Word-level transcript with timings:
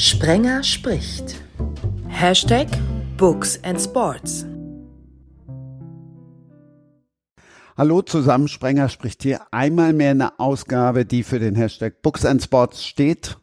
Sprenger 0.00 0.62
spricht. 0.62 1.42
Hashtag 2.06 2.68
Books 3.16 3.58
and 3.64 3.80
Sports. 3.80 4.46
Hallo 7.76 8.02
zusammen, 8.02 8.46
Sprenger 8.46 8.90
spricht 8.90 9.24
hier. 9.24 9.40
Einmal 9.50 9.92
mehr 9.92 10.12
eine 10.12 10.38
Ausgabe, 10.38 11.04
die 11.04 11.24
für 11.24 11.40
den 11.40 11.56
Hashtag 11.56 12.00
Books 12.00 12.24
and 12.24 12.40
Sports 12.40 12.86
steht. 12.86 13.38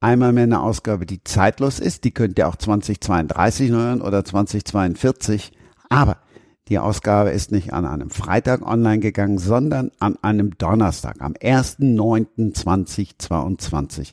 Einmal 0.00 0.32
mehr 0.32 0.42
eine 0.42 0.62
Ausgabe, 0.62 1.06
die 1.06 1.22
zeitlos 1.22 1.78
ist. 1.78 2.02
Die 2.02 2.10
könnt 2.10 2.38
ihr 2.38 2.48
auch 2.48 2.56
2032 2.56 3.70
hören 3.70 4.02
oder 4.02 4.24
2042. 4.24 5.52
Aber 5.90 6.16
die 6.66 6.80
Ausgabe 6.80 7.30
ist 7.30 7.52
nicht 7.52 7.72
an 7.72 7.86
einem 7.86 8.10
Freitag 8.10 8.66
online 8.66 8.98
gegangen, 8.98 9.38
sondern 9.38 9.92
an 10.00 10.16
einem 10.22 10.58
Donnerstag, 10.58 11.20
am 11.20 11.34
1.9.2022. 11.34 14.12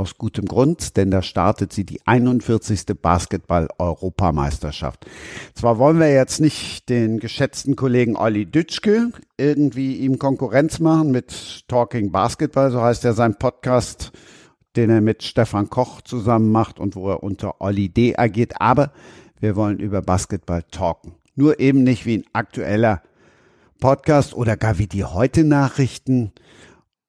Aus 0.00 0.16
gutem 0.16 0.46
Grund, 0.46 0.96
denn 0.96 1.10
da 1.10 1.20
startet 1.20 1.74
sie 1.74 1.84
die 1.84 2.00
41. 2.06 2.86
Basketball-Europameisterschaft. 3.02 5.04
Zwar 5.52 5.76
wollen 5.76 5.98
wir 5.98 6.10
jetzt 6.10 6.40
nicht 6.40 6.88
den 6.88 7.18
geschätzten 7.18 7.76
Kollegen 7.76 8.16
Olli 8.16 8.46
Dütschke 8.46 9.10
irgendwie 9.36 9.96
ihm 9.96 10.18
Konkurrenz 10.18 10.78
machen 10.78 11.10
mit 11.10 11.64
Talking 11.68 12.12
Basketball, 12.12 12.70
so 12.70 12.80
heißt 12.80 13.04
ja 13.04 13.12
sein 13.12 13.34
Podcast, 13.34 14.12
den 14.74 14.88
er 14.88 15.02
mit 15.02 15.22
Stefan 15.22 15.68
Koch 15.68 16.00
zusammen 16.00 16.50
macht 16.50 16.80
und 16.80 16.96
wo 16.96 17.10
er 17.10 17.22
unter 17.22 17.60
Olli 17.60 17.90
D 17.90 18.16
agiert, 18.16 18.54
aber 18.58 18.92
wir 19.38 19.54
wollen 19.54 19.80
über 19.80 20.00
Basketball 20.00 20.62
talken. 20.62 21.12
Nur 21.34 21.60
eben 21.60 21.82
nicht 21.82 22.06
wie 22.06 22.16
ein 22.16 22.24
aktueller 22.32 23.02
Podcast 23.80 24.32
oder 24.32 24.56
gar 24.56 24.78
wie 24.78 24.86
die 24.86 25.04
heute 25.04 25.44
Nachrichten. 25.44 26.32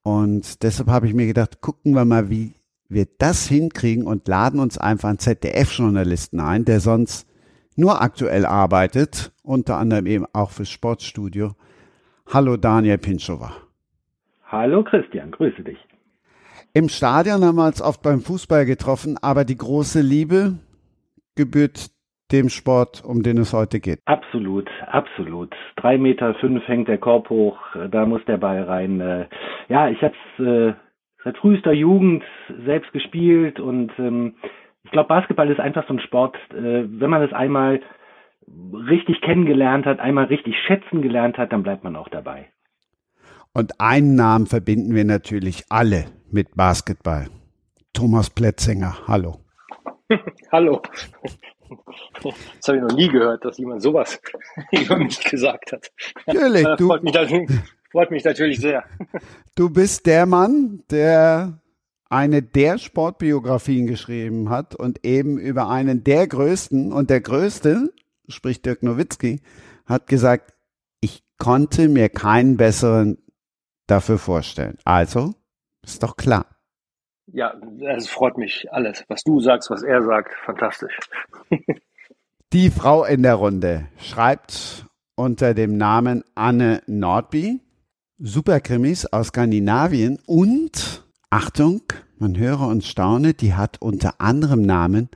Und 0.03 0.63
deshalb 0.63 0.89
habe 0.89 1.07
ich 1.07 1.13
mir 1.13 1.27
gedacht, 1.27 1.61
gucken 1.61 1.93
wir 1.93 2.03
mal, 2.03 2.29
wie 2.29 2.53
wir 2.91 3.05
das 3.17 3.47
hinkriegen 3.47 4.05
und 4.05 4.27
laden 4.27 4.59
uns 4.59 4.77
einfach 4.77 5.09
einen 5.09 5.19
ZDF-Journalisten 5.19 6.39
ein, 6.39 6.65
der 6.65 6.79
sonst 6.79 7.27
nur 7.77 8.01
aktuell 8.01 8.45
arbeitet, 8.45 9.31
unter 9.43 9.77
anderem 9.77 10.05
eben 10.05 10.25
auch 10.33 10.51
fürs 10.51 10.69
Sportstudio. 10.69 11.51
Hallo 12.31 12.57
Daniel 12.57 12.97
Pinchowa. 12.97 13.53
Hallo 14.45 14.83
Christian, 14.83 15.31
grüße 15.31 15.63
dich. 15.63 15.77
Im 16.73 16.89
Stadion 16.89 17.43
haben 17.43 17.55
wir 17.55 17.67
uns 17.67 17.81
oft 17.81 18.01
beim 18.01 18.21
Fußball 18.21 18.65
getroffen, 18.65 19.17
aber 19.21 19.45
die 19.45 19.57
große 19.57 20.01
Liebe 20.01 20.59
gebührt 21.35 21.89
dem 22.31 22.49
Sport, 22.49 23.03
um 23.03 23.23
den 23.23 23.37
es 23.37 23.53
heute 23.53 23.79
geht. 23.79 23.99
Absolut, 24.05 24.69
absolut. 24.87 25.53
Drei 25.75 25.97
Meter 25.97 26.33
fünf 26.35 26.65
hängt 26.67 26.87
der 26.87 26.97
Korb 26.97 27.29
hoch, 27.29 27.57
da 27.89 28.05
muss 28.05 28.23
der 28.25 28.37
Ball 28.37 28.63
rein. 28.63 29.01
Äh, 29.01 29.27
ja, 29.67 29.89
ich 29.89 30.01
habe 30.01 30.13
es 30.37 30.45
äh, 30.45 30.73
seit 31.23 31.37
frühester 31.37 31.73
Jugend 31.73 32.23
selbst 32.65 32.91
gespielt 32.93 33.59
und 33.59 33.91
ähm, 33.97 34.35
ich 34.83 34.91
glaube, 34.91 35.09
Basketball 35.09 35.49
ist 35.49 35.59
einfach 35.59 35.87
so 35.87 35.93
ein 35.93 35.99
Sport, 35.99 36.35
äh, 36.51 36.83
wenn 36.87 37.09
man 37.09 37.21
es 37.21 37.33
einmal 37.33 37.81
richtig 38.87 39.21
kennengelernt 39.21 39.85
hat, 39.85 39.99
einmal 39.99 40.25
richtig 40.25 40.55
schätzen 40.65 41.01
gelernt 41.01 41.37
hat, 41.37 41.51
dann 41.51 41.63
bleibt 41.63 41.83
man 41.83 41.95
auch 41.95 42.09
dabei. 42.09 42.49
Und 43.53 43.79
einen 43.79 44.15
Namen 44.15 44.47
verbinden 44.47 44.95
wir 44.95 45.05
natürlich 45.05 45.65
alle 45.69 46.05
mit 46.31 46.55
Basketball. 46.55 47.27
Thomas 47.93 48.29
Plätzinger, 48.29 49.07
hallo. 49.07 49.39
hallo. 50.51 50.81
Das 52.23 52.67
habe 52.67 52.77
ich 52.77 52.83
noch 52.83 52.95
nie 52.95 53.09
gehört, 53.09 53.45
dass 53.45 53.57
jemand 53.57 53.81
sowas 53.81 54.21
über 54.71 54.97
mich 54.97 55.23
gesagt 55.23 55.71
hat. 55.71 55.91
Natürlich, 56.25 56.67
du. 56.77 56.87
Freut 56.87 57.03
mich, 57.03 57.13
Freut 57.91 58.11
mich 58.11 58.23
natürlich 58.23 58.59
sehr. 58.59 58.83
Du 59.55 59.69
bist 59.69 60.05
der 60.05 60.25
Mann, 60.25 60.83
der 60.89 61.59
eine 62.09 62.41
der 62.41 62.77
Sportbiografien 62.77 63.85
geschrieben 63.87 64.49
hat 64.49 64.75
und 64.75 65.05
eben 65.05 65.37
über 65.37 65.69
einen 65.69 66.03
der 66.03 66.27
größten 66.27 66.93
und 66.93 67.09
der 67.09 67.21
größte, 67.21 67.93
sprich 68.27 68.61
Dirk 68.61 68.83
Nowitzki, 68.83 69.41
hat 69.85 70.07
gesagt, 70.07 70.53
ich 71.01 71.23
konnte 71.37 71.89
mir 71.89 72.09
keinen 72.09 72.57
besseren 72.57 73.17
dafür 73.87 74.17
vorstellen. 74.17 74.77
Also, 74.85 75.33
ist 75.83 76.03
doch 76.03 76.15
klar. 76.15 76.45
Ja, 77.27 77.53
es 77.95 78.09
freut 78.09 78.37
mich 78.37 78.71
alles. 78.71 79.03
Was 79.07 79.23
du 79.23 79.39
sagst, 79.39 79.69
was 79.69 79.83
er 79.83 80.01
sagt, 80.01 80.33
fantastisch. 80.45 80.97
Die 82.53 82.69
Frau 82.69 83.05
in 83.05 83.23
der 83.23 83.35
Runde 83.35 83.87
schreibt 83.97 84.85
unter 85.15 85.53
dem 85.53 85.77
Namen 85.77 86.23
Anne 86.35 86.83
Nordby 86.87 87.61
Superkrimis 88.23 89.07
aus 89.07 89.29
Skandinavien 89.29 90.19
und, 90.27 91.03
Achtung, 91.31 91.81
man 92.19 92.37
höre 92.37 92.67
und 92.67 92.83
staune, 92.83 93.33
die 93.33 93.55
hat 93.55 93.81
unter 93.81 94.21
anderem 94.21 94.61
Namen 94.61 95.09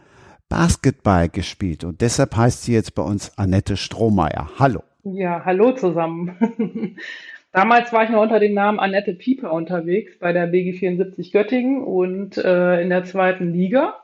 Basketball 0.50 1.30
gespielt 1.30 1.84
und 1.84 2.02
deshalb 2.02 2.36
heißt 2.36 2.64
sie 2.64 2.74
jetzt 2.74 2.96
bei 2.96 3.04
uns 3.04 3.38
Annette 3.38 3.78
Strohmeier. 3.78 4.50
Hallo. 4.58 4.82
Ja, 5.04 5.46
hallo 5.46 5.74
zusammen. 5.74 6.98
Damals 7.52 7.94
war 7.94 8.06
ich 8.06 8.10
noch 8.10 8.24
unter 8.24 8.40
dem 8.40 8.56
Namen 8.56 8.80
Annette 8.80 9.14
Pieper 9.14 9.54
unterwegs 9.54 10.18
bei 10.18 10.34
der 10.34 10.48
BG 10.48 10.74
74 10.74 11.32
Göttingen 11.32 11.84
und 11.84 12.40
äh, 12.40 12.82
in 12.82 12.90
der 12.90 13.04
zweiten 13.04 13.54
Liga. 13.54 14.00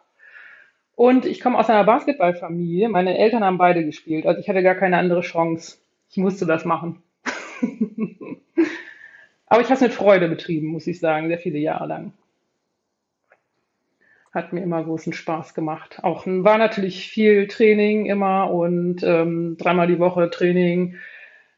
Und 0.93 1.25
ich 1.25 1.41
komme 1.41 1.57
aus 1.57 1.71
einer 1.71 1.85
Basketballfamilie. 1.85 2.87
Meine 2.87 3.17
Eltern 3.17 3.43
haben 3.43 3.57
beide 3.57 3.83
gespielt, 3.83 4.27
also 4.27 4.39
ich 4.39 4.47
hatte 4.47 4.61
gar 4.61 4.75
keine 4.75 4.99
andere 4.99 5.21
Chance. 5.21 5.79
Ich 6.11 6.17
musste 6.17 6.45
das 6.45 6.65
machen. 6.65 7.01
Aber 9.51 9.59
ich 9.59 9.65
habe 9.65 9.75
es 9.75 9.81
mit 9.81 9.91
Freude 9.91 10.29
betrieben, 10.29 10.67
muss 10.67 10.87
ich 10.87 11.01
sagen, 11.01 11.27
sehr 11.27 11.37
viele 11.37 11.59
Jahre 11.59 11.85
lang. 11.85 12.13
Hat 14.33 14.53
mir 14.53 14.61
immer 14.61 14.81
großen 14.81 15.11
Spaß 15.11 15.53
gemacht. 15.53 15.99
Auch 16.03 16.25
war 16.25 16.57
natürlich 16.57 17.09
viel 17.09 17.47
Training 17.47 18.05
immer 18.05 18.49
und 18.49 19.03
ähm, 19.03 19.57
dreimal 19.57 19.87
die 19.87 19.99
Woche 19.99 20.29
Training, 20.29 20.95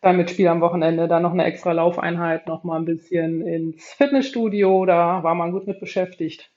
dann 0.01 0.17
mit 0.17 0.31
Spiel 0.31 0.47
am 0.47 0.59
Wochenende, 0.61 1.07
dann 1.07 1.21
noch 1.21 1.33
eine 1.33 1.45
extra 1.45 1.71
Laufeinheit, 1.71 2.47
noch 2.47 2.63
mal 2.63 2.77
ein 2.77 2.85
bisschen 2.85 3.45
ins 3.45 3.93
Fitnessstudio, 3.93 4.85
da 4.87 5.21
war 5.21 5.35
man 5.35 5.51
gut 5.51 5.67
mit 5.67 5.79
beschäftigt. 5.79 6.49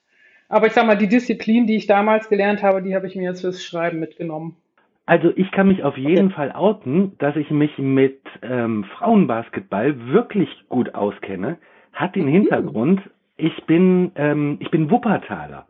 Aber 0.48 0.68
ich 0.68 0.72
sag 0.72 0.86
mal, 0.86 0.96
die 0.96 1.06
Disziplin, 1.06 1.66
die 1.66 1.76
ich 1.76 1.86
damals 1.86 2.30
gelernt 2.30 2.62
habe, 2.62 2.80
die 2.80 2.94
habe 2.94 3.08
ich 3.08 3.14
mir 3.14 3.24
jetzt 3.24 3.42
fürs 3.42 3.62
Schreiben 3.62 4.00
mitgenommen. 4.00 4.56
Also 5.06 5.32
ich 5.36 5.52
kann 5.52 5.68
mich 5.68 5.84
auf 5.84 5.96
jeden 5.96 6.30
Fall 6.30 6.50
outen, 6.52 7.12
dass 7.18 7.36
ich 7.36 7.48
mich 7.50 7.78
mit 7.78 8.18
ähm, 8.42 8.84
Frauenbasketball 8.98 10.08
wirklich 10.08 10.48
gut 10.68 10.94
auskenne. 10.96 11.58
Hat 11.92 12.16
den 12.16 12.26
mhm. 12.26 12.30
Hintergrund, 12.32 13.00
ich 13.36 13.64
bin 13.66 14.10
ähm, 14.16 14.56
ich 14.60 14.70
bin 14.72 14.90
Wuppertaler 14.90 15.66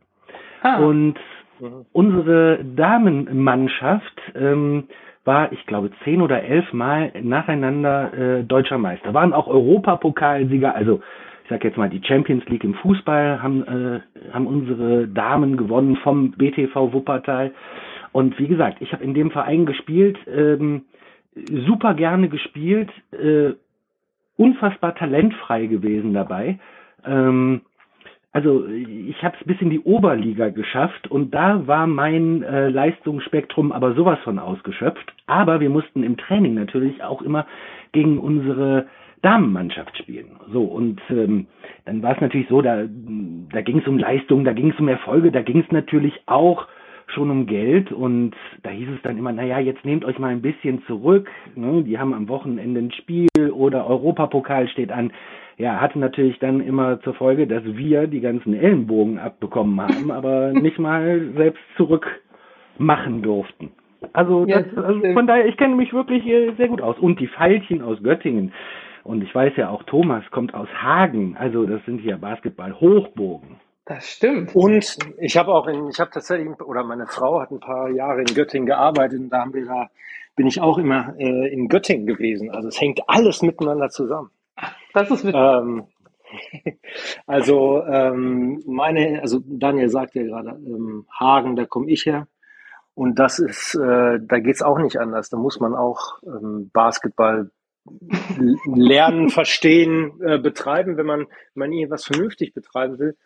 ah. 0.62 0.78
und 0.78 1.16
mhm. 1.60 1.84
unsere 1.92 2.64
Damenmannschaft 2.64 4.22
ähm, 4.34 4.84
war, 5.24 5.52
ich 5.52 5.66
glaube, 5.66 5.90
zehn 6.04 6.22
oder 6.22 6.42
elf 6.42 6.72
Mal 6.72 7.12
nacheinander 7.20 8.14
äh, 8.14 8.44
deutscher 8.44 8.78
Meister. 8.78 9.12
Waren 9.12 9.34
auch 9.34 9.48
Europapokalsieger, 9.48 10.74
also 10.74 11.02
ich 11.44 11.50
sag 11.50 11.62
jetzt 11.62 11.76
mal 11.76 11.90
die 11.90 12.02
Champions 12.02 12.44
League 12.46 12.64
im 12.64 12.74
Fußball 12.74 13.42
haben 13.42 13.62
äh, 13.64 14.00
haben 14.32 14.46
unsere 14.46 15.08
Damen 15.08 15.58
gewonnen 15.58 15.96
vom 15.96 16.30
BTV 16.30 16.92
Wuppertal. 16.92 17.52
Und 18.16 18.38
wie 18.38 18.46
gesagt, 18.46 18.78
ich 18.80 18.94
habe 18.94 19.04
in 19.04 19.12
dem 19.12 19.30
Verein 19.30 19.66
gespielt, 19.66 20.16
ähm, 20.26 20.86
super 21.34 21.92
gerne 21.92 22.30
gespielt, 22.30 22.88
äh, 23.12 23.50
unfassbar 24.38 24.94
talentfrei 24.94 25.66
gewesen 25.66 26.14
dabei. 26.14 26.58
Ähm, 27.04 27.60
also 28.32 28.66
ich 28.68 29.22
habe 29.22 29.36
es 29.38 29.46
bis 29.46 29.60
in 29.60 29.68
die 29.68 29.80
Oberliga 29.80 30.48
geschafft 30.48 31.10
und 31.10 31.34
da 31.34 31.66
war 31.66 31.86
mein 31.86 32.42
äh, 32.42 32.70
Leistungsspektrum 32.70 33.70
aber 33.70 33.92
sowas 33.92 34.18
von 34.24 34.38
ausgeschöpft. 34.38 35.12
Aber 35.26 35.60
wir 35.60 35.68
mussten 35.68 36.02
im 36.02 36.16
Training 36.16 36.54
natürlich 36.54 37.02
auch 37.04 37.20
immer 37.20 37.46
gegen 37.92 38.18
unsere 38.18 38.86
Damenmannschaft 39.20 39.94
spielen. 39.98 40.40
So 40.50 40.62
und 40.62 41.02
ähm, 41.10 41.48
dann 41.84 42.02
war 42.02 42.14
es 42.14 42.20
natürlich 42.22 42.48
so, 42.48 42.62
da 42.62 42.84
da 43.52 43.60
ging 43.60 43.80
es 43.80 43.86
um 43.86 43.98
Leistung, 43.98 44.46
da 44.46 44.54
ging 44.54 44.70
es 44.70 44.80
um 44.80 44.88
Erfolge, 44.88 45.30
da 45.32 45.42
ging 45.42 45.60
es 45.60 45.70
natürlich 45.70 46.18
auch 46.24 46.66
schon 47.08 47.30
um 47.30 47.46
Geld 47.46 47.92
und 47.92 48.34
da 48.62 48.70
hieß 48.70 48.88
es 48.94 49.02
dann 49.02 49.16
immer, 49.16 49.32
naja, 49.32 49.58
jetzt 49.58 49.84
nehmt 49.84 50.04
euch 50.04 50.18
mal 50.18 50.32
ein 50.32 50.42
bisschen 50.42 50.82
zurück, 50.86 51.30
ne? 51.54 51.82
die 51.82 51.98
haben 51.98 52.12
am 52.12 52.28
Wochenende 52.28 52.80
ein 52.80 52.92
Spiel 52.92 53.28
oder 53.52 53.86
Europapokal 53.86 54.68
steht 54.68 54.92
an. 54.92 55.12
Ja, 55.58 55.80
hatte 55.80 55.98
natürlich 55.98 56.38
dann 56.38 56.60
immer 56.60 57.00
zur 57.00 57.14
Folge, 57.14 57.46
dass 57.46 57.64
wir 57.64 58.08
die 58.08 58.20
ganzen 58.20 58.52
Ellenbogen 58.52 59.18
abbekommen 59.18 59.80
haben, 59.80 60.10
aber 60.10 60.52
nicht 60.52 60.78
mal 60.78 61.32
selbst 61.34 61.62
zurück 61.76 62.06
machen 62.78 63.22
durften. 63.22 63.70
Also, 64.12 64.44
das, 64.44 64.64
also 64.76 65.00
von 65.14 65.26
daher, 65.26 65.46
ich 65.46 65.56
kenne 65.56 65.74
mich 65.74 65.92
wirklich 65.92 66.26
äh, 66.26 66.52
sehr 66.56 66.68
gut 66.68 66.82
aus. 66.82 66.98
Und 66.98 67.18
die 67.20 67.28
Pfeilchen 67.28 67.82
aus 67.82 68.02
Göttingen. 68.02 68.52
Und 69.04 69.22
ich 69.22 69.34
weiß 69.34 69.52
ja 69.56 69.70
auch, 69.70 69.84
Thomas 69.84 70.24
kommt 70.30 70.52
aus 70.52 70.68
Hagen. 70.82 71.36
Also 71.38 71.64
das 71.64 71.84
sind 71.86 72.00
hier 72.00 72.16
Basketball-Hochbogen. 72.18 73.56
Das 73.86 74.04
stimmt. 74.04 74.54
Und 74.54 74.98
ich 75.18 75.36
habe 75.36 75.54
auch 75.54 75.68
in, 75.68 75.88
ich 75.88 76.00
habe 76.00 76.10
tatsächlich, 76.10 76.60
oder 76.60 76.82
meine 76.82 77.06
Frau 77.06 77.40
hat 77.40 77.52
ein 77.52 77.60
paar 77.60 77.88
Jahre 77.88 78.20
in 78.20 78.34
Göttingen 78.34 78.66
gearbeitet 78.66 79.20
und 79.20 79.30
da 79.30 79.42
haben 79.42 79.54
wir 79.54 79.64
da, 79.64 79.88
bin 80.34 80.48
ich 80.48 80.60
auch 80.60 80.76
immer 80.76 81.14
äh, 81.18 81.52
in 81.52 81.68
Göttingen 81.68 82.04
gewesen. 82.04 82.50
Also 82.50 82.68
es 82.68 82.80
hängt 82.80 83.00
alles 83.08 83.42
miteinander 83.42 83.88
zusammen. 83.88 84.30
Das 84.92 85.10
ist 85.10 85.24
mit. 85.24 85.34
Ähm, 85.36 85.86
Also 87.26 87.84
ähm, 87.84 88.62
meine, 88.66 89.20
also 89.22 89.40
Daniel 89.44 89.88
sagte 89.88 90.20
ja 90.20 90.26
gerade, 90.26 90.50
ähm, 90.50 91.06
Hagen, 91.18 91.56
da 91.56 91.64
komme 91.64 91.90
ich 91.90 92.06
her. 92.06 92.26
Und 92.94 93.18
das 93.18 93.38
ist, 93.38 93.74
äh, 93.74 94.18
da 94.20 94.38
geht's 94.38 94.62
auch 94.62 94.78
nicht 94.78 94.98
anders. 94.98 95.28
Da 95.28 95.36
muss 95.36 95.60
man 95.60 95.74
auch 95.74 96.20
ähm, 96.24 96.70
Basketball 96.72 97.50
lernen, 98.74 99.28
verstehen, 99.28 100.20
äh, 100.22 100.38
betreiben, 100.38 100.96
wenn 100.96 101.06
man, 101.06 101.20
wenn 101.20 101.28
man 101.68 101.72
irgendwas 101.72 102.04
vernünftig 102.04 102.54
betreiben 102.54 102.98
will. 102.98 103.16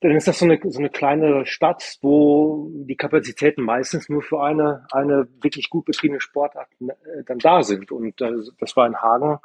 Dann 0.00 0.12
ist 0.12 0.28
das 0.28 0.38
so 0.38 0.44
eine, 0.44 0.58
so 0.62 0.78
eine 0.78 0.90
kleine 0.90 1.46
Stadt, 1.46 1.98
wo 2.02 2.70
die 2.72 2.96
Kapazitäten 2.96 3.62
meistens 3.62 4.08
nur 4.08 4.22
für 4.22 4.42
eine, 4.42 4.86
eine 4.92 5.26
wirklich 5.40 5.70
gut 5.70 5.86
betriebene 5.86 6.20
Sportart 6.20 6.68
äh, 6.80 7.24
dann 7.24 7.38
da 7.38 7.62
sind. 7.62 7.90
Und 7.90 8.20
das, 8.20 8.52
das 8.58 8.76
war 8.76 8.86
in 8.86 8.96
Hagen 8.96 9.38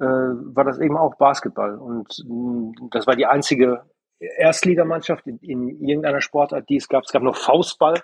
äh, 0.00 0.04
war 0.04 0.64
das 0.64 0.78
eben 0.78 0.96
auch 0.96 1.16
Basketball. 1.16 1.76
Und 1.76 2.24
mh, 2.26 2.88
das 2.90 3.06
war 3.06 3.16
die 3.16 3.26
einzige 3.26 3.82
Erstligamannschaft 4.20 5.26
in, 5.26 5.38
in 5.38 5.80
irgendeiner 5.80 6.20
Sportart, 6.20 6.68
die 6.68 6.76
es 6.76 6.88
gab. 6.88 7.04
Es 7.04 7.12
gab 7.12 7.22
noch 7.22 7.36
Faustball. 7.36 7.94
Äh, 7.94 8.00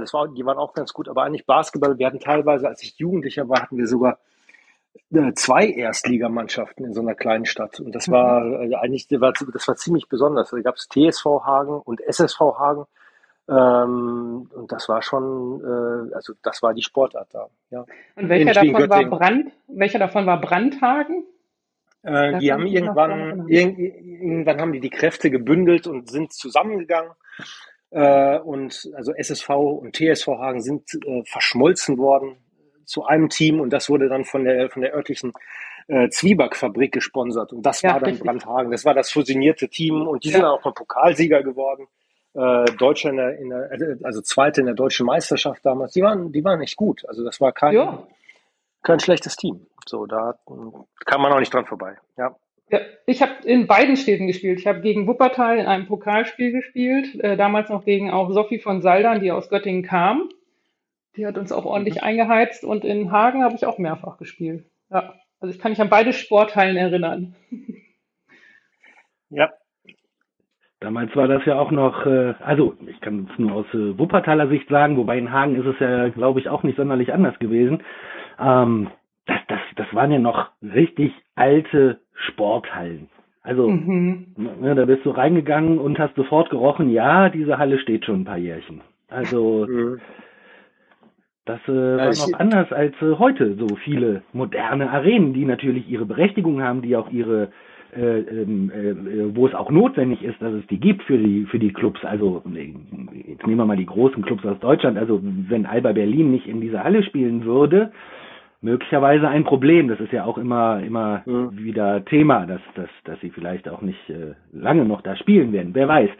das 0.00 0.12
war, 0.12 0.28
die 0.28 0.44
waren 0.44 0.58
auch 0.58 0.74
ganz 0.74 0.92
gut, 0.92 1.08
aber 1.08 1.22
eigentlich 1.22 1.46
Basketball. 1.46 1.98
Wir 1.98 2.06
hatten 2.06 2.20
teilweise, 2.20 2.68
als 2.68 2.82
ich 2.82 2.98
Jugendlicher 2.98 3.48
war, 3.48 3.62
hatten 3.62 3.76
wir 3.76 3.86
sogar 3.86 4.14
äh, 4.14 4.16
zwei 5.34 5.66
Erstligamannschaften 5.66 6.84
in 6.84 6.94
so 6.94 7.00
einer 7.00 7.14
kleinen 7.14 7.46
Stadt. 7.46 7.80
Und 7.80 7.94
das 7.94 8.08
war 8.08 8.44
äh, 8.62 8.74
eigentlich, 8.76 9.08
das 9.08 9.20
war, 9.20 9.32
das 9.32 9.68
war 9.68 9.76
ziemlich 9.76 10.08
besonders. 10.08 10.50
Da 10.50 10.60
gab 10.60 10.76
es 10.76 10.88
TSV 10.88 11.24
Hagen 11.44 11.80
und 11.80 12.00
SSV 12.00 12.40
Hagen. 12.40 12.84
Ähm, 13.48 14.48
und 14.54 14.70
das 14.70 14.88
war 14.88 15.02
schon, 15.02 15.60
äh, 15.60 16.14
also 16.14 16.34
das 16.42 16.62
war 16.62 16.74
die 16.74 16.82
Sportart 16.82 17.28
da. 17.32 17.48
Ja. 17.70 17.84
Und 18.14 18.28
welcher 18.28 18.52
davon 18.52 18.88
war 18.88 19.04
Brand? 19.04 19.52
Welcher 19.66 19.98
davon 19.98 20.26
war 20.26 20.40
Brandhagen? 20.40 21.24
Äh, 22.02 22.38
die 22.38 22.52
haben 22.52 22.66
irgendwann, 22.66 23.48
irg 23.48 23.76
irgendwann 23.76 24.60
haben 24.60 24.72
die 24.72 24.80
die 24.80 24.90
Kräfte 24.90 25.30
gebündelt 25.30 25.86
und 25.86 26.08
sind 26.08 26.32
zusammengegangen. 26.32 27.12
Äh, 27.90 28.38
und 28.38 28.88
also 28.94 29.12
SSV 29.12 29.48
und 29.50 29.96
TSV 29.96 30.28
Hagen 30.28 30.62
sind 30.62 30.94
äh, 31.04 31.24
verschmolzen 31.24 31.98
worden 31.98 32.36
zu 32.90 33.04
einem 33.04 33.28
Team 33.28 33.60
und 33.60 33.72
das 33.72 33.88
wurde 33.88 34.08
dann 34.08 34.24
von 34.24 34.44
der 34.44 34.68
von 34.70 34.82
der 34.82 34.94
örtlichen 34.94 35.32
äh, 35.88 36.08
Zwiebackfabrik 36.08 36.92
gesponsert 36.92 37.52
und 37.52 37.64
das 37.64 37.82
ja, 37.82 37.92
war 37.92 38.00
dann 38.00 38.10
richtig. 38.10 38.26
Brandhagen. 38.26 38.70
Das 38.70 38.84
war 38.84 38.94
das 38.94 39.10
fusionierte 39.10 39.68
Team 39.68 40.06
und 40.06 40.24
die 40.24 40.30
ja. 40.30 40.36
sind 40.36 40.44
auch 40.44 40.64
mal 40.64 40.72
Pokalsieger 40.72 41.42
geworden 41.42 41.86
äh, 42.34 42.64
Deutscher 42.78 43.10
in 43.10 43.16
der, 43.16 43.38
in 43.38 43.48
der, 43.50 43.98
also 44.02 44.20
Zweite 44.20 44.60
in 44.60 44.66
der 44.66 44.74
deutschen 44.74 45.06
Meisterschaft 45.06 45.64
damals, 45.64 45.92
die 45.92 46.02
waren, 46.02 46.32
die 46.32 46.44
waren 46.44 46.60
echt 46.60 46.76
gut. 46.76 47.04
Also 47.08 47.24
das 47.24 47.40
war 47.40 47.52
kein, 47.52 47.74
ja. 47.74 48.06
kein 48.82 49.00
schlechtes 49.00 49.36
Team. 49.36 49.66
So, 49.86 50.06
da 50.06 50.34
kann 51.06 51.20
man 51.20 51.32
auch 51.32 51.40
nicht 51.40 51.52
dran 51.52 51.66
vorbei. 51.66 51.96
Ja. 52.16 52.36
Ja, 52.70 52.78
ich 53.04 53.20
habe 53.20 53.32
in 53.44 53.66
beiden 53.66 53.96
Städten 53.96 54.28
gespielt. 54.28 54.60
Ich 54.60 54.68
habe 54.68 54.80
gegen 54.80 55.08
Wuppertal 55.08 55.58
in 55.58 55.66
einem 55.66 55.88
Pokalspiel 55.88 56.52
gespielt, 56.52 57.18
äh, 57.20 57.36
damals 57.36 57.68
noch 57.68 57.84
gegen 57.84 58.12
auch 58.12 58.30
Sophie 58.30 58.60
von 58.60 58.80
Saldern, 58.80 59.18
die 59.18 59.32
aus 59.32 59.48
Göttingen 59.48 59.82
kam. 59.82 60.28
Die 61.20 61.26
hat 61.26 61.36
uns 61.36 61.52
auch 61.52 61.66
ordentlich 61.66 61.96
mhm. 61.96 62.04
eingeheizt 62.04 62.64
und 62.64 62.82
in 62.82 63.12
Hagen 63.12 63.44
habe 63.44 63.54
ich 63.54 63.66
auch 63.66 63.76
mehrfach 63.76 64.16
gespielt. 64.16 64.64
Ja, 64.90 65.12
also 65.38 65.54
ich 65.54 65.60
kann 65.60 65.72
mich 65.72 65.80
an 65.80 65.90
beide 65.90 66.14
Sporthallen 66.14 66.76
erinnern. 66.76 67.36
Ja, 69.28 69.50
Damals 70.80 71.14
war 71.14 71.28
das 71.28 71.44
ja 71.44 71.58
auch 71.58 71.70
noch, 71.70 72.06
äh, 72.06 72.32
also 72.40 72.74
ich 72.86 73.00
kann 73.02 73.28
es 73.30 73.38
nur 73.38 73.52
aus 73.52 73.66
äh, 73.74 73.98
Wuppertaler 73.98 74.48
Sicht 74.48 74.66
sagen, 74.70 74.96
wobei 74.96 75.18
in 75.18 75.30
Hagen 75.30 75.54
ist 75.56 75.66
es 75.66 75.78
ja, 75.78 76.08
glaube 76.08 76.40
ich, 76.40 76.48
auch 76.48 76.62
nicht 76.62 76.76
sonderlich 76.76 77.12
anders 77.12 77.38
gewesen. 77.38 77.82
Ähm, 78.40 78.88
das, 79.26 79.40
das, 79.46 79.60
das 79.76 79.94
waren 79.94 80.10
ja 80.10 80.18
noch 80.18 80.48
richtig 80.62 81.12
alte 81.34 82.00
Sporthallen. 82.14 83.10
Also, 83.42 83.68
mhm. 83.68 84.34
ne, 84.36 84.74
da 84.74 84.86
bist 84.86 85.04
du 85.04 85.10
reingegangen 85.10 85.78
und 85.78 85.98
hast 85.98 86.16
sofort 86.16 86.48
gerochen, 86.48 86.90
ja, 86.90 87.28
diese 87.28 87.58
Halle 87.58 87.78
steht 87.78 88.06
schon 88.06 88.22
ein 88.22 88.24
paar 88.24 88.38
Jährchen. 88.38 88.80
Also, 89.08 89.66
mhm. 89.68 90.00
Das 91.50 91.68
äh, 91.68 91.96
war 91.96 92.08
noch 92.08 92.38
anders 92.38 92.72
als 92.72 92.94
äh, 93.02 93.14
heute 93.18 93.54
so 93.54 93.66
viele 93.76 94.22
moderne 94.32 94.90
Arenen, 94.90 95.32
die 95.32 95.44
natürlich 95.44 95.88
ihre 95.88 96.06
Berechtigung 96.06 96.62
haben, 96.62 96.82
die 96.82 96.96
auch 96.96 97.10
ihre 97.10 97.48
äh, 97.96 98.20
ähm, 98.20 98.70
äh, 98.70 99.34
wo 99.34 99.48
es 99.48 99.54
auch 99.54 99.70
notwendig 99.70 100.22
ist, 100.22 100.40
dass 100.40 100.52
es 100.52 100.64
die 100.68 100.78
gibt 100.78 101.02
für 101.02 101.18
die 101.18 101.44
für 101.46 101.58
die 101.58 101.72
Clubs. 101.72 102.04
Also 102.04 102.42
jetzt 103.26 103.44
nehmen 103.46 103.58
wir 103.58 103.64
mal 103.64 103.76
die 103.76 103.86
großen 103.86 104.22
Clubs 104.22 104.44
aus 104.46 104.60
Deutschland. 104.60 104.96
Also 104.96 105.20
wenn 105.22 105.66
Alba 105.66 105.92
Berlin 105.92 106.30
nicht 106.30 106.46
in 106.46 106.60
dieser 106.60 106.84
Halle 106.84 107.02
spielen 107.02 107.44
würde, 107.44 107.90
möglicherweise 108.60 109.28
ein 109.28 109.42
Problem. 109.42 109.88
Das 109.88 109.98
ist 109.98 110.12
ja 110.12 110.24
auch 110.24 110.38
immer 110.38 110.80
immer 110.80 111.22
mhm. 111.26 111.58
wieder 111.58 112.04
Thema, 112.04 112.46
dass 112.46 112.60
dass 112.76 112.90
dass 113.04 113.20
sie 113.20 113.30
vielleicht 113.30 113.68
auch 113.68 113.82
nicht 113.82 114.08
äh, 114.08 114.34
lange 114.52 114.84
noch 114.84 115.02
da 115.02 115.16
spielen 115.16 115.52
werden. 115.52 115.74
Wer 115.74 115.88
weiß. 115.88 116.10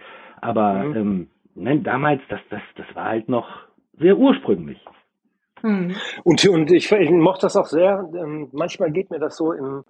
Aber 0.41 0.75
mhm. 0.75 0.97
ähm, 0.97 1.27
ne, 1.55 1.79
damals, 1.79 2.21
das 2.29 2.41
das 2.51 2.63
das 2.77 2.87
war 2.95 3.05
halt 3.05 3.29
noch 3.29 3.49
sehr 3.99 4.17
ursprünglich. 4.19 4.79
Mhm. 5.63 5.97
Und, 6.25 6.47
und 6.49 6.73
ich, 6.73 6.91
ich 6.91 7.11
mochte 7.11 7.47
das 7.47 7.57
auch 7.57 7.67
sehr. 7.67 8.09
Ähm, 8.15 8.49
manchmal 8.53 8.91
geht 8.91 9.11
mir 9.11 9.19
das 9.19 9.37
so 9.37 9.53
im, 9.53 9.85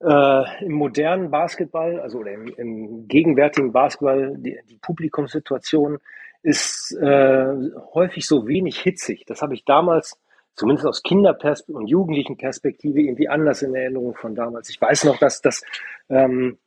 äh, 0.00 0.64
im 0.64 0.72
modernen 0.72 1.30
Basketball, 1.30 2.00
also 2.00 2.22
im, 2.22 2.46
im 2.56 3.08
gegenwärtigen 3.08 3.72
Basketball, 3.72 4.34
die, 4.36 4.58
die 4.68 4.76
Publikumssituation 4.76 5.98
ist 6.42 6.96
äh, 7.00 7.46
häufig 7.94 8.26
so 8.26 8.46
wenig 8.46 8.78
hitzig. 8.80 9.24
Das 9.26 9.40
habe 9.40 9.54
ich 9.54 9.64
damals, 9.64 10.20
zumindest 10.54 10.86
aus 10.86 11.02
Kinderperspektive 11.02 11.78
und 11.78 11.86
Jugendlichenperspektive, 11.86 13.00
irgendwie 13.00 13.28
anders 13.28 13.62
in 13.62 13.74
Erinnerung 13.74 14.14
von 14.14 14.34
damals. 14.34 14.68
Ich 14.68 14.80
weiß 14.80 15.04
noch, 15.04 15.18
dass 15.18 15.40
das 15.40 15.62
ähm, 16.10 16.58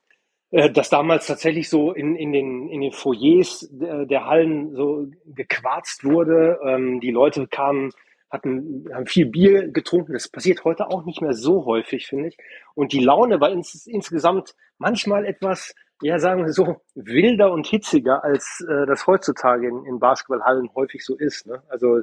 äh, 0.50 0.72
dass 0.72 0.90
damals 0.90 1.28
tatsächlich 1.28 1.70
so 1.70 1.92
in, 1.92 2.16
in, 2.16 2.32
den, 2.32 2.70
in 2.70 2.80
den 2.80 2.92
Foyers 2.92 3.68
der, 3.70 4.06
der 4.06 4.26
Hallen 4.26 4.74
so 4.74 5.08
gequarzt 5.26 6.06
wurde. 6.06 6.60
Ähm, 6.66 7.02
die 7.02 7.12
Leute 7.12 7.48
kamen 7.48 7.92
hatten, 8.30 8.86
haben 8.94 9.06
viel 9.06 9.26
Bier 9.26 9.70
getrunken. 9.70 10.14
Das 10.14 10.28
passiert 10.28 10.64
heute 10.64 10.88
auch 10.90 11.06
nicht 11.06 11.22
mehr 11.22 11.34
so 11.34 11.66
häufig, 11.66 12.08
finde 12.08 12.30
ich. 12.30 12.38
Und 12.76 12.94
die 12.94 13.04
Laune 13.04 13.40
war 13.40 13.52
ins, 13.52 13.86
insgesamt 13.86 14.56
manchmal 14.78 15.26
etwas, 15.26 15.74
ja, 16.02 16.20
sagen 16.20 16.46
wir 16.46 16.52
so, 16.52 16.82
wilder 16.96 17.52
und 17.52 17.68
hitziger, 17.68 18.24
als 18.24 18.66
äh, 18.70 18.86
das 18.86 19.08
heutzutage 19.08 19.68
in, 19.68 19.86
in 19.86 20.00
Basketballhallen 20.00 20.70
häufig 20.76 21.04
so 21.06 21.16
ist. 21.16 21.48
Ne? 21.48 21.64
Also 21.70 22.00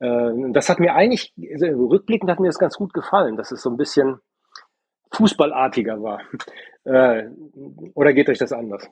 äh, 0.00 0.52
das 0.52 0.68
hat 0.68 0.80
mir 0.80 0.94
eigentlich, 0.94 1.34
also 1.52 1.86
rückblickend 1.86 2.30
hat 2.30 2.40
mir 2.40 2.48
das 2.48 2.58
ganz 2.58 2.76
gut 2.76 2.92
gefallen, 2.92 3.36
dass 3.36 3.52
es 3.52 3.62
so 3.62 3.70
ein 3.70 3.76
bisschen 3.76 4.20
fußballartiger 5.12 6.02
war. 6.02 6.20
Äh, 6.84 7.28
oder 7.94 8.14
geht 8.14 8.30
euch 8.30 8.38
das 8.38 8.52
anders? 8.52 8.88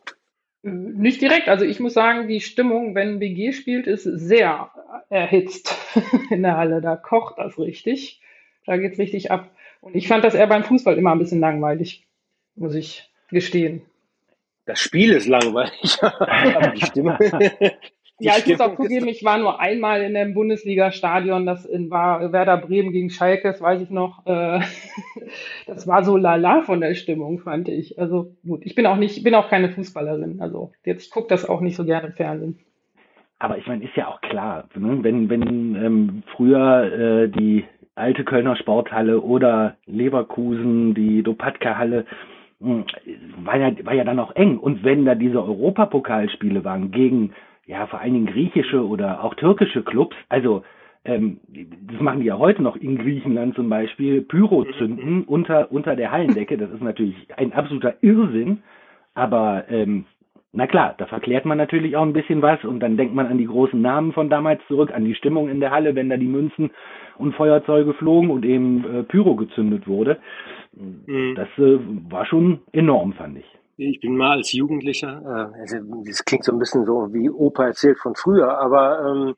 Nicht 0.62 1.22
direkt. 1.22 1.48
Also 1.48 1.64
ich 1.64 1.80
muss 1.80 1.94
sagen, 1.94 2.28
die 2.28 2.40
Stimmung, 2.40 2.94
wenn 2.94 3.18
BG 3.18 3.52
spielt, 3.52 3.86
ist 3.86 4.04
sehr 4.04 4.70
erhitzt 5.08 5.76
in 6.30 6.42
der 6.42 6.56
Halle. 6.56 6.80
Da 6.80 6.96
kocht 6.96 7.38
das 7.38 7.58
richtig. 7.58 8.20
Da 8.66 8.76
geht's 8.76 8.98
richtig 8.98 9.30
ab. 9.30 9.50
Und 9.80 9.94
ich 9.94 10.08
fand 10.08 10.25
das 10.25 10.34
eher 10.34 10.48
beim 10.48 10.64
Fußball 10.64 10.98
immer 10.98 11.12
ein 11.12 11.18
bisschen 11.18 11.40
langweilig, 11.40 12.06
muss 12.56 12.75
ich 12.75 13.08
gestehen. 13.30 13.82
Das 14.64 14.80
Spiel 14.80 15.12
ist 15.12 15.28
langweilig, 15.28 15.98
aber 16.02 16.68
die 16.70 16.84
Stimmung, 16.84 17.16
ja, 18.18 18.32
ich 18.38 18.46
muss 18.46 18.61
auch 18.61 18.76
zugeben, 18.76 19.08
ich 19.08 19.25
war 19.25 19.38
nur 19.38 19.61
einmal 19.61 20.02
in 20.02 20.16
einem 20.16 20.32
Bundesliga-Stadion, 20.32 21.44
das 21.44 21.66
in, 21.66 21.90
war 21.90 22.32
Werder 22.32 22.56
Bremen 22.56 22.92
gegen 22.92 23.11
Schalke, 23.11 23.49
das 23.49 23.61
weiß 23.61 23.82
ich 23.82 23.90
noch. 23.90 24.25
Äh, 24.26 24.61
das 25.66 25.87
war 25.87 26.02
so 26.02 26.16
lala 26.16 26.62
von 26.62 26.80
der 26.80 26.94
Stimmung, 26.94 27.40
fand 27.40 27.68
ich. 27.68 27.99
Also 27.99 28.32
gut, 28.46 28.64
ich 28.64 28.75
bin 28.75 28.87
auch 28.87 28.96
nicht, 28.96 29.23
bin 29.23 29.35
auch 29.35 29.50
keine 29.50 29.68
Fußballerin. 29.68 30.40
Also 30.40 30.73
jetzt 30.85 31.12
guckt 31.12 31.30
das 31.30 31.49
auch 31.49 31.61
nicht 31.61 31.76
so 31.76 31.85
gerne 31.85 32.08
im 32.08 32.12
Fernsehen. 32.14 32.58
Aber 33.38 33.58
ich 33.58 33.66
meine, 33.66 33.85
ist 33.85 33.96
ja 33.96 34.08
auch 34.08 34.23
klar, 34.23 34.64
ne? 34.75 34.99
wenn, 35.02 35.28
wenn 35.28 35.42
ähm, 35.75 36.23
früher 36.35 37.25
äh, 37.25 37.28
die 37.28 37.64
alte 37.94 38.25
Kölner 38.25 38.56
Sporthalle 38.56 39.20
oder 39.20 39.76
Leverkusen, 39.85 40.94
die 40.94 41.23
Dopatka-Halle, 41.23 42.06
hm, 42.61 42.85
war 43.44 43.58
ja, 43.58 43.73
war 43.85 43.92
ja 43.92 44.04
dann 44.04 44.20
auch 44.20 44.35
eng. 44.37 44.58
Und 44.58 44.85
wenn 44.85 45.04
da 45.04 45.14
diese 45.14 45.42
Europapokalspiele 45.42 46.64
waren 46.64 46.90
gegen 46.90 47.35
ja, 47.66 47.87
vor 47.87 48.00
allen 48.00 48.14
Dingen 48.14 48.26
griechische 48.26 48.87
oder 48.87 49.23
auch 49.23 49.35
türkische 49.35 49.82
Clubs, 49.82 50.16
also 50.28 50.62
ähm, 51.04 51.40
das 51.49 52.00
machen 52.00 52.20
die 52.20 52.26
ja 52.26 52.38
heute 52.38 52.62
noch 52.62 52.76
in 52.76 52.99
Griechenland 52.99 53.54
zum 53.54 53.68
Beispiel, 53.68 54.23
Pyro 54.23 54.64
zünden 54.78 55.25
unter, 55.25 55.70
unter 55.70 55.96
der 55.96 56.11
Hallendecke, 56.11 56.56
das 56.58 56.70
ist 56.70 56.82
natürlich 56.82 57.16
ein 57.37 57.52
absoluter 57.52 57.94
Irrsinn, 58.00 58.62
aber 59.14 59.64
ähm, 59.68 60.04
na 60.52 60.66
klar, 60.66 60.94
da 60.96 61.06
verklärt 61.06 61.44
man 61.44 61.58
natürlich 61.58 61.96
auch 61.96 62.02
ein 62.02 62.14
bisschen 62.14 62.40
was 62.40 62.64
und 62.64 62.80
dann 62.80 62.96
denkt 62.96 63.14
man 63.14 63.26
an 63.26 63.37
die 63.37 63.46
großen 63.46 63.80
Namen 63.80 64.12
von 64.12 64.30
damals 64.30 64.61
zurück, 64.68 64.90
an 64.90 65.04
die 65.04 65.14
Stimmung 65.14 65.50
in 65.50 65.61
der 65.61 65.70
Halle, 65.70 65.94
wenn 65.94 66.08
da 66.08 66.16
die 66.16 66.26
Münzen 66.26 66.70
und 67.18 67.35
Feuerzeuge 67.35 67.92
flogen 67.94 68.30
und 68.30 68.44
eben 68.44 68.85
äh, 68.85 69.02
Pyro 69.02 69.37
gezündet 69.37 69.87
wurde. 69.87 70.18
Mhm. 70.73 71.35
Das 71.35 71.49
äh, 71.58 71.78
war 72.11 72.25
schon 72.25 72.61
enorm, 72.73 73.12
fand 73.12 73.38
ich. 73.38 73.55
Ich 73.76 74.00
bin 74.00 74.16
mal 74.16 74.38
als 74.38 74.52
Jugendlicher, 74.52 75.23
äh, 75.54 75.61
also 75.61 75.76
das 76.04 76.25
klingt 76.25 76.45
so 76.45 76.52
ein 76.52 76.59
bisschen 76.59 76.85
so 76.87 77.12
wie 77.12 77.30
Opa 77.30 77.66
erzählt 77.66 77.99
von 77.99 78.14
früher, 78.14 78.59
aber 78.59 79.04
ähm, 79.06 79.35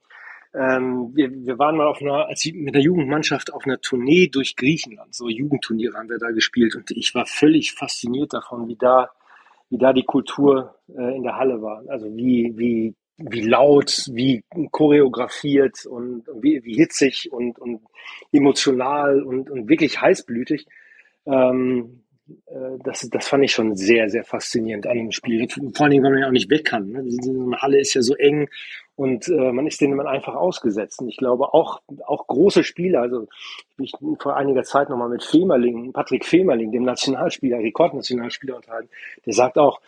Ähm, 0.54 1.14
wir, 1.14 1.28
wir 1.30 1.58
waren 1.58 1.76
mal 1.76 1.86
auf 1.86 2.00
einer, 2.00 2.26
als 2.26 2.46
mit 2.54 2.74
der 2.74 2.80
Jugendmannschaft 2.80 3.52
auf 3.52 3.66
einer 3.66 3.80
Tournee 3.80 4.28
durch 4.28 4.56
Griechenland, 4.56 5.14
so 5.14 5.28
Jugendturniere 5.28 5.94
haben 5.98 6.08
wir 6.08 6.18
da 6.18 6.30
gespielt 6.30 6.74
und 6.74 6.90
ich 6.90 7.14
war 7.14 7.26
völlig 7.26 7.74
fasziniert 7.74 8.32
davon, 8.32 8.66
wie 8.66 8.76
da, 8.76 9.10
wie 9.68 9.76
da 9.76 9.92
die 9.92 10.04
Kultur 10.06 10.74
äh, 10.88 11.16
in 11.16 11.22
der 11.22 11.36
Halle 11.36 11.60
war. 11.60 11.82
Also 11.88 12.06
wie, 12.16 12.54
wie, 12.56 12.94
wie 13.18 13.42
laut, 13.42 14.08
wie 14.14 14.42
choreografiert 14.72 15.84
und, 15.84 16.24
wie, 16.40 16.64
wie 16.64 16.76
hitzig 16.76 17.30
und, 17.30 17.58
und 17.58 17.82
emotional 18.32 19.22
und, 19.22 19.50
und 19.50 19.68
wirklich 19.68 20.00
heißblütig. 20.00 20.66
Ähm, 21.26 22.04
äh, 22.07 22.07
das, 22.84 23.08
das 23.10 23.28
fand 23.28 23.44
ich 23.44 23.52
schon 23.52 23.74
sehr, 23.74 24.08
sehr 24.10 24.24
faszinierend 24.24 24.86
an 24.86 24.96
dem 24.96 25.12
Spiel. 25.12 25.48
Vor 25.48 25.84
allen 25.84 25.90
Dingen, 25.90 26.04
weil 26.04 26.12
man 26.12 26.20
ja 26.20 26.26
auch 26.28 26.32
nicht 26.32 26.50
weg 26.50 26.64
kann. 26.64 26.90
Ne? 26.90 27.02
Die 27.04 27.56
Halle 27.56 27.80
ist 27.80 27.94
ja 27.94 28.02
so 28.02 28.14
eng 28.14 28.48
und 28.96 29.28
äh, 29.28 29.52
man 29.52 29.66
ist 29.66 29.80
denen 29.80 30.00
einfach 30.00 30.34
ausgesetzt. 30.34 31.00
Und 31.00 31.08
ich 31.08 31.16
glaube, 31.16 31.54
auch, 31.54 31.80
auch 32.06 32.26
große 32.26 32.64
Spieler, 32.64 33.02
also 33.02 33.28
ich 33.78 33.92
bin 34.00 34.16
vor 34.16 34.36
einiger 34.36 34.64
Zeit 34.64 34.90
nochmal 34.90 35.08
mit 35.08 35.22
Femerling, 35.22 35.92
Patrick 35.92 36.24
Femerling, 36.24 36.72
dem 36.72 36.82
Nationalspieler, 36.82 37.58
Rekordnationalspieler 37.58 38.56
unterhalten, 38.56 38.88
der 39.24 39.32
sagt 39.32 39.56
auch, 39.56 39.80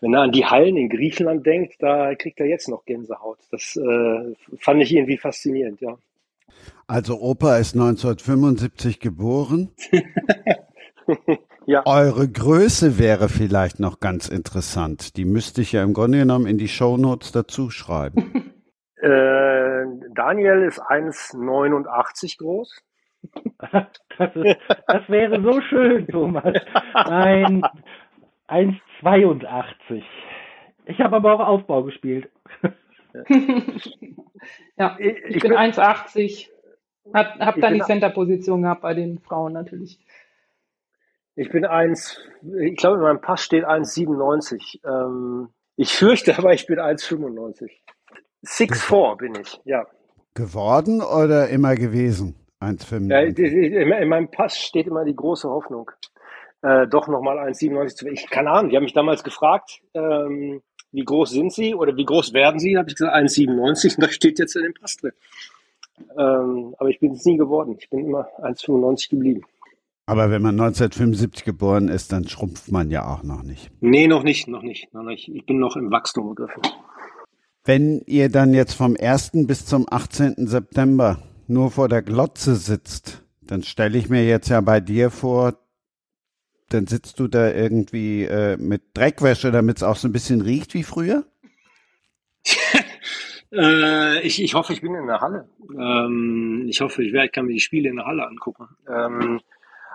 wenn 0.00 0.14
er 0.14 0.22
an 0.22 0.32
die 0.32 0.44
Hallen 0.44 0.76
in 0.76 0.88
Griechenland 0.88 1.46
denkt, 1.46 1.76
da 1.78 2.14
kriegt 2.14 2.40
er 2.40 2.46
jetzt 2.46 2.68
noch 2.68 2.84
Gänsehaut. 2.84 3.38
Das 3.50 3.76
äh, 3.76 4.34
fand 4.58 4.82
ich 4.82 4.92
irgendwie 4.92 5.18
faszinierend, 5.18 5.80
ja. 5.80 5.96
Also 6.86 7.20
Opa 7.20 7.56
ist 7.58 7.74
1975 7.74 9.00
geboren. 9.00 9.70
Ja. 11.66 11.82
Eure 11.86 12.28
Größe 12.28 12.98
wäre 12.98 13.28
vielleicht 13.28 13.80
noch 13.80 14.00
ganz 14.00 14.28
interessant. 14.28 15.16
Die 15.16 15.24
müsste 15.24 15.62
ich 15.62 15.72
ja 15.72 15.82
im 15.82 15.94
Grunde 15.94 16.18
genommen 16.18 16.46
in 16.46 16.58
die 16.58 16.68
Shownotes 16.68 17.32
dazu 17.32 17.70
schreiben. 17.70 18.52
äh, 18.96 19.84
Daniel 20.14 20.62
ist 20.62 20.80
1,89 20.82 22.38
groß. 22.38 22.82
Das, 24.16 24.36
ist, 24.36 24.58
das 24.86 25.08
wäre 25.08 25.42
so 25.42 25.60
schön, 25.62 26.06
Thomas. 26.06 26.54
Nein, 26.94 27.62
1,82. 28.48 30.02
Ich 30.86 31.00
habe 31.00 31.16
aber 31.16 31.32
auch 31.32 31.40
Aufbau 31.40 31.82
gespielt. 31.82 32.30
ja, 34.76 34.96
ich, 34.98 35.16
ich 35.28 35.42
bin 35.42 35.52
1,80. 35.52 36.50
Hab, 37.12 37.38
hab 37.40 37.60
dann 37.60 37.74
die 37.74 37.80
Center-Position 37.80 38.62
gehabt 38.62 38.82
bei 38.82 38.94
den 38.94 39.18
Frauen 39.18 39.54
natürlich. 39.54 39.98
Ich 41.36 41.50
bin 41.50 41.64
eins, 41.64 42.16
ich 42.60 42.76
glaube, 42.76 42.96
in 42.96 43.02
meinem 43.02 43.20
Pass 43.20 43.42
steht 43.42 43.64
1,97. 43.64 44.80
Ähm, 44.84 45.48
ich 45.76 45.92
fürchte 45.92 46.38
aber, 46.38 46.52
ich 46.52 46.66
bin 46.66 46.78
1,95. 46.78 47.70
6'4 48.44 49.16
bin 49.16 49.34
ich, 49.40 49.60
ja. 49.64 49.86
Geworden 50.34 51.00
oder 51.00 51.48
immer 51.48 51.74
gewesen? 51.74 52.36
1,95? 52.60 53.88
Ja, 53.88 53.98
in 53.98 54.08
meinem 54.08 54.30
Pass 54.30 54.58
steht 54.58 54.86
immer 54.86 55.04
die 55.04 55.16
große 55.16 55.48
Hoffnung, 55.48 55.90
äh, 56.62 56.86
doch 56.86 57.08
nochmal 57.08 57.38
1,97 57.38 57.96
zu 57.96 58.04
werden. 58.04 58.14
Ich 58.14 58.30
keine 58.30 58.50
Ahnung, 58.50 58.70
die 58.70 58.76
haben 58.76 58.84
mich 58.84 58.92
damals 58.92 59.24
gefragt, 59.24 59.80
ähm, 59.94 60.62
wie 60.92 61.04
groß 61.04 61.30
sind 61.30 61.52
sie 61.52 61.74
oder 61.74 61.96
wie 61.96 62.04
groß 62.04 62.32
werden 62.32 62.60
sie? 62.60 62.74
Da 62.74 62.80
habe 62.80 62.90
ich 62.90 62.94
gesagt 62.94 63.16
1,97 63.16 63.94
und 63.96 64.04
da 64.04 64.08
steht 64.08 64.38
jetzt 64.38 64.54
in 64.54 64.62
dem 64.62 64.74
Pass 64.74 64.96
drin. 64.98 65.12
Ähm, 66.16 66.74
aber 66.78 66.88
ich 66.90 67.00
bin 67.00 67.12
es 67.12 67.24
nie 67.24 67.36
geworden. 67.36 67.76
Ich 67.78 67.90
bin 67.90 68.06
immer 68.06 68.28
1,95 68.38 69.10
geblieben. 69.10 69.44
Aber 70.06 70.30
wenn 70.30 70.42
man 70.42 70.60
1975 70.60 71.44
geboren 71.44 71.88
ist, 71.88 72.12
dann 72.12 72.28
schrumpft 72.28 72.70
man 72.70 72.90
ja 72.90 73.06
auch 73.06 73.22
noch 73.22 73.42
nicht. 73.42 73.70
Nee, 73.80 74.06
noch 74.06 74.22
nicht, 74.22 74.48
noch 74.48 74.62
nicht, 74.62 74.92
noch 74.92 75.02
nicht. 75.02 75.28
Ich 75.28 75.46
bin 75.46 75.58
noch 75.58 75.76
im 75.76 75.90
Wachstum 75.90 76.34
begriffen. 76.34 76.62
Wenn 77.64 78.02
ihr 78.06 78.28
dann 78.28 78.52
jetzt 78.52 78.74
vom 78.74 78.96
1. 79.00 79.46
bis 79.46 79.64
zum 79.64 79.86
18. 79.90 80.46
September 80.46 81.22
nur 81.48 81.70
vor 81.70 81.88
der 81.88 82.02
Glotze 82.02 82.56
sitzt, 82.56 83.24
dann 83.40 83.62
stelle 83.62 83.96
ich 83.96 84.10
mir 84.10 84.26
jetzt 84.26 84.48
ja 84.48 84.60
bei 84.60 84.80
dir 84.80 85.10
vor, 85.10 85.54
dann 86.68 86.86
sitzt 86.86 87.18
du 87.20 87.28
da 87.28 87.50
irgendwie 87.50 88.24
äh, 88.24 88.58
mit 88.58 88.82
Dreckwäsche, 88.94 89.50
damit 89.50 89.78
es 89.78 89.82
auch 89.82 89.96
so 89.96 90.08
ein 90.08 90.12
bisschen 90.12 90.42
riecht 90.42 90.74
wie 90.74 90.82
früher? 90.82 91.24
äh, 93.52 94.20
ich, 94.20 94.42
ich 94.42 94.54
hoffe, 94.54 94.74
ich 94.74 94.82
bin 94.82 94.94
in 94.94 95.06
der 95.06 95.20
Halle. 95.20 95.48
Ähm, 95.78 96.66
ich 96.68 96.82
hoffe, 96.82 97.02
ich, 97.02 97.32
kann 97.32 97.46
mir 97.46 97.54
die 97.54 97.60
Spiele 97.60 97.88
in 97.88 97.96
der 97.96 98.06
Halle 98.06 98.26
angucken. 98.26 98.68
Ähm, 98.86 99.40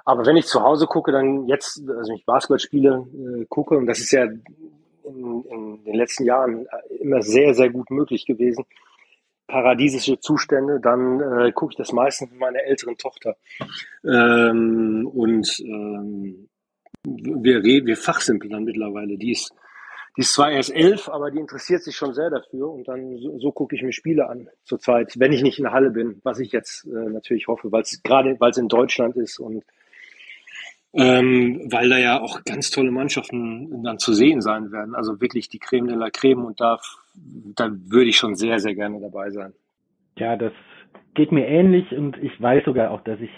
aber 0.10 0.26
wenn 0.26 0.38
ich 0.38 0.48
zu 0.48 0.64
Hause 0.64 0.88
gucke, 0.88 1.12
dann 1.12 1.48
jetzt, 1.48 1.88
also 1.88 2.14
ich 2.14 2.26
Basketballspiele 2.26 3.06
äh, 3.14 3.46
gucke, 3.48 3.78
und 3.78 3.86
das 3.86 4.00
ist 4.00 4.12
ja 4.12 4.24
in, 4.24 5.44
in, 5.44 5.84
den 5.84 5.94
letzten 5.94 6.26
Jahren 6.26 6.66
immer 7.00 7.22
sehr, 7.22 7.54
sehr 7.54 7.70
gut 7.70 7.92
möglich 7.92 8.26
gewesen, 8.26 8.66
paradiesische 9.46 10.20
Zustände, 10.20 10.80
dann 10.80 11.20
äh, 11.20 11.52
gucke 11.52 11.74
ich 11.74 11.78
das 11.78 11.92
meistens 11.92 12.32
mit 12.32 12.40
meiner 12.40 12.64
älteren 12.64 12.98
Tochter. 12.98 13.36
Ähm, 14.04 15.08
und 15.14 15.60
ähm, 15.60 16.50
wir, 17.04 17.64
wir 17.64 17.98
fachsimpeln 17.98 18.52
dann 18.52 18.64
mittlerweile. 18.64 19.16
Die 19.16 19.32
ist, 19.32 19.54
die 20.18 20.22
ist 20.22 20.34
zwar 20.34 20.52
erst 20.52 20.74
elf, 20.74 21.08
aber 21.08 21.30
die 21.30 21.40
interessiert 21.40 21.84
sich 21.84 21.96
schon 21.96 22.16
sehr 22.16 22.32
dafür 22.32 22.72
und 22.72 22.88
dann 22.88 23.16
so, 23.20 23.38
so 23.38 23.52
gucke 23.52 23.76
ich 23.76 23.84
mir 23.84 23.94
Spiele 23.94 24.28
an 24.28 24.50
zurzeit, 24.64 25.20
wenn 25.20 25.34
ich 25.34 25.44
nicht 25.44 25.60
in 25.60 25.66
der 25.66 25.74
Halle 25.74 25.92
bin, 25.92 26.20
was 26.24 26.40
ich 26.40 26.52
jetzt 26.52 26.86
äh, 26.86 27.10
natürlich 27.10 27.48
hoffe, 27.48 27.72
weil 27.72 27.84
es 27.84 28.02
gerade 28.02 28.40
weil 28.40 28.50
es 28.50 28.58
in 28.58 28.70
Deutschland 28.70 29.16
ist 29.16 29.40
und 29.40 29.64
ähm, 30.94 31.68
weil 31.72 31.90
da 31.90 31.98
ja 31.98 32.22
auch 32.22 32.44
ganz 32.44 32.72
tolle 32.72 32.92
Mannschaften 32.92 33.84
dann 33.84 34.00
zu 34.00 34.14
sehen 34.14 34.42
sein 34.42 34.72
werden. 34.72 34.96
Also 34.96 35.22
wirklich 35.22 35.50
die 35.50 35.60
Creme 35.60 35.88
de 35.88 35.96
la 35.96 36.10
Creme 36.10 36.46
und 36.46 36.60
da, 36.60 36.80
da 37.56 37.70
würde 37.72 38.10
ich 38.10 38.18
schon 38.18 38.36
sehr, 38.36 38.60
sehr 38.60 38.76
gerne 38.76 39.00
dabei 39.00 39.30
sein. 39.30 39.54
Ja, 40.18 40.36
das 40.36 40.54
geht 41.14 41.32
mir 41.32 41.48
ähnlich 41.48 41.92
und 41.92 42.18
ich 42.18 42.42
weiß 42.42 42.66
sogar 42.66 42.92
auch, 42.92 43.02
dass 43.02 43.20
ich 43.20 43.32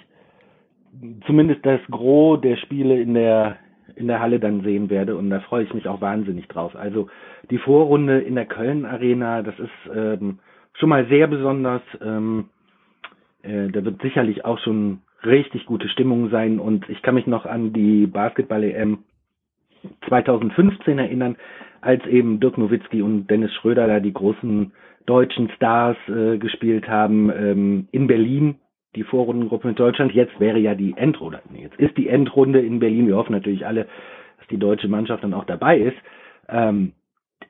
zumindest 1.25 1.65
das 1.65 1.79
Gros 1.89 2.41
der 2.41 2.58
Spiele 2.58 3.00
in 3.01 3.13
der 3.13 3.58
in 3.96 4.08
der 4.08 4.22
Halle 4.22 4.39
dann 4.39 4.62
sehen 4.62 4.89
werde 4.89 5.17
und 5.17 5.29
da 5.29 5.41
freue 5.41 5.63
ich 5.63 5.74
mich 5.74 5.88
auch 5.88 6.00
wahnsinnig 6.00 6.48
drauf. 6.48 6.75
Also 6.75 7.08
die 7.50 7.58
Vorrunde 7.58 8.22
in 8.22 8.36
der 8.36 8.46
Köln 8.46 8.86
Arena, 8.86 9.41
das 9.41 9.60
ist 9.60 9.93
ähm, 9.93 10.39
schon 10.74 10.89
mal 10.89 11.08
sehr 11.08 11.27
besonders. 11.27 11.81
Ähm, 12.01 12.50
äh, 13.43 13.67
da 13.67 13.84
wird 13.84 14.01
sicherlich 14.01 14.46
auch 14.46 14.60
schon 14.60 15.01
richtig 15.25 15.66
gute 15.66 15.90
Stimmung 15.90 16.30
sein. 16.30 16.60
Und 16.60 16.90
ich 16.90 17.01
kann 17.01 17.16
mich 17.16 17.28
noch 17.28 17.46
an 17.46 17.74
die 17.74 18.08
Basketball-EM 18.08 19.00
2015 20.08 21.00
erinnern, 21.00 21.38
als 21.82 22.06
eben 22.06 22.40
Dirk 22.40 22.58
Nowitzki 22.58 23.01
und 23.01 23.28
Dennis 23.28 23.54
Schröder 23.56 23.88
da 23.88 24.00
die 24.00 24.13
großen 24.13 24.72
deutschen 25.06 25.50
Stars 25.56 25.98
äh, 26.08 26.38
gespielt 26.38 26.88
haben 26.88 27.32
ähm, 27.32 27.88
in 27.92 28.08
Berlin, 28.08 28.56
die 28.96 29.04
Vorrundengruppe 29.04 29.70
mit 29.70 29.80
Deutschland. 29.80 30.13
Jetzt 30.13 30.40
wäre 30.40 30.60
ja 30.60 30.75
die 30.75 30.94
Endrunde, 30.96 31.42
nee, 31.51 31.63
jetzt 31.63 31.80
ist 31.80 31.98
die 31.98 32.08
Endrunde 32.08 32.60
in 32.60 32.80
Berlin. 32.80 33.08
Wir 33.08 33.18
hoffen 33.18 33.34
natürlich 33.34 33.66
alle, 33.66 33.88
dass 34.38 34.48
die 34.50 34.58
deutsche 34.58 34.88
Mannschaft 34.88 35.24
dann 35.24 35.34
auch 35.34 35.46
dabei 35.46 35.80
ist. 35.80 35.98
Ähm, 36.48 36.94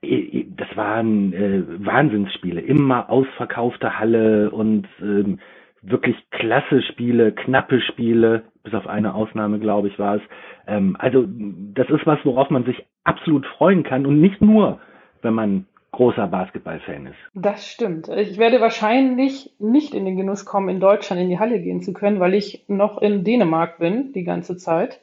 das 0.01 0.75
waren 0.75 1.33
äh, 1.33 1.85
Wahnsinnsspiele, 1.85 2.61
immer 2.61 3.09
ausverkaufte 3.09 3.99
Halle 3.99 4.49
und 4.49 4.87
ähm, 5.01 5.39
wirklich 5.81 6.15
klasse 6.29 6.81
Spiele, 6.83 7.31
knappe 7.31 7.81
Spiele, 7.81 8.43
bis 8.63 8.73
auf 8.73 8.87
eine 8.87 9.15
Ausnahme, 9.15 9.59
glaube 9.59 9.87
ich, 9.87 9.97
war 9.97 10.15
es. 10.15 10.21
Ähm, 10.67 10.95
also 10.99 11.25
das 11.27 11.89
ist 11.89 12.05
was, 12.05 12.19
worauf 12.23 12.49
man 12.49 12.65
sich 12.65 12.85
absolut 13.03 13.45
freuen 13.57 13.83
kann 13.83 14.05
und 14.05 14.21
nicht 14.21 14.41
nur, 14.41 14.79
wenn 15.21 15.33
man 15.33 15.65
großer 15.91 16.27
Basketballfan 16.27 17.07
ist. 17.07 17.17
Das 17.33 17.67
stimmt. 17.67 18.07
Ich 18.07 18.37
werde 18.37 18.61
wahrscheinlich 18.61 19.53
nicht 19.59 19.93
in 19.93 20.05
den 20.05 20.15
Genuss 20.15 20.45
kommen, 20.45 20.69
in 20.69 20.79
Deutschland 20.79 21.21
in 21.21 21.29
die 21.29 21.39
Halle 21.39 21.59
gehen 21.59 21.81
zu 21.81 21.93
können, 21.93 22.19
weil 22.19 22.33
ich 22.33 22.63
noch 22.67 23.01
in 23.01 23.23
Dänemark 23.23 23.77
bin 23.77 24.13
die 24.13 24.23
ganze 24.23 24.55
Zeit. 24.57 25.01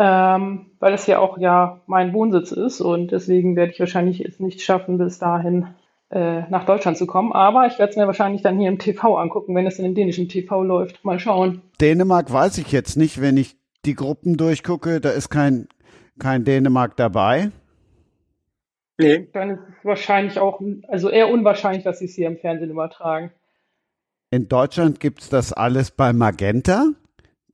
Ähm, 0.00 0.66
weil 0.78 0.94
es 0.94 1.08
ja 1.08 1.18
auch 1.18 1.38
ja 1.38 1.80
mein 1.86 2.12
Wohnsitz 2.12 2.52
ist 2.52 2.80
und 2.80 3.10
deswegen 3.10 3.56
werde 3.56 3.72
ich 3.72 3.80
wahrscheinlich 3.80 4.24
es 4.24 4.38
nicht 4.38 4.62
schaffen, 4.62 4.96
bis 4.96 5.18
dahin 5.18 5.74
äh, 6.10 6.48
nach 6.48 6.64
Deutschland 6.64 6.96
zu 6.96 7.06
kommen. 7.06 7.32
Aber 7.32 7.66
ich 7.66 7.78
werde 7.78 7.90
es 7.90 7.96
mir 7.96 8.06
wahrscheinlich 8.06 8.42
dann 8.42 8.58
hier 8.58 8.68
im 8.68 8.78
TV 8.78 9.16
angucken, 9.16 9.54
wenn 9.54 9.66
es 9.66 9.78
in 9.78 9.84
dem 9.84 9.94
dänischen 9.94 10.28
TV 10.28 10.62
läuft. 10.62 11.04
Mal 11.04 11.18
schauen. 11.18 11.62
Dänemark 11.80 12.32
weiß 12.32 12.58
ich 12.58 12.72
jetzt 12.72 12.96
nicht, 12.96 13.20
wenn 13.20 13.36
ich 13.36 13.56
die 13.84 13.94
Gruppen 13.94 14.36
durchgucke, 14.36 15.00
da 15.00 15.10
ist 15.10 15.28
kein, 15.28 15.68
kein 16.18 16.44
Dänemark 16.44 16.96
dabei. 16.96 17.50
Nee. 18.98 19.28
Dann 19.32 19.50
ist 19.50 19.60
es 19.60 19.84
wahrscheinlich 19.84 20.38
auch, 20.38 20.60
also 20.88 21.08
eher 21.08 21.28
unwahrscheinlich, 21.28 21.84
dass 21.84 22.00
sie 22.00 22.06
es 22.06 22.14
hier 22.14 22.26
im 22.26 22.36
Fernsehen 22.38 22.70
übertragen. 22.70 23.30
In 24.30 24.48
Deutschland 24.48 25.00
gibt 25.00 25.22
es 25.22 25.28
das 25.28 25.52
alles 25.52 25.90
bei 25.90 26.12
Magenta. 26.12 26.88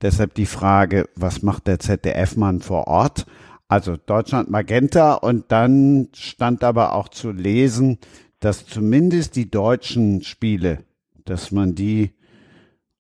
Deshalb 0.03 0.35
die 0.35 0.47
Frage, 0.47 1.09
was 1.15 1.43
macht 1.43 1.67
der 1.67 1.79
ZDF-Mann 1.79 2.61
vor 2.61 2.89
Ort? 2.89 3.27
Also 3.69 3.97
Deutschland 3.97 4.51
Magenta 4.51 5.15
und 5.15 5.51
dann 5.51 6.09
stand 6.15 6.65
aber 6.65 6.95
auch 6.95 7.09
zu 7.09 7.31
lesen, 7.31 7.99
dass 8.45 8.67
zumindest 8.67 9.37
die 9.37 9.51
deutschen 9.51 10.21
Spiele, 10.21 10.81
dass 11.25 11.51
man 11.51 11.75
die 11.75 12.11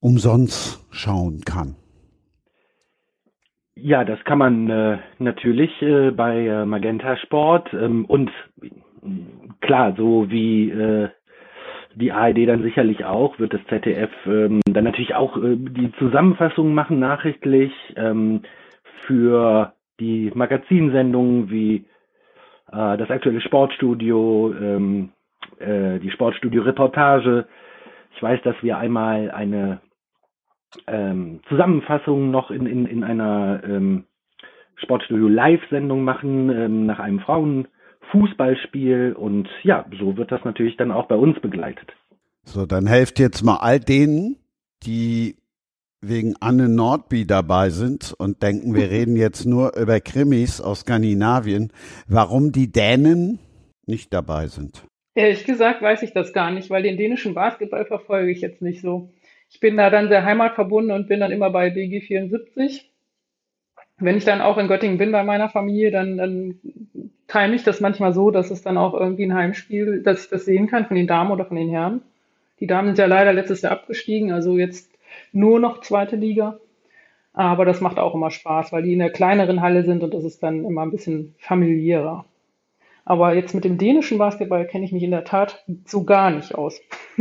umsonst 0.00 0.82
schauen 0.90 1.42
kann. 1.44 1.76
Ja, 3.74 4.04
das 4.04 4.24
kann 4.24 4.38
man 4.38 4.70
äh, 4.70 4.98
natürlich 5.18 5.70
äh, 5.82 6.12
bei 6.12 6.46
äh, 6.46 6.64
Magenta 6.64 7.18
Sport 7.18 7.74
ähm, 7.74 8.06
und 8.06 8.30
klar, 9.60 9.94
so 9.98 10.30
wie 10.30 10.70
äh, 10.70 11.08
die 11.94 12.10
ARD 12.12 12.48
dann 12.48 12.62
sicherlich 12.62 13.04
auch, 13.04 13.38
wird 13.38 13.52
das 13.52 13.60
ZDF 13.68 14.10
ähm, 14.26 14.60
dann 14.64 14.84
natürlich 14.84 15.14
auch 15.14 15.36
äh, 15.36 15.56
die 15.56 15.92
Zusammenfassungen 15.98 16.74
machen, 16.74 16.98
nachrichtlich, 17.00 17.72
ähm, 17.96 18.42
für 19.06 19.74
die 20.00 20.32
Magazinsendungen 20.34 21.50
wie 21.50 21.84
äh, 22.72 22.96
das 22.96 23.10
aktuelle 23.10 23.42
Sportstudio, 23.42 24.54
ähm, 24.58 25.10
äh, 25.58 25.98
die 26.00 26.10
Sportstudio-Reportage. 26.10 27.46
Ich 28.16 28.22
weiß, 28.22 28.40
dass 28.42 28.56
wir 28.62 28.78
einmal 28.78 29.30
eine 29.30 29.80
ähm, 30.86 31.40
Zusammenfassung 31.48 32.30
noch 32.30 32.50
in, 32.50 32.66
in, 32.66 32.86
in 32.86 33.04
einer 33.04 33.62
ähm, 33.64 34.04
Sportstudio 34.76 35.28
Live-Sendung 35.28 36.04
machen 36.04 36.50
ähm, 36.50 36.86
nach 36.86 36.98
einem 36.98 37.20
Frauenfußballspiel 37.20 39.14
und 39.16 39.48
ja, 39.62 39.84
so 39.98 40.16
wird 40.16 40.32
das 40.32 40.44
natürlich 40.44 40.76
dann 40.76 40.90
auch 40.90 41.06
bei 41.06 41.16
uns 41.16 41.40
begleitet. 41.40 41.92
So, 42.44 42.66
dann 42.66 42.86
helft 42.86 43.18
jetzt 43.18 43.42
mal 43.42 43.56
all 43.56 43.80
denen, 43.80 44.36
die 44.82 45.36
wegen 46.00 46.34
Anne 46.40 46.68
Nordby 46.68 47.26
dabei 47.26 47.70
sind 47.70 48.14
und 48.18 48.42
denken, 48.42 48.74
wir 48.74 48.90
reden 48.90 49.16
jetzt 49.16 49.46
nur 49.46 49.76
über 49.76 50.00
Krimis 50.00 50.60
aus 50.60 50.80
Skandinavien, 50.80 51.72
warum 52.06 52.52
die 52.52 52.70
Dänen 52.70 53.38
nicht 53.86 54.12
dabei 54.12 54.48
sind. 54.48 54.84
Ehrlich 55.14 55.44
gesagt 55.44 55.80
weiß 55.80 56.02
ich 56.02 56.12
das 56.12 56.32
gar 56.32 56.50
nicht, 56.50 56.70
weil 56.70 56.82
den 56.82 56.96
dänischen 56.96 57.34
Basketball 57.34 57.84
verfolge 57.84 58.30
ich 58.30 58.40
jetzt 58.40 58.62
nicht 58.62 58.80
so. 58.80 59.10
Ich 59.48 59.60
bin 59.60 59.76
da 59.76 59.90
dann 59.90 60.08
sehr 60.08 60.24
heimatverbunden 60.24 60.94
und 60.94 61.06
bin 61.08 61.20
dann 61.20 61.30
immer 61.30 61.50
bei 61.50 61.70
BG 61.70 62.00
74. 62.00 62.90
Wenn 63.98 64.16
ich 64.16 64.24
dann 64.24 64.40
auch 64.40 64.58
in 64.58 64.66
Göttingen 64.66 64.98
bin 64.98 65.12
bei 65.12 65.22
meiner 65.22 65.48
Familie, 65.48 65.92
dann, 65.92 66.16
dann 66.16 66.58
time 67.28 67.54
ich 67.54 67.62
das 67.62 67.80
manchmal 67.80 68.12
so, 68.12 68.32
dass 68.32 68.50
es 68.50 68.62
dann 68.62 68.76
auch 68.76 68.94
irgendwie 68.94 69.24
ein 69.24 69.34
Heimspiel, 69.34 70.02
dass 70.02 70.24
ich 70.24 70.30
das 70.30 70.44
sehen 70.44 70.66
kann 70.66 70.86
von 70.86 70.96
den 70.96 71.06
Damen 71.06 71.30
oder 71.30 71.44
von 71.44 71.56
den 71.56 71.68
Herren. 71.68 72.02
Die 72.58 72.66
Damen 72.66 72.88
sind 72.88 72.98
ja 72.98 73.06
leider 73.06 73.32
letztes 73.32 73.62
Jahr 73.62 73.72
abgestiegen, 73.72 74.32
also 74.32 74.58
jetzt 74.58 74.90
nur 75.32 75.60
noch 75.60 75.80
zweite 75.80 76.16
Liga. 76.16 76.58
Aber 77.32 77.64
das 77.64 77.80
macht 77.80 77.98
auch 77.98 78.14
immer 78.14 78.30
Spaß, 78.30 78.72
weil 78.72 78.82
die 78.82 78.92
in 78.92 79.00
der 79.00 79.10
kleineren 79.10 79.60
Halle 79.60 79.84
sind 79.84 80.02
und 80.02 80.14
das 80.14 80.24
ist 80.24 80.42
dann 80.42 80.64
immer 80.64 80.82
ein 80.82 80.90
bisschen 80.90 81.34
familiärer. 81.38 82.24
Aber 83.04 83.34
jetzt 83.34 83.54
mit 83.54 83.64
dem 83.64 83.78
dänischen 83.78 84.18
Basketball 84.18 84.66
kenne 84.66 84.84
ich 84.84 84.92
mich 84.92 85.02
in 85.02 85.10
der 85.10 85.24
Tat 85.24 85.64
so 85.86 86.04
gar 86.04 86.30
nicht 86.30 86.54
aus. 86.54 86.80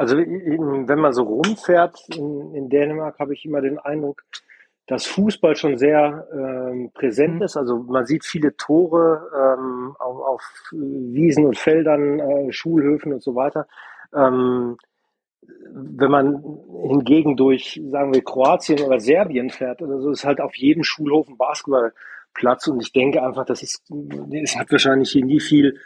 Also 0.00 0.16
wenn 0.16 1.00
man 1.00 1.12
so 1.12 1.24
rumfährt 1.24 1.98
in, 2.14 2.54
in 2.54 2.68
Dänemark, 2.68 3.18
habe 3.18 3.34
ich 3.34 3.44
immer 3.44 3.60
den 3.60 3.80
Eindruck, 3.80 4.22
dass 4.86 5.06
Fußball 5.06 5.56
schon 5.56 5.76
sehr 5.76 6.28
ähm, 6.32 6.92
präsent 6.94 7.36
mhm. 7.36 7.42
ist. 7.42 7.56
Also 7.56 7.78
man 7.78 8.06
sieht 8.06 8.24
viele 8.24 8.56
Tore 8.56 9.28
ähm, 9.36 9.96
auf, 9.98 10.20
auf 10.20 10.42
Wiesen 10.70 11.46
und 11.46 11.58
Feldern, 11.58 12.20
äh, 12.20 12.52
Schulhöfen 12.52 13.12
und 13.12 13.24
so 13.24 13.34
weiter. 13.34 13.66
Ähm, 14.14 14.78
wenn 15.70 16.10
man 16.10 16.42
hingegen 16.86 17.36
durch, 17.36 17.80
sagen 17.88 18.14
wir, 18.14 18.22
Kroatien 18.22 18.80
oder 18.80 19.00
Serbien 19.00 19.50
fährt 19.50 19.82
oder 19.82 20.00
so, 20.00 20.10
ist 20.10 20.24
halt 20.24 20.40
auf 20.40 20.54
jedem 20.54 20.84
Schulhof 20.84 21.28
ein 21.28 21.36
Basketballplatz. 22.38 22.68
Und 22.68 22.80
ich 22.80 22.92
denke 22.92 23.22
einfach, 23.22 23.44
das 23.44 23.62
ist, 23.62 23.82
es 24.42 24.56
hat 24.56 24.70
wahrscheinlich 24.70 25.10
hier 25.10 25.24
nie 25.24 25.40
viel 25.40 25.80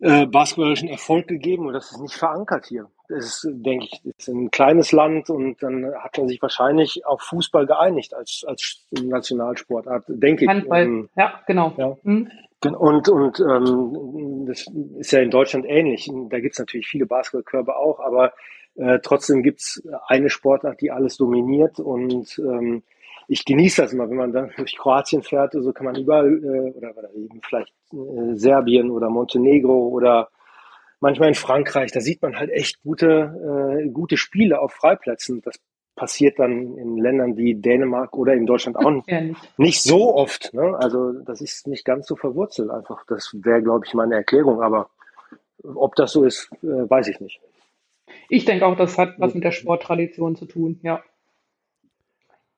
äh, 0.00 0.26
basketballischen 0.26 0.88
Erfolg 0.88 1.28
gegeben 1.28 1.66
und 1.66 1.72
das 1.72 1.90
ist 1.90 2.00
nicht 2.00 2.14
verankert 2.14 2.66
hier. 2.66 2.88
Das 3.08 3.24
ist, 3.24 3.48
denke 3.50 3.86
ich, 3.86 4.04
ist 4.16 4.28
ein 4.28 4.50
kleines 4.50 4.92
Land 4.92 5.30
und 5.30 5.62
dann 5.62 5.92
hat 5.98 6.16
man 6.16 6.28
sich 6.28 6.40
wahrscheinlich 6.40 7.04
auf 7.06 7.20
Fußball 7.22 7.66
geeinigt 7.66 8.14
als, 8.14 8.44
als 8.46 8.86
Nationalsportart, 8.90 10.04
denke 10.08 10.46
Handball. 10.46 10.82
ich. 10.82 10.86
Ähm, 10.86 11.08
ja, 11.16 11.40
genau. 11.46 11.74
Ja. 11.76 11.96
Mhm. 12.02 12.30
Und, 12.64 13.08
und 13.10 13.40
ähm, 13.40 14.46
das 14.46 14.66
ist 14.98 15.12
ja 15.12 15.20
in 15.20 15.30
Deutschland 15.30 15.66
ähnlich. 15.68 16.10
Da 16.30 16.40
gibt 16.40 16.54
es 16.54 16.58
natürlich 16.58 16.86
viele 16.86 17.04
Basketballkörper 17.04 17.76
auch, 17.76 18.00
aber 18.00 18.32
äh, 18.76 19.00
trotzdem 19.02 19.42
gibt's 19.42 19.82
eine 20.06 20.30
Sportart, 20.30 20.80
die 20.80 20.90
alles 20.90 21.18
dominiert 21.18 21.78
und 21.78 22.38
ähm, 22.38 22.82
ich 23.28 23.44
genieße 23.44 23.82
das 23.82 23.92
immer, 23.92 24.08
wenn 24.08 24.16
man 24.16 24.32
dann 24.32 24.52
durch 24.56 24.76
Kroatien 24.76 25.22
fährt, 25.22 25.52
so 25.52 25.58
also 25.58 25.72
kann 25.72 25.86
man 25.86 25.96
überall, 25.96 26.28
äh, 26.28 26.76
oder, 26.76 26.96
oder 26.96 27.14
eben 27.14 27.40
vielleicht 27.42 27.72
äh, 27.92 28.34
Serbien 28.34 28.90
oder 28.90 29.10
Montenegro 29.10 29.88
oder 29.88 30.28
manchmal 31.00 31.28
in 31.28 31.34
Frankreich, 31.34 31.92
da 31.92 32.00
sieht 32.00 32.22
man 32.22 32.36
halt 32.36 32.50
echt 32.50 32.82
gute, 32.82 33.78
äh, 33.84 33.88
gute 33.88 34.16
Spiele 34.16 34.60
auf 34.60 34.72
Freiplätzen. 34.72 35.42
Das 35.42 35.56
passiert 35.96 36.38
dann 36.38 36.76
in 36.76 36.96
Ländern 36.96 37.36
wie 37.36 37.54
Dänemark 37.54 38.16
oder 38.16 38.34
in 38.34 38.46
Deutschland 38.46 38.76
auch 38.76 38.90
nicht, 38.90 39.08
nicht 39.58 39.82
so 39.82 40.14
oft. 40.14 40.52
Ne? 40.54 40.76
Also 40.76 41.12
das 41.12 41.40
ist 41.40 41.66
nicht 41.66 41.84
ganz 41.84 42.06
so 42.06 42.16
verwurzelt 42.16 42.70
einfach. 42.70 43.04
Das 43.06 43.30
wäre, 43.34 43.62
glaube 43.62 43.84
ich, 43.86 43.94
meine 43.94 44.16
Erklärung. 44.16 44.60
Aber 44.60 44.90
ob 45.62 45.94
das 45.94 46.12
so 46.12 46.24
ist, 46.24 46.50
äh, 46.62 46.88
weiß 46.88 47.08
ich 47.08 47.20
nicht. 47.20 47.40
Ich 48.28 48.44
denke 48.44 48.66
auch, 48.66 48.76
das 48.76 48.98
hat 48.98 49.14
was 49.18 49.34
mit 49.34 49.44
der 49.44 49.52
Sporttradition 49.52 50.36
zu 50.36 50.46
tun, 50.46 50.80
ja. 50.82 51.02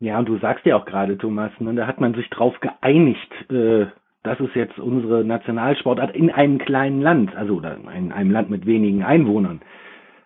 Ja, 0.01 0.19
und 0.19 0.29
du 0.29 0.39
sagst 0.39 0.67
ja 0.67 0.77
auch 0.77 0.85
gerade, 0.85 1.17
Thomas, 1.17 1.51
ne, 1.59 1.75
da 1.75 1.87
hat 1.87 2.01
man 2.01 2.15
sich 2.15 2.29
drauf 2.31 2.59
geeinigt, 2.61 3.33
äh, 3.51 3.87
das 4.23 4.41
ist 4.41 4.55
jetzt 4.55 4.79
unsere 4.79 5.25
Nationalsportart 5.25 6.15
in 6.15 6.31
einem 6.31 6.59
kleinen 6.59 7.01
Land, 7.01 7.35
also 7.37 7.55
oder 7.55 7.77
in 7.97 8.13
einem 8.13 8.31
Land 8.31 8.51
mit 8.51 8.67
wenigen 8.67 9.05
Einwohnern. 9.05 9.61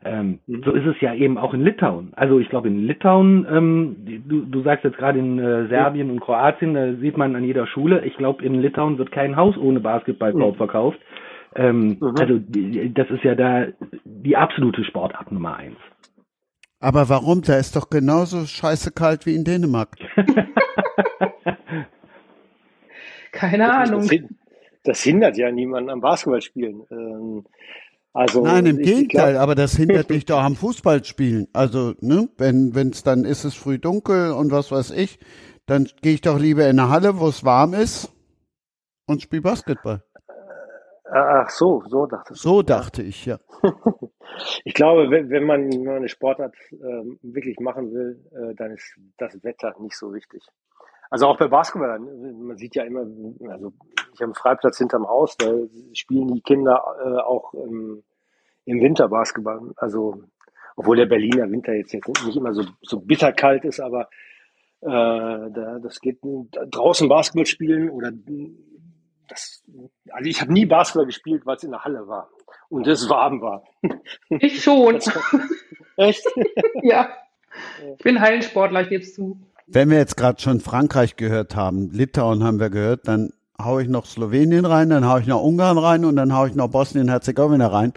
Ähm, 0.03 0.39
mhm. 0.47 0.63
So 0.65 0.73
ist 0.73 0.87
es 0.87 0.99
ja 1.01 1.15
eben 1.15 1.37
auch 1.37 1.53
in 1.53 1.63
Litauen. 1.63 2.13
Also 2.17 2.39
ich 2.39 2.49
glaube 2.49 2.69
in 2.69 2.87
Litauen, 2.87 3.47
ähm, 3.51 3.97
du, 4.27 4.47
du 4.47 4.63
sagst 4.63 4.85
jetzt 4.85 4.97
gerade 4.97 5.19
in 5.19 5.39
äh, 5.39 5.67
Serbien 5.69 6.07
ja. 6.07 6.13
und 6.15 6.21
Kroatien, 6.21 6.73
da 6.73 6.95
sieht 6.95 7.19
man 7.19 7.37
an 7.37 7.45
jeder 7.45 7.67
Schule, 7.67 8.05
ich 8.07 8.17
glaube 8.17 8.43
in 8.43 8.55
Litauen 8.63 8.97
wird 8.97 9.13
kein 9.13 9.37
Haus 9.37 9.59
ohne 9.59 9.81
Basketballkorb 9.81 10.55
mhm. 10.55 10.59
verkauft. 10.59 10.99
Ähm, 11.55 11.99
mhm. 12.01 12.15
Also 12.19 12.41
das 12.95 13.11
ist 13.11 13.25
ja 13.25 13.35
da 13.35 13.67
die 14.05 14.37
absolute 14.37 14.85
Sportart 14.85 15.31
Nummer 15.31 15.57
eins. 15.57 15.77
Aber 16.81 17.11
warum? 17.11 17.43
Da 17.43 17.57
ist 17.57 17.77
doch 17.77 17.91
genauso 17.91 18.47
scheiße 18.47 18.91
kalt 18.93 19.27
wie 19.27 19.35
in 19.35 19.45
Dänemark. 19.45 19.97
Keine 23.33 23.67
das 23.67 23.91
Ahnung. 23.91 24.09
Das, 24.09 24.19
das, 24.83 25.03
hindert 25.03 25.37
ja 25.37 25.53
niemanden 25.53 25.91
am 25.91 26.01
Basketballspielen. 26.01 26.83
Ähm, 26.91 27.45
also, 28.13 28.43
Nein, 28.43 28.67
im 28.67 28.79
Gegenteil, 28.79 29.37
aber 29.37 29.55
das 29.55 29.77
hindert 29.77 30.11
dich 30.11 30.25
doch 30.25 30.41
am 30.41 30.57
Fußballspielen. 30.57 31.49
Also, 31.53 31.95
ne, 32.01 32.29
wenn 32.39 32.73
es 32.91 33.05
dann 33.05 33.25
ist 33.25 33.45
es 33.45 33.55
früh 33.55 33.79
dunkel 33.79 34.33
und 34.33 34.51
was 34.51 34.73
weiß 34.73 34.91
ich, 34.93 35.21
dann 35.67 35.87
gehe 36.01 36.15
ich 36.15 36.23
doch 36.23 36.39
lieber 36.39 36.65
in 36.65 36.81
eine 36.81 36.89
Halle, 36.89 37.21
wo 37.21 37.29
es 37.29 37.45
warm 37.45 37.75
ist 37.75 38.11
und 39.07 39.23
spiele 39.23 39.43
Basketball. 39.43 40.03
Ach 41.13 41.51
so, 41.51 41.83
so 41.89 42.07
dachte 42.07 42.35
ich. 42.35 42.41
So 42.41 42.63
dachte 42.63 43.03
ich, 43.03 43.27
ja. 43.27 43.39
ich 44.65 44.75
glaube, 44.75 45.11
wenn, 45.11 45.29
wenn, 45.31 45.45
man, 45.45 45.71
eine 45.89 46.09
Sportart 46.09 46.55
äh, 46.71 47.05
wirklich 47.23 47.59
machen 47.59 47.93
will, 47.93 48.25
äh, 48.33 48.55
dann 48.55 48.71
ist 48.71 48.97
das 49.19 49.43
Wetter 49.43 49.75
nicht 49.81 49.97
so 49.97 50.13
wichtig. 50.15 50.43
Also 51.11 51.27
auch 51.27 51.37
bei 51.37 51.49
Basketball, 51.49 51.99
man 51.99 52.57
sieht 52.57 52.77
ja 52.77 52.85
immer, 52.85 53.01
also 53.01 53.73
ich 54.15 54.21
habe 54.21 54.25
einen 54.25 54.35
Freiplatz 54.35 54.79
hinterm 54.79 55.09
Haus, 55.09 55.37
da 55.37 55.53
spielen 55.93 56.29
die 56.29 56.41
Kinder 56.41 56.81
äh, 57.05 57.21
auch 57.23 57.53
im, 57.55 58.05
im 58.65 58.81
Winter 58.81 59.09
Basketball. 59.09 59.73
Also 59.77 60.23
obwohl 60.77 60.97
der 60.97 61.07
Berliner 61.07 61.51
Winter 61.51 61.73
jetzt, 61.73 61.93
jetzt 61.93 62.09
nicht 62.25 62.37
immer 62.37 62.55
so, 62.55 62.63
so 62.83 63.01
bitterkalt 63.01 63.65
ist, 63.65 63.81
aber 63.81 64.09
äh, 64.83 64.87
da, 64.89 65.79
das 65.83 66.01
geht 66.01 66.21
draußen 66.23 67.09
Basketball 67.09 67.47
spielen 67.47 67.91
oder 67.91 68.13
das, 69.31 69.63
also 70.11 70.29
ich 70.29 70.41
habe 70.41 70.53
nie 70.53 70.67
Basketball 70.67 71.07
gespielt, 71.07 71.47
weil 71.47 71.57
es 71.57 71.65
in 71.65 71.71
der 71.71 71.85
Halle 71.85 72.07
war 72.09 72.29
und 72.69 72.87
es 72.87 73.09
warm 73.09 73.41
war. 73.41 73.65
Ich 74.29 74.63
schon. 74.63 75.01
Echt? 75.97 76.25
ja. 76.83 77.09
Ich 77.97 78.05
bin 78.05 78.21
Hallensportler, 78.21 78.83
ich 78.83 78.89
gebe 78.89 79.03
es 79.03 79.15
zu. 79.15 79.41
Wenn 79.67 79.91
wir 79.91 79.99
jetzt 79.99 80.17
gerade 80.17 80.41
schon 80.41 80.61
Frankreich 80.61 81.17
gehört 81.17 81.57
haben, 81.57 81.91
Litauen 81.91 82.43
haben 82.43 82.61
wir 82.61 82.71
gehört, 82.71 83.07
dann 83.07 83.33
haue 83.61 83.83
ich 83.83 83.89
noch 83.89 84.07
Slowenien 84.07 84.65
rein, 84.65 84.91
dann 84.91 85.07
haue 85.07 85.21
ich 85.21 85.27
noch 85.27 85.43
Ungarn 85.43 85.79
rein 85.79 86.05
und 86.05 86.17
dann 86.17 86.35
haue 86.35 86.49
ich 86.49 86.55
noch 86.55 86.69
Bosnien-Herzegowina 86.69 87.67
rein. 87.67 87.93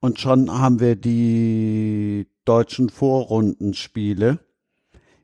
Und 0.00 0.20
schon 0.20 0.50
haben 0.50 0.80
wir 0.80 0.94
die 0.94 2.26
deutschen 2.44 2.90
Vorrundenspiele. 2.90 4.38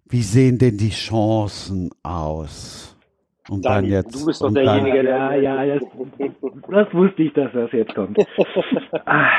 Wie 0.05 0.22
sehen 0.22 0.59
denn 0.59 0.79
die 0.79 0.90
Chancen 0.90 1.90
aus? 2.03 2.91
Und 3.48 3.64
Dani, 3.64 3.88
dann 3.88 3.90
jetzt, 3.90 4.14
du 4.14 4.26
bist 4.26 4.42
doch 4.42 4.52
derjenige, 4.52 5.02
der. 5.02 5.37
Ja, 5.37 5.64
ja, 5.64 5.78
das, 5.78 5.88
das, 6.68 6.94
wusste 6.94 7.22
ich, 7.22 7.33
dass 7.33 7.52
das 7.52 7.72
jetzt 7.72 7.94
kommt. 7.94 8.18
Ah, 9.05 9.31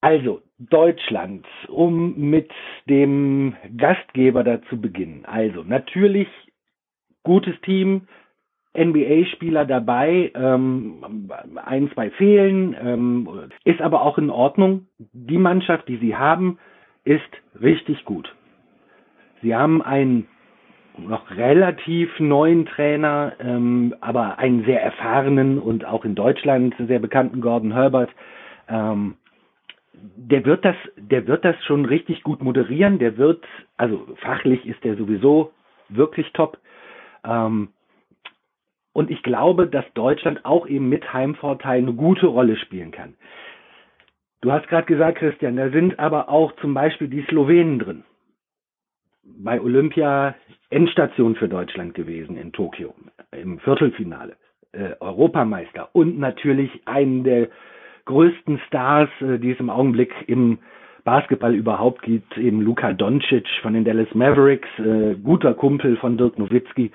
also, 0.00 0.42
Deutschland, 0.58 1.46
um 1.68 2.18
mit 2.18 2.50
dem 2.88 3.54
Gastgeber 3.76 4.44
da 4.44 4.62
zu 4.62 4.80
beginnen. 4.80 5.24
Also, 5.26 5.62
natürlich 5.62 6.28
gutes 7.24 7.54
Team, 7.62 8.08
NBA-Spieler 8.76 9.64
dabei, 9.64 10.32
ähm, 10.34 11.30
ein, 11.56 11.90
zwei 11.92 12.10
fehlen, 12.10 12.74
ähm, 12.80 13.28
ist 13.64 13.80
aber 13.80 14.02
auch 14.02 14.18
in 14.18 14.30
Ordnung. 14.30 14.86
Die 14.98 15.38
Mannschaft, 15.38 15.88
die 15.88 15.98
sie 15.98 16.16
haben, 16.16 16.58
ist 17.04 17.20
richtig 17.60 18.04
gut. 18.04 18.34
Sie 19.42 19.54
haben 19.54 19.82
einen 19.82 20.26
noch 20.98 21.30
relativ 21.30 22.18
neuen 22.20 22.66
Trainer, 22.66 23.32
ähm, 23.40 23.94
aber 24.00 24.38
einen 24.38 24.64
sehr 24.64 24.82
erfahrenen 24.82 25.58
und 25.58 25.84
auch 25.84 26.04
in 26.04 26.14
Deutschland 26.14 26.74
sehr 26.78 26.98
bekannten 26.98 27.40
Gordon 27.40 27.72
Herbert 27.72 28.10
Ähm, 28.68 29.16
der 30.16 30.44
wird 30.44 30.64
das, 30.64 30.76
der 30.96 31.26
wird 31.26 31.44
das 31.44 31.56
schon 31.64 31.84
richtig 31.84 32.22
gut 32.22 32.42
moderieren. 32.42 32.98
Der 32.98 33.16
wird, 33.16 33.44
also 33.76 34.06
fachlich 34.16 34.66
ist 34.66 34.82
der 34.84 34.96
sowieso 34.96 35.52
wirklich 35.88 36.32
top. 36.32 36.58
Ähm, 37.24 37.68
und 38.92 39.10
ich 39.10 39.22
glaube, 39.22 39.66
dass 39.66 39.84
Deutschland 39.94 40.44
auch 40.44 40.66
eben 40.66 40.88
mit 40.88 41.12
Heimvorteil 41.12 41.78
eine 41.78 41.94
gute 41.94 42.26
Rolle 42.26 42.56
spielen 42.56 42.90
kann. 42.90 43.14
Du 44.40 44.52
hast 44.52 44.68
gerade 44.68 44.86
gesagt, 44.86 45.18
Christian, 45.18 45.56
da 45.56 45.70
sind 45.70 45.98
aber 45.98 46.28
auch 46.28 46.52
zum 46.56 46.74
Beispiel 46.74 47.08
die 47.08 47.24
Slowenen 47.28 47.78
drin. 47.78 48.04
Bei 49.38 49.60
Olympia 49.60 50.34
Endstation 50.70 51.34
für 51.36 51.48
Deutschland 51.48 51.94
gewesen 51.94 52.36
in 52.36 52.52
Tokio 52.52 52.94
im 53.32 53.58
Viertelfinale. 53.60 54.36
Äh, 54.72 54.94
Europameister 55.00 55.90
und 55.92 56.18
natürlich 56.18 56.70
einen 56.86 57.24
der 57.24 57.48
größten 58.06 58.58
Stars, 58.66 59.10
äh, 59.20 59.38
die 59.38 59.50
es 59.50 59.60
im 59.60 59.68
Augenblick 59.68 60.12
im 60.26 60.58
Basketball 61.04 61.54
überhaupt 61.54 62.02
gibt, 62.02 62.38
eben 62.38 62.62
Luka 62.62 62.92
Doncic 62.92 63.46
von 63.60 63.74
den 63.74 63.84
Dallas 63.84 64.14
Mavericks, 64.14 64.68
äh, 64.78 65.14
guter 65.22 65.52
Kumpel 65.52 65.96
von 65.96 66.16
Dirk 66.16 66.38
Nowitzki. 66.38 66.90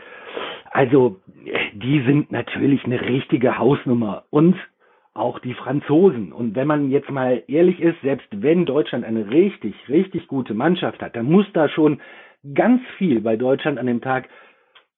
Also 0.72 1.20
die 1.74 2.02
sind 2.02 2.32
natürlich 2.32 2.84
eine 2.86 3.00
richtige 3.00 3.60
Hausnummer 3.60 4.24
und 4.32 4.56
auch 5.14 5.40
die 5.40 5.54
Franzosen. 5.54 6.32
Und 6.32 6.56
wenn 6.56 6.68
man 6.68 6.90
jetzt 6.90 7.10
mal 7.10 7.44
ehrlich 7.48 7.80
ist, 7.80 8.00
selbst 8.02 8.28
wenn 8.32 8.66
Deutschland 8.66 9.04
eine 9.04 9.30
richtig, 9.30 9.76
richtig 9.90 10.28
gute 10.28 10.54
Mannschaft 10.54 11.02
hat, 11.02 11.16
dann 11.16 11.26
muss 11.26 11.46
da 11.54 11.70
schon 11.70 12.00
ganz 12.54 12.82
viel 12.98 13.22
bei 13.22 13.36
Deutschland 13.36 13.80
an 13.80 13.88
dem 13.88 14.02
Tag 14.02 14.30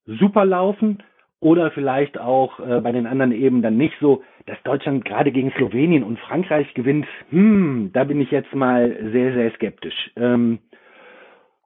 super 0.06 0.46
laufen 0.46 1.04
oder 1.40 1.72
vielleicht 1.72 2.20
auch 2.20 2.60
äh, 2.60 2.82
bei 2.82 2.92
den 2.92 3.08
anderen 3.08 3.32
eben 3.32 3.62
dann 3.62 3.78
nicht 3.78 3.96
so, 4.02 4.24
dass 4.46 4.62
Deutschland 4.64 5.06
gerade 5.06 5.32
gegen 5.32 5.52
Slowenien 5.52 6.04
und 6.04 6.20
Frankreich 6.20 6.74
gewinnt. 6.74 7.06
Hm, 7.30 7.92
da 7.94 8.04
bin 8.04 8.20
ich 8.20 8.32
jetzt 8.32 8.54
mal 8.54 8.96
sehr, 9.12 9.34
sehr 9.34 9.52
skeptisch. 9.52 10.12
Ähm, 10.16 10.60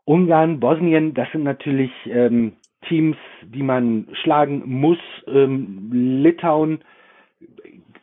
Ungarn, 0.06 0.60
Bosnien, 0.60 1.13
das 1.13 1.32
sind 1.32 1.43
natürlich 1.43 1.91
ähm, 2.06 2.54
Teams, 2.88 3.17
die 3.41 3.63
man 3.63 4.08
schlagen 4.22 4.63
muss. 4.65 5.00
Ähm, 5.28 5.89
Litauen 5.91 6.80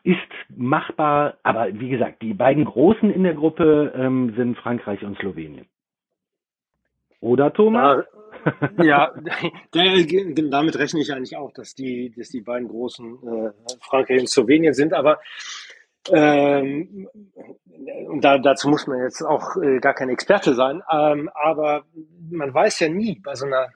ist 0.03 0.19
machbar, 0.57 1.35
aber 1.43 1.69
wie 1.79 1.91
gesagt, 1.91 2.23
die 2.23 2.33
beiden 2.33 2.65
Großen 2.65 3.11
in 3.11 3.23
der 3.23 3.35
Gruppe 3.35 3.93
ähm, 3.95 4.33
sind 4.35 4.57
Frankreich 4.57 5.05
und 5.05 5.19
Slowenien. 5.19 5.67
Oder 7.21 7.53
Thomas? 7.53 8.05
ja, 8.83 9.13
damit 9.73 10.79
rechne 10.79 11.01
ich 11.01 11.13
eigentlich 11.13 11.37
auch, 11.37 11.53
dass 11.53 11.75
die, 11.75 12.13
dass 12.17 12.31
die 12.31 12.41
beiden 12.41 12.69
großen 12.69 13.19
äh, 13.23 13.51
Frankreich 13.83 14.21
und 14.21 14.31
Slowenien 14.31 14.73
sind, 14.75 14.95
aber 14.95 15.21
ähm, 16.11 17.09
und 18.09 18.25
da, 18.25 18.39
dazu 18.39 18.69
muss 18.69 18.87
man 18.87 19.01
jetzt 19.01 19.23
auch 19.23 19.57
äh, 19.57 19.79
gar 19.81 19.95
kein 19.95 20.09
Experte 20.09 20.55
sein, 20.55 20.83
ähm, 20.91 21.31
aber 21.35 21.85
man 22.31 22.53
weiß 22.53 22.81
ja 22.81 22.89
nie 22.89 23.21
bei 23.23 23.35
so 23.35 23.47
einer 23.47 23.69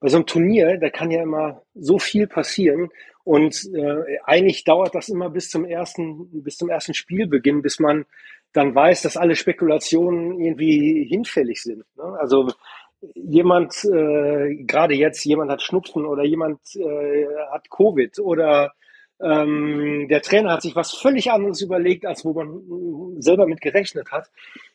bei 0.00 0.08
so 0.08 0.18
einem 0.18 0.26
Turnier, 0.26 0.76
da 0.78 0.90
kann 0.90 1.10
ja 1.10 1.22
immer 1.22 1.62
so 1.74 1.98
viel 1.98 2.26
passieren 2.26 2.90
und 3.22 3.64
äh, 3.72 4.18
eigentlich 4.24 4.64
dauert 4.64 4.94
das 4.94 5.08
immer 5.08 5.30
bis 5.30 5.48
zum 5.48 5.64
ersten 5.64 6.42
bis 6.42 6.56
zum 6.56 6.68
ersten 6.68 6.94
Spielbeginn, 6.94 7.62
bis 7.62 7.78
man 7.78 8.04
dann 8.54 8.74
weiß, 8.74 9.02
dass 9.02 9.18
alle 9.18 9.34
Spekulationen 9.36 10.40
irgendwie 10.40 11.04
hinfällig 11.04 11.62
sind. 11.62 11.84
Ne? 11.96 12.04
Also 12.18 12.48
jemand, 13.14 13.84
äh, 13.84 14.54
gerade 14.64 14.94
jetzt, 14.94 15.24
jemand 15.24 15.50
hat 15.50 15.60
Schnupfen 15.60 16.06
oder 16.06 16.24
jemand 16.24 16.60
äh, 16.76 17.26
hat 17.50 17.68
Covid 17.68 18.18
oder 18.20 18.72
ähm, 19.20 20.06
der 20.08 20.22
Trainer 20.22 20.52
hat 20.52 20.62
sich 20.62 20.74
was 20.74 20.94
völlig 20.94 21.30
anderes 21.30 21.60
überlegt, 21.60 22.06
als 22.06 22.24
wo 22.24 22.32
man 22.32 23.20
selber 23.20 23.46
mit 23.46 23.60
gerechnet 23.60 24.10
hat. 24.10 24.30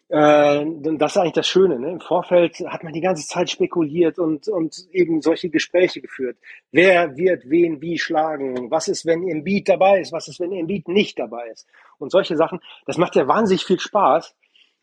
Äh, 0.10 0.66
das 0.98 1.12
ist 1.12 1.18
eigentlich 1.18 1.34
das 1.34 1.48
Schöne. 1.48 1.80
Ne? 1.80 1.92
Im 1.92 2.00
Vorfeld 2.02 2.60
hat 2.68 2.84
man 2.84 2.94
die 2.94 3.02
ganze 3.02 3.28
Zeit 3.28 3.50
spekuliert 3.50 4.18
und, 4.18 4.48
und 4.48 4.88
eben 4.92 5.22
solche 5.22 5.50
Gespräche 5.50 6.02
geführt. 6.02 6.38
Wer 6.72 7.16
wird 7.16 7.50
wen 7.50 7.82
wie 7.82 7.98
schlagen? 7.98 8.72
Was 8.72 8.88
ist, 8.88 9.06
wenn 9.06 9.28
Embiid 9.28 9.70
dabei 9.70 10.00
ist? 10.00 10.12
Was 10.12 10.28
ist, 10.28 10.40
wenn 10.40 10.52
Embiid 10.52 10.88
nicht 10.88 11.20
dabei 11.20 11.48
ist? 11.52 11.68
Und 12.00 12.12
solche 12.12 12.36
Sachen. 12.36 12.60
Das 12.86 12.98
macht 12.98 13.16
ja 13.16 13.28
wahnsinnig 13.28 13.66
viel 13.66 13.80
Spaß. 13.80 14.36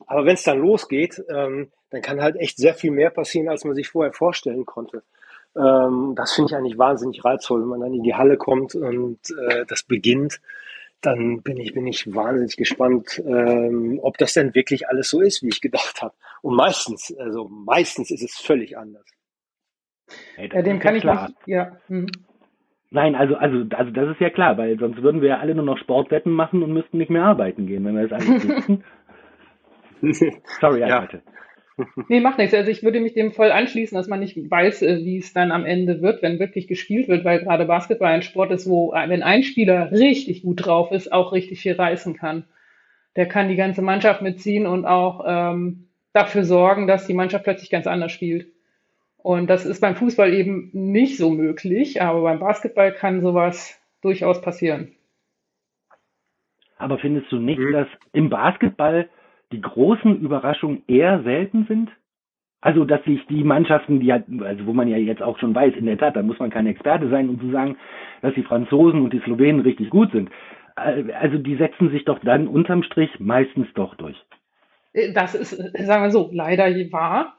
Aber 0.07 0.25
wenn 0.25 0.35
es 0.35 0.45
dann 0.45 0.61
losgeht, 0.61 1.23
ähm, 1.29 1.73
dann 1.91 2.03
kann 2.03 2.21
halt 2.21 2.37
echt 2.37 2.59
sehr 2.59 2.75
viel 2.75 2.91
mehr 2.91 3.11
passieren, 3.11 3.49
als 3.49 3.65
man 3.65 3.75
sich 3.75 3.89
vorher 3.89 4.13
vorstellen 4.13 4.67
konnte. 4.67 5.03
Ähm, 5.57 6.13
das 6.15 6.35
finde 6.35 6.51
ich 6.51 6.57
eigentlich 6.57 6.79
wahnsinnig 6.79 7.25
reizvoll, 7.25 7.63
wenn 7.63 7.69
man 7.69 7.81
dann 7.81 7.95
in 7.95 8.03
die 8.03 8.15
Halle 8.15 8.37
kommt 8.37 8.75
und 8.75 9.19
äh, 9.49 9.65
das 9.67 9.83
beginnt. 9.83 10.41
Dann 11.01 11.43
bin 11.43 11.59
ich, 11.59 11.73
bin 11.75 11.87
ich 11.87 12.15
wahnsinnig 12.15 12.57
gespannt, 12.57 13.23
ähm, 13.27 14.01
ob 14.03 14.19
das 14.19 14.33
denn 14.33 14.55
wirklich 14.55 14.89
alles 14.89 15.09
so 15.09 15.21
ist, 15.21 15.43
wie 15.43 15.49
ich 15.49 15.61
gedacht 15.61 16.03
habe. 16.03 16.15
Und 16.43 16.57
meistens, 16.57 17.15
also 17.19 17.49
meistens 17.49 18.11
ist 18.11 18.23
es 18.23 18.37
völlig 18.37 18.77
anders. 18.77 19.07
Hey, 20.35 20.51
ja, 20.53 20.63
dem 20.63 20.79
kann 20.79 20.97
ich 20.97 21.03
klar. 21.03 21.29
Nicht, 21.29 21.39
ja. 21.47 21.77
Hm. 21.89 22.07
Nein, 22.91 23.15
also, 23.15 23.37
also, 23.37 23.65
also 23.77 23.91
das 23.91 24.11
ist 24.11 24.21
ja 24.21 24.31
klar, 24.31 24.57
weil 24.59 24.79
sonst 24.79 25.03
würden 25.03 25.21
wir 25.21 25.29
ja 25.31 25.39
alle 25.39 25.55
nur 25.55 25.65
noch 25.65 25.79
Sportwetten 25.79 26.33
machen 26.33 26.63
und 26.63 26.73
müssten 26.73 26.99
nicht 26.99 27.11
mehr 27.11 27.25
arbeiten 27.25 27.67
gehen, 27.67 27.85
wenn 27.85 27.97
wir 27.97 28.07
das 28.07 28.21
alles 28.21 28.49
wüssten. 28.49 28.85
Sorry, 30.61 30.81
ja. 30.81 31.01
bitte. 31.01 31.23
Nee, 32.09 32.21
macht 32.21 32.39
nichts. 32.39 32.55
Also 32.55 32.71
ich 32.71 32.83
würde 32.83 33.01
mich 33.01 33.13
dem 33.13 33.33
voll 33.33 33.53
anschließen, 33.53 33.97
dass 33.97 34.09
man 34.09 34.21
nicht 34.21 34.37
weiß, 34.37 34.83
äh, 34.83 35.05
wie 35.05 35.19
es 35.19 35.35
dann 35.35 35.53
am 35.53 35.67
Ende 35.67 36.01
wird, 36.01 36.23
wenn 36.23 36.39
wirklich 36.39 36.69
gespielt 36.69 37.09
wird, 37.09 37.25
weil 37.25 37.41
gerade 37.41 37.67
Basketball 37.67 38.13
ein 38.13 38.23
Sport 38.23 38.51
ist, 38.51 38.69
wo, 38.69 38.95
äh, 38.95 39.09
wenn 39.09 39.23
ein 39.23 39.43
Spieler 39.43 39.93
richtig 39.93 40.43
gut 40.43 40.65
drauf 40.65 40.91
ist, 40.91 41.13
auch 41.13 41.33
richtig 41.33 41.61
viel 41.61 41.75
reißen 41.75 42.17
kann. 42.17 42.45
Der 43.17 43.27
kann 43.27 43.49
die 43.49 43.57
ganze 43.57 43.83
Mannschaft 43.83 44.23
mitziehen 44.23 44.67
und 44.67 44.87
auch 44.87 45.25
ähm, 45.27 45.89
dafür 46.15 46.45
sorgen, 46.45 46.87
dass 46.87 47.07
die 47.07 47.15
Mannschaft 47.15 47.45
plötzlich 47.45 47.71
ganz 47.71 47.87
anders 47.87 48.13
spielt. 48.13 48.47
Und 49.27 49.51
das 49.51 49.67
ist 49.67 49.81
beim 49.81 49.97
Fußball 49.97 50.33
eben 50.33 50.71
nicht 50.73 51.19
so 51.19 51.31
möglich, 51.31 52.01
aber 52.01 52.23
beim 52.23 52.39
Basketball 52.39 52.93
kann 52.93 53.23
sowas 53.23 53.77
durchaus 54.01 54.41
passieren. 54.41 54.93
Aber 56.79 56.99
findest 56.99 57.33
du 57.33 57.39
nicht, 57.41 57.59
mhm. 57.59 57.73
dass 57.73 57.89
im 58.13 58.31
Basketball 58.31 59.09
die 59.51 59.61
großen 59.61 60.21
Überraschungen 60.21 60.85
eher 60.87 61.25
selten 61.25 61.67
sind? 61.67 61.91
Also, 62.61 62.85
dass 62.85 63.03
sich 63.03 63.27
die 63.27 63.43
Mannschaften, 63.43 63.99
die 63.99 64.13
halt, 64.13 64.27
also 64.43 64.65
wo 64.65 64.73
man 64.73 64.87
ja 64.87 64.97
jetzt 64.97 65.23
auch 65.23 65.41
schon 65.41 65.57
weiß, 65.57 65.75
in 65.75 65.87
der 65.87 65.99
Tat, 65.99 66.15
da 66.15 66.23
muss 66.23 66.39
man 66.39 66.51
kein 66.51 66.69
Experte 66.69 67.11
sein, 67.11 67.29
um 67.29 67.41
zu 67.41 67.51
sagen, 67.51 67.77
dass 68.23 68.33
die 68.35 68.45
Franzosen 68.45 69.03
und 69.03 69.13
die 69.13 69.23
Slowenen 69.25 69.63
richtig 69.63 69.91
gut 69.91 70.13
sind. 70.13 70.31
Äh, 70.77 71.13
also, 71.15 71.39
die 71.39 71.57
setzen 71.57 71.91
sich 71.91 72.05
doch 72.05 72.21
dann 72.21 72.47
unterm 72.47 72.85
Strich 72.85 73.11
meistens 73.19 73.67
doch 73.75 73.97
durch. 73.97 74.25
Äh, 74.93 75.13
das 75.13 75.35
ist, 75.35 75.51
sagen 75.85 76.05
wir 76.05 76.13
so, 76.13 76.31
leider 76.33 76.67
wahr. 76.93 77.36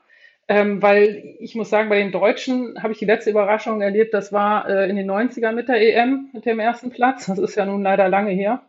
Ähm, 0.49 0.81
weil 0.81 1.35
ich 1.39 1.55
muss 1.55 1.69
sagen, 1.69 1.89
bei 1.89 1.99
den 1.99 2.11
Deutschen 2.11 2.81
habe 2.81 2.93
ich 2.93 2.99
die 2.99 3.05
letzte 3.05 3.31
Überraschung 3.31 3.81
erlebt, 3.81 4.13
das 4.13 4.31
war 4.31 4.69
äh, 4.69 4.89
in 4.89 4.95
den 4.95 5.09
90ern 5.09 5.51
mit 5.51 5.67
der 5.67 5.81
EM, 5.81 6.29
mit 6.31 6.45
dem 6.45 6.59
ersten 6.59 6.89
Platz. 6.89 7.25
Das 7.25 7.37
ist 7.37 7.55
ja 7.55 7.65
nun 7.65 7.83
leider 7.83 8.07
lange 8.07 8.31
her. 8.31 8.61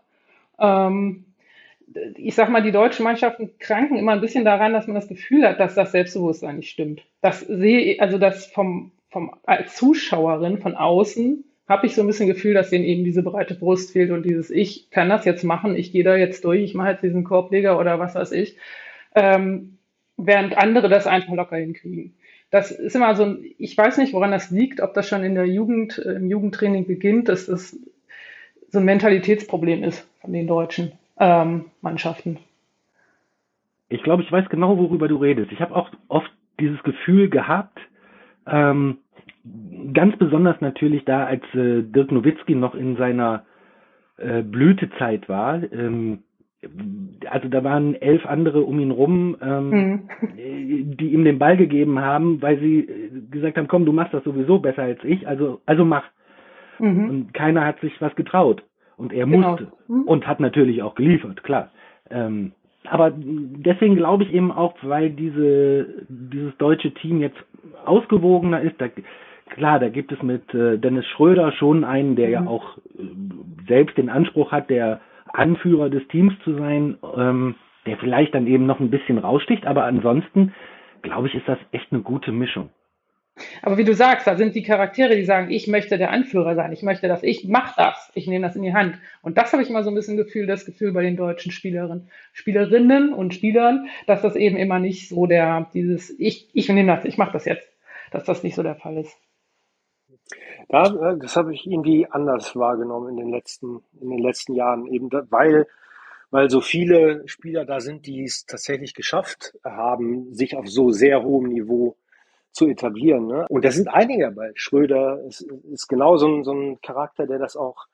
Ähm, 0.59 1.25
ich 2.17 2.35
sag 2.35 2.51
mal, 2.51 2.63
die 2.63 2.73
deutschen 2.73 3.05
Mannschaften 3.05 3.51
kranken 3.59 3.97
immer 3.97 4.13
ein 4.13 4.21
bisschen 4.21 4.45
daran, 4.45 4.73
dass 4.73 4.87
man 4.87 4.97
das 4.97 5.09
Gefühl 5.09 5.47
hat, 5.47 5.61
dass 5.61 5.75
das 5.75 5.93
Selbstbewusstsein 5.93 6.57
nicht 6.57 6.71
stimmt. 6.71 7.03
Das 7.21 7.41
sehe 7.41 8.01
also 8.01 8.19
das 8.19 8.47
vom, 8.47 8.93
vom 9.11 9.35
als 9.45 9.77
Zuschauerin 9.77 10.59
von 10.59 10.75
außen 10.75 11.45
habe 11.69 11.87
ich 11.87 11.95
so 11.95 12.01
ein 12.01 12.07
bisschen 12.07 12.27
Gefühl, 12.29 12.55
dass 12.55 12.71
denen 12.71 12.85
eben 12.85 13.05
diese 13.05 13.23
breite 13.23 13.55
Brust 13.55 13.93
fehlt 13.93 14.11
und 14.11 14.25
dieses 14.25 14.51
Ich 14.51 14.91
kann 14.91 15.09
das 15.09 15.25
jetzt 15.25 15.45
machen, 15.45 15.77
ich 15.77 15.93
gehe 15.93 16.05
da 16.05 16.17
jetzt 16.17 16.45
durch, 16.45 16.63
ich 16.63 16.75
mache 16.75 16.91
jetzt 16.91 17.03
diesen 17.03 17.25
Korbleger 17.25 17.79
oder 17.79 17.99
was 17.99 18.15
weiß 18.15 18.33
ich, 18.33 18.57
ähm, 19.15 19.78
während 20.19 20.59
andere 20.59 20.89
das 20.89 21.07
einfach 21.07 21.33
locker 21.33 21.57
hinkriegen. 21.57 22.15
Das 22.51 22.71
ist 22.71 22.97
immer 22.97 23.15
so 23.15 23.37
ich 23.59 23.77
weiß 23.77 23.99
nicht, 23.99 24.13
woran 24.13 24.33
das 24.33 24.51
liegt, 24.51 24.81
ob 24.81 24.95
das 24.95 25.09
schon 25.09 25.25
in 25.25 25.35
der 25.35 25.47
Jugend, 25.47 25.99
im 25.99 26.29
Jugendtraining 26.29 26.87
beginnt, 26.87 27.29
dass 27.29 27.47
das 27.47 27.79
so 28.71 28.79
ein 28.79 28.85
Mentalitätsproblem 28.85 29.83
ist 29.83 30.09
von 30.21 30.33
den 30.33 30.47
Deutschen 30.47 30.93
ähm, 31.19 31.67
Mannschaften. 31.81 32.39
Ich 33.89 34.03
glaube, 34.03 34.23
ich 34.23 34.31
weiß 34.31 34.49
genau, 34.51 34.77
worüber 34.77 35.09
du 35.09 35.17
redest. 35.17 35.51
Ich 35.53 35.61
habe 35.61 35.75
auch 35.75 35.91
oft 36.09 36.31
dieses 36.61 36.83
Gefühl 36.83 37.31
gehabt, 37.31 37.79
ähm, 38.47 38.99
ganz 39.95 40.17
besonders 40.19 40.61
natürlich 40.61 41.05
da, 41.05 41.25
als 41.25 41.43
äh, 41.55 41.83
Dirk 41.83 42.13
Nowitzki 42.13 42.55
noch 42.55 42.75
in 42.75 42.97
seiner 42.97 43.45
äh, 44.19 44.43
Blütezeit 44.43 45.29
war. 45.29 45.63
Ähm, 45.73 46.25
also 47.31 47.49
da 47.49 47.63
waren 47.63 47.95
elf 47.95 48.27
andere 48.27 48.63
um 48.63 48.81
ihn 48.81 48.91
rum, 48.91 49.37
ähm, 49.41 49.71
mhm. 49.71 50.09
die 50.97 51.13
ihm 51.13 51.25
den 51.25 51.39
Ball 51.39 51.57
gegeben 51.57 52.01
haben, 52.01 52.43
weil 52.43 52.59
sie 52.59 52.81
äh, 52.81 53.11
gesagt 53.31 53.57
haben, 53.57 53.69
komm, 53.69 53.85
du 53.85 53.93
machst 53.93 54.13
das 54.13 54.25
sowieso 54.25 54.59
besser 54.59 54.83
als 54.83 55.03
ich, 55.05 55.27
also, 55.29 55.61
also 55.67 55.85
mach. 55.85 56.05
Mhm. 56.79 57.11
Und 57.11 57.35
keiner 57.35 57.65
hat 57.65 57.81
sich 57.81 58.01
was 58.01 58.15
getraut. 58.17 58.63
Und 58.97 59.13
er 59.13 59.27
genau. 59.27 59.51
musste 59.51 59.69
mhm. 59.87 60.03
und 60.03 60.27
hat 60.27 60.41
natürlich 60.41 60.83
auch 60.83 60.97
geliefert, 60.97 61.45
klar. 61.45 61.71
Ähm, 62.11 62.53
aber 62.91 63.13
deswegen 63.15 63.97
glaube 63.97 64.25
ich 64.25 64.33
eben 64.33 64.51
auch, 64.51 64.75
weil 64.83 65.11
diese, 65.11 65.87
dieses 66.09 66.57
deutsche 66.57 66.93
Team 66.95 67.21
jetzt 67.21 67.39
ausgewogener 67.85 68.63
ist, 68.63 68.81
da, 68.81 68.89
klar, 69.51 69.79
da 69.79 69.89
gibt 69.89 70.11
es 70.11 70.23
mit 70.23 70.53
äh, 70.55 70.79
Dennis 70.79 71.07
Schröder 71.07 71.53
schon 71.53 71.85
einen, 71.85 72.17
der 72.17 72.27
mhm. 72.27 72.33
ja 72.33 72.47
auch 72.47 72.79
äh, 72.79 73.03
selbst 73.69 73.97
den 73.97 74.09
Anspruch 74.09 74.51
hat, 74.51 74.71
der 74.71 75.01
Anführer 75.33 75.91
des 75.91 76.07
Teams 76.09 76.35
zu 76.45 76.57
sein, 76.57 76.99
ähm, 77.17 77.55
der 77.87 77.97
vielleicht 77.99 78.35
dann 78.35 78.47
eben 78.47 78.67
noch 78.67 78.81
ein 78.81 78.91
bisschen 78.91 79.19
raussticht, 79.19 79.67
aber 79.67 79.85
ansonsten 79.85 80.53
glaube 81.03 81.29
ich, 81.29 81.35
ist 81.35 81.49
das 81.49 81.59
echt 81.73 81.93
eine 81.93 82.03
gute 82.03 82.33
Mischung. 82.33 82.71
Aber 83.63 83.79
wie 83.79 83.85
du 83.85 83.95
sagst, 83.95 84.27
da 84.27 84.37
sind 84.37 84.57
die 84.57 84.63
Charaktere, 84.63 85.15
die 85.15 85.25
sagen, 85.25 85.51
ich 85.51 85.69
möchte 85.69 85.97
der 85.97 86.11
Anführer 86.11 86.57
sein, 86.57 86.73
ich 86.73 86.83
möchte 86.83 87.07
das, 87.07 87.23
ich 87.23 87.47
mache 87.47 87.75
das, 87.77 88.11
ich 88.15 88.27
nehme 88.27 88.45
das 88.45 88.57
in 88.57 88.63
die 88.63 88.75
Hand. 88.75 88.99
Und 89.23 89.39
das 89.39 89.53
habe 89.53 89.63
ich 89.63 89.71
immer 89.71 89.85
so 89.85 89.91
ein 89.91 89.95
bisschen 89.95 90.17
Gefühl, 90.17 90.47
das 90.47 90.65
Gefühl 90.65 90.93
bei 90.93 91.03
den 91.03 91.17
deutschen 91.17 91.53
Spielerinnen, 91.53 92.09
Spielerinnen 92.33 93.13
und 93.13 93.35
Spielern, 93.35 93.89
dass 94.07 94.23
das 94.23 94.35
eben 94.35 94.57
immer 94.57 94.81
nicht 94.81 95.09
so 95.09 95.27
der, 95.27 95.71
dieses, 95.73 96.19
ich, 96.19 96.49
ich 96.53 96.69
nehme 96.69 96.93
das, 96.93 97.05
ich 97.05 97.17
mache 97.17 97.33
das 97.33 97.45
jetzt, 97.45 97.69
dass 98.11 98.25
das 98.25 98.43
nicht 98.43 98.57
so 98.57 98.63
der 98.63 98.75
Fall 98.75 98.97
ist. 98.97 99.17
Ja, 100.69 100.87
äh, 100.87 101.19
das 101.19 101.37
habe 101.37 101.55
ich 101.55 101.67
irgendwie 101.67 102.07
anders 102.11 102.55
wahrgenommen 102.57 103.11
in 103.11 103.17
den 103.17 103.31
letzten, 103.31 103.83
in 104.01 104.11
den 104.11 104.19
letzten 104.19 104.55
Jahren, 104.55 104.87
eben 104.87 105.11
da, 105.11 105.23
weil, 105.31 105.67
weil 106.31 106.51
so 106.51 106.61
viele 106.61 107.27
Spieler 107.27 107.65
da 107.65 107.81
sind, 107.81 108.07
die 108.07 108.25
es 108.25 108.47
tatsächlich 108.47 108.95
geschafft 108.95 109.55
haben, 109.65 110.35
sich 110.35 110.57
auf 110.57 110.69
so 110.69 110.91
sehr 110.91 111.23
hohem 111.23 111.49
Niveau 111.49 111.97
zu 112.53 112.67
etablieren. 112.67 113.27
Ne? 113.27 113.47
Und 113.49 113.65
da 113.65 113.71
sind 113.71 113.89
einige 113.89 114.25
dabei. 114.25 114.51
Schröder 114.55 115.23
ist, 115.25 115.43
ist 115.73 115.89
genau 115.89 116.17
so 116.17 116.27
ein, 116.29 116.45
so 116.45 116.53
ein 116.53 116.81
Charakter, 116.81 117.27
der 117.27 117.39
das 117.39 117.57
auch 117.57 117.87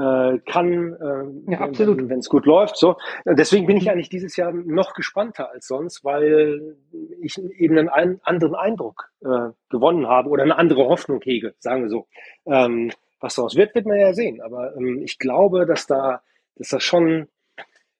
äh, 0.00 0.38
kann, 0.46 0.94
äh, 0.94 1.52
ja, 1.52 1.60
wenn 1.60 2.18
es 2.18 2.28
gut 2.28 2.46
läuft. 2.46 2.76
So. 2.76 2.96
Deswegen 3.26 3.66
bin 3.66 3.76
ich 3.76 3.90
eigentlich 3.90 4.08
dieses 4.08 4.36
Jahr 4.36 4.52
noch 4.52 4.94
gespannter 4.94 5.50
als 5.50 5.66
sonst, 5.66 6.04
weil 6.04 6.76
ich 7.20 7.36
eben 7.58 7.76
einen 7.76 7.88
ein, 7.90 8.20
anderen 8.22 8.54
Eindruck 8.54 9.10
äh, 9.20 9.50
gewonnen 9.68 10.06
habe 10.06 10.30
oder 10.30 10.42
eine 10.42 10.56
andere 10.56 10.86
Hoffnung 10.86 11.20
hege, 11.22 11.54
sagen 11.58 11.82
wir 11.82 11.90
so. 11.90 12.06
Ähm, 12.46 12.92
was 13.20 13.34
daraus 13.34 13.56
wird, 13.56 13.74
wird 13.74 13.86
man 13.86 13.98
ja 13.98 14.14
sehen. 14.14 14.40
Aber 14.40 14.74
ähm, 14.76 15.02
ich 15.02 15.18
glaube, 15.18 15.66
dass 15.66 15.86
da, 15.86 16.22
dass 16.56 16.70
da 16.70 16.80
schon 16.80 17.28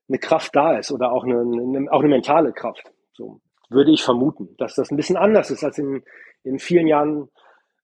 eine 0.09 0.19
Kraft 0.19 0.57
da 0.57 0.79
ist 0.79 0.91
oder 0.93 1.13
auch 1.13 1.25
eine, 1.25 1.41
eine, 1.41 1.93
auch 1.93 2.01
eine 2.01 2.09
mentale 2.09 2.53
Kraft. 2.53 2.91
So 3.13 3.41
würde 3.69 3.93
ich 3.93 4.03
vermuten, 4.03 4.57
dass 4.57 4.75
das 4.75 4.91
ein 4.91 4.97
bisschen 4.97 5.17
anders 5.17 5.51
ist 5.51 5.63
als 5.63 5.77
in, 5.77 6.03
in 6.45 6.59
vielen 6.59 6.87
Jahren 6.87 7.29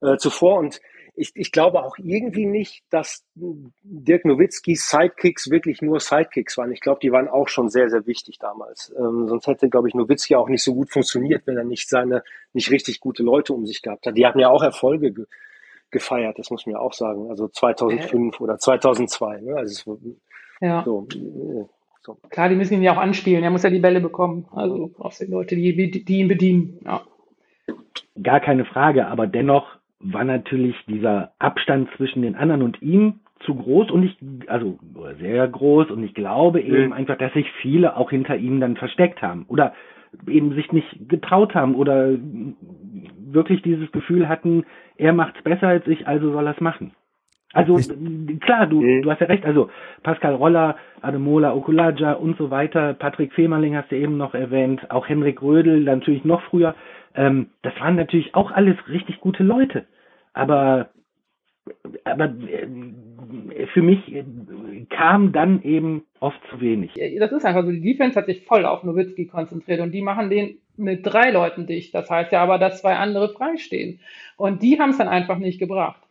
äh, 0.00 0.16
zuvor. 0.16 0.58
Und 0.58 0.80
ich, 1.16 1.32
ich 1.34 1.50
glaube 1.50 1.82
auch 1.82 1.96
irgendwie 1.98 2.46
nicht, 2.46 2.84
dass 2.90 3.24
Dirk 3.34 4.24
Nowitzkis 4.26 4.88
Sidekicks 4.88 5.50
wirklich 5.50 5.80
nur 5.80 5.98
Sidekicks 5.98 6.58
waren. 6.58 6.70
Ich 6.72 6.80
glaube, 6.80 7.00
die 7.02 7.10
waren 7.10 7.28
auch 7.28 7.48
schon 7.48 7.70
sehr, 7.70 7.88
sehr 7.88 8.06
wichtig 8.06 8.38
damals. 8.38 8.94
Ähm, 8.98 9.26
sonst 9.26 9.46
hätte, 9.46 9.70
glaube 9.70 9.88
ich, 9.88 9.94
Nowitzki 9.94 10.36
auch 10.36 10.48
nicht 10.48 10.62
so 10.62 10.74
gut 10.74 10.90
funktioniert, 10.90 11.46
wenn 11.46 11.56
er 11.56 11.64
nicht 11.64 11.88
seine, 11.88 12.22
nicht 12.52 12.70
richtig 12.70 13.00
gute 13.00 13.22
Leute 13.22 13.54
um 13.54 13.66
sich 13.66 13.80
gehabt 13.82 14.06
hat. 14.06 14.16
Die 14.16 14.26
hatten 14.26 14.38
ja 14.38 14.50
auch 14.50 14.62
Erfolge 14.62 15.12
ge 15.12 15.24
gefeiert, 15.92 16.36
das 16.36 16.50
muss 16.50 16.66
man 16.66 16.74
ja 16.74 16.80
auch 16.80 16.92
sagen. 16.92 17.30
Also 17.30 17.46
2005 17.48 18.40
äh. 18.40 18.42
oder 18.42 18.58
2002. 18.58 19.40
Ne? 19.40 19.54
Also 19.54 19.98
ja. 20.60 20.82
so, 20.84 21.06
äh, 21.14 21.64
so. 22.02 22.18
Klar, 22.28 22.48
die 22.48 22.56
müssen 22.56 22.74
ihn 22.74 22.82
ja 22.82 22.92
auch 22.92 23.00
anspielen. 23.00 23.44
Er 23.44 23.50
muss 23.50 23.62
ja 23.62 23.70
die 23.70 23.78
Bälle 23.78 24.00
bekommen. 24.00 24.46
Also 24.50 24.90
brauchst 24.94 25.20
du 25.20 25.26
Leute, 25.26 25.54
die, 25.54 26.04
die 26.04 26.18
ihn 26.18 26.28
bedienen. 26.28 26.80
Ja. 26.84 27.02
Gar 28.20 28.40
keine 28.40 28.64
Frage, 28.64 29.06
aber 29.06 29.26
dennoch 29.28 29.75
war 30.00 30.24
natürlich 30.24 30.76
dieser 30.86 31.32
Abstand 31.38 31.88
zwischen 31.96 32.22
den 32.22 32.36
anderen 32.36 32.62
und 32.62 32.82
ihm 32.82 33.20
zu 33.40 33.54
groß 33.54 33.90
und 33.90 34.02
ich, 34.04 34.16
also 34.48 34.78
sehr 35.20 35.46
groß 35.46 35.90
und 35.90 36.02
ich 36.02 36.14
glaube 36.14 36.60
eben 36.60 36.86
mhm. 36.86 36.92
einfach, 36.92 37.18
dass 37.18 37.32
sich 37.32 37.50
viele 37.60 37.96
auch 37.96 38.10
hinter 38.10 38.36
ihm 38.36 38.60
dann 38.60 38.76
versteckt 38.76 39.22
haben 39.22 39.44
oder 39.48 39.74
eben 40.28 40.54
sich 40.54 40.72
nicht 40.72 41.08
getraut 41.08 41.54
haben 41.54 41.74
oder 41.74 42.16
wirklich 43.18 43.62
dieses 43.62 43.90
Gefühl 43.92 44.28
hatten, 44.28 44.64
er 44.96 45.12
macht's 45.12 45.42
besser 45.42 45.68
als 45.68 45.86
ich, 45.86 46.06
also 46.06 46.32
soll 46.32 46.46
er's 46.46 46.60
machen. 46.60 46.92
Also 47.52 47.76
klar, 48.40 48.66
du, 48.66 48.82
mhm. 48.82 49.02
du 49.02 49.10
hast 49.10 49.20
ja 49.20 49.28
recht, 49.28 49.44
also 49.44 49.70
Pascal 50.02 50.34
Roller, 50.34 50.76
Ademola 51.00 51.54
Okulaja 51.54 52.12
und 52.12 52.36
so 52.36 52.50
weiter, 52.50 52.94
Patrick 52.94 53.32
Fehmerling 53.32 53.76
hast 53.76 53.90
du 53.90 53.96
eben 53.96 54.16
noch 54.16 54.34
erwähnt, 54.34 54.90
auch 54.90 55.08
Henrik 55.08 55.42
Rödel, 55.42 55.80
natürlich 55.80 56.24
noch 56.24 56.42
früher, 56.42 56.74
ähm, 57.16 57.50
das 57.62 57.74
waren 57.80 57.96
natürlich 57.96 58.34
auch 58.34 58.50
alles 58.50 58.76
richtig 58.88 59.20
gute 59.20 59.42
Leute. 59.42 59.86
Aber, 60.34 60.90
aber 62.04 62.26
äh, 62.26 63.66
für 63.72 63.82
mich 63.82 64.12
äh, 64.12 64.24
kam 64.90 65.32
dann 65.32 65.62
eben 65.62 66.04
oft 66.20 66.38
zu 66.50 66.60
wenig. 66.60 66.92
Das 67.18 67.32
ist 67.32 67.44
einfach 67.44 67.64
so, 67.64 67.70
die 67.70 67.80
Defense 67.80 68.18
hat 68.18 68.26
sich 68.26 68.44
voll 68.44 68.66
auf 68.66 68.84
Nowitzki 68.84 69.26
konzentriert 69.26 69.80
und 69.80 69.92
die 69.92 70.02
machen 70.02 70.30
den 70.30 70.58
mit 70.76 71.06
drei 71.06 71.30
Leuten 71.30 71.66
dicht. 71.66 71.94
Das 71.94 72.10
heißt 72.10 72.32
ja 72.32 72.42
aber, 72.42 72.58
dass 72.58 72.82
zwei 72.82 72.96
andere 72.96 73.30
freistehen. 73.30 74.00
Und 74.36 74.62
die 74.62 74.78
haben 74.78 74.90
es 74.90 74.98
dann 74.98 75.08
einfach 75.08 75.38
nicht 75.38 75.58
gebracht. 75.58 76.02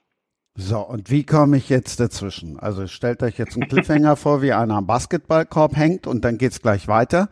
So, 0.57 0.79
und 0.79 1.11
wie 1.11 1.25
komme 1.25 1.57
ich 1.57 1.69
jetzt 1.69 1.99
dazwischen? 1.99 2.57
Also 2.59 2.87
stellt 2.87 3.21
euch 3.21 3.37
jetzt 3.37 3.57
einen 3.57 3.67
Cliffhanger 3.67 4.15
vor, 4.15 4.41
wie 4.41 4.53
einer 4.53 4.75
am 4.75 4.87
Basketballkorb 4.87 5.75
hängt 5.75 6.07
und 6.07 6.23
dann 6.23 6.37
geht's 6.37 6.61
gleich 6.61 6.87
weiter. 6.87 7.29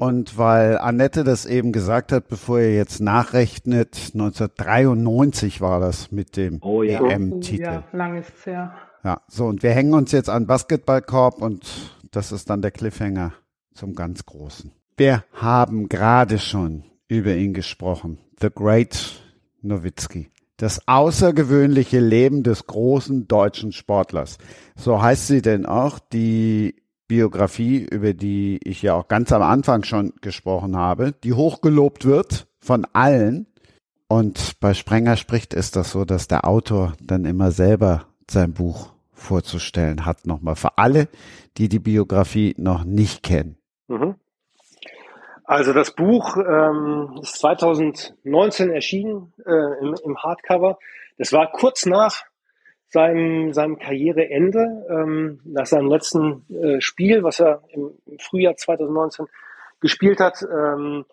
Und 0.00 0.38
weil 0.38 0.78
Annette 0.78 1.24
das 1.24 1.46
eben 1.46 1.72
gesagt 1.72 2.12
hat, 2.12 2.28
bevor 2.28 2.60
ihr 2.60 2.74
jetzt 2.74 3.00
nachrechnet, 3.00 4.10
1993 4.14 5.60
war 5.60 5.80
das 5.80 6.10
mit 6.10 6.36
dem 6.36 6.58
oh, 6.62 6.82
ja. 6.82 7.04
EM-Titel. 7.06 7.62
Ja, 7.62 7.84
lang 7.92 8.16
ist 8.16 8.32
es 8.36 8.46
her. 8.46 8.74
Ja, 9.04 9.20
so 9.28 9.46
und 9.46 9.62
wir 9.62 9.70
hängen 9.70 9.94
uns 9.94 10.12
jetzt 10.12 10.30
an 10.30 10.46
Basketballkorb 10.46 11.42
und 11.42 11.66
das 12.10 12.30
ist 12.30 12.50
dann 12.50 12.62
der 12.62 12.70
Cliffhanger 12.70 13.32
zum 13.74 13.94
ganz 13.94 14.26
Großen. 14.26 14.72
Wir 14.96 15.24
haben 15.32 15.88
gerade 15.88 16.38
schon 16.38 16.84
über 17.08 17.34
ihn 17.34 17.54
gesprochen. 17.54 18.18
The 18.40 18.50
Great 18.54 19.22
Nowitzki. 19.62 20.30
Das 20.56 20.86
außergewöhnliche 20.86 21.98
Leben 21.98 22.42
des 22.42 22.66
großen 22.66 23.26
deutschen 23.26 23.72
Sportlers. 23.72 24.38
So 24.76 25.02
heißt 25.02 25.26
sie 25.26 25.42
denn 25.42 25.66
auch, 25.66 25.98
die 25.98 26.76
Biografie, 27.08 27.86
über 27.90 28.14
die 28.14 28.58
ich 28.64 28.82
ja 28.82 28.94
auch 28.94 29.08
ganz 29.08 29.32
am 29.32 29.42
Anfang 29.42 29.84
schon 29.84 30.12
gesprochen 30.20 30.76
habe, 30.76 31.12
die 31.24 31.32
hochgelobt 31.32 32.04
wird 32.04 32.46
von 32.60 32.86
allen. 32.92 33.46
Und 34.08 34.60
bei 34.60 34.74
Sprenger 34.74 35.16
spricht 35.16 35.54
ist 35.54 35.76
das 35.76 35.90
so, 35.90 36.04
dass 36.04 36.28
der 36.28 36.46
Autor 36.46 36.94
dann 37.00 37.24
immer 37.24 37.50
selber 37.50 38.06
sein 38.30 38.52
Buch 38.52 38.92
vorzustellen 39.12 40.04
hat, 40.04 40.26
nochmal 40.26 40.56
für 40.56 40.78
alle, 40.78 41.08
die 41.56 41.68
die 41.68 41.78
Biografie 41.78 42.54
noch 42.58 42.84
nicht 42.84 43.22
kennen. 43.22 43.56
Mhm. 43.88 44.16
Also 45.44 45.72
das 45.72 45.94
Buch 45.94 46.36
ähm, 46.36 47.18
ist 47.20 47.38
2019 47.40 48.70
erschienen 48.70 49.32
äh, 49.44 49.80
im, 49.80 49.94
im 50.04 50.16
Hardcover. 50.16 50.78
Das 51.18 51.32
war 51.32 51.50
kurz 51.50 51.84
nach 51.84 52.22
seinem, 52.92 53.54
seinem 53.54 53.78
Karriereende, 53.78 54.86
ähm, 54.90 55.40
nach 55.44 55.64
seinem 55.64 55.88
letzten 55.88 56.44
äh, 56.50 56.80
Spiel, 56.80 57.22
was 57.22 57.40
er 57.40 57.62
im, 57.70 57.92
Frühjahr 58.18 58.54
2019 58.54 59.26
gespielt 59.80 60.20
hat. 60.20 60.42
Ähm, 60.42 61.06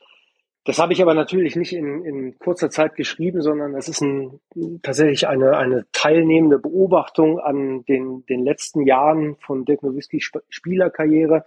das 0.65 0.77
habe 0.77 0.91
ich 0.91 1.01
aber 1.01 1.13
natürlich 1.13 1.55
nicht 1.55 1.71
in, 1.71 2.03
in 2.03 2.37
kurzer 2.37 2.69
Zeit 2.69 2.95
geschrieben, 2.95 3.41
sondern 3.41 3.75
es 3.75 3.87
ist 3.87 4.01
ein, 4.01 4.41
tatsächlich 4.83 5.29
eine, 5.29 5.57
eine 5.57 5.85
teilnehmende 5.93 6.59
Beobachtung 6.59 7.39
an 7.39 7.85
den, 7.85 8.25
den 8.25 8.43
letzten 8.43 8.85
Jahren 8.85 9.37
von 9.37 9.63
Dirk 9.63 9.81
Nowitzki 9.81 10.21
Spielerkarriere. 10.49 11.45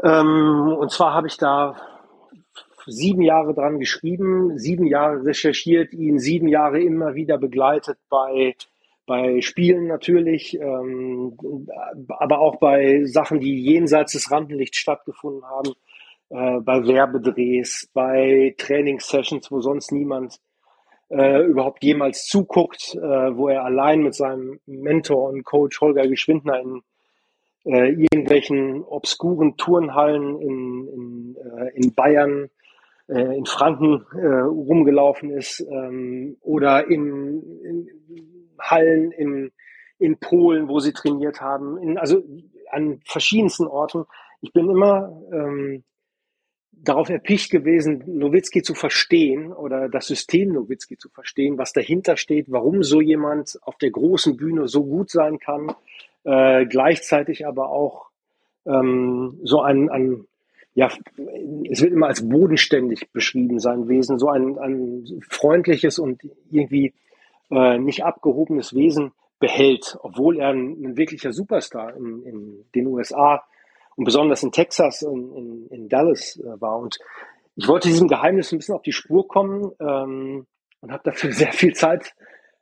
Ähm, 0.00 0.76
und 0.78 0.92
zwar 0.92 1.12
habe 1.12 1.26
ich 1.26 1.38
da 1.38 1.76
sieben 2.86 3.22
Jahre 3.22 3.52
dran 3.52 3.80
geschrieben, 3.80 4.58
sieben 4.58 4.86
Jahre 4.86 5.24
recherchiert, 5.24 5.92
ihn 5.92 6.20
sieben 6.20 6.46
Jahre 6.46 6.80
immer 6.80 7.16
wieder 7.16 7.36
begleitet 7.36 7.98
bei 8.08 8.54
bei 9.06 9.40
Spielen 9.40 9.86
natürlich, 9.86 10.58
ähm, 10.60 11.36
aber 12.08 12.40
auch 12.40 12.56
bei 12.56 13.04
Sachen, 13.04 13.40
die 13.40 13.62
jenseits 13.62 14.12
des 14.12 14.30
Rampenlichts 14.30 14.78
stattgefunden 14.78 15.44
haben, 15.44 15.72
äh, 16.30 16.60
bei 16.60 16.86
Werbedrehs, 16.86 17.88
bei 17.94 18.54
Trainingssessions, 18.58 19.50
wo 19.50 19.60
sonst 19.60 19.92
niemand 19.92 20.40
äh, 21.08 21.44
überhaupt 21.44 21.84
jemals 21.84 22.26
zuguckt, 22.26 22.94
äh, 22.96 23.36
wo 23.36 23.48
er 23.48 23.64
allein 23.64 24.00
mit 24.02 24.14
seinem 24.14 24.58
Mentor 24.66 25.30
und 25.30 25.44
Coach 25.44 25.80
Holger 25.80 26.08
Geschwindner 26.08 26.60
in 26.60 26.82
äh, 27.64 27.90
irgendwelchen 27.90 28.82
obskuren 28.82 29.56
Turnhallen 29.56 30.40
in, 30.40 30.88
in, 30.88 31.36
äh, 31.36 31.70
in 31.74 31.94
Bayern, 31.94 32.50
äh, 33.08 33.36
in 33.36 33.46
Franken 33.46 34.04
äh, 34.16 34.26
rumgelaufen 34.26 35.30
ist 35.30 35.60
ähm, 35.60 36.36
oder 36.40 36.88
in, 36.88 37.42
in 37.62 38.35
Hallen 38.60 39.12
in, 39.12 39.52
in 39.98 40.18
Polen, 40.18 40.68
wo 40.68 40.80
sie 40.80 40.92
trainiert 40.92 41.40
haben, 41.40 41.78
in, 41.78 41.98
also 41.98 42.22
an 42.70 43.00
verschiedensten 43.04 43.66
Orten. 43.66 44.04
Ich 44.40 44.52
bin 44.52 44.68
immer 44.68 45.22
ähm, 45.32 45.84
darauf 46.72 47.08
erpicht 47.08 47.50
gewesen, 47.50 48.04
Nowitzki 48.06 48.62
zu 48.62 48.74
verstehen 48.74 49.52
oder 49.52 49.88
das 49.88 50.06
System 50.06 50.52
Nowitzki 50.52 50.98
zu 50.98 51.08
verstehen, 51.08 51.58
was 51.58 51.72
dahinter 51.72 52.16
steht, 52.16 52.46
warum 52.50 52.82
so 52.82 53.00
jemand 53.00 53.58
auf 53.62 53.76
der 53.78 53.90
großen 53.90 54.36
Bühne 54.36 54.68
so 54.68 54.84
gut 54.84 55.10
sein 55.10 55.38
kann, 55.38 55.74
äh, 56.24 56.66
gleichzeitig 56.66 57.46
aber 57.46 57.70
auch 57.70 58.10
ähm, 58.66 59.40
so 59.42 59.62
ein, 59.62 59.88
ein, 59.88 60.26
ja, 60.74 60.90
es 61.70 61.80
wird 61.80 61.92
immer 61.92 62.08
als 62.08 62.28
bodenständig 62.28 63.10
beschrieben, 63.10 63.58
sein 63.58 63.88
Wesen, 63.88 64.18
so 64.18 64.28
ein, 64.28 64.58
ein 64.58 65.22
freundliches 65.28 65.98
und 65.98 66.20
irgendwie 66.50 66.92
äh, 67.50 67.78
nicht 67.78 68.04
abgehobenes 68.04 68.74
Wesen 68.74 69.12
behält, 69.38 69.98
obwohl 70.00 70.38
er 70.38 70.50
ein, 70.50 70.82
ein 70.82 70.96
wirklicher 70.96 71.32
Superstar 71.32 71.94
in, 71.94 72.22
in, 72.22 72.64
den 72.74 72.86
USA 72.86 73.44
und 73.96 74.04
besonders 74.04 74.42
in 74.42 74.52
Texas 74.52 75.02
und 75.02 75.34
in, 75.36 75.66
in 75.68 75.88
Dallas 75.88 76.38
äh, 76.38 76.60
war. 76.60 76.78
Und 76.78 76.98
ich 77.54 77.68
wollte 77.68 77.88
diesem 77.88 78.08
Geheimnis 78.08 78.52
ein 78.52 78.58
bisschen 78.58 78.74
auf 78.74 78.82
die 78.82 78.92
Spur 78.92 79.28
kommen 79.28 79.72
ähm, 79.80 80.46
und 80.80 80.92
habe 80.92 81.02
dafür 81.04 81.32
sehr 81.32 81.52
viel 81.52 81.74
Zeit 81.74 82.14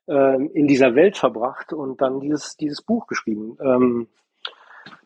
ähm, 0.08 0.50
in 0.52 0.66
dieser 0.66 0.94
Welt 0.94 1.16
verbracht 1.16 1.72
und 1.72 2.00
dann 2.00 2.20
dieses, 2.20 2.56
dieses 2.56 2.82
Buch 2.82 3.06
geschrieben. 3.06 3.56
Ähm, 3.60 4.08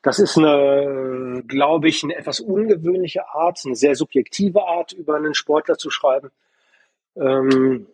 das 0.03 0.19
ist 0.19 0.37
eine, 0.37 1.43
glaube 1.47 1.89
ich, 1.89 2.03
eine 2.03 2.17
etwas 2.17 2.41
ungewöhnliche 2.41 3.29
Art, 3.29 3.61
eine 3.65 3.77
sehr 3.77 3.95
subjektive 3.95 4.67
Art, 4.67 4.93
über 4.93 5.17
einen 5.17 5.35
Sportler 5.35 5.77
zu 5.77 5.91
schreiben. 5.91 6.31
Ähm, 7.17 7.87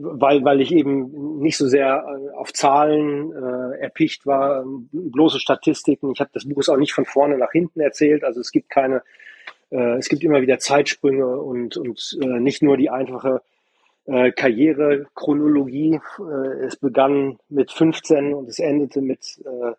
weil, 0.00 0.44
weil 0.44 0.60
ich 0.60 0.72
eben 0.72 1.40
nicht 1.40 1.56
so 1.56 1.66
sehr 1.66 2.04
äh, 2.06 2.36
auf 2.36 2.52
Zahlen 2.52 3.32
äh, 3.32 3.78
erpicht 3.80 4.26
war, 4.26 4.64
bloße 4.92 5.40
Statistiken. 5.40 6.12
Ich 6.12 6.20
habe 6.20 6.30
das 6.32 6.48
Buch 6.48 6.66
auch 6.68 6.76
nicht 6.76 6.92
von 6.92 7.04
vorne 7.04 7.36
nach 7.38 7.52
hinten 7.52 7.80
erzählt. 7.80 8.24
Also 8.24 8.40
es 8.40 8.52
gibt 8.52 8.70
keine, 8.70 9.02
äh, 9.70 9.96
es 9.96 10.08
gibt 10.08 10.22
immer 10.22 10.40
wieder 10.40 10.58
Zeitsprünge 10.58 11.26
und, 11.26 11.76
und 11.76 12.18
äh, 12.22 12.40
nicht 12.40 12.62
nur 12.62 12.76
die 12.76 12.90
einfache 12.90 13.42
äh, 14.06 14.32
Karrierechronologie. 14.32 16.00
Äh, 16.20 16.64
es 16.64 16.76
begann 16.76 17.38
mit 17.48 17.72
15 17.72 18.34
und 18.34 18.48
es 18.48 18.58
endete 18.58 19.00
mit, 19.00 19.42
äh, 19.44 19.72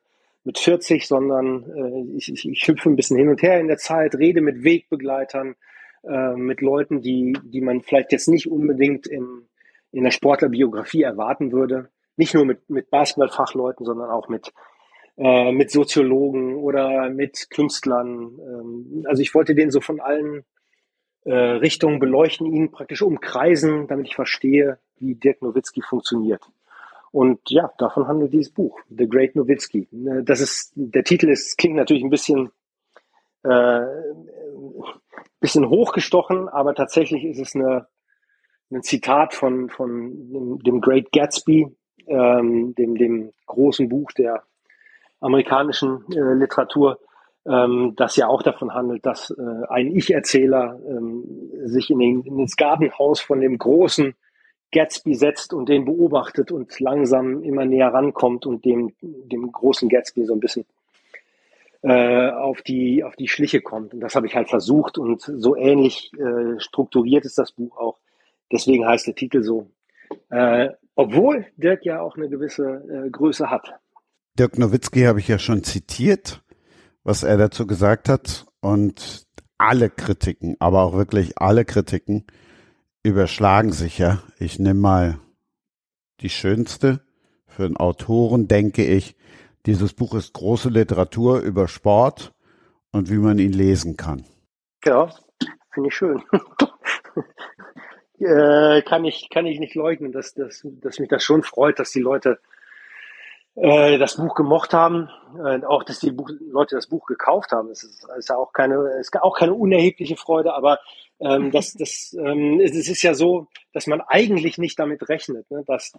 mit 0.43 0.59
40, 0.59 1.07
sondern 1.07 1.63
äh, 1.63 2.17
ich, 2.17 2.31
ich, 2.31 2.47
ich 2.47 2.67
hüpfe 2.67 2.89
ein 2.89 2.95
bisschen 2.95 3.17
hin 3.17 3.29
und 3.29 3.41
her 3.41 3.59
in 3.59 3.67
der 3.67 3.77
Zeit, 3.77 4.15
rede 4.15 4.41
mit 4.41 4.63
Wegbegleitern, 4.63 5.55
äh, 6.03 6.33
mit 6.33 6.61
Leuten, 6.61 7.01
die, 7.01 7.37
die 7.43 7.61
man 7.61 7.81
vielleicht 7.81 8.11
jetzt 8.11 8.27
nicht 8.27 8.49
unbedingt 8.49 9.07
in, 9.07 9.48
in 9.91 10.03
der 10.03 10.11
Sportlerbiografie 10.11 11.03
erwarten 11.03 11.51
würde. 11.51 11.89
Nicht 12.17 12.33
nur 12.33 12.45
mit, 12.45 12.69
mit 12.69 12.89
Basketballfachleuten, 12.89 13.85
sondern 13.85 14.09
auch 14.09 14.27
mit, 14.27 14.51
äh, 15.17 15.51
mit 15.51 15.71
Soziologen 15.71 16.55
oder 16.55 17.09
mit 17.09 17.49
Künstlern. 17.49 18.37
Ähm, 18.39 19.05
also 19.07 19.21
ich 19.21 19.33
wollte 19.33 19.55
den 19.55 19.71
so 19.71 19.81
von 19.81 19.99
allen 19.99 20.43
äh, 21.25 21.33
Richtungen 21.33 21.99
beleuchten, 21.99 22.47
ihn 22.47 22.71
praktisch 22.71 23.01
umkreisen, 23.01 23.87
damit 23.87 24.07
ich 24.07 24.15
verstehe, 24.15 24.79
wie 24.97 25.15
Dirk 25.15 25.41
Nowitzki 25.41 25.81
funktioniert. 25.81 26.43
Und 27.11 27.39
ja, 27.49 27.71
davon 27.77 28.07
handelt 28.07 28.33
dieses 28.33 28.53
Buch, 28.53 28.79
The 28.89 29.07
Great 29.07 29.35
Nowitzki. 29.35 29.87
Äh, 29.91 30.23
das 30.23 30.41
ist, 30.41 30.71
der 30.75 31.03
Titel 31.03 31.29
ist, 31.29 31.57
klingt 31.57 31.75
natürlich 31.75 32.03
ein 32.03 32.09
bisschen, 32.09 32.51
äh, 33.43 33.81
bisschen 35.39 35.69
hochgestochen, 35.69 36.49
aber 36.49 36.75
tatsächlich 36.75 37.25
ist 37.25 37.39
es 37.39 37.55
eine, 37.55 37.87
ein 38.71 38.83
Zitat 38.83 39.33
von, 39.33 39.69
von 39.69 40.59
dem, 40.59 40.81
Great 40.81 41.11
Gatsby, 41.11 41.67
ähm, 42.07 42.75
dem, 42.75 42.95
dem 42.95 43.33
großen 43.45 43.89
Buch 43.89 44.11
der 44.11 44.43
amerikanischen 45.19 46.03
äh, 46.13 46.33
Literatur, 46.33 46.99
ähm, 47.45 47.93
das 47.95 48.15
ja 48.15 48.27
auch 48.27 48.43
davon 48.43 48.73
handelt, 48.73 49.05
dass 49.05 49.31
äh, 49.31 49.67
ein 49.69 49.87
Ich-Erzähler 49.95 50.79
ähm, 50.87 51.23
sich 51.65 51.89
in, 51.89 51.99
den, 51.99 52.21
in 52.21 52.39
ins 52.39 52.55
Gartenhaus 52.55 53.19
von 53.19 53.41
dem 53.41 53.57
großen 53.57 54.13
Gatsby 54.71 55.15
setzt 55.15 55.53
und 55.53 55.67
den 55.67 55.85
beobachtet 55.85 56.51
und 56.51 56.79
langsam 56.79 57.43
immer 57.43 57.65
näher 57.65 57.93
rankommt 57.93 58.45
und 58.45 58.65
dem, 58.65 58.93
dem 59.01 59.51
großen 59.51 59.89
Gatsby 59.89 60.25
so 60.25 60.33
ein 60.33 60.39
bisschen 60.39 60.65
äh, 61.81 62.29
auf, 62.29 62.61
die, 62.61 63.03
auf 63.03 63.15
die 63.15 63.27
Schliche 63.27 63.61
kommt. 63.61 63.93
Und 63.93 64.01
das 64.01 64.15
habe 64.15 64.27
ich 64.27 64.35
halt 64.35 64.49
versucht 64.49 64.97
und 64.97 65.21
so 65.21 65.55
ähnlich 65.55 66.11
äh, 66.13 66.59
strukturiert 66.59 67.25
ist 67.25 67.37
das 67.37 67.51
Buch 67.51 67.77
auch. 67.77 67.97
Deswegen 68.51 68.87
heißt 68.87 69.07
der 69.07 69.15
Titel 69.15 69.43
so. 69.43 69.69
Äh, 70.29 70.69
obwohl 70.95 71.45
Dirk 71.57 71.85
ja 71.85 72.01
auch 72.01 72.17
eine 72.17 72.29
gewisse 72.29 72.83
äh, 72.89 73.09
Größe 73.09 73.49
hat. 73.49 73.73
Dirk 74.37 74.57
Nowitzki 74.57 75.03
habe 75.03 75.19
ich 75.19 75.27
ja 75.27 75.39
schon 75.39 75.63
zitiert, 75.63 76.43
was 77.03 77.23
er 77.23 77.37
dazu 77.37 77.67
gesagt 77.67 78.09
hat. 78.09 78.45
Und 78.61 79.27
alle 79.57 79.89
Kritiken, 79.89 80.55
aber 80.59 80.83
auch 80.83 80.93
wirklich 80.93 81.37
alle 81.37 81.65
Kritiken 81.65 82.25
überschlagen 83.03 83.71
sich 83.71 83.97
ja. 83.97 84.21
Ich 84.39 84.59
nehme 84.59 84.79
mal 84.79 85.19
die 86.21 86.29
schönste. 86.29 87.01
Für 87.47 87.65
einen 87.65 87.77
Autoren 87.77 88.47
denke 88.47 88.85
ich, 88.85 89.15
dieses 89.65 89.93
Buch 89.93 90.15
ist 90.15 90.33
große 90.33 90.69
Literatur 90.69 91.39
über 91.39 91.67
Sport 91.67 92.33
und 92.91 93.09
wie 93.09 93.17
man 93.17 93.39
ihn 93.39 93.53
lesen 93.53 93.97
kann. 93.97 94.25
Ja, 94.83 95.09
finde 95.73 95.89
ich 95.89 95.95
schön. 95.95 96.21
äh, 98.21 98.81
kann 98.81 99.05
ich 99.05 99.29
kann 99.29 99.45
ich 99.45 99.59
nicht 99.59 99.75
leugnen, 99.75 100.11
dass, 100.11 100.33
dass, 100.33 100.61
dass 100.63 100.99
mich 100.99 101.09
das 101.09 101.23
schon 101.23 101.43
freut, 101.43 101.79
dass 101.79 101.91
die 101.91 102.01
Leute 102.01 102.39
äh, 103.55 103.97
das 103.97 104.15
Buch 104.15 104.35
gemocht 104.35 104.73
haben, 104.73 105.09
äh, 105.43 105.63
auch 105.65 105.83
dass 105.83 105.99
die 105.99 106.11
Buch, 106.11 106.29
Leute 106.39 106.75
das 106.75 106.87
Buch 106.87 107.05
gekauft 107.05 107.51
haben. 107.51 107.69
Es 107.69 107.83
ist, 107.83 108.07
ist 108.17 108.29
ja 108.29 108.37
auch 108.37 108.53
keine, 108.53 108.75
ist 108.99 109.15
auch 109.21 109.37
keine 109.37 109.53
unerhebliche 109.53 110.15
Freude, 110.15 110.53
aber 110.53 110.79
ähm, 111.19 111.51
das, 111.51 111.73
das, 111.73 112.15
ähm, 112.17 112.61
es 112.61 112.73
ist 112.75 113.01
ja 113.01 113.13
so, 113.13 113.47
dass 113.73 113.87
man 113.87 114.01
eigentlich 114.01 114.57
nicht 114.57 114.79
damit 114.79 115.09
rechnet, 115.09 115.49
ne? 115.51 115.63
dass, 115.67 115.91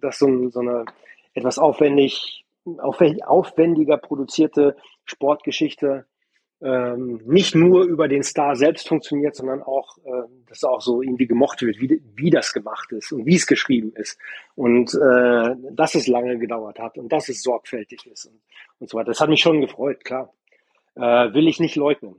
dass 0.00 0.18
so, 0.18 0.48
so 0.50 0.60
eine 0.60 0.84
etwas 1.34 1.58
aufwendig, 1.58 2.44
aufwendiger 2.64 3.96
produzierte 3.96 4.76
Sportgeschichte 5.04 6.06
ähm, 6.62 7.20
nicht 7.24 7.54
nur 7.54 7.84
über 7.84 8.08
den 8.08 8.22
Star 8.22 8.54
selbst 8.54 8.88
funktioniert, 8.88 9.34
sondern 9.34 9.62
auch, 9.62 9.98
äh, 9.98 10.28
dass 10.46 10.62
auch 10.64 10.80
so 10.80 11.02
irgendwie 11.02 11.26
gemocht 11.26 11.60
wird, 11.62 11.80
wie, 11.80 12.00
wie 12.14 12.30
das 12.30 12.52
gemacht 12.52 12.92
ist 12.92 13.12
und 13.12 13.26
wie 13.26 13.34
es 13.34 13.46
geschrieben 13.46 13.92
ist 13.96 14.18
und 14.54 14.94
äh, 14.94 15.56
dass 15.72 15.94
es 15.94 16.06
lange 16.06 16.38
gedauert 16.38 16.78
hat 16.78 16.98
und 16.98 17.12
dass 17.12 17.28
es 17.28 17.42
sorgfältig 17.42 18.06
ist 18.06 18.26
und, 18.26 18.40
und 18.78 18.88
so 18.88 18.96
weiter. 18.96 19.10
Das 19.10 19.20
hat 19.20 19.28
mich 19.28 19.40
schon 19.40 19.60
gefreut, 19.60 20.04
klar. 20.04 20.32
Äh, 20.94 21.34
will 21.34 21.48
ich 21.48 21.58
nicht 21.58 21.76
leugnen. 21.76 22.16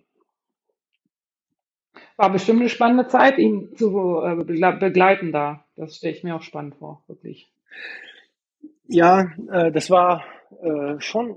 War 2.17 2.32
bestimmt 2.32 2.60
eine 2.60 2.69
spannende 2.69 3.08
Zeit, 3.08 3.38
ihn 3.38 3.75
zu 3.75 4.21
äh, 4.23 4.36
begleiten 4.36 5.32
da. 5.32 5.65
Das 5.75 5.97
stelle 5.97 6.13
ich 6.13 6.23
mir 6.23 6.36
auch 6.36 6.41
spannend 6.41 6.75
vor, 6.75 7.03
wirklich. 7.08 7.49
Ja, 8.93 9.32
äh, 9.51 9.71
das 9.71 9.89
war 9.89 10.23
äh, 10.62 10.99
schon 10.99 11.36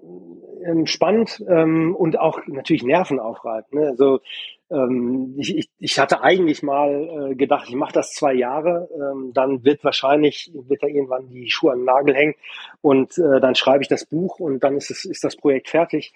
ähm, 0.63 0.87
spannend 0.87 1.43
ähm, 1.49 1.97
und 1.97 2.19
auch 2.19 2.39
natürlich 2.47 2.83
nervenaufreibend. 2.83 3.73
Ne? 3.73 3.87
Also 3.89 4.21
ähm, 4.71 5.35
ich, 5.39 5.57
ich, 5.57 5.71
ich 5.79 5.99
hatte 5.99 6.23
eigentlich 6.23 6.63
mal 6.63 7.31
äh, 7.31 7.35
gedacht, 7.35 7.67
ich 7.69 7.75
mache 7.75 7.95
das 7.95 8.13
zwei 8.13 8.35
Jahre, 8.35 8.91
ähm, 8.95 9.33
dann 9.33 9.65
wird 9.65 9.83
wahrscheinlich, 9.85 10.53
wird 10.53 10.83
da 10.83 10.87
irgendwann 10.87 11.31
die 11.31 11.51
Schuhe 11.51 11.73
an 11.73 11.79
den 11.79 11.85
Nagel 11.87 12.15
hängen 12.15 12.35
und 12.83 13.17
äh, 13.17 13.41
dann 13.41 13.55
schreibe 13.55 13.83
ich 13.83 13.89
das 13.89 14.05
Buch 14.05 14.39
und 14.39 14.63
dann 14.63 14.77
ist, 14.77 14.91
es, 14.91 15.07
ist 15.07 15.25
das 15.25 15.35
Projekt 15.35 15.71
fertig. 15.71 16.13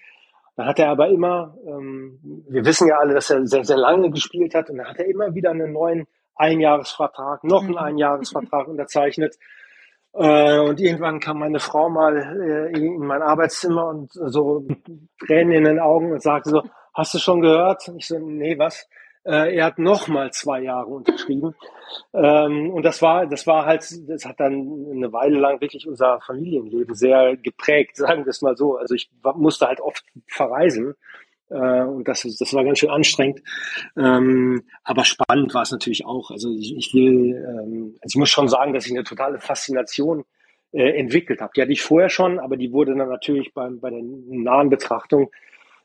Dann 0.57 0.67
hat 0.67 0.79
er 0.79 0.91
aber 0.91 1.09
immer, 1.09 1.57
ähm, 1.67 2.45
wir 2.51 2.67
wissen 2.67 2.87
ja 2.87 2.99
alle, 2.99 3.15
dass 3.15 3.31
er 3.31 3.47
sehr, 3.47 3.65
sehr 3.65 3.79
lange 3.79 4.11
gespielt 4.11 4.55
hat 4.55 4.69
und 4.69 4.77
dann 4.77 4.89
hat 4.89 4.99
er 4.99 5.07
immer 5.07 5.35
wieder 5.35 5.53
einen 5.53 5.73
neuen 5.73 6.07
Einjahresvertrag, 6.35 7.45
noch 7.45 7.63
einen 7.63 7.73
mhm. 7.73 7.79
Einjahresvertrag 7.79 8.69
unterzeichnet. 8.69 9.39
Äh, 10.13 10.59
und 10.59 10.81
irgendwann 10.81 11.21
kam 11.21 11.39
meine 11.39 11.61
Frau 11.61 11.89
mal 11.89 12.17
äh, 12.17 12.77
in 12.77 12.99
mein 12.99 13.23
Arbeitszimmer 13.23 13.89
und 13.89 14.11
so 14.13 14.67
Tränen 15.25 15.53
in 15.53 15.65
den 15.65 15.79
Augen 15.81 16.13
und 16.13 16.23
sagte 16.23 16.51
so, 16.51 16.63
hast 16.95 17.15
du 17.15 17.19
schon 17.19 17.41
gehört? 17.41 17.89
Und 17.89 17.99
ich 17.99 18.09
so, 18.09 18.19
nee, 18.19 18.59
was? 18.59 18.89
Äh, 19.25 19.57
er 19.57 19.67
hat 19.67 19.79
noch 19.79 20.09
mal 20.09 20.33
zwei 20.33 20.63
Jahre 20.63 20.87
unterschrieben. 20.87 21.55
Ähm, 22.15 22.71
und 22.71 22.85
das 22.85 23.03
war, 23.03 23.27
das 23.27 23.47
war 23.47 23.67
halt, 23.67 23.87
das 24.09 24.25
hat 24.25 24.41
dann 24.41 24.87
eine 24.91 25.13
Weile 25.13 25.39
lang 25.39 25.61
wirklich 25.61 25.87
unser 25.87 26.21
Familienleben 26.21 26.95
sehr 26.95 27.37
geprägt, 27.37 27.97
sagen 27.97 28.25
wir 28.25 28.31
es 28.31 28.43
mal 28.43 28.57
so. 28.57 28.77
Also 28.77 28.95
ich 28.95 29.11
musste 29.35 29.67
halt 29.67 29.81
oft 29.81 30.05
verreisen 30.27 30.95
äh, 31.51 31.83
und 31.83 32.07
das, 32.09 32.23
das 32.23 32.55
war 32.55 32.65
ganz 32.65 32.79
schön 32.79 32.91
anstrengend. 32.91 33.43
Ähm, 33.97 34.63
aber 34.85 35.05
spannend 35.05 35.53
war 35.55 35.63
es 35.63 35.73
natürlich 35.73 36.05
auch. 36.07 36.31
Also 36.31 36.51
ich, 36.51 36.77
ich 36.77 36.95
will, 36.95 37.35
ähm, 37.35 37.97
also 38.01 38.15
ich 38.15 38.17
muss 38.17 38.31
schon 38.31 38.49
sagen, 38.49 38.73
dass 38.73 38.87
ich 38.87 38.93
eine 38.93 39.05
totale 39.05 39.41
Faszination 39.41 40.25
äh, 40.73 40.99
entwickelt 40.99 41.41
habe. 41.41 41.53
Die 41.57 41.63
hatte 41.63 41.73
ich 41.73 41.83
vorher 41.83 42.09
schon, 42.09 42.39
aber 42.39 42.57
die 42.57 42.73
wurde 42.73 42.95
dann 42.95 43.09
natürlich 43.09 43.53
beim, 43.53 43.81
bei 43.81 43.91
der 43.91 44.03
nahen 44.03 44.71
Betrachtung 44.71 45.31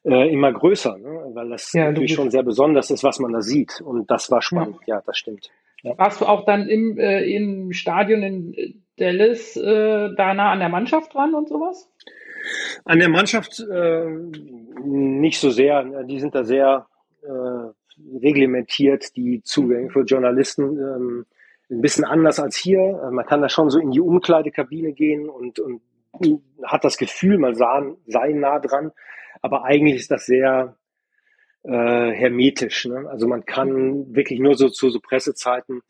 äh, 0.04 0.32
immer 0.32 0.54
größer, 0.54 0.98
ne? 0.98 1.32
weil 1.34 1.50
das 1.50 1.74
ja, 1.74 1.86
natürlich 1.86 2.14
schon 2.14 2.30
sehr 2.30 2.44
besonders 2.44 2.92
ist, 2.92 3.04
was 3.04 3.20
man 3.20 3.34
da 3.34 3.42
sieht. 3.42 3.82
Und 3.82 4.12
das 4.12 4.30
war 4.30 4.42
spannend. 4.42 4.78
Ja, 4.86 4.98
ja 4.98 5.04
das 5.06 5.18
stimmt. 5.18 5.50
Ja. 5.82 5.98
Warst 5.98 6.22
du 6.22 6.26
auch 6.26 6.46
dann 6.46 6.68
im, 6.68 6.98
äh, 7.00 7.24
im 7.24 7.72
Stadion 7.74 8.22
in 8.22 8.84
Dallas 8.98 9.58
äh, 9.58 10.10
da 10.16 10.34
nah 10.34 10.52
an 10.52 10.60
der 10.60 10.70
Mannschaft 10.70 11.14
dran 11.14 11.34
und 11.34 11.50
sowas? 11.50 11.90
An 12.84 13.00
der 13.00 13.10
Mannschaft 13.10 13.60
äh, 13.60 14.06
nicht 14.84 15.40
so 15.40 15.50
sehr. 15.50 15.84
Die 16.04 16.20
sind 16.20 16.36
da 16.36 16.44
sehr 16.44 16.88
äh, 17.22 18.18
reglementiert, 18.22 19.16
die 19.16 19.42
Zugänge 19.44 19.90
für 19.90 20.04
Journalisten. 20.04 20.78
Ähm, 20.78 21.26
ein 21.70 21.82
bisschen 21.82 22.06
anders 22.06 22.40
als 22.40 22.56
hier. 22.56 23.10
Man 23.12 23.26
kann 23.26 23.42
da 23.42 23.50
schon 23.50 23.70
so 23.70 23.80
in 23.80 23.92
die 23.92 24.02
Umkleidekabine 24.02 24.94
gehen 24.94 25.30
und, 25.30 25.60
und 25.60 25.82
hat 26.64 26.84
das 26.84 26.98
Gefühl, 26.98 27.38
man 27.38 27.56
sah, 27.56 27.84
sei 28.06 28.34
nah 28.34 28.60
dran. 28.60 28.92
Aber 29.42 29.66
eigentlich 29.66 29.96
ist 29.96 30.12
das 30.12 30.26
sehr 30.26 30.78
äh, 31.64 32.12
hermetisch. 32.12 32.86
Ne? 32.86 33.08
Also 33.10 33.28
man 33.28 33.46
kann 33.46 34.16
wirklich 34.16 34.40
nur 34.40 34.56
so 34.56 34.70
zu 34.70 34.90
so 34.90 35.00
Pressezeiten 35.00 35.82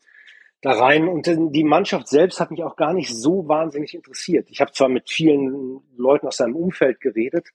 da 0.62 0.72
rein 0.72 1.08
und 1.08 1.26
die 1.26 1.64
Mannschaft 1.64 2.08
selbst 2.08 2.40
hat 2.40 2.50
mich 2.50 2.62
auch 2.62 2.76
gar 2.76 2.92
nicht 2.92 3.14
so 3.14 3.46
wahnsinnig 3.46 3.94
interessiert. 3.94 4.48
Ich 4.50 4.60
habe 4.60 4.72
zwar 4.72 4.88
mit 4.88 5.10
vielen 5.10 5.80
Leuten 5.96 6.26
aus 6.26 6.38
seinem 6.38 6.56
Umfeld 6.56 7.00
geredet, 7.00 7.48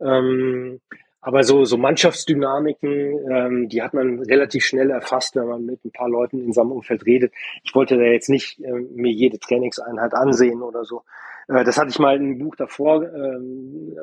ähm, 0.00 0.80
aber 1.20 1.42
so, 1.42 1.64
so 1.64 1.76
Mannschaftsdynamiken, 1.76 3.30
ähm, 3.30 3.68
die 3.68 3.82
hat 3.82 3.92
man 3.92 4.20
relativ 4.20 4.64
schnell 4.64 4.90
erfasst, 4.90 5.34
wenn 5.34 5.46
man 5.46 5.66
mit 5.66 5.84
ein 5.84 5.90
paar 5.90 6.08
Leuten 6.08 6.40
in 6.40 6.52
seinem 6.52 6.72
Umfeld 6.72 7.06
redet. 7.06 7.32
Ich 7.64 7.74
wollte 7.74 7.96
da 7.96 8.04
jetzt 8.04 8.28
nicht 8.28 8.60
äh, 8.60 8.72
mir 8.72 9.12
jede 9.12 9.38
Trainingseinheit 9.38 10.14
ansehen 10.14 10.62
oder 10.62 10.84
so. 10.84 11.02
Äh, 11.48 11.64
das 11.64 11.76
hatte 11.76 11.90
ich 11.90 11.98
mal 11.98 12.16
in 12.16 12.22
einem 12.22 12.38
Buch 12.38 12.54
davor, 12.54 13.02
äh, 13.02 13.38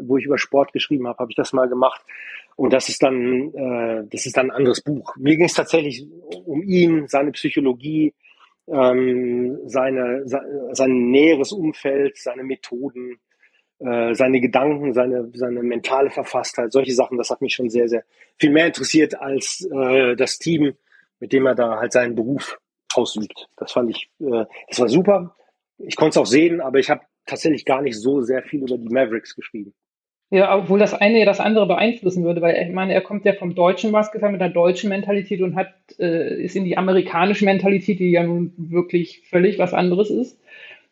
wo 0.02 0.18
ich 0.18 0.26
über 0.26 0.38
Sport 0.38 0.74
geschrieben 0.74 1.08
habe, 1.08 1.20
habe 1.20 1.32
ich 1.32 1.38
das 1.38 1.54
mal 1.54 1.70
gemacht. 1.70 2.02
Und 2.58 2.74
das 2.74 2.90
ist 2.90 3.02
dann, 3.02 3.54
äh, 3.54 4.04
das 4.10 4.26
ist 4.26 4.36
dann 4.36 4.52
ein 4.52 4.58
anderes 4.58 4.82
Buch. 4.82 5.16
Mir 5.18 5.38
ging 5.38 5.46
es 5.46 5.54
tatsächlich 5.54 6.06
um 6.46 6.64
ihn, 6.64 7.08
seine 7.08 7.32
Psychologie, 7.32 8.14
ähm, 8.68 9.60
seine, 9.66 10.24
sein 10.26 11.10
näheres 11.12 11.52
Umfeld, 11.52 12.18
seine 12.18 12.44
Methoden, 12.44 13.20
äh, 13.80 14.14
seine 14.14 14.40
Gedanken, 14.42 14.94
seine, 14.94 15.30
seine 15.34 15.62
mentale 15.62 16.10
Verfasstheit, 16.10 16.72
solche 16.72 16.94
Sachen, 16.94 17.18
das 17.18 17.30
hat 17.30 17.42
mich 17.42 17.54
schon 17.54 17.70
sehr, 17.70 17.88
sehr 17.88 18.04
viel 18.38 18.52
mehr 18.52 18.68
interessiert 18.68 19.20
als 19.20 19.68
äh, 19.72 20.16
das 20.16 20.40
Team, 20.40 20.74
mit 21.20 21.34
dem 21.34 21.46
er 21.46 21.56
da 21.56 21.80
halt 21.80 21.92
seinen 21.92 22.16
Beruf 22.16 22.58
ausübt. 22.94 23.48
Das 23.58 23.72
fand 23.72 23.92
ich, 23.92 24.10
äh, 24.20 24.46
das 24.70 24.80
war 24.80 24.88
super. 24.88 25.36
Ich 25.78 25.96
konnte 25.96 26.12
es 26.12 26.18
auch 26.18 26.26
sehen, 26.26 26.62
aber 26.62 26.80
ich 26.80 26.90
habe 26.90 27.02
tatsächlich 27.26 27.66
gar 27.66 27.82
nicht 27.82 28.00
so 28.00 28.22
sehr 28.22 28.44
viel 28.44 28.62
über 28.64 28.78
die 28.78 28.94
Mavericks 28.94 29.36
geschrieben. 29.36 29.74
Ja, 30.32 30.58
obwohl 30.58 30.80
das 30.80 30.94
eine 30.96 31.20
ja 31.20 31.26
das 31.26 31.40
andere 31.40 31.68
beeinflussen 31.68 32.24
würde, 32.24 32.42
weil 32.42 32.68
ich 32.68 32.74
meine, 32.74 32.94
er 32.94 33.02
kommt 33.02 33.26
ja 33.26 33.34
vom 33.34 33.54
deutschen 33.54 33.92
Basketball 33.92 34.32
mit 34.32 34.42
der 34.42 34.50
deutschen 34.50 34.90
Mentalität 34.90 35.42
und 35.42 35.56
hat, 35.56 35.74
äh, 36.00 36.42
ist 36.42 36.56
in 36.56 36.66
die 36.66 36.78
amerikanische 36.78 37.46
Mentalität, 37.46 38.00
die 38.00 38.10
ja 38.10 38.24
nun 38.24 38.52
wirklich 38.58 39.22
völlig 39.30 39.60
was 39.60 39.74
anderes 39.74 40.10
ist, 40.10 40.40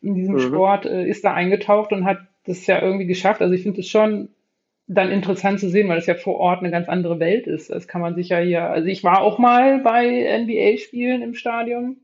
in 0.03 0.13
diesem 0.13 0.35
mhm. 0.35 0.39
Sport, 0.39 0.85
äh, 0.85 1.07
ist 1.07 1.25
da 1.25 1.33
eingetaucht 1.33 1.91
und 1.93 2.05
hat 2.05 2.19
das 2.45 2.67
ja 2.67 2.81
irgendwie 2.81 3.07
geschafft. 3.07 3.41
Also 3.41 3.55
ich 3.55 3.63
finde 3.63 3.81
es 3.81 3.87
schon 3.87 4.29
dann 4.85 5.11
interessant 5.11 5.59
zu 5.59 5.69
sehen, 5.69 5.89
weil 5.89 5.97
es 5.97 6.05
ja 6.05 6.13
vor 6.13 6.35
Ort 6.35 6.59
eine 6.59 6.69
ganz 6.69 6.87
andere 6.87 7.19
Welt 7.19 7.47
ist. 7.47 7.71
Das 7.71 7.87
kann 7.87 8.01
man 8.01 8.13
sich 8.15 8.29
ja 8.29 8.39
hier, 8.39 8.69
also 8.69 8.87
ich 8.87 9.03
war 9.03 9.21
auch 9.21 9.39
mal 9.39 9.79
bei 9.79 10.05
NBA-Spielen 10.43 11.23
im 11.23 11.33
Stadion. 11.33 11.97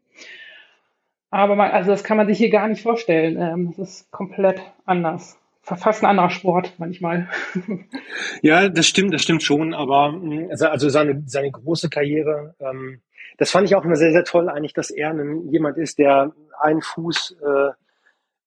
Aber 1.29 1.55
man, 1.55 1.69
also 1.69 1.91
das 1.91 2.03
kann 2.03 2.17
man 2.17 2.25
sich 2.25 2.39
hier 2.39 2.49
gar 2.49 2.67
nicht 2.67 2.81
vorstellen. 2.81 3.37
Ähm, 3.39 3.73
das 3.77 4.01
ist 4.01 4.11
komplett 4.11 4.61
anders 4.85 5.39
fast 5.61 6.03
ein 6.03 6.09
anderer 6.09 6.29
Sport 6.29 6.73
manchmal. 6.77 7.29
Ja, 8.41 8.69
das 8.69 8.87
stimmt, 8.87 9.13
das 9.13 9.21
stimmt 9.21 9.43
schon. 9.43 9.73
Aber 9.73 10.11
mm, 10.11 10.47
also, 10.49 10.67
also 10.67 10.89
seine, 10.89 11.23
seine 11.25 11.51
große 11.51 11.89
Karriere, 11.89 12.55
ähm, 12.59 13.01
das 13.37 13.51
fand 13.51 13.67
ich 13.67 13.75
auch 13.75 13.83
immer 13.83 13.95
sehr, 13.95 14.11
sehr 14.11 14.23
toll 14.23 14.49
eigentlich, 14.49 14.73
dass 14.73 14.91
er 14.91 15.09
ein, 15.09 15.49
jemand 15.49 15.77
ist, 15.77 15.99
der 15.99 16.33
einen 16.59 16.81
Fuß, 16.81 17.37
äh, 17.41 17.71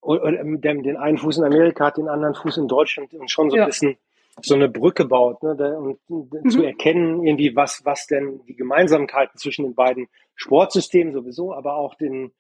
oder, 0.01 0.45
der 0.45 0.75
den 0.75 0.97
einen 0.97 1.19
Fuß 1.19 1.39
in 1.39 1.45
Amerika 1.45 1.87
hat, 1.87 1.97
den 1.97 2.09
anderen 2.09 2.35
Fuß 2.35 2.57
in 2.59 2.69
Deutschland 2.69 3.15
und 3.15 3.31
schon 3.31 3.51
so 3.51 3.57
ja. 3.57 3.65
ein 3.65 3.69
bisschen 3.69 3.97
so 4.41 4.55
eine 4.55 4.69
Brücke 4.69 5.05
baut 5.05 5.43
ne, 5.43 5.79
und 5.79 5.99
mhm. 6.09 6.49
zu 6.49 6.63
erkennen 6.63 7.25
irgendwie, 7.25 7.55
was, 7.55 7.83
was 7.85 8.07
denn 8.07 8.41
die 8.49 8.57
Gemeinsamkeiten 8.57 9.39
zwischen 9.39 9.65
den 9.65 9.75
beiden 9.75 10.09
Sportsystemen 10.35 11.13
sowieso, 11.13 11.53
aber 11.53 11.77
auch 11.77 11.95
den, 11.95 12.33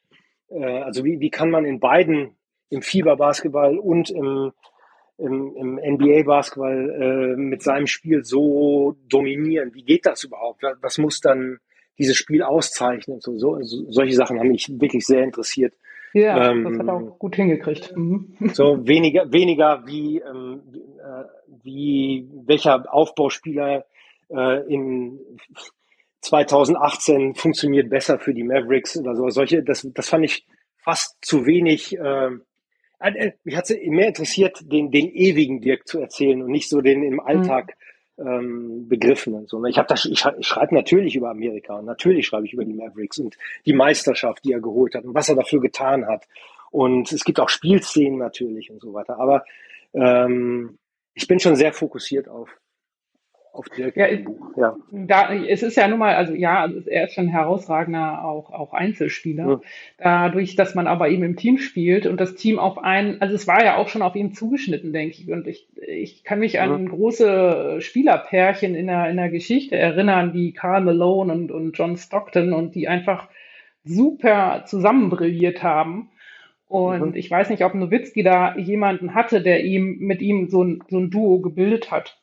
äh, 0.48 0.64
also 0.64 1.04
wie, 1.04 1.20
wie 1.20 1.30
kann 1.30 1.50
man 1.50 1.64
in 1.64 1.80
beiden, 1.80 2.36
im 2.72 2.82
Fieberbasketball 2.82 3.78
und 3.78 4.10
im 4.10 4.52
im, 5.18 5.54
im 5.56 5.94
NBA-Basketball 5.94 6.90
äh, 6.90 7.36
mit 7.36 7.62
seinem 7.62 7.86
Spiel 7.86 8.24
so 8.24 8.96
dominieren? 9.08 9.74
Wie 9.74 9.84
geht 9.84 10.06
das 10.06 10.24
überhaupt? 10.24 10.62
Was 10.80 10.98
muss 10.98 11.20
dann 11.20 11.58
dieses 11.98 12.16
Spiel 12.16 12.42
auszeichnen? 12.42 13.20
So, 13.20 13.38
so, 13.38 13.58
solche 13.62 14.14
Sachen 14.14 14.38
haben 14.38 14.48
mich 14.48 14.68
wirklich 14.80 15.06
sehr 15.06 15.22
interessiert. 15.22 15.74
Ja, 16.12 16.50
ähm, 16.50 16.64
das 16.64 16.78
hat 16.78 16.86
er 16.86 16.94
auch 16.94 17.18
gut 17.18 17.36
hingekriegt. 17.36 17.96
Mhm. 17.96 18.34
So 18.52 18.86
weniger, 18.86 19.32
weniger 19.32 19.86
wie, 19.86 20.18
ähm, 20.18 20.60
äh, 20.98 21.24
wie 21.62 22.28
welcher 22.44 22.92
Aufbauspieler 22.92 23.86
äh, 24.28 24.72
in 24.72 25.18
2018 26.20 27.34
funktioniert 27.34 27.88
besser 27.88 28.18
für 28.18 28.34
die 28.34 28.44
Mavericks 28.44 28.96
oder 28.98 29.14
so. 29.14 29.28
Solche, 29.30 29.62
das, 29.62 29.88
das 29.94 30.08
fand 30.08 30.24
ich 30.24 30.46
fast 30.76 31.16
zu 31.24 31.46
wenig. 31.46 31.96
Äh, 31.96 32.30
mich 33.44 33.56
hat 33.56 33.70
es 33.70 33.76
mehr 33.86 34.08
interessiert, 34.08 34.60
den, 34.62 34.90
den 34.90 35.08
ewigen 35.10 35.60
Dirk 35.60 35.86
zu 35.86 36.00
erzählen 36.00 36.42
und 36.42 36.50
nicht 36.50 36.68
so 36.68 36.80
den 36.80 37.02
im 37.02 37.20
Alltag 37.20 37.76
mhm. 38.16 38.26
ähm, 38.26 38.88
begriffenen. 38.88 39.46
So, 39.46 39.64
ich, 39.64 39.78
hab 39.78 39.88
das, 39.88 40.04
ich, 40.04 40.24
ich 40.38 40.46
schreibe 40.46 40.74
natürlich 40.74 41.16
über 41.16 41.30
Amerika 41.30 41.78
und 41.78 41.86
natürlich 41.86 42.26
schreibe 42.26 42.46
ich 42.46 42.52
über 42.52 42.64
die 42.64 42.74
Mavericks 42.74 43.18
und 43.18 43.36
die 43.66 43.72
Meisterschaft, 43.72 44.44
die 44.44 44.52
er 44.52 44.60
geholt 44.60 44.94
hat 44.94 45.04
und 45.04 45.14
was 45.14 45.28
er 45.28 45.36
dafür 45.36 45.60
getan 45.60 46.06
hat. 46.06 46.26
Und 46.70 47.12
es 47.12 47.24
gibt 47.24 47.38
auch 47.38 47.48
Spielszenen 47.48 48.18
natürlich 48.18 48.70
und 48.70 48.80
so 48.80 48.94
weiter. 48.94 49.18
Aber 49.18 49.44
ähm, 49.92 50.78
ich 51.14 51.28
bin 51.28 51.38
schon 51.38 51.56
sehr 51.56 51.72
fokussiert 51.72 52.28
auf 52.28 52.48
auf 53.52 53.68
Dirk 53.68 53.96
ja, 53.96 54.06
Buch. 54.16 54.56
Ja. 54.56 54.76
Da, 54.90 55.34
es 55.34 55.62
ist 55.62 55.76
ja 55.76 55.86
nun 55.86 55.98
mal, 55.98 56.14
also 56.14 56.32
ja, 56.32 56.60
also 56.60 56.80
er 56.88 57.04
ist 57.04 57.14
schon 57.14 57.28
herausragender 57.28 58.24
auch, 58.24 58.50
auch 58.50 58.72
Einzelspieler. 58.72 59.46
Ja. 59.46 59.60
Dadurch, 59.98 60.56
dass 60.56 60.74
man 60.74 60.86
aber 60.86 61.10
eben 61.10 61.22
im 61.22 61.36
Team 61.36 61.58
spielt 61.58 62.06
und 62.06 62.18
das 62.18 62.34
Team 62.34 62.58
auf 62.58 62.78
einen, 62.78 63.20
also 63.20 63.34
es 63.34 63.46
war 63.46 63.62
ja 63.62 63.76
auch 63.76 63.88
schon 63.88 64.00
auf 64.02 64.16
ihn 64.16 64.32
zugeschnitten, 64.32 64.92
denke 64.92 65.16
ich. 65.20 65.30
Und 65.30 65.46
ich, 65.46 65.68
ich 65.86 66.24
kann 66.24 66.38
mich 66.38 66.60
an 66.60 66.88
große 66.88 67.76
Spielerpärchen 67.80 68.74
in 68.74 68.86
der, 68.86 69.10
in 69.10 69.18
der 69.18 69.28
Geschichte 69.28 69.76
erinnern, 69.76 70.32
wie 70.32 70.54
Carl 70.54 70.80
Malone 70.80 71.32
und, 71.32 71.50
und 71.50 71.76
John 71.76 71.98
Stockton 71.98 72.54
und 72.54 72.74
die 72.74 72.88
einfach 72.88 73.28
super 73.84 74.64
zusammenbrilliert 74.66 75.62
haben. 75.62 76.10
Und 76.68 77.10
mhm. 77.10 77.14
ich 77.16 77.30
weiß 77.30 77.50
nicht, 77.50 77.64
ob 77.64 77.74
Nowitzki 77.74 78.22
da 78.22 78.56
jemanden 78.56 79.14
hatte, 79.14 79.42
der 79.42 79.62
ihm 79.62 79.98
mit 79.98 80.22
ihm 80.22 80.48
so 80.48 80.64
ein, 80.64 80.82
so 80.88 80.98
ein 80.98 81.10
Duo 81.10 81.40
gebildet 81.40 81.90
hat. 81.90 82.18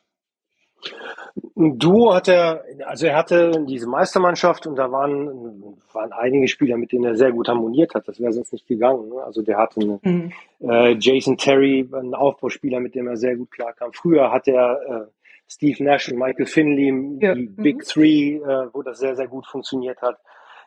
Ein 1.56 1.78
Duo 1.78 2.14
hat 2.14 2.28
er, 2.28 2.64
also 2.86 3.06
er 3.06 3.16
hatte 3.16 3.64
diese 3.66 3.88
Meistermannschaft 3.88 4.66
und 4.66 4.76
da 4.76 4.90
waren, 4.90 5.76
waren 5.92 6.12
einige 6.12 6.48
Spieler, 6.48 6.76
mit 6.76 6.92
denen 6.92 7.04
er 7.04 7.16
sehr 7.16 7.32
gut 7.32 7.48
harmoniert 7.48 7.94
hat. 7.94 8.08
Das 8.08 8.20
wäre 8.20 8.32
sonst 8.32 8.52
nicht 8.52 8.66
gegangen. 8.66 9.08
Ne? 9.08 9.22
Also 9.22 9.42
der 9.42 9.58
hatte 9.58 9.80
eine, 9.80 10.00
mhm. 10.02 10.32
äh, 10.60 10.96
Jason 10.98 11.36
Terry, 11.36 11.88
einen 11.92 12.14
Aufbauspieler, 12.14 12.80
mit 12.80 12.94
dem 12.94 13.08
er 13.08 13.16
sehr 13.16 13.36
gut 13.36 13.50
klarkam. 13.50 13.92
Früher 13.92 14.32
hat 14.32 14.48
er 14.48 14.80
äh, 14.88 15.10
Steve 15.48 15.82
Nash 15.82 16.10
und 16.10 16.18
Michael 16.18 16.46
Finley, 16.46 17.18
ja. 17.20 17.34
die 17.34 17.48
mhm. 17.48 17.56
Big 17.56 17.84
Three, 17.84 18.36
äh, 18.36 18.68
wo 18.72 18.82
das 18.82 18.98
sehr, 18.98 19.16
sehr 19.16 19.28
gut 19.28 19.46
funktioniert 19.46 20.00
hat. 20.00 20.18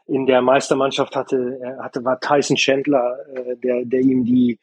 In 0.05 0.25
der 0.25 0.41
Meistermannschaft 0.41 1.15
hatte, 1.15 1.59
er 1.61 1.77
hatte 1.83 2.03
war 2.03 2.19
Tyson 2.19 2.57
Chandler, 2.57 3.17
äh, 3.33 3.55
der, 3.55 3.85
der 3.85 4.01
ihm 4.01 4.25
die 4.25 4.59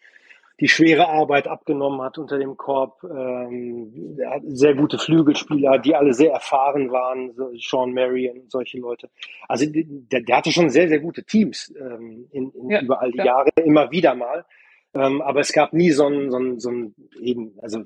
die 0.60 0.68
schwere 0.68 1.08
Arbeit 1.08 1.48
abgenommen 1.48 2.02
hat 2.02 2.18
unter 2.18 2.38
dem 2.38 2.56
Korb. 2.56 3.02
Ähm, 3.04 4.18
sehr 4.48 4.74
gute 4.74 4.98
Flügelspieler, 4.98 5.78
die 5.78 5.94
alle 5.94 6.12
sehr 6.12 6.32
erfahren 6.32 6.90
waren, 6.90 7.32
so 7.32 7.50
Sean 7.56 7.94
Marion 7.94 8.40
und 8.40 8.50
solche 8.50 8.78
Leute. 8.78 9.08
Also 9.48 9.64
der, 9.68 10.20
der 10.20 10.36
hatte 10.36 10.52
schon 10.52 10.68
sehr, 10.68 10.88
sehr 10.88 11.00
gute 11.00 11.24
Teams 11.24 11.72
ähm, 11.80 12.26
in, 12.30 12.50
in 12.50 12.70
ja, 12.70 12.82
über 12.82 13.00
all 13.00 13.10
die 13.10 13.18
ja. 13.18 13.24
Jahre, 13.24 13.50
immer 13.64 13.90
wieder 13.90 14.14
mal. 14.14 14.44
Ähm, 14.92 15.22
aber 15.22 15.40
es 15.40 15.52
gab 15.52 15.72
nie 15.72 15.90
so 15.92 16.06
ein, 16.06 16.30
so 16.30 16.38
ein, 16.38 16.58
so 16.60 16.70
ein 16.70 16.94
eben, 17.20 17.54
also 17.62 17.82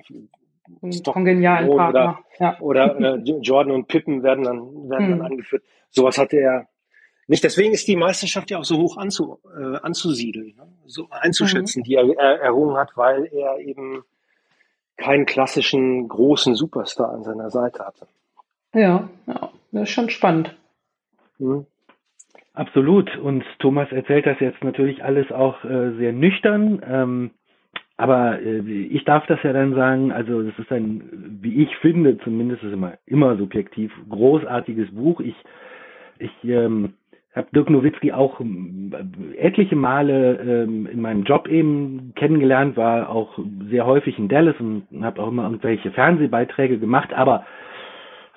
Stockton 0.91 1.23
genialen 1.25 1.69
Partner. 1.75 2.19
Oder, 2.19 2.25
ja. 2.39 2.59
oder 2.59 2.99
äh, 2.99 3.15
Jordan 3.41 3.73
und 3.73 3.87
Pippen 3.87 4.21
werden 4.23 4.43
dann, 4.43 4.89
werden 4.89 5.07
hm. 5.07 5.17
dann 5.19 5.21
angeführt. 5.21 5.63
Sowas 5.91 6.17
hatte 6.17 6.37
er 6.37 6.67
nicht 7.27 7.43
deswegen 7.43 7.73
ist 7.73 7.87
die 7.87 7.95
Meisterschaft 7.95 8.51
ja 8.51 8.59
auch 8.59 8.65
so 8.65 8.77
hoch 8.77 8.97
anzu, 8.97 9.39
äh, 9.57 9.77
anzusiedeln, 9.77 10.55
ne? 10.57 10.67
so 10.85 11.07
einzuschätzen, 11.09 11.79
mhm. 11.79 11.83
die 11.83 11.95
er, 11.95 12.17
er 12.17 12.41
errungen 12.41 12.77
hat, 12.77 12.91
weil 12.95 13.25
er 13.33 13.59
eben 13.59 14.03
keinen 14.97 15.25
klassischen 15.25 16.07
großen 16.07 16.55
Superstar 16.55 17.11
an 17.11 17.23
seiner 17.23 17.49
Seite 17.49 17.85
hatte. 17.85 18.07
Ja, 18.73 19.09
ja 19.27 19.49
das 19.71 19.83
ist 19.83 19.89
schon 19.89 20.09
spannend. 20.09 20.55
Mhm. 21.39 21.65
Absolut. 22.53 23.15
Und 23.17 23.43
Thomas 23.59 23.91
erzählt 23.91 24.25
das 24.25 24.39
jetzt 24.39 24.63
natürlich 24.63 25.03
alles 25.03 25.29
auch 25.31 25.63
äh, 25.65 25.91
sehr 25.97 26.13
nüchtern. 26.13 26.81
Ähm, 26.87 27.31
aber 27.97 28.41
äh, 28.41 28.59
ich 28.59 29.03
darf 29.03 29.25
das 29.27 29.39
ja 29.43 29.51
dann 29.51 29.75
sagen, 29.75 30.11
also 30.11 30.41
das 30.41 30.57
ist 30.57 30.71
ein, 30.71 31.37
wie 31.41 31.63
ich 31.63 31.75
finde, 31.77 32.17
zumindest 32.19 32.63
ist 32.63 32.73
immer, 32.73 32.93
immer 33.05 33.37
subjektiv, 33.37 33.91
großartiges 34.09 34.93
Buch. 34.93 35.19
Ich, 35.19 35.35
ich 36.19 36.31
ähm, 36.43 36.93
habe 37.35 37.47
Dirk 37.53 37.69
Nowitzki 37.69 38.13
auch 38.13 38.39
ähm, 38.39 38.93
etliche 39.37 39.75
Male 39.75 40.39
ähm, 40.39 40.87
in 40.87 41.01
meinem 41.01 41.23
Job 41.23 41.47
eben 41.47 42.13
kennengelernt, 42.15 42.77
war 42.77 43.09
auch 43.09 43.37
sehr 43.69 43.85
häufig 43.85 44.17
in 44.17 44.29
Dallas 44.29 44.55
und 44.59 44.85
habe 45.01 45.21
auch 45.21 45.27
immer 45.27 45.43
irgendwelche 45.43 45.91
Fernsehbeiträge 45.91 46.79
gemacht, 46.79 47.13
aber 47.13 47.45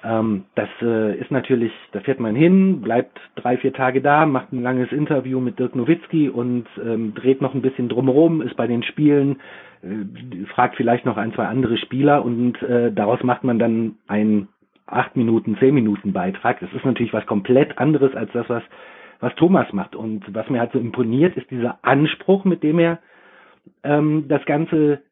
ähm, 0.04 0.44
das 0.54 0.68
äh, 0.82 1.16
ist 1.18 1.30
natürlich, 1.30 1.72
da 1.92 2.00
fährt 2.00 2.20
man 2.20 2.36
hin, 2.36 2.80
bleibt 2.80 3.18
drei, 3.36 3.56
vier 3.56 3.72
Tage 3.72 4.00
da, 4.00 4.26
macht 4.26 4.52
ein 4.52 4.62
langes 4.62 4.92
Interview 4.92 5.40
mit 5.40 5.58
Dirk 5.58 5.74
Nowitzki 5.74 6.28
und 6.28 6.66
ähm, 6.84 7.14
dreht 7.14 7.40
noch 7.40 7.54
ein 7.54 7.62
bisschen 7.62 7.88
drumherum, 7.88 8.40
ist 8.42 8.56
bei 8.56 8.66
den 8.66 8.82
Spielen, 8.82 9.40
äh, 9.82 10.44
fragt 10.54 10.76
vielleicht 10.76 11.04
noch 11.04 11.16
ein, 11.16 11.32
zwei 11.34 11.46
andere 11.46 11.76
Spieler 11.78 12.24
und 12.24 12.60
äh, 12.62 12.92
daraus 12.92 13.22
macht 13.22 13.42
man 13.44 13.58
dann 13.58 13.96
ein 14.06 14.48
acht 14.92 15.16
Minuten, 15.16 15.56
zehn 15.58 15.74
Minuten 15.74 16.12
Beitrag. 16.12 16.60
Das 16.60 16.72
ist 16.72 16.84
natürlich 16.84 17.12
was 17.12 17.26
komplett 17.26 17.78
anderes 17.78 18.14
als 18.14 18.30
das, 18.32 18.48
was 18.48 18.62
was 19.20 19.34
Thomas 19.34 19.72
macht. 19.72 19.96
Und 19.96 20.32
was 20.34 20.48
mir 20.48 20.60
halt 20.60 20.72
so 20.72 20.78
imponiert, 20.78 21.36
ist 21.36 21.50
dieser 21.50 21.78
Anspruch, 21.82 22.44
mit 22.44 22.62
dem 22.62 22.78
er 22.78 22.98
ähm, 23.82 24.26
das 24.28 24.44
Ganze 24.44 25.02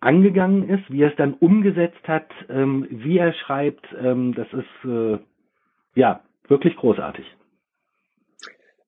angegangen 0.00 0.68
ist, 0.68 0.90
wie 0.90 1.02
er 1.02 1.10
es 1.10 1.16
dann 1.16 1.34
umgesetzt 1.34 2.06
hat, 2.06 2.28
ähm, 2.48 2.86
wie 2.90 3.18
er 3.18 3.32
schreibt, 3.32 3.86
ähm, 4.00 4.34
das 4.34 4.46
ist 4.52 4.88
äh, 4.88 5.18
ja 5.94 6.20
wirklich 6.46 6.76
großartig. 6.76 7.26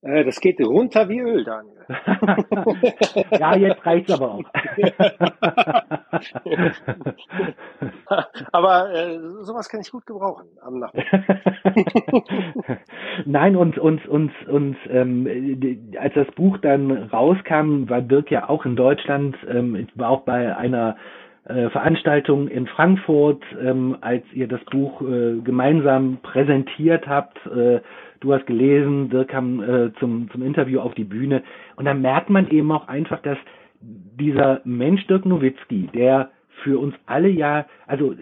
Äh, 0.03 0.25
das 0.25 0.41
geht 0.41 0.59
runter 0.61 1.09
wie 1.09 1.21
Öl, 1.21 1.45
Daniel. 1.45 1.77
ja, 3.39 3.55
jetzt 3.57 3.85
reicht's 3.85 4.13
aber 4.13 4.35
auch. 4.35 4.45
aber 8.53 8.95
äh, 8.95 9.19
sowas 9.43 9.69
kann 9.69 9.81
ich 9.81 9.91
gut 9.91 10.07
gebrauchen 10.07 10.47
am 10.63 10.79
Nachmittag. 10.79 11.43
Nein, 13.27 13.57
und, 13.57 13.77
und, 13.79 14.07
und, 14.07 14.31
und 14.49 14.77
ähm, 14.89 15.91
als 15.99 16.15
das 16.15 16.31
Buch 16.35 16.57
dann 16.59 16.91
rauskam, 16.91 17.91
war 17.91 18.01
Dirk 18.01 18.31
ja 18.31 18.49
auch 18.49 18.65
in 18.65 18.77
Deutschland, 18.77 19.37
ähm, 19.49 19.89
war 19.97 20.11
auch 20.11 20.23
bei 20.23 20.57
einer 20.57 20.97
äh, 21.45 21.69
Veranstaltung 21.71 22.49
in 22.49 22.67
Frankfurt, 22.67 23.43
ähm, 23.61 23.97
als 24.01 24.25
ihr 24.33 24.47
das 24.47 24.65
Buch 24.67 25.03
äh, 25.03 25.41
gemeinsam 25.43 26.19
präsentiert 26.23 27.07
habt. 27.07 27.39
Äh, 27.47 27.81
du 28.21 28.33
hast 28.33 28.47
gelesen, 28.47 29.11
Dirk 29.11 29.29
kam 29.29 29.63
äh, 29.63 29.93
zum, 29.95 30.31
zum 30.31 30.43
Interview 30.43 30.81
auf 30.81 30.95
die 30.95 31.05
Bühne. 31.05 31.43
Und 31.77 31.87
da 31.87 31.95
merkt 31.95 32.31
man 32.31 32.49
eben 32.51 32.71
auch 32.73 32.89
einfach, 32.89 33.21
dass 33.23 33.39
dieser 33.81 34.61
Mensch 34.65 35.07
Dirk 35.07 35.25
Nowitzki, 35.25 35.89
der 35.95 36.31
für 36.63 36.79
uns 36.79 36.95
alle 37.07 37.29
ja, 37.29 37.67
also 37.87 38.15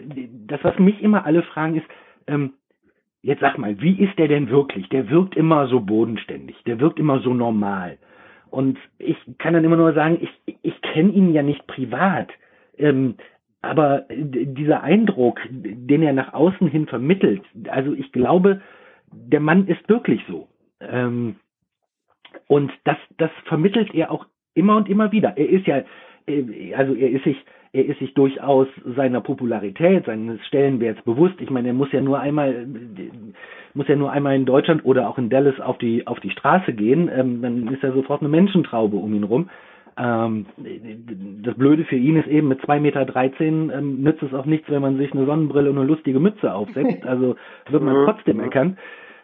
das, 0.47 0.61
was 0.63 0.79
mich 0.79 1.03
immer 1.03 1.27
alle 1.27 1.43
fragen, 1.43 1.77
ist, 1.77 1.87
ähm, 2.27 2.53
jetzt 3.23 3.41
sag 3.41 3.59
mal, 3.59 3.81
wie 3.81 4.01
ist 4.01 4.17
der 4.19 4.29
denn 4.29 4.49
wirklich? 4.49 4.89
Der 4.89 5.11
wirkt 5.11 5.37
immer 5.37 5.67
so 5.67 5.81
bodenständig, 5.81 6.57
der 6.65 6.79
wirkt 6.79 7.01
immer 7.01 7.19
so 7.21 7.35
normal. 7.35 7.99
Und 8.51 8.79
ich 8.99 9.17
kann 9.39 9.55
dann 9.55 9.65
immer 9.65 9.77
nur 9.77 9.93
sagen, 9.93 10.19
ich, 10.21 10.57
ich 10.63 10.81
kenne 10.81 11.13
ihn 11.13 11.35
ja 11.35 11.43
nicht 11.43 11.67
privat. 11.67 12.29
Ähm, 12.79 13.17
aber 13.61 14.05
dieser 14.09 14.83
Eindruck, 14.83 15.41
den 15.51 16.03
er 16.03 16.13
nach 16.13 16.33
außen 16.33 16.69
hin 16.69 16.87
vermittelt, 16.87 17.43
also 17.69 17.93
ich 17.93 18.13
glaube, 18.13 18.61
der 19.13 19.41
Mann 19.41 19.67
ist 19.67 19.89
wirklich 19.89 20.23
so. 20.29 20.49
Ähm, 20.81 21.37
und 22.47 22.73
das, 22.85 22.97
das 23.17 23.31
vermittelt 23.45 23.95
er 23.95 24.11
auch 24.11 24.27
immer 24.55 24.77
und 24.77 24.89
immer 24.89 25.13
wieder. 25.13 25.37
Er 25.37 25.49
ist 25.49 25.67
ja, 25.67 25.83
äh, 26.27 26.75
also 26.75 26.95
er 26.95 27.11
ist 27.11 27.25
sich, 27.25 27.37
er 27.73 27.87
ist 27.87 27.99
sich 27.99 28.15
durchaus 28.15 28.69
seiner 28.97 29.21
Popularität, 29.21 30.07
seines 30.07 30.45
Stellenwerts 30.47 31.03
bewusst. 31.03 31.35
Ich 31.41 31.51
meine, 31.51 31.69
er 31.69 31.75
muss 31.75 31.93
ja 31.93 32.01
nur 32.01 32.21
einmal, 32.21 32.67
muss 33.75 33.89
ja 33.89 33.97
nur 33.97 34.11
einmal 34.11 34.37
in 34.37 34.47
Deutschland 34.47 34.85
oder 34.85 35.09
auch 35.09 35.19
in 35.19 35.31
Dallas 35.31 35.61
auf 35.61 35.79
die, 35.79 36.07
auf 36.07 36.21
die 36.21 36.31
Straße 36.31 36.73
gehen, 36.73 37.11
ähm, 37.15 37.43
dann 37.43 37.69
ist 37.69 37.83
er 37.83 37.93
sofort 37.93 38.23
eine 38.23 38.31
Menschentraube 38.31 38.97
um 38.97 39.15
ihn 39.15 39.25
rum. 39.25 39.51
Ähm, 39.99 40.47
das 41.43 41.57
Blöde 41.57 41.85
für 41.85 41.97
ihn 41.97 42.17
ist 42.17 42.29
eben, 42.29 42.49
mit 42.49 42.61
2,13 42.61 42.81
Meter 42.81 43.79
ähm, 43.79 44.03
nützt 44.03 44.23
es 44.23 44.33
auch 44.33 44.47
nichts, 44.47 44.71
wenn 44.71 44.83
man 44.83 44.97
sich 44.97 45.13
eine 45.13 45.27
Sonnenbrille 45.27 45.71
und 45.71 45.79
eine 45.79 45.87
lustige 45.87 46.21
Mütze 46.21 46.55
aufsetzt. 46.55 47.05
Also 47.05 47.37
wird 47.69 47.83
man 47.83 48.01
mhm. 48.01 48.05
trotzdem 48.05 48.41
erkannt. 48.41 48.79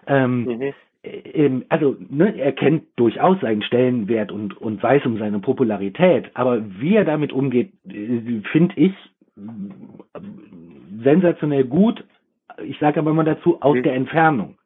Ähm, 0.06 0.44
mhm. 0.44 0.72
äh, 1.02 1.60
also 1.68 1.96
ne, 2.10 2.36
er 2.36 2.52
kennt 2.52 2.84
durchaus 2.96 3.40
seinen 3.40 3.62
Stellenwert 3.62 4.32
und, 4.32 4.60
und 4.60 4.82
weiß 4.82 5.06
um 5.06 5.18
seine 5.18 5.38
Popularität, 5.38 6.30
aber 6.34 6.62
wie 6.80 6.96
er 6.96 7.04
damit 7.04 7.32
umgeht, 7.32 7.72
äh, 7.88 8.40
finde 8.50 8.74
ich 8.76 8.92
sensationell 11.02 11.64
gut. 11.64 12.04
Ich 12.64 12.78
sage 12.78 13.00
aber 13.00 13.12
immer 13.12 13.24
dazu, 13.24 13.60
aus 13.62 13.76
mhm. 13.76 13.82
der 13.84 13.94
Entfernung. 13.94 14.56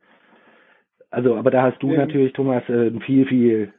Also, 1.10 1.36
aber 1.36 1.50
da 1.50 1.62
hast 1.62 1.82
du 1.82 1.92
natürlich, 1.92 2.32
Thomas, 2.32 2.62
äh, 2.68 2.72
einen 2.72 3.00
viel, 3.00 3.26
viel 3.26 3.72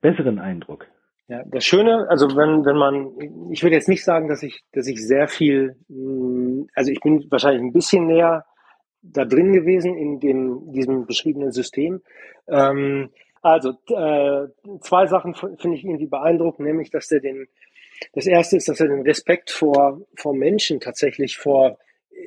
besseren 0.00 0.38
Eindruck. 0.38 0.86
Ja, 1.26 1.42
das 1.46 1.64
Schöne, 1.64 2.06
also 2.10 2.36
wenn, 2.36 2.66
wenn 2.66 2.76
man, 2.76 3.50
ich 3.50 3.62
würde 3.62 3.76
jetzt 3.76 3.88
nicht 3.88 4.04
sagen, 4.04 4.28
dass 4.28 4.42
ich, 4.42 4.62
dass 4.72 4.86
ich 4.86 5.02
sehr 5.04 5.26
viel, 5.26 5.76
hm, 5.88 6.68
also 6.74 6.90
ich 6.90 7.00
bin 7.00 7.24
wahrscheinlich 7.30 7.62
ein 7.62 7.72
bisschen 7.72 8.06
näher 8.06 8.44
da 9.00 9.24
drin 9.24 9.52
gewesen 9.52 9.96
in 9.96 10.20
dem, 10.20 10.72
diesem 10.72 11.06
beschriebenen 11.06 11.50
System. 11.50 12.02
Ähm, 12.46 13.10
also 13.40 13.70
äh, 13.88 14.48
zwei 14.80 15.06
Sachen 15.06 15.34
finde 15.34 15.76
ich 15.76 15.84
irgendwie 15.84 16.06
beeindruckend, 16.06 16.66
nämlich, 16.66 16.90
dass 16.90 17.10
er 17.10 17.20
den, 17.20 17.46
das 18.12 18.26
erste 18.26 18.56
ist, 18.56 18.68
dass 18.68 18.80
er 18.80 18.88
den 18.88 19.02
Respekt 19.02 19.50
vor, 19.50 20.00
vor 20.16 20.34
Menschen 20.34 20.80
tatsächlich 20.80 21.36
vor, 21.38 21.78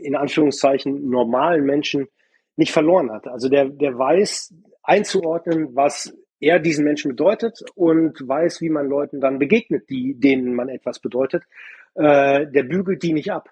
in 0.02 0.16
Anführungszeichen, 0.16 1.10
normalen 1.10 1.66
Menschen 1.66 2.08
nicht 2.56 2.72
verloren 2.72 3.12
hat. 3.12 3.28
Also 3.28 3.50
der, 3.50 3.66
der 3.66 3.98
weiß 3.98 4.54
einzuordnen, 4.84 5.76
was 5.76 6.16
er 6.40 6.60
diesen 6.60 6.86
Menschen 6.86 7.10
bedeutet 7.10 7.64
und 7.76 8.28
weiß, 8.28 8.62
wie 8.62 8.70
man 8.70 8.88
Leuten 8.88 9.20
dann 9.20 9.40
begegnet, 9.40 9.90
die, 9.90 10.20
denen 10.20 10.54
man 10.54 10.70
etwas 10.70 11.00
bedeutet. 11.00 11.44
Äh, 11.96 12.48
der 12.48 12.64
bügelt 12.64 13.02
die 13.04 13.14
nicht 13.14 13.32
ab. 13.32 13.50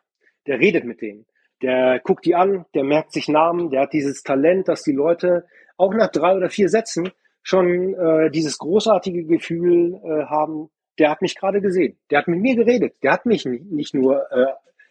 Der 0.47 0.59
redet 0.59 0.85
mit 0.85 1.01
denen. 1.01 1.25
Der 1.61 1.99
guckt 2.03 2.25
die 2.25 2.35
an, 2.35 2.65
der 2.75 2.83
merkt 2.83 3.13
sich 3.13 3.27
Namen, 3.27 3.69
der 3.69 3.81
hat 3.81 3.93
dieses 3.93 4.23
Talent, 4.23 4.67
dass 4.67 4.83
die 4.83 4.91
Leute 4.91 5.45
auch 5.77 5.93
nach 5.93 6.11
drei 6.11 6.35
oder 6.35 6.49
vier 6.49 6.69
Sätzen 6.69 7.11
schon 7.41 7.93
äh, 7.93 8.29
dieses 8.29 8.57
großartige 8.57 9.23
Gefühl 9.23 9.95
äh, 10.03 10.25
haben, 10.25 10.69
der 10.99 11.11
hat 11.11 11.21
mich 11.21 11.35
gerade 11.35 11.61
gesehen, 11.61 11.97
der 12.09 12.19
hat 12.19 12.27
mit 12.27 12.41
mir 12.41 12.55
geredet, 12.55 12.95
der 13.03 13.13
hat 13.13 13.25
mich 13.25 13.45
nicht, 13.45 13.93
nur 13.93 14.31
äh, 14.31 14.47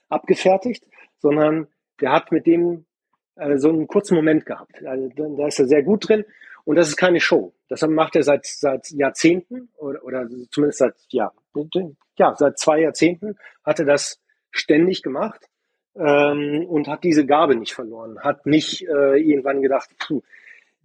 abgefertigt, 0.08 0.86
sondern 1.18 1.66
der 2.00 2.12
hat 2.12 2.30
mit 2.30 2.46
dem 2.46 2.86
äh, 3.36 3.56
so 3.56 3.70
einen 3.70 3.86
kurzen 3.86 4.14
Moment 4.14 4.46
gehabt. 4.46 4.84
Also, 4.84 5.08
da 5.36 5.46
ist 5.46 5.58
er 5.58 5.66
sehr 5.66 5.82
gut 5.82 6.08
drin. 6.08 6.24
Und 6.64 6.76
das 6.76 6.88
ist 6.88 6.96
keine 6.96 7.20
Show. 7.20 7.52
Das 7.68 7.82
macht 7.82 8.16
er 8.16 8.22
seit, 8.22 8.46
seit 8.46 8.90
Jahrzehnten 8.90 9.68
oder, 9.76 10.02
oder 10.04 10.26
zumindest 10.50 10.78
seit, 10.78 10.94
ja, 11.08 11.32
ja, 12.16 12.34
seit 12.36 12.58
zwei 12.58 12.80
Jahrzehnten 12.80 13.36
hat 13.64 13.78
er 13.80 13.84
das 13.84 14.20
ständig 14.50 15.02
gemacht 15.02 15.48
ähm, 15.96 16.64
und 16.68 16.88
hat 16.88 17.04
diese 17.04 17.26
Gabe 17.26 17.56
nicht 17.56 17.74
verloren. 17.74 18.18
Hat 18.20 18.46
nicht 18.46 18.82
äh, 18.82 19.16
irgendwann 19.18 19.62
gedacht, 19.62 19.90
puh, 19.98 20.22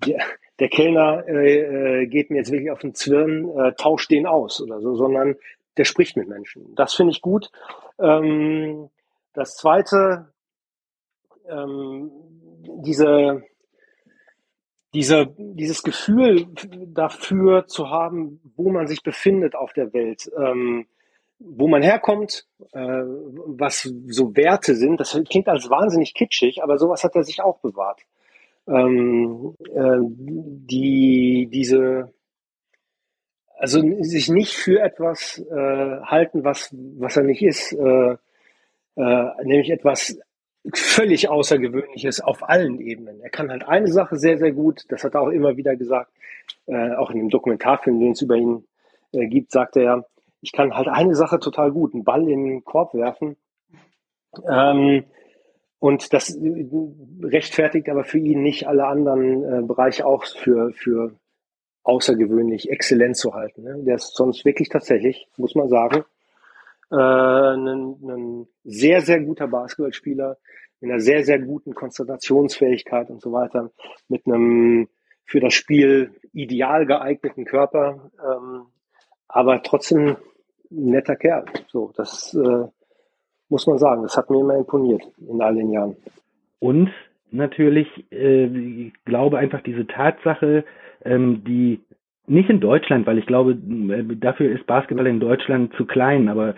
der, 0.05 0.19
der 0.59 0.69
Kellner 0.69 1.25
äh, 1.27 2.01
äh, 2.03 2.07
geht 2.07 2.30
mir 2.30 2.38
jetzt 2.38 2.51
wirklich 2.51 2.71
auf 2.71 2.80
den 2.80 2.95
Zwirn, 2.95 3.49
äh, 3.57 3.73
tauscht 3.73 4.11
den 4.11 4.25
aus 4.25 4.61
oder 4.61 4.82
so, 4.82 4.95
sondern 4.95 5.36
der 5.77 5.86
spricht 5.86 6.17
mit 6.17 6.27
Menschen. 6.27 6.75
Das 6.75 6.93
finde 6.93 7.11
ich 7.11 7.21
gut. 7.21 7.49
Ähm, 7.99 8.89
das 9.34 9.55
zweite, 9.55 10.34
ähm, 11.47 12.11
diese 12.84 13.43
diese, 14.93 15.33
dieses 15.37 15.83
Gefühl 15.83 16.47
dafür 16.87 17.67
zu 17.67 17.89
haben, 17.89 18.41
wo 18.55 18.71
man 18.71 18.87
sich 18.87 19.03
befindet 19.03 19.55
auf 19.55 19.73
der 19.73 19.93
Welt, 19.93 20.29
ähm, 20.37 20.87
wo 21.39 21.67
man 21.67 21.81
herkommt, 21.81 22.47
äh, 22.73 22.79
was 22.79 23.83
so 24.07 24.35
Werte 24.35 24.75
sind, 24.75 24.99
das 24.99 25.19
klingt 25.29 25.47
als 25.47 25.69
wahnsinnig 25.69 26.13
kitschig, 26.13 26.63
aber 26.63 26.77
sowas 26.77 27.03
hat 27.03 27.15
er 27.15 27.23
sich 27.23 27.41
auch 27.41 27.59
bewahrt. 27.59 28.01
Ähm, 28.67 29.55
äh, 29.73 29.99
die, 30.01 31.47
diese, 31.51 32.13
also 33.57 33.81
sich 34.01 34.29
nicht 34.29 34.55
für 34.55 34.81
etwas 34.81 35.39
äh, 35.39 36.01
halten, 36.01 36.43
was, 36.43 36.75
was 36.97 37.15
er 37.15 37.23
nicht 37.23 37.41
ist, 37.41 37.73
äh, 37.73 38.17
äh, 38.95 39.43
nämlich 39.43 39.69
etwas 39.69 40.19
völlig 40.78 41.30
Außergewöhnliches 41.30 42.22
auf 42.22 42.47
allen 42.47 42.80
Ebenen. 42.80 43.22
Er 43.22 43.30
kann 43.30 43.49
halt 43.49 43.67
eine 43.67 43.88
Sache 43.88 44.17
sehr, 44.17 44.38
sehr 44.38 44.51
gut, 44.51 44.86
das 44.89 45.03
hat 45.03 45.15
er 45.15 45.22
auch 45.22 45.30
immer 45.30 45.57
wieder 45.57 45.76
gesagt, 45.76 46.11
äh, 46.67 46.93
auch 46.95 47.11
in 47.11 47.17
dem 47.17 47.30
Dokumentarfilm, 47.30 47.99
den 47.99 48.11
es 48.11 48.22
über 48.22 48.36
ihn 48.36 48.65
äh, 49.11 49.28
gibt, 49.28 49.51
sagt 49.51 49.78
er, 49.78 50.05
ich 50.41 50.51
kann 50.51 50.76
halt 50.76 50.88
eine 50.88 51.15
Sache 51.15 51.39
total 51.39 51.72
gut, 51.72 51.93
einen 51.93 52.03
Ball 52.03 52.28
in 52.30 52.45
den 52.45 52.63
Korb 52.63 52.93
werfen. 52.93 53.36
Ähm, 54.47 55.05
und 55.80 56.13
das 56.13 56.38
rechtfertigt 57.22 57.89
aber 57.89 58.03
für 58.03 58.20
ihn 58.20 58.41
nicht 58.41 58.67
alle 58.67 58.86
anderen 58.86 59.43
äh, 59.43 59.61
Bereiche 59.61 60.05
auch 60.05 60.26
für, 60.26 60.72
für 60.72 61.15
außergewöhnlich 61.84 62.70
exzellent 62.70 63.17
zu 63.17 63.34
halten. 63.34 63.63
Ne? 63.63 63.84
Der 63.84 63.95
ist 63.95 64.15
sonst 64.15 64.45
wirklich 64.45 64.70
tatsächlich, 64.70 65.28
muss 65.38 65.55
man 65.55 65.70
sagen, 65.70 66.03
äh, 66.91 66.95
ein, 66.95 67.97
ein 68.03 68.47
sehr, 68.63 69.01
sehr 69.01 69.21
guter 69.21 69.47
Basketballspieler 69.47 70.37
mit 70.81 70.91
einer 70.91 70.99
sehr, 70.99 71.23
sehr 71.23 71.39
guten 71.39 71.73
Konzentrationsfähigkeit 71.73 73.09
und 73.09 73.21
so 73.21 73.31
weiter, 73.31 73.71
mit 74.07 74.25
einem 74.25 74.87
für 75.25 75.39
das 75.39 75.53
Spiel 75.53 76.11
ideal 76.33 76.85
geeigneten 76.85 77.45
Körper, 77.45 78.09
ähm, 78.25 78.65
aber 79.27 79.61
trotzdem 79.61 80.17
ein 80.71 80.89
netter 80.91 81.15
Kerl. 81.15 81.45
So, 81.67 81.91
das 81.95 82.33
äh, 82.33 82.67
muss 83.49 83.67
man 83.67 83.77
sagen. 83.77 84.03
Das 84.03 84.17
hat 84.17 84.29
mir 84.29 84.39
immer 84.39 84.55
imponiert 84.55 85.03
in 85.19 85.41
all 85.41 85.55
den 85.55 85.71
Jahren. 85.71 85.95
Und 86.59 86.91
natürlich, 87.31 87.87
äh, 88.11 88.45
ich 88.45 88.93
glaube 89.05 89.37
einfach 89.37 89.61
diese 89.61 89.85
Tatsache, 89.85 90.65
ähm, 91.03 91.43
die 91.43 91.81
nicht 92.30 92.49
in 92.49 92.59
Deutschland, 92.59 93.07
weil 93.07 93.17
ich 93.17 93.25
glaube, 93.25 93.55
dafür 93.55 94.51
ist 94.51 94.65
Basketball 94.67 95.07
in 95.07 95.19
Deutschland 95.19 95.73
zu 95.73 95.86
klein, 95.86 96.30
aber 96.30 96.55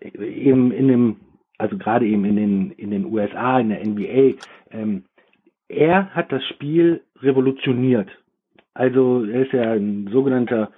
eben 0.00 0.72
in 0.72 0.88
dem, 0.88 1.16
also 1.58 1.78
gerade 1.78 2.06
eben 2.06 2.24
in 2.24 2.36
den, 2.36 2.70
in 2.72 2.90
den 2.90 3.06
USA, 3.06 3.58
in 3.58 3.70
der 3.70 3.84
NBA, 3.86 4.36
ähm, 4.70 5.04
er 5.68 6.10
hat 6.14 6.30
das 6.30 6.44
Spiel 6.44 7.00
revolutioniert. 7.22 8.08
Also 8.74 9.24
er 9.24 9.42
ist 9.42 9.52
ja 9.52 9.72
ein 9.72 10.08
sogenannter, 10.12 10.70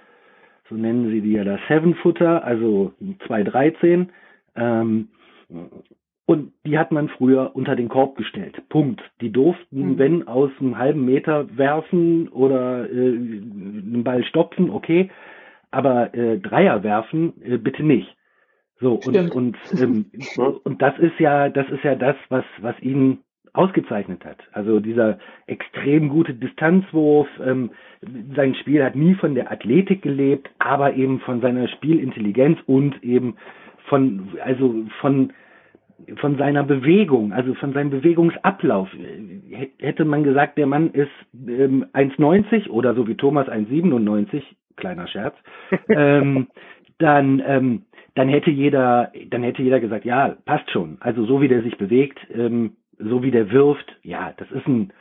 so 0.69 0.75
nennen 0.75 1.09
sie 1.09 1.21
die 1.21 1.33
ja 1.33 1.43
da 1.43 1.59
Seven-Footer, 1.67 2.43
also 2.43 2.93
2,13. 3.27 4.07
Ähm, 4.55 5.09
und 6.29 6.53
die 6.63 6.77
hat 6.77 6.91
man 6.91 7.09
früher 7.09 7.55
unter 7.55 7.75
den 7.75 7.89
Korb 7.89 8.15
gestellt. 8.15 8.61
Punkt. 8.69 9.01
Die 9.19 9.31
durften, 9.31 9.93
mhm. 9.93 9.97
wenn 9.97 10.27
aus 10.27 10.51
einem 10.59 10.77
halben 10.77 11.03
Meter 11.03 11.57
werfen 11.57 12.27
oder 12.27 12.87
äh, 12.87 12.93
einen 12.93 14.03
Ball 14.03 14.23
stopfen, 14.23 14.69
okay. 14.69 15.09
Aber 15.71 16.13
äh, 16.13 16.37
Dreier 16.37 16.83
werfen, 16.83 17.33
äh, 17.41 17.57
bitte 17.57 17.81
nicht. 17.81 18.15
So, 18.79 18.99
und, 19.03 19.31
und, 19.31 19.57
ähm, 19.81 20.05
und 20.63 20.79
das 20.83 20.99
ist 20.99 21.19
ja, 21.19 21.49
das 21.49 21.67
ist 21.69 21.83
ja 21.83 21.95
das, 21.95 22.15
was, 22.29 22.45
was 22.61 22.79
ihn 22.79 23.21
ausgezeichnet 23.53 24.23
hat. 24.23 24.37
Also 24.51 24.79
dieser 24.79 25.17
extrem 25.47 26.09
gute 26.09 26.35
Distanzwurf, 26.35 27.27
ähm, 27.43 27.71
sein 28.35 28.53
Spiel 28.53 28.83
hat 28.83 28.95
nie 28.95 29.15
von 29.15 29.33
der 29.33 29.51
Athletik 29.51 30.03
gelebt, 30.03 30.47
aber 30.59 30.93
eben 30.93 31.21
von 31.21 31.41
seiner 31.41 31.67
Spielintelligenz 31.69 32.59
und 32.67 33.03
eben 33.03 33.37
von, 33.87 34.27
also 34.43 34.85
von 35.01 35.33
von 36.17 36.37
seiner 36.37 36.63
Bewegung, 36.63 37.33
also 37.33 37.53
von 37.55 37.73
seinem 37.73 37.89
Bewegungsablauf. 37.89 38.89
Hätte 39.79 40.05
man 40.05 40.23
gesagt, 40.23 40.57
der 40.57 40.67
Mann 40.67 40.91
ist 40.91 41.11
ähm, 41.33 41.85
1,90 41.93 42.69
oder 42.69 42.95
so 42.95 43.07
wie 43.07 43.15
Thomas 43.15 43.47
1,97, 43.47 44.41
kleiner 44.75 45.07
Scherz, 45.07 45.35
ähm, 45.89 46.47
dann, 46.97 47.41
ähm, 47.45 47.83
dann 48.15 48.29
hätte 48.29 48.51
jeder, 48.51 49.11
dann 49.29 49.43
hätte 49.43 49.61
jeder 49.61 49.79
gesagt, 49.79 50.05
ja, 50.05 50.35
passt 50.45 50.69
schon. 50.71 50.97
Also 50.99 51.25
so 51.25 51.41
wie 51.41 51.47
der 51.47 51.63
sich 51.63 51.77
bewegt, 51.77 52.19
ähm, 52.33 52.73
so 52.97 53.23
wie 53.23 53.31
der 53.31 53.51
wirft, 53.51 53.95
ja, 54.03 54.33
das 54.37 54.51
ist 54.51 54.67
ein 54.67 54.91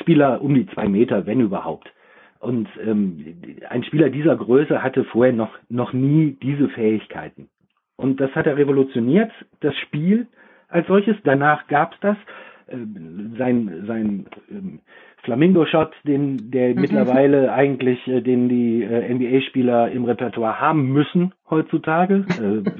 Spieler 0.00 0.40
um 0.40 0.54
die 0.54 0.66
zwei 0.68 0.88
Meter, 0.88 1.26
wenn 1.26 1.40
überhaupt. 1.40 1.92
Und 2.38 2.68
ähm, 2.86 3.36
ein 3.68 3.84
Spieler 3.84 4.10
dieser 4.10 4.36
Größe 4.36 4.82
hatte 4.82 5.04
vorher 5.04 5.32
noch, 5.32 5.50
noch 5.68 5.92
nie 5.92 6.36
diese 6.42 6.68
Fähigkeiten. 6.68 7.48
Und 7.96 8.20
das 8.20 8.30
hat 8.34 8.46
er 8.46 8.56
revolutioniert, 8.56 9.32
das 9.60 9.74
Spiel 9.78 10.26
als 10.68 10.86
solches. 10.86 11.16
Danach 11.24 11.66
gab 11.68 11.94
es 11.94 12.00
das. 12.00 12.16
Äh, 12.68 12.76
sein 13.38 13.84
sein 13.86 14.26
ähm, 14.50 14.80
Flamingo-Shot, 15.26 15.92
den 16.04 16.50
der 16.50 16.74
mhm. 16.74 16.80
mittlerweile 16.80 17.52
eigentlich, 17.52 18.06
äh, 18.06 18.20
den 18.20 18.48
die 18.48 18.82
äh, 18.82 19.12
NBA-Spieler 19.12 19.90
im 19.90 20.04
Repertoire 20.04 20.60
haben 20.60 20.92
müssen 20.92 21.32
heutzutage. 21.50 22.24
äh, 22.40 22.70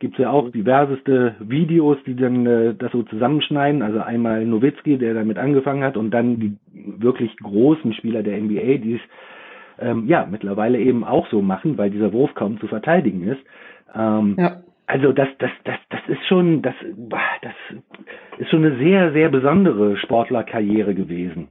Gibt 0.00 0.14
es 0.14 0.22
ja 0.22 0.30
auch 0.30 0.50
diverseste 0.50 1.34
Videos, 1.40 1.96
die 2.06 2.14
dann 2.14 2.46
äh, 2.46 2.74
das 2.74 2.92
so 2.92 3.02
zusammenschneiden. 3.04 3.82
Also 3.82 4.00
einmal 4.00 4.44
Nowitzki, 4.44 4.98
der 4.98 5.14
damit 5.14 5.38
angefangen 5.38 5.82
hat, 5.82 5.96
und 5.96 6.10
dann 6.10 6.38
die 6.38 6.56
wirklich 6.72 7.36
großen 7.38 7.92
Spieler 7.94 8.22
der 8.22 8.40
NBA, 8.40 8.78
die 8.78 8.94
es 8.94 9.00
ähm, 9.80 10.06
ja 10.06 10.26
mittlerweile 10.30 10.78
eben 10.78 11.04
auch 11.04 11.28
so 11.30 11.42
machen, 11.42 11.78
weil 11.78 11.90
dieser 11.90 12.12
Wurf 12.12 12.34
kaum 12.34 12.60
zu 12.60 12.66
verteidigen 12.66 13.26
ist. 13.26 13.40
Ähm, 13.94 14.36
ja. 14.38 14.62
Also 14.88 15.12
das, 15.12 15.28
das, 15.38 15.50
das, 15.64 15.76
das 15.90 16.00
ist 16.08 16.26
schon, 16.28 16.62
das, 16.62 16.74
das 17.42 17.52
ist 18.38 18.48
schon 18.48 18.64
eine 18.64 18.78
sehr, 18.78 19.12
sehr 19.12 19.28
besondere 19.28 19.98
Sportlerkarriere 19.98 20.94
gewesen. 20.94 21.48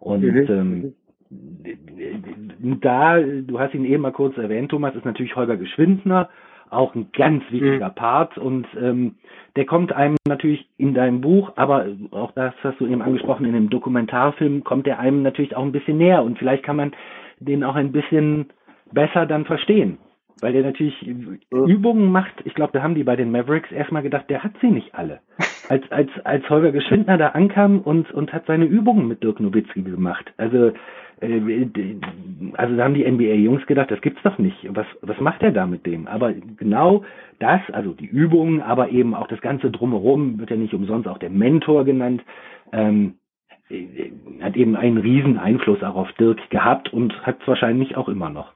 Und 0.00 0.22
mhm. 0.22 0.94
ähm, 1.30 2.80
da, 2.80 3.20
du 3.20 3.60
hast 3.60 3.74
ihn 3.74 3.84
eben 3.84 4.02
mal 4.02 4.10
kurz 4.10 4.36
erwähnt, 4.36 4.72
Thomas, 4.72 4.96
ist 4.96 5.04
natürlich 5.04 5.36
Holger 5.36 5.56
Geschwindner, 5.56 6.30
auch 6.68 6.96
ein 6.96 7.10
ganz 7.12 7.44
wichtiger 7.50 7.90
mhm. 7.90 7.94
Part 7.94 8.38
und 8.38 8.66
ähm, 8.80 9.14
der 9.54 9.66
kommt 9.66 9.92
einem 9.92 10.16
natürlich 10.26 10.68
in 10.76 10.92
deinem 10.92 11.20
Buch, 11.20 11.52
aber 11.54 11.86
auch 12.10 12.32
das 12.32 12.54
hast 12.64 12.80
du 12.80 12.86
eben 12.86 13.02
angesprochen, 13.02 13.46
in 13.46 13.52
dem 13.52 13.70
Dokumentarfilm 13.70 14.64
kommt 14.64 14.86
der 14.86 14.98
einem 14.98 15.22
natürlich 15.22 15.56
auch 15.56 15.64
ein 15.64 15.72
bisschen 15.72 15.98
näher 15.98 16.24
und 16.24 16.38
vielleicht 16.38 16.64
kann 16.64 16.76
man 16.76 16.92
den 17.38 17.62
auch 17.62 17.76
ein 17.76 17.92
bisschen 17.92 18.46
besser 18.92 19.26
dann 19.26 19.44
verstehen 19.44 19.98
weil 20.40 20.52
der 20.52 20.62
natürlich 20.62 21.06
Übungen 21.50 22.10
macht. 22.10 22.34
Ich 22.44 22.54
glaube, 22.54 22.72
da 22.72 22.82
haben 22.82 22.94
die 22.94 23.04
bei 23.04 23.16
den 23.16 23.30
Mavericks 23.30 23.70
erstmal 23.70 24.02
gedacht, 24.02 24.28
der 24.28 24.42
hat 24.42 24.52
sie 24.60 24.70
nicht 24.70 24.94
alle. 24.94 25.20
Als, 25.68 25.90
als, 25.92 26.10
als 26.24 26.48
Holger 26.50 26.72
Geschwindner 26.72 27.18
da 27.18 27.28
ankam 27.28 27.80
und, 27.80 28.10
und 28.12 28.32
hat 28.32 28.46
seine 28.46 28.64
Übungen 28.64 29.06
mit 29.06 29.22
Dirk 29.22 29.40
Nowitzki 29.40 29.82
gemacht. 29.82 30.32
Also, 30.36 30.72
äh, 31.20 31.60
also 32.54 32.76
da 32.76 32.84
haben 32.84 32.94
die 32.94 33.08
NBA-Jungs 33.08 33.66
gedacht, 33.66 33.90
das 33.90 34.00
gibt's 34.00 34.22
doch 34.22 34.38
nicht. 34.38 34.56
Was, 34.74 34.86
was 35.02 35.20
macht 35.20 35.42
er 35.42 35.52
da 35.52 35.66
mit 35.66 35.86
dem? 35.86 36.08
Aber 36.08 36.32
genau 36.32 37.04
das, 37.38 37.60
also 37.72 37.92
die 37.92 38.06
Übungen, 38.06 38.60
aber 38.62 38.90
eben 38.90 39.14
auch 39.14 39.28
das 39.28 39.40
Ganze 39.40 39.70
drumherum, 39.70 40.38
wird 40.38 40.50
ja 40.50 40.56
nicht 40.56 40.74
umsonst 40.74 41.06
auch 41.06 41.18
der 41.18 41.30
Mentor 41.30 41.84
genannt, 41.84 42.22
ähm, 42.72 43.14
äh, 43.68 44.10
hat 44.40 44.56
eben 44.56 44.76
einen 44.76 44.98
riesen 44.98 45.38
Einfluss 45.38 45.82
auch 45.82 45.94
auf 45.94 46.12
Dirk 46.14 46.50
gehabt 46.50 46.92
und 46.92 47.14
hat 47.24 47.40
es 47.40 47.46
wahrscheinlich 47.46 47.96
auch 47.96 48.08
immer 48.08 48.30
noch. 48.30 48.54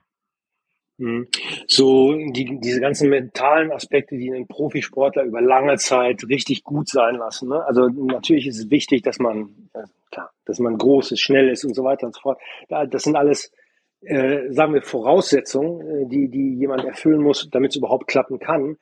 Mhm. 0.99 1.27
So 1.67 2.15
die, 2.15 2.59
diese 2.61 2.81
ganzen 2.81 3.11
mentalen 3.11 3.73
Aspekte, 3.73 4.17
die 4.17 4.33
einen 4.33 4.47
Profisportler 4.47 5.25
über 5.25 5.41
lange 5.41 5.77
Zeit 5.77 6.25
richtig 6.29 6.63
gut 6.63 6.89
sein 6.89 7.17
lassen. 7.17 7.49
Ne? 7.49 7.65
Also 7.65 7.89
natürlich 7.89 8.47
ist 8.47 8.59
es 8.59 8.71
wichtig, 8.71 9.03
dass 9.03 9.19
man 9.19 9.69
äh, 9.73 9.83
klar, 10.13 10.31
dass 10.45 10.59
man 10.61 10.79
groß 10.79 11.13
ist, 11.13 11.21
schnell 11.21 11.49
ist 11.49 11.65
und 11.65 11.75
so 11.75 11.85
weiter 11.85 12.07
und 12.07 12.15
so 12.15 12.21
fort. 12.21 12.41
Das 12.69 13.03
sind 13.03 13.17
alles, 13.17 13.51
äh, 14.03 14.53
sagen 14.53 14.75
wir, 14.75 14.83
Voraussetzungen, 14.83 15.81
äh, 15.81 16.07
die 16.07 16.29
die 16.29 16.55
jemand 16.55 16.85
erfüllen 16.85 17.23
muss, 17.23 17.49
damit 17.51 17.73
es 17.73 17.77
überhaupt 17.77 18.07
klappen 18.07 18.39
kann. 18.39 18.77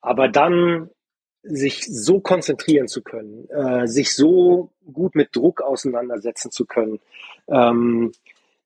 Aber 0.00 0.28
dann 0.28 0.90
sich 1.42 1.84
so 1.84 2.20
konzentrieren 2.20 2.88
zu 2.88 3.02
können, 3.02 3.48
äh, 3.50 3.86
sich 3.86 4.14
so 4.14 4.70
gut 4.92 5.14
mit 5.14 5.34
Druck 5.34 5.62
auseinandersetzen 5.62 6.50
zu 6.50 6.64
können. 6.66 7.00
Ähm, 7.48 8.12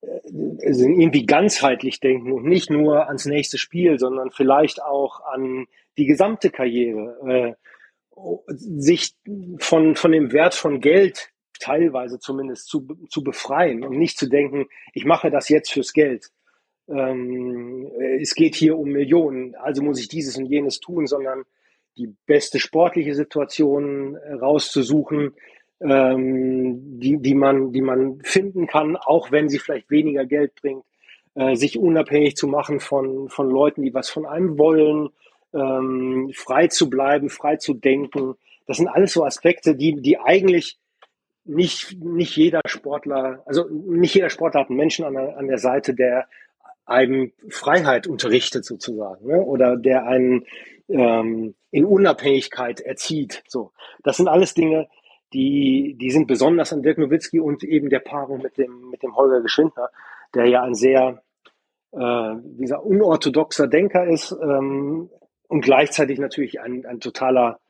also 0.03 0.85
irgendwie 0.85 1.27
ganzheitlich 1.27 2.01
denken 2.01 2.33
und 2.33 2.45
nicht 2.45 2.71
nur 2.71 3.07
ans 3.09 3.27
nächste 3.27 3.59
Spiel, 3.59 3.99
sondern 3.99 4.31
vielleicht 4.31 4.83
auch 4.83 5.21
an 5.25 5.67
die 5.99 6.07
gesamte 6.07 6.51
Karriere, 6.51 7.57
äh, 8.17 8.53
sich 8.55 9.15
von, 9.59 9.95
von 9.97 10.13
dem 10.13 10.33
Wert 10.33 10.55
von 10.55 10.81
Geld 10.81 11.31
teilweise 11.59 12.19
zumindest 12.19 12.69
zu, 12.69 12.87
zu 13.09 13.23
befreien 13.23 13.85
und 13.85 13.99
nicht 13.99 14.19
zu 14.19 14.29
denken, 14.29 14.67
ich 14.95 15.05
mache 15.05 15.31
das 15.31 15.49
jetzt 15.49 15.71
fürs 15.71 15.93
Geld. 15.93 16.31
Ähm, 16.89 17.91
es 18.19 18.35
geht 18.35 18.55
hier 18.55 18.79
um 18.79 18.91
Millionen, 18.91 19.55
also 19.57 19.83
muss 19.83 20.01
ich 20.01 20.09
dieses 20.09 20.37
und 20.37 20.47
jenes 20.47 20.81
tun, 20.81 21.07
sondern 21.07 21.45
die 21.97 22.15
beste 22.27 22.59
sportliche 22.59 23.15
Situation 23.15 24.17
rauszusuchen, 24.17 25.35
ähm, 25.81 27.01
die, 27.01 27.19
die, 27.19 27.35
man, 27.35 27.73
die 27.73 27.81
man 27.81 28.21
finden 28.23 28.67
kann, 28.67 28.97
auch 28.97 29.31
wenn 29.31 29.49
sie 29.49 29.59
vielleicht 29.59 29.91
weniger 29.91 30.27
Geld 30.27 30.55
bringt, 30.61 30.85
äh, 31.35 31.57
sich 31.57 31.79
unabhängig 31.79 32.37
zu 32.37 32.47
machen 32.47 32.81
von, 32.81 33.29
von 33.29 33.51
Leuten, 33.51 33.83
die 33.83 33.95
was 33.95 34.11
von 34.11 34.27
einem 34.27 34.59
wollen, 34.59 35.11
ähm, 35.55 36.31
frei 36.35 36.69
zu 36.69 36.91
bleiben, 36.91 37.31
frei 37.31 37.57
zu 37.57 37.75
denken. 37.75 38.35
Das 38.67 38.77
sind 38.77 38.89
alles 38.89 39.13
so 39.13 39.25
Aspekte, 39.25 39.75
die, 39.75 40.01
die 40.01 40.19
eigentlich 40.19 40.79
nicht, 41.45 41.99
nicht 42.03 42.37
jeder 42.37 42.61
Sportler, 42.67 43.43
also 43.47 43.67
nicht 43.69 44.15
jeder 44.15 44.31
Sportler 44.31 44.61
hat 44.61 44.69
einen 44.69 44.77
Menschen 44.77 45.05
an 45.05 45.15
der, 45.15 45.37
an 45.37 45.49
der 45.49 45.59
Seite, 45.59 45.95
der 45.95 46.29
einem 46.85 47.33
Freiheit 47.49 48.07
unterrichtet 48.07 48.65
sozusagen, 48.65 49.27
ne? 49.27 49.41
oder 49.41 49.77
der 49.77 50.07
einen 50.07 50.45
ähm, 50.89 51.55
in 51.71 51.85
Unabhängigkeit 51.85 52.81
erzieht. 52.81 53.43
So, 53.47 53.73
das 54.03 54.17
sind 54.17 54.29
alles 54.29 54.55
Dinge, 54.55 54.89
die, 55.33 55.97
die 56.01 56.11
sind 56.11 56.27
besonders 56.27 56.73
an 56.73 56.83
Dirk 56.83 56.99
Nowitzki 56.99 57.41
und 57.41 57.63
eben 57.63 57.89
der 57.89 58.01
Paarung 58.01 58.43
mit 58.43 58.59
dem, 58.59 58.91
mit 58.91 59.03
dem 59.03 59.17
Holger 59.17 59.41
Geschwindner, 59.41 59.91
der 60.35 60.47
ja 60.47 60.63
ein 60.63 60.75
sehr, 60.75 61.23
äh, 61.93 62.35
dieser 62.43 62.85
unorthodoxer 62.85 63.69
Denker 63.69 64.07
ist 64.07 64.33
ähm, 64.33 65.11
und 65.49 65.61
gleichzeitig 65.63 66.19
natürlich 66.19 66.61
ein, 66.61 66.85
ein 66.87 67.01
totaler, 67.01 67.61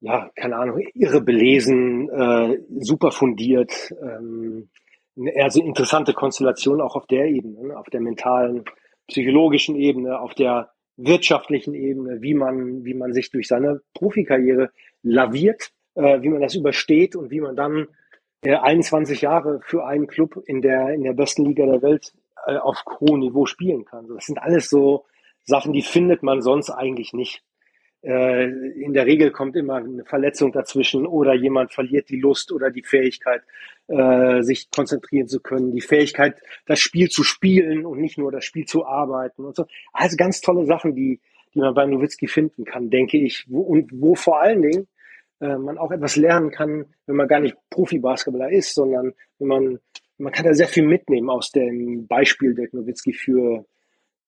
ja, 0.00 0.30
keine 0.36 0.56
Ahnung, 0.56 0.80
irre 0.94 1.20
belesen, 1.20 2.08
äh, 2.10 2.58
super 2.78 3.10
fundiert, 3.10 3.94
ähm, 4.00 4.68
eine 5.18 5.34
eher 5.34 5.50
so 5.50 5.62
interessante 5.62 6.12
Konstellation 6.12 6.80
auch 6.80 6.94
auf 6.94 7.06
der 7.06 7.26
Ebene, 7.26 7.68
ne? 7.68 7.78
auf 7.78 7.88
der 7.88 8.00
mentalen, 8.00 8.64
psychologischen 9.08 9.76
Ebene, 9.76 10.20
auf 10.20 10.34
der 10.34 10.70
wirtschaftlichen 10.96 11.74
Ebene, 11.74 12.22
wie 12.22 12.34
man, 12.34 12.84
wie 12.84 12.94
man 12.94 13.12
sich 13.12 13.30
durch 13.30 13.48
seine 13.48 13.80
Profikarriere 13.94 14.70
laviert 15.02 15.70
äh, 15.96 16.22
wie 16.22 16.28
man 16.28 16.40
das 16.40 16.54
übersteht 16.54 17.16
und 17.16 17.30
wie 17.30 17.40
man 17.40 17.56
dann 17.56 17.88
äh, 18.42 18.54
21 18.54 19.22
Jahre 19.22 19.60
für 19.64 19.84
einen 19.84 20.06
Club 20.06 20.42
in 20.46 20.62
der, 20.62 20.90
in 20.94 21.02
der 21.02 21.14
besten 21.14 21.44
Liga 21.44 21.66
der 21.66 21.82
Welt 21.82 22.12
äh, 22.46 22.56
auf 22.56 22.82
hohem 23.00 23.20
Niveau 23.20 23.46
spielen 23.46 23.84
kann. 23.84 24.06
Das 24.08 24.26
sind 24.26 24.38
alles 24.38 24.70
so 24.70 25.04
Sachen, 25.44 25.72
die 25.72 25.82
findet 25.82 26.22
man 26.22 26.42
sonst 26.42 26.70
eigentlich 26.70 27.12
nicht. 27.12 27.42
Äh, 28.02 28.44
in 28.44 28.92
der 28.92 29.06
Regel 29.06 29.30
kommt 29.32 29.56
immer 29.56 29.76
eine 29.76 30.04
Verletzung 30.04 30.52
dazwischen 30.52 31.06
oder 31.06 31.34
jemand 31.34 31.72
verliert 31.72 32.08
die 32.08 32.20
Lust 32.20 32.52
oder 32.52 32.70
die 32.70 32.82
Fähigkeit, 32.84 33.42
äh, 33.88 34.42
sich 34.42 34.70
konzentrieren 34.70 35.28
zu 35.28 35.40
können, 35.40 35.72
die 35.72 35.80
Fähigkeit, 35.80 36.40
das 36.66 36.78
Spiel 36.78 37.08
zu 37.08 37.24
spielen 37.24 37.86
und 37.86 38.00
nicht 38.00 38.18
nur 38.18 38.30
das 38.30 38.44
Spiel 38.44 38.66
zu 38.66 38.86
arbeiten 38.86 39.44
und 39.44 39.56
so. 39.56 39.66
Also 39.92 40.16
ganz 40.16 40.40
tolle 40.40 40.66
Sachen, 40.66 40.94
die, 40.94 41.20
die 41.54 41.60
man 41.60 41.74
bei 41.74 41.86
Nowitzki 41.86 42.28
finden 42.28 42.64
kann, 42.64 42.90
denke 42.90 43.18
ich. 43.18 43.46
Wo, 43.48 43.62
und 43.62 43.90
wo 43.92 44.14
vor 44.14 44.40
allen 44.40 44.62
Dingen 44.62 44.88
äh, 45.40 45.56
man 45.56 45.78
auch 45.78 45.90
etwas 45.90 46.16
lernen 46.16 46.50
kann, 46.50 46.86
wenn 47.06 47.16
man 47.16 47.28
gar 47.28 47.40
nicht 47.40 47.56
Profi-Basketballer 47.70 48.50
ist, 48.50 48.74
sondern 48.74 49.14
wenn 49.38 49.48
man 49.48 49.78
man 50.18 50.32
kann 50.32 50.46
da 50.46 50.54
sehr 50.54 50.68
viel 50.68 50.86
mitnehmen 50.86 51.30
aus 51.30 51.50
dem 51.50 52.06
Beispiel 52.06 52.54
Dirk 52.54 52.72
Nowitzki 52.72 53.12
für 53.12 53.66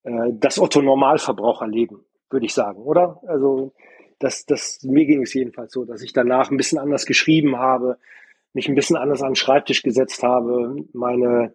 äh, 0.04 0.32
das 0.32 0.58
Otto-Normalverbraucherleben, 0.58 2.04
würde 2.30 2.46
ich 2.46 2.54
sagen, 2.54 2.82
oder? 2.82 3.20
Also 3.26 3.72
das, 4.18 4.44
das, 4.44 4.82
mir 4.82 5.06
ging 5.06 5.22
es 5.22 5.32
jedenfalls 5.32 5.72
so, 5.72 5.84
dass 5.84 6.02
ich 6.02 6.12
danach 6.12 6.50
ein 6.50 6.56
bisschen 6.56 6.78
anders 6.78 7.06
geschrieben 7.06 7.56
habe, 7.56 7.98
mich 8.52 8.68
ein 8.68 8.74
bisschen 8.74 8.96
anders 8.96 9.22
an 9.22 9.30
den 9.30 9.36
Schreibtisch 9.36 9.82
gesetzt 9.82 10.22
habe, 10.22 10.76
meine, 10.92 11.54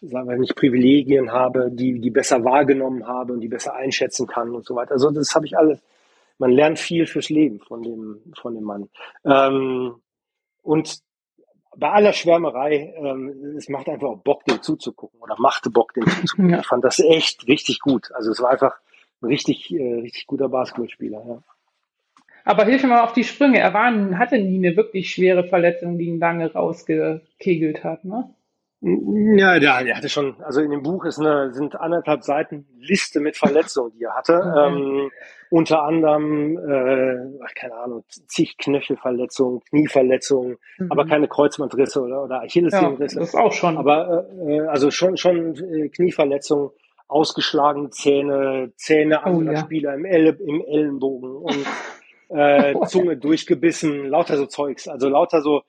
sagen 0.00 0.28
wir 0.28 0.36
nicht 0.36 0.56
Privilegien 0.56 1.30
habe, 1.32 1.70
die, 1.70 2.00
die 2.00 2.10
besser 2.10 2.44
wahrgenommen 2.44 3.06
habe 3.06 3.34
und 3.34 3.40
die 3.40 3.48
besser 3.48 3.74
einschätzen 3.74 4.26
kann 4.26 4.50
und 4.54 4.64
so 4.64 4.74
weiter. 4.74 4.92
Also 4.92 5.10
das 5.10 5.34
habe 5.34 5.46
ich 5.46 5.56
alles. 5.56 5.80
Man 6.38 6.50
lernt 6.50 6.78
viel 6.78 7.06
fürs 7.06 7.30
Leben 7.30 7.60
von 7.60 7.82
dem, 7.82 8.20
von 8.40 8.54
dem 8.54 8.64
Mann. 8.64 8.88
Ähm, 9.24 9.96
und 10.62 10.98
bei 11.76 11.90
aller 11.90 12.12
Schwärmerei, 12.12 12.94
ähm, 12.96 13.54
es 13.56 13.68
macht 13.68 13.88
einfach 13.88 14.08
auch 14.08 14.18
Bock, 14.18 14.44
dem 14.44 14.62
zuzugucken 14.62 15.20
oder 15.20 15.36
machte 15.38 15.70
Bock, 15.70 15.92
dem 15.94 16.06
zuzugucken. 16.06 16.50
Ja. 16.50 16.60
Ich 16.60 16.66
fand 16.66 16.84
das 16.84 17.00
echt 17.00 17.46
richtig 17.46 17.80
gut. 17.80 18.10
Also 18.14 18.30
es 18.30 18.40
war 18.40 18.50
einfach 18.50 18.76
ein 19.22 19.26
richtig, 19.26 19.72
äh, 19.72 19.94
richtig 20.00 20.26
guter 20.26 20.48
Basketballspieler. 20.48 21.24
Ja. 21.26 21.42
Aber 22.44 22.64
hilf 22.64 22.82
mir 22.82 22.90
mal 22.90 23.04
auf 23.04 23.14
die 23.14 23.24
Sprünge. 23.24 23.58
Er 23.58 23.72
war, 23.72 23.90
hatte 24.18 24.38
nie 24.38 24.58
eine 24.58 24.76
wirklich 24.76 25.10
schwere 25.10 25.44
Verletzung, 25.44 25.98
die 25.98 26.06
ihn 26.06 26.18
lange 26.18 26.52
rausgekegelt 26.52 27.82
hat, 27.82 28.04
ne? 28.04 28.34
Ja, 28.86 29.58
der, 29.58 29.82
der 29.82 29.96
hatte 29.96 30.10
schon, 30.10 30.36
also 30.42 30.60
in 30.60 30.70
dem 30.70 30.82
Buch 30.82 31.06
ist 31.06 31.18
eine, 31.18 31.54
sind 31.54 31.74
anderthalb 31.80 32.22
Seiten 32.22 32.66
Liste 32.78 33.20
mit 33.20 33.36
Verletzungen, 33.36 33.92
die 33.92 34.04
er 34.04 34.14
hatte. 34.14 34.42
Ähm, 34.58 35.10
unter 35.50 35.84
anderem, 35.84 36.58
äh, 36.58 37.46
keine 37.54 37.76
Ahnung, 37.76 38.04
zig 38.08 38.58
Knöchelverletzungen, 38.58 39.60
Knieverletzungen, 39.70 40.58
mhm. 40.76 40.92
aber 40.92 41.06
keine 41.06 41.28
Kreuzbandrisse 41.28 42.02
oder, 42.02 42.24
oder 42.24 42.42
Achillessehnenrisse. 42.42 43.14
Ja, 43.14 43.20
das 43.20 43.34
auch 43.34 43.52
schon. 43.52 43.78
Aber 43.78 44.26
äh, 44.46 44.60
also 44.62 44.90
schon, 44.90 45.16
schon 45.16 45.54
äh, 45.56 45.88
Knieverletzungen, 45.88 46.70
ausgeschlagene 47.08 47.88
Zähne, 47.88 48.72
Zähne 48.76 49.20
oh, 49.24 49.28
anderer 49.28 49.54
ja. 49.54 49.60
Spieler 49.60 49.94
im, 49.94 50.04
El 50.04 50.26
im 50.26 50.62
Ellenbogen 50.66 51.36
und 51.36 51.66
äh, 52.28 52.74
Zunge 52.86 53.16
durchgebissen, 53.16 54.08
lauter 54.08 54.36
so 54.36 54.44
Zeugs. 54.44 54.88
Also 54.88 55.08
lauter 55.08 55.40
so 55.40 55.62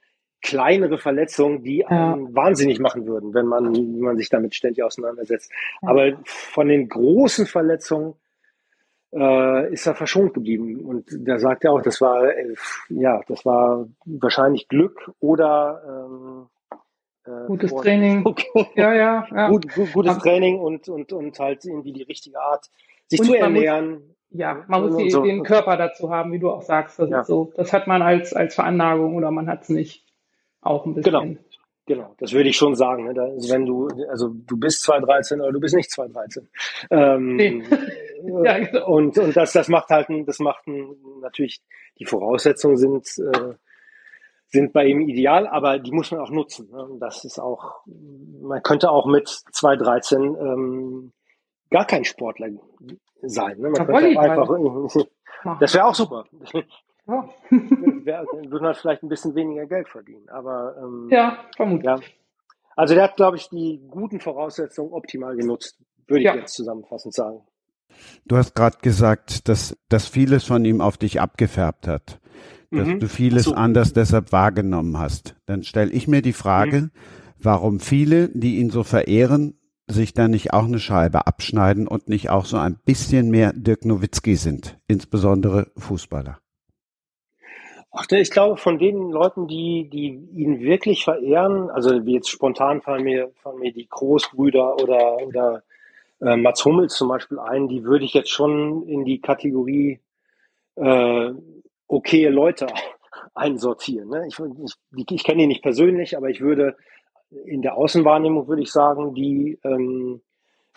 kleinere 0.45 0.99
Verletzungen, 0.99 1.63
die 1.63 1.79
ja. 1.79 2.13
einen 2.13 2.35
wahnsinnig 2.35 2.79
machen 2.79 3.07
würden, 3.07 3.33
wenn 3.33 3.47
man, 3.47 3.75
wenn 3.75 3.99
man 3.99 4.17
sich 4.17 4.29
damit 4.29 4.53
ständig 4.53 4.83
auseinandersetzt. 4.83 5.51
Ja. 5.81 5.89
Aber 5.89 6.11
von 6.25 6.67
den 6.67 6.87
großen 6.87 7.47
Verletzungen 7.47 8.13
äh, 9.11 9.73
ist 9.73 9.87
er 9.87 9.95
verschont 9.95 10.33
geblieben. 10.35 10.81
Und 10.85 11.09
da 11.19 11.39
sagt 11.39 11.63
er 11.63 11.71
auch, 11.71 11.81
das 11.81 11.99
war 11.99 12.27
äh, 12.27 12.53
ja, 12.89 13.21
das 13.27 13.43
war 13.43 13.87
wahrscheinlich 14.05 14.67
Glück 14.67 15.11
oder 15.19 15.81
ähm, 15.87 16.47
äh, 17.25 17.47
gutes 17.47 17.73
Training. 17.73 18.23
Okay. 18.25 18.67
Ja, 18.75 18.93
ja, 18.93 19.27
ja. 19.31 19.49
Gut, 19.49 19.73
gut, 19.73 19.93
gutes 19.93 20.19
Training 20.19 20.59
und, 20.59 20.87
und, 20.89 21.11
und 21.11 21.39
halt 21.39 21.65
irgendwie 21.65 21.93
die 21.93 22.03
richtige 22.03 22.39
Art, 22.39 22.69
sich 23.07 23.21
zu 23.21 23.33
ernähren. 23.33 24.15
ja, 24.29 24.63
man 24.67 24.83
muss 24.83 24.97
die, 24.97 25.09
so. 25.09 25.23
den 25.23 25.43
Körper 25.43 25.75
dazu 25.77 26.11
haben, 26.11 26.31
wie 26.31 26.39
du 26.39 26.51
auch 26.51 26.61
sagst. 26.61 26.99
Das, 26.99 27.09
ja. 27.09 27.23
so, 27.23 27.51
das 27.55 27.73
hat 27.73 27.87
man 27.87 28.03
als, 28.03 28.33
als 28.33 28.53
Veranlagung 28.53 29.15
oder 29.15 29.31
man 29.31 29.49
hat 29.49 29.63
es 29.63 29.69
nicht 29.69 30.04
auch 30.65 30.85
ein 30.85 30.95
bisschen. 30.95 31.11
Genau. 31.11 31.41
Genau, 31.87 32.15
das 32.17 32.33
würde 32.33 32.49
ich 32.49 32.57
schon 32.57 32.75
sagen. 32.75 33.13
Ne? 33.13 33.21
Also 33.21 33.53
wenn 33.53 33.65
du, 33.65 33.87
also 34.09 34.29
du 34.29 34.57
bist 34.57 34.81
213 34.81 35.39
oder 35.39 35.51
du 35.51 35.59
bist 35.59 35.75
nicht 35.75 35.91
213. 35.91 36.49
Ähm, 36.89 37.35
nee. 37.35 37.63
ja, 38.43 38.57
genau. 38.57 38.87
Und, 38.87 39.17
und 39.19 39.37
das, 39.37 39.53
das 39.53 39.67
macht 39.67 39.89
halt, 39.89 40.07
das 40.25 40.39
macht 40.39 40.65
ein, 40.65 40.95
natürlich, 41.21 41.61
die 41.99 42.05
Voraussetzungen 42.05 42.77
sind, 42.77 43.05
äh, 43.19 43.53
sind 44.47 44.73
bei 44.73 44.85
ihm 44.87 45.01
ideal, 45.01 45.45
aber 45.45 45.77
die 45.77 45.91
muss 45.91 46.09
man 46.09 46.21
auch 46.21 46.31
nutzen. 46.31 46.71
Ne? 46.71 46.87
Das 46.99 47.23
ist 47.23 47.37
auch, 47.37 47.81
man 47.85 48.63
könnte 48.63 48.89
auch 48.89 49.05
mit 49.05 49.27
213 49.27 50.21
ähm, 50.23 51.13
gar 51.69 51.85
kein 51.85 52.03
Sportler 52.03 52.49
sein. 53.21 53.59
Ne? 53.59 53.69
Man 53.69 53.85
könnte 53.85 54.19
einfach, 54.19 54.49
das 55.59 55.75
wäre 55.75 55.85
auch 55.85 55.95
super. 55.95 56.25
Ja. 57.07 57.29
würde 57.49 58.61
man 58.61 58.75
vielleicht 58.75 59.03
ein 59.03 59.09
bisschen 59.09 59.35
weniger 59.35 59.65
Geld 59.67 59.89
verdienen. 59.89 60.27
Aber 60.29 60.75
ähm, 60.77 61.07
ja, 61.11 61.37
vermutlich. 61.55 61.85
Ja. 61.85 61.99
Also 62.75 62.93
der 62.93 63.03
hat, 63.03 63.15
glaube 63.15 63.37
ich, 63.37 63.49
die 63.49 63.81
guten 63.89 64.19
Voraussetzungen 64.19 64.91
optimal 64.91 65.35
genutzt, 65.35 65.79
würde 66.07 66.19
ich 66.19 66.25
ja. 66.25 66.35
jetzt 66.35 66.53
zusammenfassend 66.53 67.13
sagen. 67.13 67.41
Du 68.25 68.35
hast 68.35 68.55
gerade 68.55 68.77
gesagt, 68.81 69.47
dass, 69.47 69.77
dass 69.87 70.07
vieles 70.07 70.43
von 70.43 70.65
ihm 70.65 70.81
auf 70.81 70.97
dich 70.97 71.21
abgefärbt 71.21 71.87
hat, 71.87 72.19
dass 72.71 72.87
mhm. 72.87 72.99
du 72.99 73.07
vieles 73.07 73.45
so. 73.45 73.53
anders 73.53 73.93
deshalb 73.93 74.31
wahrgenommen 74.31 74.97
hast. 74.99 75.35
Dann 75.45 75.63
stelle 75.63 75.91
ich 75.91 76.07
mir 76.07 76.21
die 76.21 76.33
Frage, 76.33 76.81
mhm. 76.81 76.91
warum 77.39 77.79
viele, 77.79 78.29
die 78.29 78.57
ihn 78.57 78.69
so 78.69 78.83
verehren, 78.83 79.57
sich 79.87 80.13
da 80.13 80.27
nicht 80.27 80.51
auch 80.51 80.65
eine 80.65 80.79
Scheibe 80.79 81.27
abschneiden 81.27 81.87
und 81.87 82.09
nicht 82.09 82.29
auch 82.29 82.45
so 82.45 82.57
ein 82.57 82.77
bisschen 82.85 83.29
mehr 83.29 83.53
Dirk 83.53 83.85
Nowitzki 83.85 84.35
sind, 84.35 84.79
insbesondere 84.87 85.71
Fußballer. 85.77 86.39
Ach, 87.97 88.05
ich 88.11 88.29
glaube, 88.29 88.57
von 88.57 88.77
den 88.77 89.09
Leuten, 89.09 89.47
die, 89.47 89.89
die 89.89 90.19
ihn 90.35 90.59
wirklich 90.59 91.05
verehren, 91.05 91.69
also 91.69 92.05
wie 92.05 92.15
jetzt 92.15 92.29
spontan 92.29 92.81
fallen 92.81 93.05
mir, 93.05 93.31
fallen 93.41 93.59
mir 93.59 93.71
die 93.71 93.87
Großbrüder 93.87 94.81
oder, 94.81 95.25
oder 95.25 95.63
äh, 96.19 96.35
Mats 96.35 96.65
Hummels 96.65 96.95
zum 96.95 97.07
Beispiel 97.07 97.39
ein, 97.39 97.69
die 97.69 97.85
würde 97.85 98.03
ich 98.03 98.13
jetzt 98.13 98.31
schon 98.31 98.85
in 98.89 99.05
die 99.05 99.21
Kategorie 99.21 100.01
äh, 100.75 101.31
okaye 101.87 102.27
Leute 102.27 102.67
einsortieren. 103.33 104.09
Ne? 104.09 104.27
Ich, 104.27 104.37
ich, 104.97 105.11
ich 105.11 105.23
kenne 105.23 105.43
ihn 105.43 105.47
nicht 105.47 105.63
persönlich, 105.63 106.17
aber 106.17 106.29
ich 106.29 106.41
würde 106.41 106.75
in 107.45 107.61
der 107.61 107.77
Außenwahrnehmung 107.77 108.49
würde 108.49 108.63
ich 108.63 108.73
sagen, 108.73 109.13
die, 109.13 109.57
ähm, 109.63 110.21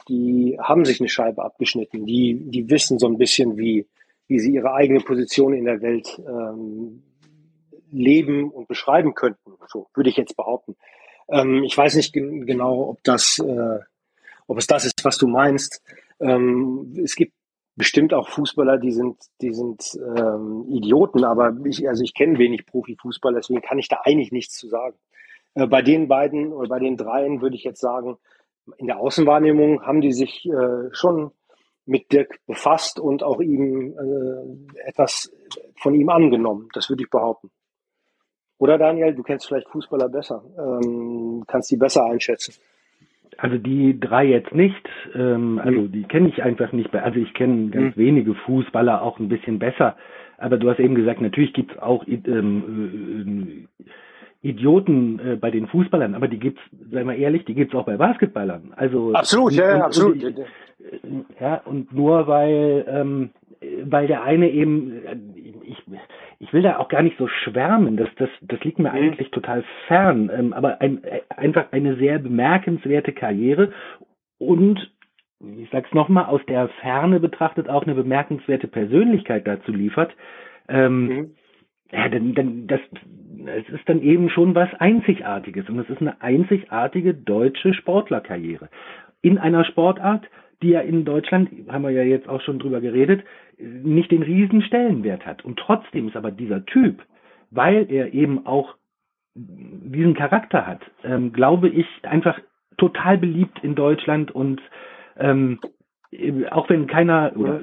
die 0.07 0.57
haben 0.61 0.85
sich 0.85 1.01
eine 1.01 1.09
Scheibe 1.09 1.45
abgeschnitten. 1.45 2.07
Die, 2.07 2.35
die 2.49 2.71
wissen 2.71 3.01
so 3.01 3.09
ein 3.09 3.19
bisschen, 3.19 3.57
wie, 3.57 3.89
wie 4.29 4.39
sie 4.39 4.53
ihre 4.53 4.73
eigene 4.73 5.01
Position 5.01 5.53
in 5.53 5.65
der 5.65 5.83
Welt 5.83 6.21
ähm, 6.25 7.03
leben 7.91 8.51
und 8.51 8.69
beschreiben 8.69 9.15
könnten. 9.15 9.53
So 9.67 9.89
würde 9.95 10.11
ich 10.11 10.17
jetzt 10.17 10.37
behaupten. 10.37 10.77
Ähm, 11.29 11.63
ich 11.65 11.77
weiß 11.77 11.95
nicht 11.97 12.13
genau, 12.13 12.91
ob 12.91 13.03
das, 13.05 13.39
äh, 13.39 13.79
ob 14.47 14.59
es 14.59 14.67
das 14.67 14.85
ist, 14.85 15.05
was 15.05 15.19
du 15.19 15.29
meinst. 15.29 15.83
Ähm, 16.21 16.95
es 17.03 17.15
gibt 17.15 17.33
bestimmt 17.77 18.13
auch 18.13 18.29
Fußballer, 18.29 18.79
die 18.79 18.93
sind, 18.93 19.17
die 19.41 19.55
sind 19.55 19.99
ähm, 20.17 20.67
Idioten, 20.69 21.25
aber 21.25 21.57
ich, 21.65 21.89
also 21.89 22.03
ich 22.03 22.13
kenne 22.13 22.39
wenig 22.39 22.67
Profifußballer, 22.67 23.37
deswegen 23.37 23.63
kann 23.63 23.79
ich 23.79 23.89
da 23.89 24.01
eigentlich 24.05 24.33
nichts 24.33 24.57
zu 24.57 24.69
sagen. 24.69 24.97
Äh, 25.55 25.67
bei 25.67 25.83
den 25.83 26.09
beiden 26.09 26.53
oder 26.53 26.69
bei 26.69 26.81
den 26.81 26.97
dreien 26.97 27.41
würde 27.41 27.57
ich 27.57 27.65
jetzt 27.65 27.81
sagen, 27.81 28.17
in 28.77 28.87
der 28.87 28.99
Außenwahrnehmung 28.99 29.83
haben 29.83 30.01
die 30.01 30.13
sich 30.13 30.47
äh, 30.47 30.93
schon 30.93 31.31
mit 31.87 32.13
Dirk 32.13 32.41
befasst 32.47 33.01
und 33.01 33.23
auch 33.23 33.41
ihm 33.41 33.95
äh, 33.97 34.81
etwas 34.87 35.33
von 35.77 35.95
ihm 35.95 36.11
angenommen. 36.11 36.69
Das 36.75 36.91
würde 36.91 37.05
ich 37.05 37.11
behaupten. 37.11 37.51
Oder 38.59 38.79
Daniel, 38.79 39.15
du 39.15 39.23
kennst 39.23 39.47
vielleicht 39.47 39.69
Fußballer 39.69 40.09
besser, 40.09 40.43
ähm, 40.59 41.45
kannst 41.47 41.71
die 41.71 41.77
besser 41.77 42.05
einschätzen. 42.05 42.55
Also 43.37 43.57
die 43.57 43.99
drei 44.01 44.25
jetzt 44.25 44.53
nicht, 44.53 44.89
ähm, 45.15 45.61
also 45.63 45.83
mhm. 45.83 45.93
die 45.93 46.03
kenne 46.03 46.29
ich 46.29 46.43
einfach 46.43 46.73
nicht. 46.73 46.93
Also 46.95 47.21
ich 47.21 47.35
kenne 47.35 47.71
ganz 47.71 47.97
mhm. 47.97 48.01
wenige 48.01 48.35
Fußballer 48.35 49.01
auch 49.01 49.21
ein 49.21 49.29
bisschen 49.29 49.61
besser. 49.61 49.97
Aber 50.39 50.57
du 50.57 50.69
hast 50.69 50.81
eben 50.81 50.97
gesagt, 50.97 51.21
natürlich 51.21 51.53
gibt 51.53 51.73
es 51.73 51.79
auch 51.79 52.05
ähm, 52.07 53.69
äh, 54.43 54.49
Idioten 54.49 55.21
äh, 55.21 55.37
bei 55.37 55.51
den 55.53 55.69
Fußballern, 55.69 56.15
aber 56.15 56.27
die 56.27 56.39
gibt's, 56.39 56.61
sei 56.91 57.05
mal 57.05 57.19
ehrlich, 57.19 57.45
die 57.45 57.55
gibt's 57.55 57.75
auch 57.75 57.87
bei 57.87 57.97
Basketballern. 57.97 58.73
Also 58.75 59.13
absolut, 59.13 59.53
ja, 59.53 59.77
und, 59.77 59.83
absolut. 59.83 60.25
Und, 60.25 61.27
ja, 61.41 61.61
und 61.65 61.93
nur 61.93 62.27
weil 62.27 62.85
ähm, 62.89 63.31
weil 63.85 64.07
der 64.07 64.23
eine 64.23 64.51
eben, 64.51 64.93
ich, 65.65 65.79
ich 66.41 66.53
will 66.53 66.63
da 66.63 66.79
auch 66.79 66.89
gar 66.89 67.03
nicht 67.03 67.19
so 67.19 67.27
schwärmen, 67.27 67.97
das, 67.97 68.09
das, 68.17 68.31
das 68.43 68.61
liegt 68.61 68.79
mir 68.79 68.91
mhm. 68.91 68.97
eigentlich 68.97 69.31
total 69.31 69.65
fern, 69.87 70.31
ähm, 70.33 70.53
aber 70.53 70.81
ein, 70.81 71.03
einfach 71.29 71.73
eine 71.73 71.97
sehr 71.97 72.19
bemerkenswerte 72.19 73.13
Karriere 73.13 73.73
und 74.39 74.91
ich 75.41 75.69
sag's 75.71 75.93
nochmal, 75.93 76.27
aus 76.27 76.41
der 76.49 76.69
Ferne 76.81 77.21
betrachtet 77.21 77.69
auch 77.69 77.85
eine 77.85 77.95
bemerkenswerte 77.95 78.67
Persönlichkeit 78.67 79.47
dazu 79.47 79.71
liefert. 79.71 80.13
Ähm, 80.69 81.07
mhm. 81.07 81.31
Ja, 81.93 82.09
dann, 82.09 82.35
dann, 82.35 82.67
das, 82.67 82.81
es 83.47 83.69
ist 83.69 83.89
dann 83.89 84.03
eben 84.03 84.31
schon 84.31 84.55
was 84.55 84.69
Einzigartiges 84.79 85.69
und 85.69 85.79
es 85.79 85.89
ist 85.89 86.01
eine 86.01 86.21
einzigartige 86.21 87.15
deutsche 87.15 87.73
Sportlerkarriere. 87.73 88.69
In 89.23 89.39
einer 89.39 89.65
Sportart, 89.65 90.29
die 90.61 90.71
ja 90.71 90.81
in 90.81 91.05
Deutschland, 91.05 91.51
haben 91.69 91.85
wir 91.85 91.91
ja 91.91 92.03
jetzt 92.03 92.29
auch 92.29 92.43
schon 92.43 92.59
drüber 92.59 92.81
geredet, 92.81 93.23
nicht 93.59 94.11
den 94.11 94.23
riesen 94.23 94.63
Stellenwert 94.63 95.27
hat. 95.27 95.45
Und 95.45 95.59
trotzdem 95.59 96.09
ist 96.09 96.17
aber 96.17 96.31
dieser 96.31 96.65
Typ, 96.67 97.03
weil 97.51 97.91
er 97.91 98.15
eben 98.15 98.47
auch 98.47 98.75
diesen 99.35 100.15
Charakter 100.15 100.67
hat, 100.67 100.81
ähm, 101.05 101.33
glaube 101.33 101.69
ich, 101.69 101.87
einfach 102.03 102.39
total 102.77 103.19
beliebt 103.19 103.59
in 103.63 103.75
Deutschland 103.75 104.31
und 104.31 104.61
ähm, 105.17 105.59
auch 106.51 106.71
wenn 106.71 106.87
keiner 106.87 107.33
oder 107.37 107.61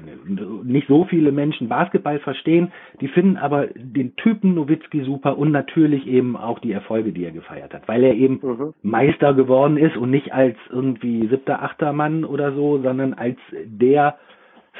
nicht 0.64 0.88
so 0.88 1.06
viele 1.06 1.32
Menschen 1.32 1.68
Basketball 1.68 2.20
verstehen, 2.20 2.72
die 3.02 3.08
finden 3.08 3.38
aber 3.38 3.68
den 3.74 4.16
Typen 4.18 4.54
Nowitzki 4.54 5.04
super 5.04 5.40
und 5.40 5.52
natürlich 5.52 6.06
eben 6.06 6.38
auch 6.38 6.60
die 6.60 6.72
Erfolge, 6.72 7.12
die 7.12 7.26
er 7.26 7.32
gefeiert 7.32 7.74
hat, 7.74 7.88
weil 7.88 8.04
er 8.04 8.14
eben 8.14 8.40
mhm. 8.44 8.74
Meister 8.84 9.34
geworden 9.34 9.78
ist 9.78 9.98
und 9.98 10.12
nicht 10.12 10.32
als 10.32 10.58
irgendwie 10.70 11.28
siebter, 11.28 11.64
achter 11.64 11.92
Mann 11.92 12.24
oder 12.24 12.54
so, 12.54 12.80
sondern 12.80 13.16
als 13.16 13.38
der 13.52 14.20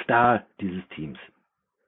Star 0.04 0.44
dieses 0.60 0.88
Teams. 0.90 1.18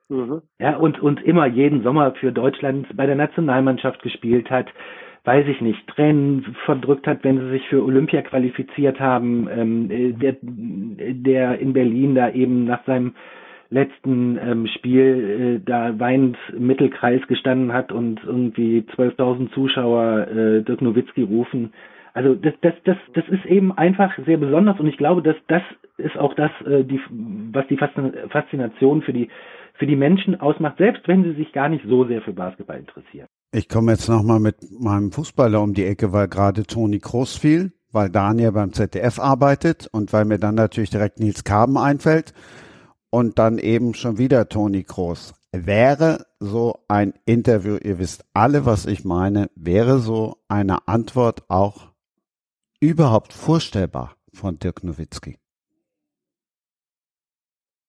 Mhm. 0.09 0.41
Ja, 0.59 0.77
und, 0.77 1.01
und 1.01 1.21
immer 1.23 1.47
jeden 1.47 1.83
Sommer 1.83 2.13
für 2.13 2.31
Deutschland 2.31 2.87
bei 2.95 3.05
der 3.05 3.15
Nationalmannschaft 3.15 4.01
gespielt 4.01 4.49
hat, 4.49 4.67
weiß 5.25 5.45
ich 5.47 5.59
nicht, 5.59 5.85
Tränen 5.87 6.55
verdrückt 6.63 7.05
hat, 7.05 7.23
wenn 7.23 7.39
sie 7.39 7.49
sich 7.49 7.67
für 7.67 7.83
Olympia 7.83 8.21
qualifiziert 8.21 8.99
haben, 8.99 9.49
ähm, 9.51 9.91
äh, 9.91 10.13
der, 10.13 10.37
der 10.41 11.59
in 11.59 11.73
Berlin 11.73 12.15
da 12.15 12.29
eben 12.29 12.63
nach 12.63 12.85
seinem 12.85 13.13
letzten 13.69 14.39
ähm, 14.41 14.67
Spiel 14.67 15.59
äh, 15.59 15.65
da 15.65 15.99
weinend 15.99 16.37
im 16.55 16.67
Mittelkreis 16.67 17.21
gestanden 17.27 17.73
hat 17.73 17.91
und 17.91 18.23
irgendwie 18.23 18.85
12.000 18.95 19.51
Zuschauer 19.51 20.27
äh, 20.29 20.61
Dirk 20.63 20.81
Nowitzki 20.81 21.23
rufen. 21.23 21.73
Also 22.17 22.33
das, 22.33 22.55
das, 22.61 22.73
das, 22.83 22.97
das 23.13 23.25
ist 23.29 23.45
eben 23.45 23.71
einfach 23.77 24.11
sehr 24.25 24.37
besonders 24.37 24.79
und 24.79 24.87
ich 24.87 24.97
glaube, 24.97 25.21
dass 25.21 25.35
das 25.47 25.61
ist 25.97 26.17
auch 26.17 26.33
das, 26.33 26.49
äh, 26.65 26.83
die, 26.83 26.99
was 27.53 27.67
die 27.67 27.77
Faszination 27.77 29.03
für 29.03 29.13
die 29.13 29.29
für 29.75 29.85
die 29.85 29.95
Menschen 29.95 30.41
ausmacht, 30.41 30.79
selbst 30.79 31.07
wenn 31.07 31.23
sie 31.23 31.33
sich 31.33 31.53
gar 31.53 31.69
nicht 31.69 31.85
so 31.87 32.05
sehr 32.05 32.23
für 32.23 32.33
Basketball 32.33 32.79
interessieren. 32.79 33.27
Ich 33.51 33.69
komme 33.69 33.91
jetzt 33.91 34.09
nochmal 34.09 34.39
mit 34.39 34.55
meinem 34.79 35.11
Fußballer 35.11 35.61
um 35.61 35.75
die 35.75 35.85
Ecke, 35.85 36.11
weil 36.11 36.27
gerade 36.27 36.63
Toni 36.63 36.97
Kroos 36.97 37.37
fiel, 37.37 37.71
weil 37.91 38.09
Daniel 38.09 38.51
beim 38.51 38.73
ZDF 38.73 39.19
arbeitet 39.19 39.87
und 39.91 40.11
weil 40.11 40.25
mir 40.25 40.39
dann 40.39 40.55
natürlich 40.55 40.89
direkt 40.89 41.19
Nils 41.19 41.43
Kaben 41.43 41.77
einfällt 41.77 42.33
und 43.11 43.37
dann 43.37 43.59
eben 43.59 43.93
schon 43.93 44.17
wieder 44.17 44.49
Toni 44.49 44.81
Kroos. 44.81 45.35
Wäre 45.51 46.25
so 46.39 46.79
ein 46.87 47.13
Interview, 47.25 47.77
ihr 47.79 47.99
wisst 47.99 48.25
alle, 48.33 48.65
was 48.65 48.87
ich 48.87 49.05
meine, 49.05 49.51
wäre 49.55 49.99
so 49.99 50.37
eine 50.47 50.87
Antwort 50.87 51.43
auch 51.47 51.96
überhaupt 52.79 53.33
vorstellbar 53.33 54.15
von 54.33 54.59
Dirk 54.59 54.83
Nowitzki? 54.83 55.37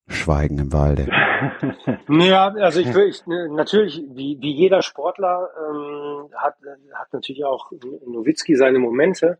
Schweigen 0.08 0.58
im 0.58 0.72
Walde. 0.72 1.08
ja, 2.08 2.48
also 2.48 2.80
ich 2.80 2.88
ich, 2.88 3.26
natürlich, 3.26 4.02
wie, 4.08 4.38
wie 4.40 4.52
jeder 4.52 4.80
Sportler 4.80 5.50
ähm, 5.68 6.30
hat, 6.34 6.54
hat 6.94 7.12
natürlich 7.12 7.44
auch 7.44 7.70
Nowitzki 8.06 8.56
seine 8.56 8.78
Momente 8.78 9.38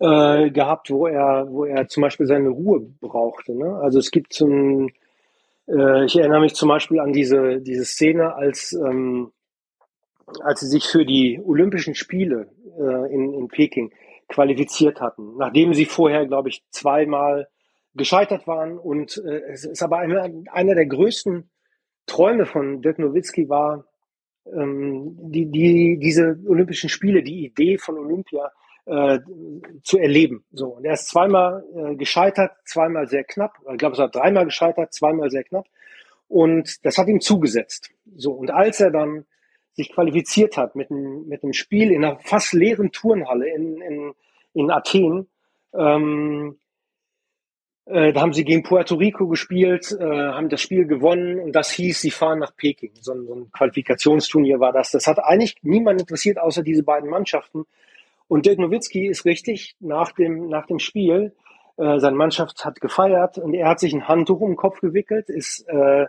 äh, 0.00 0.50
gehabt, 0.50 0.90
wo 0.90 1.06
er, 1.06 1.46
wo 1.48 1.64
er 1.64 1.86
zum 1.86 2.02
Beispiel 2.02 2.26
seine 2.26 2.48
Ruhe 2.48 2.80
brauchte. 3.00 3.54
Ne? 3.54 3.76
Also 3.76 4.00
es 4.00 4.10
gibt 4.10 4.32
zum, 4.32 4.90
äh, 5.68 6.04
ich 6.04 6.18
erinnere 6.18 6.40
mich 6.40 6.54
zum 6.54 6.68
Beispiel 6.68 6.98
an 6.98 7.12
diese, 7.12 7.60
diese 7.60 7.84
Szene, 7.84 8.34
als, 8.34 8.72
ähm, 8.72 9.30
als 10.42 10.60
sie 10.60 10.68
sich 10.68 10.88
für 10.88 11.04
die 11.04 11.40
Olympischen 11.44 11.94
Spiele 11.94 12.48
äh, 12.78 13.14
in, 13.14 13.32
in 13.32 13.48
Peking 13.48 13.92
qualifiziert 14.30 15.00
hatten, 15.00 15.36
nachdem 15.36 15.74
sie 15.74 15.84
vorher, 15.84 16.26
glaube 16.26 16.48
ich, 16.48 16.64
zweimal 16.70 17.48
gescheitert 17.94 18.46
waren. 18.46 18.78
Und 18.78 19.22
äh, 19.26 19.42
es 19.52 19.64
ist 19.64 19.82
aber 19.82 19.98
einer, 19.98 20.30
einer 20.52 20.74
der 20.74 20.86
größten 20.86 21.50
Träume 22.06 22.46
von 22.46 22.80
Dirk 22.80 22.98
Nowitzki 22.98 23.48
war, 23.48 23.84
ähm, 24.46 25.16
die, 25.30 25.50
die, 25.50 25.98
diese 25.98 26.38
Olympischen 26.46 26.88
Spiele, 26.88 27.22
die 27.22 27.44
Idee 27.44 27.76
von 27.76 27.98
Olympia 27.98 28.50
äh, 28.86 29.18
zu 29.82 29.98
erleben. 29.98 30.44
So, 30.52 30.68
und 30.68 30.84
er 30.84 30.94
ist 30.94 31.08
zweimal 31.08 31.64
äh, 31.74 31.96
gescheitert, 31.96 32.52
zweimal 32.64 33.08
sehr 33.08 33.24
knapp. 33.24 33.58
Ich 33.70 33.78
glaube, 33.78 33.94
es 33.94 33.98
war 33.98 34.08
dreimal 34.08 34.44
gescheitert, 34.44 34.94
zweimal 34.94 35.30
sehr 35.30 35.44
knapp. 35.44 35.66
Und 36.28 36.84
das 36.84 36.96
hat 36.96 37.08
ihm 37.08 37.20
zugesetzt. 37.20 37.90
So, 38.16 38.32
und 38.32 38.50
als 38.50 38.80
er 38.80 38.90
dann 38.90 39.26
sich 39.72 39.92
qualifiziert 39.92 40.56
hat 40.56 40.76
mit 40.76 40.90
einem, 40.90 41.26
mit 41.28 41.42
einem 41.42 41.52
Spiel 41.52 41.90
in 41.92 42.04
einer 42.04 42.18
fast 42.20 42.52
leeren 42.52 42.92
Turnhalle 42.92 43.48
in, 43.48 43.80
in, 43.80 44.14
in 44.54 44.70
Athen, 44.70 45.28
ähm, 45.72 46.58
äh, 47.90 48.12
da 48.12 48.20
haben 48.20 48.32
sie 48.32 48.44
gegen 48.44 48.62
Puerto 48.62 48.94
Rico 48.94 49.26
gespielt, 49.26 49.96
äh, 49.98 50.04
haben 50.04 50.48
das 50.48 50.60
Spiel 50.60 50.86
gewonnen 50.86 51.40
und 51.40 51.52
das 51.52 51.70
hieß, 51.70 52.00
sie 52.00 52.12
fahren 52.12 52.38
nach 52.38 52.54
Peking. 52.54 52.92
So 53.00 53.12
ein, 53.12 53.26
so 53.26 53.34
ein 53.34 53.50
Qualifikationsturnier 53.52 54.60
war 54.60 54.72
das. 54.72 54.92
Das 54.92 55.06
hat 55.06 55.18
eigentlich 55.18 55.56
niemand 55.62 56.00
interessiert, 56.00 56.38
außer 56.38 56.62
diese 56.62 56.84
beiden 56.84 57.10
Mannschaften. 57.10 57.64
Und 58.28 58.46
Dirk 58.46 58.60
Nowitzki 58.60 59.08
ist 59.08 59.24
richtig 59.24 59.74
nach 59.80 60.12
dem, 60.12 60.48
nach 60.48 60.66
dem 60.66 60.78
Spiel, 60.78 61.34
äh, 61.78 61.98
seine 61.98 62.16
Mannschaft 62.16 62.64
hat 62.64 62.80
gefeiert 62.80 63.38
und 63.38 63.54
er 63.54 63.68
hat 63.68 63.80
sich 63.80 63.92
ein 63.92 64.06
Handtuch 64.06 64.40
um 64.40 64.50
den 64.50 64.56
Kopf 64.56 64.80
gewickelt, 64.80 65.28
ist, 65.28 65.66
äh, 65.68 66.06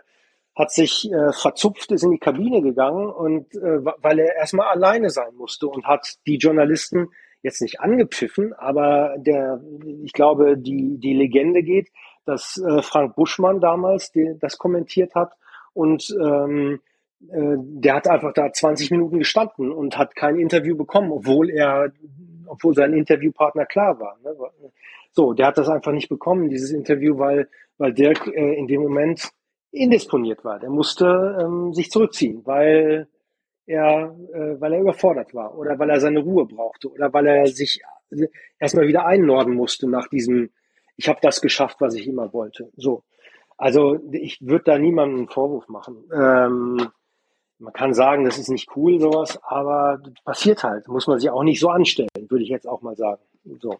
hat 0.54 0.70
sich 0.70 1.10
äh, 1.10 1.32
verzupft, 1.32 1.92
ist 1.92 2.04
in 2.04 2.12
die 2.12 2.18
Kabine 2.18 2.60
gegangen 2.60 3.10
und 3.10 3.54
äh, 3.54 3.84
weil 3.84 4.18
er 4.18 4.36
erstmal 4.36 4.68
alleine 4.68 5.10
sein 5.10 5.34
musste 5.36 5.66
und 5.66 5.86
hat 5.86 6.16
die 6.26 6.36
Journalisten 6.36 7.08
jetzt 7.42 7.62
nicht 7.62 7.80
angepfiffen, 7.80 8.52
aber 8.52 9.16
der, 9.18 9.60
ich 10.04 10.12
glaube, 10.12 10.56
die, 10.56 10.98
die 10.98 11.14
Legende 11.14 11.62
geht, 11.62 11.88
dass 12.24 12.58
äh, 12.58 12.82
Frank 12.82 13.16
Buschmann 13.16 13.60
damals 13.60 14.12
die, 14.12 14.36
das 14.40 14.58
kommentiert 14.58 15.14
hat 15.14 15.32
und 15.72 16.14
ähm, 16.22 16.80
äh, 17.30 17.56
der 17.56 17.94
hat 17.94 18.08
einfach 18.08 18.32
da 18.32 18.52
20 18.52 18.90
Minuten 18.90 19.18
gestanden 19.18 19.72
und 19.72 19.96
hat 19.96 20.14
kein 20.14 20.38
Interview 20.38 20.76
bekommen, 20.76 21.10
obwohl 21.10 21.50
er, 21.50 21.92
obwohl 22.46 22.74
sein 22.74 22.92
Interviewpartner 22.92 23.66
klar 23.66 23.98
war. 23.98 24.18
Ne? 24.22 24.34
So, 25.10 25.32
der 25.32 25.48
hat 25.48 25.58
das 25.58 25.68
einfach 25.68 25.92
nicht 25.92 26.08
bekommen, 26.08 26.48
dieses 26.48 26.72
Interview, 26.72 27.18
weil, 27.18 27.48
weil 27.78 27.92
Dirk 27.92 28.26
äh, 28.28 28.54
in 28.54 28.66
dem 28.66 28.82
Moment 28.82 29.30
indisponiert 29.72 30.44
war. 30.44 30.60
Der 30.60 30.70
musste 30.70 31.38
ähm, 31.40 31.72
sich 31.72 31.90
zurückziehen, 31.90 32.42
weil 32.44 33.08
er, 33.66 34.14
äh, 34.32 34.60
weil 34.60 34.74
er 34.74 34.80
überfordert 34.80 35.34
war 35.34 35.56
oder 35.56 35.78
weil 35.78 35.90
er 35.90 36.00
seine 36.00 36.20
Ruhe 36.20 36.46
brauchte 36.46 36.90
oder 36.90 37.12
weil 37.12 37.26
er 37.26 37.46
sich 37.46 37.82
erstmal 38.58 38.86
wieder 38.86 39.06
einnorden 39.06 39.54
musste 39.54 39.88
nach 39.88 40.08
diesem, 40.08 40.50
ich 40.96 41.08
habe 41.08 41.20
das 41.22 41.40
geschafft, 41.40 41.76
was 41.80 41.94
ich 41.94 42.06
immer 42.06 42.32
wollte. 42.32 42.70
So. 42.76 43.02
Also 43.56 43.98
ich 44.10 44.40
würde 44.40 44.64
da 44.64 44.78
niemandem 44.78 45.18
einen 45.20 45.28
Vorwurf 45.28 45.68
machen. 45.68 46.04
Ähm, 46.12 46.88
man 47.58 47.72
kann 47.72 47.94
sagen, 47.94 48.24
das 48.24 48.38
ist 48.38 48.48
nicht 48.48 48.76
cool, 48.76 49.00
sowas, 49.00 49.38
aber 49.44 50.02
passiert 50.24 50.64
halt. 50.64 50.88
Muss 50.88 51.06
man 51.06 51.20
sich 51.20 51.30
auch 51.30 51.44
nicht 51.44 51.60
so 51.60 51.68
anstellen, 51.68 52.08
würde 52.28 52.42
ich 52.42 52.50
jetzt 52.50 52.66
auch 52.66 52.82
mal 52.82 52.96
sagen. 52.96 53.22
So. 53.60 53.78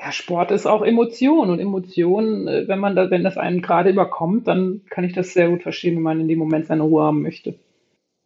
Ja, 0.00 0.12
Sport 0.12 0.52
ist 0.52 0.66
auch 0.66 0.82
Emotion 0.82 1.50
und 1.50 1.58
Emotion, 1.58 2.46
äh, 2.46 2.68
wenn 2.68 2.78
man 2.78 2.94
da, 2.94 3.10
wenn 3.10 3.24
das 3.24 3.36
einen 3.36 3.62
gerade 3.62 3.90
überkommt, 3.90 4.46
dann 4.46 4.82
kann 4.90 5.04
ich 5.04 5.12
das 5.12 5.32
sehr 5.32 5.48
gut 5.48 5.62
verstehen, 5.62 5.96
wenn 5.96 6.02
man 6.02 6.20
in 6.20 6.28
dem 6.28 6.38
Moment 6.38 6.66
seine 6.66 6.82
Ruhe 6.82 7.02
haben 7.02 7.22
möchte 7.22 7.54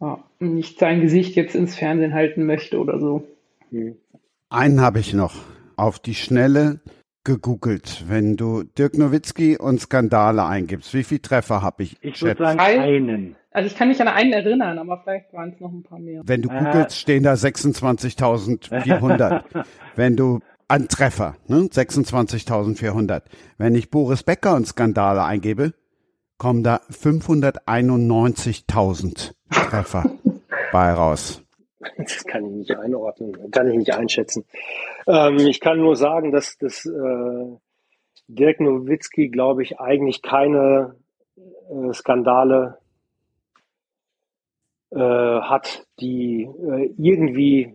ja, 0.03 0.19
nicht 0.41 0.79
sein 0.79 1.01
Gesicht 1.01 1.37
jetzt 1.37 1.55
ins 1.55 1.77
Fernsehen 1.77 2.13
halten 2.13 2.45
möchte 2.45 2.79
oder 2.79 2.99
so. 2.99 3.27
Hm. 3.71 3.97
Einen 4.51 4.81
habe 4.81 4.99
ich 4.99 5.15
noch 5.15 5.35
auf 5.77 5.99
die 5.99 6.15
Schnelle 6.15 6.81
gegoogelt. 7.25 8.05
Wenn 8.09 8.37
du 8.37 8.65
Dirk 8.65 8.99
Nowitzki 8.99 9.57
und 9.57 9.81
Skandale 9.81 10.45
eingibst, 10.45 10.93
wie 10.93 11.05
viele 11.05 11.23
Treffer 11.23 11.63
habe 11.63 11.85
ich? 11.85 11.97
Ich 12.03 12.21
würde 12.21 12.45
sagen 12.45 12.59
einen. 12.59 13.37
Also 13.53 13.69
ich 13.69 13.77
kann 13.77 13.89
mich 13.89 14.01
an 14.01 14.09
einen 14.09 14.33
erinnern, 14.33 14.79
aber 14.79 15.01
vielleicht 15.03 15.33
waren 15.33 15.51
es 15.51 15.61
noch 15.61 15.71
ein 15.71 15.83
paar 15.83 15.99
mehr. 15.99 16.23
Wenn 16.25 16.43
du 16.43 16.49
äh. 16.49 16.59
googelst, 16.59 16.99
stehen 16.99 17.23
da 17.23 17.35
26.400. 17.35 19.65
Wenn 19.95 20.17
du 20.17 20.41
an 20.73 20.89
Treffer, 20.89 21.37
ne? 21.49 21.69
26.400. 21.71 23.25
Wenn 23.59 23.75
ich 23.75 23.91
Boris 23.91 24.23
Becker 24.23 24.57
und 24.57 24.67
Skandale 24.67 25.23
eingebe, 25.23 25.75
kommen 26.39 26.63
da 26.63 26.81
591.000 26.91 29.35
Treffer 29.51 30.11
bei 30.73 30.95
raus. 30.95 31.43
Das 31.99 32.25
kann 32.25 32.47
ich 32.47 32.53
nicht 32.53 32.75
einordnen, 32.75 33.51
kann 33.51 33.69
ich 33.69 33.77
nicht 33.77 33.95
einschätzen. 33.95 34.47
Ähm, 35.07 35.37
ich 35.41 35.61
kann 35.61 35.77
nur 35.77 35.95
sagen, 35.95 36.33
dass, 36.33 36.57
dass 36.57 36.87
äh, 36.87 37.59
Dirk 38.29 38.61
Nowitzki, 38.61 39.29
glaube 39.29 39.63
ich, 39.63 39.79
eigentlich 39.79 40.23
keine 40.23 40.97
äh, 41.37 41.93
Skandale 41.93 42.79
äh, 44.89 44.99
hat, 44.99 45.87
die 46.01 46.45
äh, 46.45 46.95
irgendwie 46.97 47.75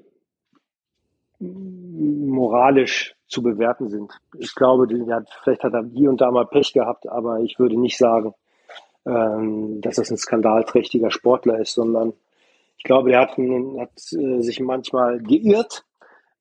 moralisch 1.40 3.16
zu 3.28 3.44
bewerten 3.44 3.90
sind. 3.90 4.12
Ich 4.38 4.56
glaube, 4.56 4.88
ja, 5.06 5.22
vielleicht 5.44 5.64
hat 5.64 5.74
er 5.74 5.86
hier 5.94 6.10
und 6.10 6.22
da 6.22 6.32
mal 6.32 6.46
Pech 6.46 6.74
gehabt, 6.74 7.08
aber 7.08 7.40
ich 7.42 7.60
würde 7.60 7.80
nicht 7.80 7.98
sagen, 7.98 8.34
ähm, 9.06 9.82
dass 9.82 9.96
das 9.96 10.12
ein 10.12 10.18
skandalträchtiger 10.18 11.12
Sportler 11.12 11.60
ist, 11.60 11.74
sondern 11.74 12.14
ich 12.78 12.84
glaube, 12.84 13.12
er 13.12 13.22
hat, 13.22 13.32
hat 13.32 14.14
äh, 14.14 14.42
sich 14.42 14.60
manchmal 14.60 15.20
geirrt 15.20 15.86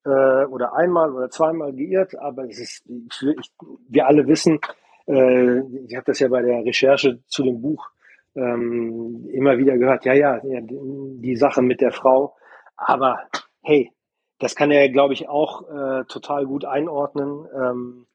äh, 0.05 0.45
oder 0.45 0.75
einmal 0.75 1.13
oder 1.13 1.31
zweimal 1.31 1.73
geirrt, 1.73 2.17
aber 2.19 2.49
es 2.49 2.59
ist, 2.59 2.85
ich, 2.87 3.53
wir 3.89 4.07
alle 4.07 4.27
wissen, 4.27 4.61
äh, 5.09 5.61
ich 5.87 5.95
habe 5.97 6.05
das 6.07 6.19
ja 6.21 6.29
bei 6.29 6.43
der 6.43 6.65
Recherche 6.65 7.21
zu 7.27 7.43
dem 7.43 7.61
Buch 7.61 7.89
ähm, 8.35 9.29
immer 9.33 9.59
wieder 9.59 9.79
gehört, 9.79 10.05
ja, 10.05 10.15
ja, 10.15 10.41
die 10.43 11.37
Sache 11.37 11.63
mit 11.63 11.81
der 11.81 11.93
Frau, 11.93 12.37
aber 12.77 13.21
hey, 13.63 13.93
das 14.39 14.55
kann 14.55 14.71
er, 14.71 14.89
glaube 14.89 15.15
ich, 15.15 15.29
auch 15.29 15.63
äh, 15.63 16.05
total 16.05 16.47
gut 16.47 16.65
einordnen. 16.65 17.47
Ähm, 17.55 18.07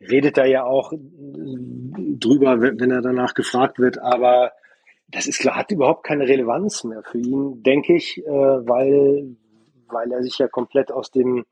redet 0.00 0.36
da 0.36 0.44
ja 0.44 0.64
auch 0.64 0.92
drüber, 0.92 2.60
wenn 2.60 2.90
er 2.90 3.00
danach 3.00 3.34
gefragt 3.34 3.78
wird, 3.78 3.98
aber 3.98 4.52
das 5.08 5.26
ist 5.26 5.44
hat 5.44 5.70
überhaupt 5.70 6.04
keine 6.04 6.26
Relevanz 6.26 6.84
mehr 6.84 7.02
für 7.02 7.18
ihn, 7.18 7.62
denke 7.62 7.94
ich, 7.94 8.18
äh, 8.18 8.30
weil, 8.30 9.36
weil 9.88 10.12
er 10.12 10.22
sich 10.22 10.38
ja 10.38 10.48
komplett 10.48 10.90
aus 10.90 11.10
dem, 11.10 11.44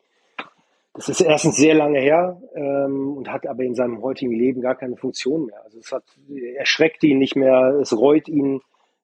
das 0.95 1.09
ist 1.09 1.21
erstens 1.21 1.57
sehr 1.57 1.75
lange 1.75 2.01
her 2.01 2.41
ähm, 2.55 3.17
und 3.17 3.31
hat 3.31 3.47
aber 3.47 3.63
in 3.63 3.75
seinem 3.75 4.03
heutigen 4.03 4.33
Leben 4.33 4.61
gar 4.61 4.75
keine 4.75 4.97
Funktion 4.97 5.47
mehr. 5.47 5.63
Also 5.65 5.79
es 5.79 5.93
hat, 5.93 6.05
erschreckt 6.57 7.03
ihn 7.05 7.19
nicht 7.19 7.37
mehr, 7.37 7.79
es 7.81 7.97
reut 7.97 8.29
ihn 8.29 8.61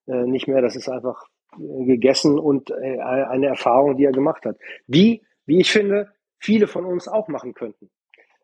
äh, 0.06 0.24
nicht 0.24 0.48
mehr, 0.48 0.60
das 0.60 0.76
ist 0.76 0.88
einfach 0.88 1.26
äh, 1.26 1.37
gegessen 1.56 2.38
und 2.38 2.70
äh, 2.70 2.98
eine 3.00 3.46
Erfahrung, 3.46 3.96
die 3.96 4.04
er 4.04 4.12
gemacht 4.12 4.44
hat. 4.44 4.56
Die, 4.86 5.22
wie 5.46 5.60
ich 5.60 5.72
finde, 5.72 6.12
viele 6.38 6.66
von 6.66 6.84
uns 6.84 7.08
auch 7.08 7.28
machen 7.28 7.54
könnten. 7.54 7.90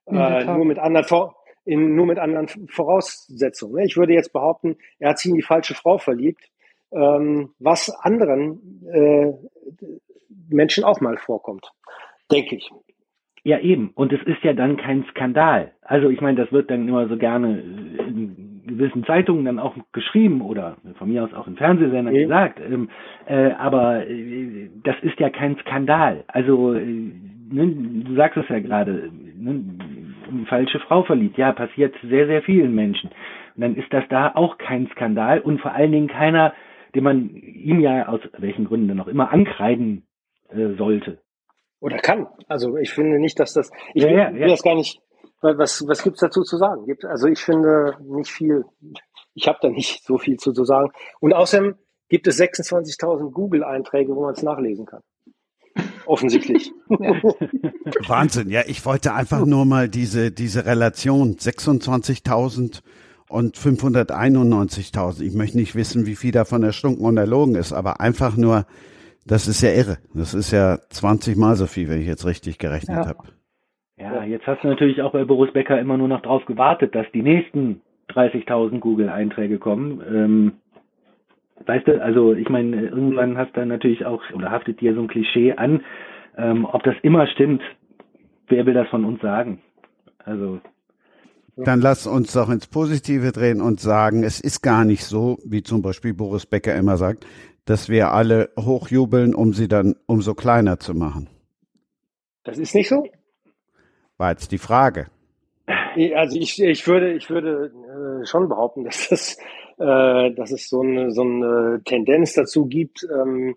Äh, 0.06 0.44
nur 0.44 0.64
mit 0.64 0.78
anderen 0.78 1.06
Vor 1.06 1.44
in, 1.64 1.94
nur 1.94 2.06
mit 2.06 2.18
anderen 2.18 2.48
Voraussetzungen. 2.68 3.76
Ne? 3.76 3.84
Ich 3.86 3.96
würde 3.96 4.12
jetzt 4.12 4.32
behaupten, 4.32 4.76
er 4.98 5.10
hat 5.10 5.18
sich 5.18 5.30
in 5.30 5.36
die 5.36 5.42
falsche 5.42 5.74
Frau 5.74 5.98
verliebt, 5.98 6.50
ähm, 6.92 7.54
was 7.58 7.90
anderen 7.90 8.82
äh, 8.92 9.32
Menschen 10.48 10.84
auch 10.84 11.00
mal 11.00 11.16
vorkommt, 11.16 11.72
denke 12.30 12.56
ich. 12.56 12.70
Ja, 13.44 13.58
eben. 13.58 13.90
Und 13.94 14.12
es 14.12 14.22
ist 14.22 14.42
ja 14.42 14.54
dann 14.54 14.78
kein 14.78 15.04
Skandal. 15.10 15.72
Also 15.82 16.08
ich 16.08 16.22
meine, 16.22 16.40
das 16.40 16.50
wird 16.50 16.70
dann 16.70 16.88
immer 16.88 17.06
so 17.08 17.18
gerne 17.18 17.60
in 17.60 18.62
gewissen 18.66 19.04
Zeitungen 19.04 19.44
dann 19.44 19.58
auch 19.58 19.76
geschrieben 19.92 20.40
oder 20.40 20.78
von 20.98 21.10
mir 21.10 21.24
aus 21.24 21.34
auch 21.34 21.46
in 21.46 21.56
Fernsehsendern 21.56 22.14
ja. 22.14 22.22
gesagt. 22.22 22.58
Ähm, 22.60 22.88
äh, 23.26 23.50
aber 23.50 24.08
äh, 24.08 24.70
das 24.82 24.96
ist 25.02 25.20
ja 25.20 25.28
kein 25.28 25.58
Skandal. 25.58 26.24
Also 26.26 26.72
äh, 26.72 26.84
ne, 26.84 28.02
du 28.06 28.14
sagst 28.14 28.38
es 28.38 28.48
ja 28.48 28.60
gerade, 28.60 29.10
ne, 29.36 29.62
eine 30.30 30.46
falsche 30.46 30.80
Frau 30.80 31.02
verliebt. 31.02 31.36
Ja, 31.36 31.52
passiert 31.52 31.94
sehr, 32.02 32.26
sehr 32.26 32.40
vielen 32.42 32.74
Menschen. 32.74 33.10
Und 33.56 33.60
dann 33.60 33.76
ist 33.76 33.92
das 33.92 34.04
da 34.08 34.32
auch 34.34 34.56
kein 34.56 34.86
Skandal 34.88 35.40
und 35.40 35.60
vor 35.60 35.72
allen 35.72 35.92
Dingen 35.92 36.08
keiner, 36.08 36.54
den 36.94 37.04
man 37.04 37.28
ihm 37.28 37.80
ja 37.80 38.08
aus 38.08 38.20
welchen 38.38 38.64
Gründen 38.64 38.88
dann 38.88 39.00
auch 39.00 39.08
immer 39.08 39.30
ankreiden 39.30 40.04
äh, 40.48 40.74
sollte. 40.78 41.18
Oder 41.84 41.98
kann. 41.98 42.28
Also 42.48 42.78
ich 42.78 42.94
finde 42.94 43.18
nicht, 43.18 43.38
dass 43.38 43.52
das, 43.52 43.70
ich 43.92 44.04
ja, 44.04 44.08
will, 44.08 44.16
ja, 44.16 44.32
will 44.32 44.48
das 44.48 44.62
gar 44.62 44.74
nicht, 44.74 45.02
was, 45.42 45.86
was 45.86 46.02
gibt's 46.02 46.20
dazu 46.20 46.42
zu 46.42 46.56
sagen? 46.56 46.86
Also 47.02 47.26
ich 47.26 47.40
finde 47.40 47.98
nicht 48.00 48.30
viel, 48.30 48.64
ich 49.34 49.48
habe 49.48 49.58
da 49.60 49.68
nicht 49.68 50.02
so 50.06 50.16
viel 50.16 50.38
zu, 50.38 50.54
zu 50.54 50.64
sagen. 50.64 50.92
Und 51.20 51.34
außerdem 51.34 51.74
gibt 52.08 52.26
es 52.26 52.40
26.000 52.40 53.30
Google-Einträge, 53.32 54.16
wo 54.16 54.22
man 54.22 54.32
es 54.32 54.42
nachlesen 54.42 54.86
kann. 54.86 55.02
Offensichtlich. 56.06 56.72
Wahnsinn, 56.88 58.48
ja, 58.48 58.62
ich 58.66 58.86
wollte 58.86 59.12
einfach 59.12 59.44
nur 59.44 59.66
mal 59.66 59.90
diese, 59.90 60.30
diese 60.30 60.64
Relation 60.64 61.36
26.000 61.36 62.80
und 63.28 63.58
591.000. 63.58 65.20
Ich 65.20 65.34
möchte 65.34 65.58
nicht 65.58 65.74
wissen, 65.74 66.06
wie 66.06 66.16
viel 66.16 66.32
davon 66.32 66.62
erstunken 66.62 67.04
und 67.04 67.18
erlogen 67.18 67.56
ist, 67.56 67.74
aber 67.74 68.00
einfach 68.00 68.38
nur, 68.38 68.64
das 69.26 69.48
ist 69.48 69.62
ja 69.62 69.70
irre. 69.70 69.98
Das 70.14 70.34
ist 70.34 70.50
ja 70.50 70.78
20 70.90 71.36
mal 71.36 71.56
so 71.56 71.66
viel, 71.66 71.88
wenn 71.88 72.00
ich 72.00 72.06
jetzt 72.06 72.26
richtig 72.26 72.58
gerechnet 72.58 72.98
ja. 72.98 73.06
habe. 73.06 73.24
Ja, 73.96 74.24
jetzt 74.24 74.46
hast 74.46 74.62
du 74.64 74.68
natürlich 74.68 75.02
auch 75.02 75.12
bei 75.12 75.24
Boris 75.24 75.52
Becker 75.52 75.78
immer 75.78 75.96
nur 75.96 76.08
noch 76.08 76.22
drauf 76.22 76.44
gewartet, 76.46 76.94
dass 76.94 77.06
die 77.12 77.22
nächsten 77.22 77.80
30.000 78.10 78.80
Google-Einträge 78.80 79.58
kommen. 79.58 80.02
Ähm, 80.08 80.52
weißt 81.66 81.86
du, 81.86 82.02
also 82.02 82.34
ich 82.34 82.48
meine, 82.48 82.88
irgendwann 82.88 83.38
hast 83.38 83.56
du 83.56 83.64
natürlich 83.64 84.04
auch, 84.04 84.22
oder 84.34 84.50
haftet 84.50 84.80
dir 84.80 84.94
so 84.94 85.00
ein 85.00 85.08
Klischee 85.08 85.52
an. 85.52 85.82
Ähm, 86.36 86.64
ob 86.64 86.82
das 86.82 86.96
immer 87.02 87.26
stimmt, 87.28 87.62
wer 88.48 88.66
will 88.66 88.74
das 88.74 88.88
von 88.88 89.04
uns 89.04 89.20
sagen? 89.20 89.60
Also. 90.18 90.60
Dann 91.56 91.80
lass 91.80 92.08
uns 92.08 92.32
doch 92.32 92.50
ins 92.50 92.66
Positive 92.66 93.30
drehen 93.30 93.60
und 93.60 93.78
sagen, 93.78 94.24
es 94.24 94.40
ist 94.40 94.60
gar 94.60 94.84
nicht 94.84 95.04
so, 95.04 95.38
wie 95.46 95.62
zum 95.62 95.82
Beispiel 95.82 96.12
Boris 96.12 96.46
Becker 96.46 96.74
immer 96.74 96.96
sagt, 96.96 97.24
dass 97.64 97.88
wir 97.88 98.12
alle 98.12 98.50
hochjubeln, 98.58 99.34
um 99.34 99.52
sie 99.52 99.68
dann 99.68 99.96
umso 100.06 100.34
kleiner 100.34 100.78
zu 100.78 100.94
machen. 100.94 101.28
Das 102.44 102.58
ist 102.58 102.74
nicht 102.74 102.88
so? 102.88 103.06
War 104.18 104.30
jetzt 104.30 104.52
die 104.52 104.58
Frage. 104.58 105.06
Also 106.14 106.38
ich, 106.38 106.60
ich 106.60 106.86
würde, 106.86 107.14
ich 107.14 107.30
würde 107.30 107.72
äh, 108.22 108.26
schon 108.26 108.48
behaupten, 108.48 108.84
dass 108.84 109.08
das, 109.08 109.36
äh, 109.78 110.32
dass 110.32 110.52
es 110.52 110.68
so 110.68 110.80
eine, 110.80 111.10
so 111.10 111.22
eine 111.22 111.80
Tendenz 111.84 112.34
dazu 112.34 112.66
gibt, 112.66 113.06
ähm, 113.10 113.56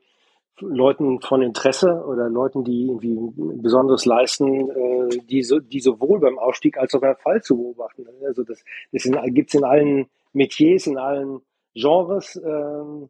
Leuten 0.59 1.21
von 1.21 1.43
Interesse 1.43 2.03
oder 2.07 2.29
Leuten, 2.29 2.63
die 2.63 2.87
irgendwie 2.87 3.15
Besonderes 3.61 4.05
leisten, 4.05 4.71
äh, 4.71 5.19
die, 5.29 5.43
so, 5.43 5.59
die 5.59 5.79
sowohl 5.79 6.19
beim 6.19 6.39
Aufstieg 6.39 6.77
als 6.77 6.95
auch 6.95 7.01
beim 7.01 7.17
Fall 7.17 7.43
zu 7.43 7.57
beobachten. 7.57 8.05
Also 8.25 8.43
das, 8.43 8.63
das 8.91 9.03
gibt 9.25 9.49
es 9.49 9.55
in 9.55 9.63
allen 9.63 10.07
Metiers, 10.33 10.87
in 10.87 10.97
allen 10.97 11.41
Genres. 11.75 12.35
Äh, 12.37 13.07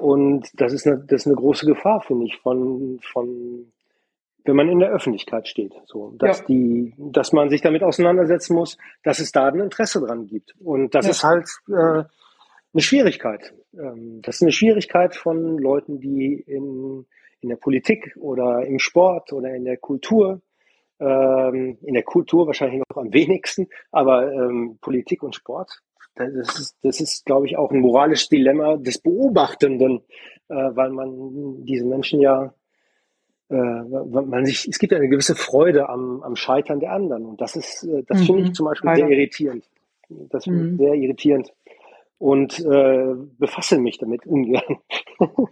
und 0.00 0.48
das 0.54 0.72
ist 0.72 0.86
eine, 0.86 0.98
das 0.98 1.22
ist 1.22 1.26
eine 1.26 1.36
große 1.36 1.66
Gefahr, 1.66 2.00
finde 2.00 2.26
ich, 2.26 2.36
von, 2.38 2.98
von 3.02 3.72
wenn 4.44 4.56
man 4.56 4.68
in 4.68 4.78
der 4.78 4.90
Öffentlichkeit 4.90 5.48
steht. 5.48 5.72
So, 5.86 6.14
dass 6.18 6.40
ja. 6.40 6.46
die, 6.46 6.94
dass 6.98 7.32
man 7.32 7.48
sich 7.48 7.62
damit 7.62 7.82
auseinandersetzen 7.82 8.54
muss, 8.54 8.78
dass 9.02 9.18
es 9.18 9.32
da 9.32 9.48
ein 9.48 9.60
Interesse 9.60 10.00
dran 10.00 10.26
gibt. 10.26 10.54
Und 10.60 10.94
das 10.94 11.06
ja. 11.06 11.10
ist 11.12 11.24
halt 11.24 11.48
äh, 11.68 12.04
eine 12.74 12.82
Schwierigkeit. 12.82 13.54
Ähm, 13.72 14.20
das 14.22 14.36
ist 14.36 14.42
eine 14.42 14.52
Schwierigkeit 14.52 15.14
von 15.14 15.58
Leuten, 15.58 16.00
die 16.00 16.34
in, 16.46 17.06
in 17.40 17.48
der 17.48 17.56
Politik 17.56 18.16
oder 18.20 18.66
im 18.66 18.78
Sport 18.78 19.32
oder 19.32 19.54
in 19.54 19.64
der 19.64 19.78
Kultur, 19.78 20.42
ähm, 21.00 21.78
in 21.82 21.94
der 21.94 22.02
Kultur 22.02 22.46
wahrscheinlich 22.46 22.82
noch 22.88 23.02
am 23.02 23.12
wenigsten, 23.12 23.68
aber 23.90 24.30
ähm, 24.32 24.78
Politik 24.80 25.22
und 25.22 25.34
Sport, 25.34 25.80
das 26.14 26.58
ist, 26.58 26.76
das 26.82 27.00
ist, 27.00 27.26
glaube 27.26 27.46
ich, 27.46 27.56
auch 27.56 27.70
ein 27.70 27.80
moralisches 27.80 28.28
Dilemma 28.28 28.76
des 28.76 28.98
Beobachtenden, 28.98 30.02
äh, 30.48 30.54
weil 30.54 30.90
man 30.90 31.64
diese 31.64 31.84
Menschen 31.84 32.20
ja 32.20 32.54
äh, 33.50 33.54
man 33.54 34.46
sich, 34.46 34.66
es 34.68 34.78
gibt 34.78 34.92
eine 34.92 35.08
gewisse 35.08 35.34
Freude 35.34 35.88
am, 35.88 36.22
am 36.22 36.36
Scheitern 36.36 36.80
der 36.80 36.92
anderen. 36.92 37.24
Und 37.24 37.40
das 37.40 37.56
ist, 37.56 37.84
äh, 37.84 38.02
das 38.06 38.20
mhm. 38.20 38.24
finde 38.24 38.42
ich 38.44 38.52
zum 38.54 38.66
Beispiel 38.66 38.90
Alter. 38.90 39.06
sehr 39.06 39.16
irritierend. 39.16 39.64
Das 40.08 40.44
finde 40.44 40.64
mhm. 40.64 40.76
sehr 40.78 40.94
irritierend. 40.94 41.52
Und 42.18 42.58
äh, 42.60 43.14
befasse 43.38 43.78
mich 43.78 43.98
damit 43.98 44.26
ungern. 44.26 44.78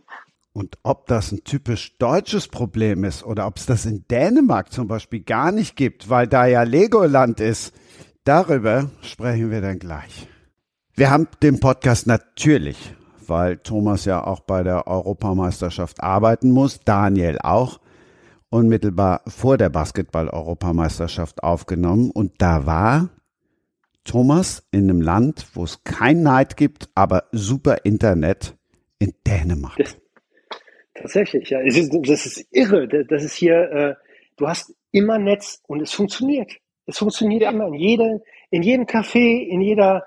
Und 0.55 0.77
ob 0.83 1.07
das 1.07 1.33
ein 1.33 1.45
typisch 1.45 1.97
deutsches 1.97 2.47
Problem 2.47 3.05
ist 3.05 3.25
oder 3.25 3.47
ob 3.47 3.57
es 3.57 3.65
das 3.65 3.87
in 3.87 4.05
Dänemark 4.11 4.71
zum 4.71 4.87
Beispiel 4.87 5.21
gar 5.21 5.51
nicht 5.51 5.77
gibt, 5.77 6.11
weil 6.11 6.27
da 6.27 6.45
ja 6.45 6.63
Legoland 6.63 7.41
ist, 7.41 7.75
darüber 8.25 8.91
sprechen 9.01 9.51
wir 9.51 9.63
dann 9.63 9.79
gleich. 9.79 10.29
Wir 10.95 11.11
haben 11.11 11.27
den 11.43 11.59
Podcast 11.59 12.07
natürlich, 12.07 12.95
weil 13.27 13.57
Thomas 13.57 14.05
ja 14.05 14.23
auch 14.23 14.41
bei 14.41 14.63
der 14.63 14.87
Europameisterschaft 14.87 16.03
arbeiten 16.03 16.51
muss, 16.51 16.81
Daniel 16.81 17.39
auch, 17.43 17.81
unmittelbar 18.51 19.23
vor 19.27 19.57
der 19.57 19.71
Basketball-Europameisterschaft 19.71 21.43
aufgenommen. 21.43 22.11
Und 22.11 22.43
da 22.43 22.67
war 22.67 23.09
Thomas 24.05 24.69
in 24.71 24.91
einem 24.91 25.01
Land, 25.01 25.47
wo 25.55 25.65
es 25.65 25.83
kein 25.83 26.23
Neid 26.23 26.59
gibt, 26.59 26.91
aber 26.95 27.25
super 27.33 27.87
Internet 27.87 28.55
in 28.99 29.15
Dänemark. 29.27 29.79
Das, 29.79 29.97
tatsächlich, 30.95 31.49
ja. 31.49 31.61
Es 31.63 31.79
ist, 31.79 31.91
das 32.07 32.27
ist 32.27 32.47
irre. 32.51 32.87
Das 33.09 33.25
ist 33.25 33.33
hier, 33.33 33.55
äh, 33.73 33.95
du 34.37 34.47
hast 34.47 34.75
immer 34.91 35.19
Netz 35.19 35.63
und 35.67 35.81
es 35.81 35.93
funktioniert. 35.93 36.53
Es 36.85 36.99
funktioniert 36.99 37.51
immer 37.51 37.69
in, 37.69 37.75
jede, 37.75 38.23
in 38.51 38.63
jedem 38.63 38.85
Café, 38.85 39.39
in 39.49 39.63
jeder 39.63 40.05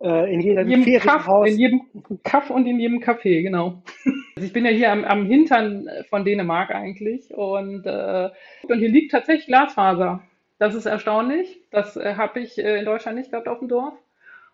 äh, 0.00 0.32
in 0.32 0.40
jedem, 0.40 0.68
in 0.68 0.82
jedem 0.82 1.00
Kaff, 1.00 1.28
in 1.46 1.58
jedem 1.58 1.82
Kaff 2.22 2.50
und 2.50 2.66
in 2.66 2.78
jedem 2.78 3.00
Café, 3.00 3.42
genau. 3.42 3.82
Also 4.36 4.46
ich 4.46 4.52
bin 4.52 4.64
ja 4.64 4.72
hier 4.72 4.90
am, 4.90 5.04
am 5.04 5.26
Hintern 5.26 5.88
von 6.10 6.24
Dänemark 6.24 6.72
eigentlich 6.74 7.32
und, 7.32 7.86
äh, 7.86 8.30
und 8.68 8.78
hier 8.80 8.88
liegt 8.88 9.12
tatsächlich 9.12 9.46
Glasfaser. 9.46 10.24
Das 10.58 10.74
ist 10.74 10.86
erstaunlich. 10.86 11.60
Das 11.70 11.96
äh, 11.96 12.14
habe 12.16 12.40
ich 12.40 12.58
äh, 12.58 12.78
in 12.80 12.84
Deutschland 12.84 13.16
nicht 13.16 13.30
gehabt 13.30 13.46
auf 13.46 13.60
dem 13.60 13.68
Dorf. 13.68 13.94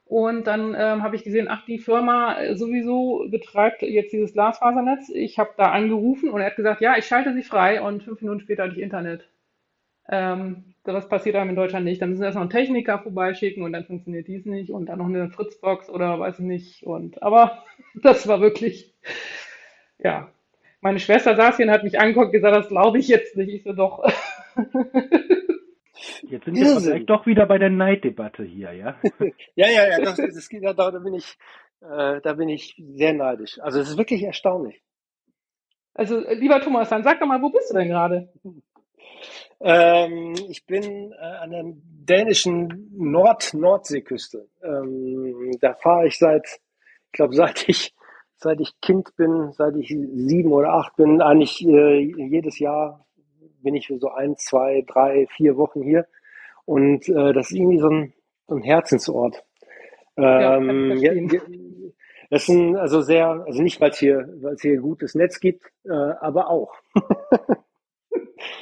Und 0.05 0.49
dann 0.49 0.75
ähm, 0.77 1.03
habe 1.03 1.15
ich 1.15 1.23
gesehen, 1.23 1.47
ach, 1.49 1.65
die 1.67 1.79
Firma 1.79 2.37
äh, 2.41 2.57
sowieso 2.57 3.27
betreibt 3.31 3.83
jetzt 3.83 4.13
dieses 4.13 4.33
Glasfasernetz. 4.33 5.09
Ich 5.15 5.39
habe 5.39 5.51
da 5.57 5.71
angerufen 5.71 6.31
und 6.31 6.41
er 6.41 6.49
hat 6.49 6.57
gesagt, 6.57 6.81
ja, 6.81 6.97
ich 6.99 7.07
schalte 7.07 7.33
sie 7.33 7.45
frei 7.45 7.81
und 7.81 8.03
fünf 8.03 8.21
Minuten 8.21 8.41
später 8.41 8.65
hatte 8.65 8.73
ich 8.73 8.83
Internet. 8.83 9.29
Ähm, 10.11 10.65
das 10.83 11.09
passiert 11.09 11.37
einem 11.37 11.51
in 11.51 11.57
Deutschland 11.57 11.85
nicht. 11.85 12.03
Dann 12.03 12.11
müssen 12.11 12.21
wir 12.21 12.27
erst 12.27 12.35
noch 12.35 12.43
einen 12.43 12.51
Techniker 12.51 12.99
vorbeischicken 12.99 13.63
und 13.63 13.73
dann 13.73 13.85
funktioniert 13.85 14.27
dies 14.27 14.45
nicht 14.45 14.71
und 14.71 14.87
dann 14.87 14.99
noch 14.99 15.07
eine 15.07 15.31
Fritzbox 15.31 15.89
oder 15.89 16.19
weiß 16.19 16.41
ich 16.41 16.45
nicht. 16.45 16.83
Und 16.83 17.23
aber 17.23 17.65
das 18.03 18.27
war 18.27 18.41
wirklich, 18.41 18.93
ja. 19.99 20.31
Meine 20.83 20.99
Schwester 20.99 21.37
saß 21.37 21.59
hier 21.59 21.67
und 21.67 21.73
hat 21.73 21.85
mich 21.85 22.01
angeguckt 22.01 22.29
und 22.29 22.33
gesagt, 22.33 22.57
das 22.57 22.69
glaube 22.69 22.99
ich 22.99 23.09
jetzt 23.09 23.37
nicht. 23.37 23.53
Ich 23.53 23.63
so 23.65 23.73
doch. 23.73 24.03
Jetzt 26.23 26.45
sind 26.45 26.55
wir 26.55 26.81
vielleicht 26.81 27.11
doch 27.11 27.27
wieder 27.27 27.45
bei 27.47 27.59
der 27.59 27.69
Neiddebatte 27.69 28.43
hier, 28.43 28.73
ja? 28.73 28.97
ja, 29.55 29.69
ja, 29.69 29.89
ja, 29.89 30.01
das, 30.01 30.17
das, 30.17 30.49
da, 30.49 30.73
da, 30.73 30.99
bin 30.99 31.15
ich, 31.15 31.37
äh, 31.83 32.21
da 32.23 32.33
bin 32.35 32.49
ich 32.49 32.81
sehr 32.95 33.13
neidisch. 33.13 33.59
Also 33.61 33.81
es 33.81 33.91
ist 33.91 33.99
wirklich 33.99 34.23
erstaunlich. 34.23 34.83
Also 35.93 36.21
lieber 36.31 36.61
Thomas, 36.61 36.89
dann 36.89 37.03
sag 37.03 37.21
doch 37.21 37.27
mal, 37.27 37.43
wo 37.43 37.51
bist 37.51 37.71
du 37.71 37.75
denn 37.77 37.89
gerade? 37.89 38.33
Ähm, 39.61 40.35
ich 40.49 40.65
bin 40.67 41.13
äh, 41.13 41.17
an 41.17 41.51
der 41.51 41.65
dänischen 41.65 42.91
Nord-Nordseeküste. 42.97 44.49
Ähm, 44.63 45.57
da 45.61 45.75
fahre 45.75 46.07
ich 46.07 46.19
seit, 46.19 46.47
ich 46.47 47.13
glaube, 47.13 47.35
seit 47.35 47.69
ich 47.69 47.95
seit 48.41 48.61
ich 48.61 48.81
Kind 48.81 49.15
bin, 49.17 49.53
seit 49.53 49.77
ich 49.77 49.89
sieben 49.89 50.53
oder 50.53 50.73
acht 50.73 50.97
bin, 50.97 51.21
eigentlich 51.21 51.65
äh, 51.67 51.99
jedes 52.01 52.59
Jahr 52.59 53.07
bin 53.63 53.75
ich 53.75 53.89
für 53.89 53.99
so 53.99 54.11
ein, 54.11 54.37
zwei, 54.37 54.83
drei, 54.87 55.27
vier 55.37 55.57
Wochen 55.57 55.83
hier. 55.83 56.07
Und 56.65 57.09
äh, 57.09 57.33
das 57.33 57.51
ist 57.51 57.59
irgendwie 57.59 57.79
so 57.79 57.89
ein, 57.89 58.15
so 58.49 58.55
ein 58.55 58.63
Herzensort. 58.63 59.45
Ähm, 60.17 60.97
ja, 60.99 61.13
das 62.31 62.43
ist 62.43 62.49
ein, 62.49 62.77
also 62.77 63.03
sehr, 63.03 63.29
also 63.29 63.63
nicht, 63.63 63.81
weil 63.81 63.91
es 63.91 63.99
hier, 63.99 64.29
weil 64.41 64.55
es 64.55 64.63
hier 64.63 64.79
gutes 64.79 65.15
Netz 65.15 65.41
gibt, 65.41 65.67
äh, 65.85 65.91
aber 65.93 66.49
auch. 66.49 66.73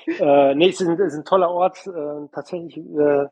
äh, 0.07 0.55
nee, 0.55 0.69
es 0.69 0.81
ist, 0.81 0.89
ein, 0.89 1.01
es 1.01 1.13
ist 1.13 1.19
ein 1.19 1.25
toller 1.25 1.51
Ort. 1.51 1.87
Äh, 1.87 2.29
tatsächlich 2.33 2.77
äh, 2.79 3.27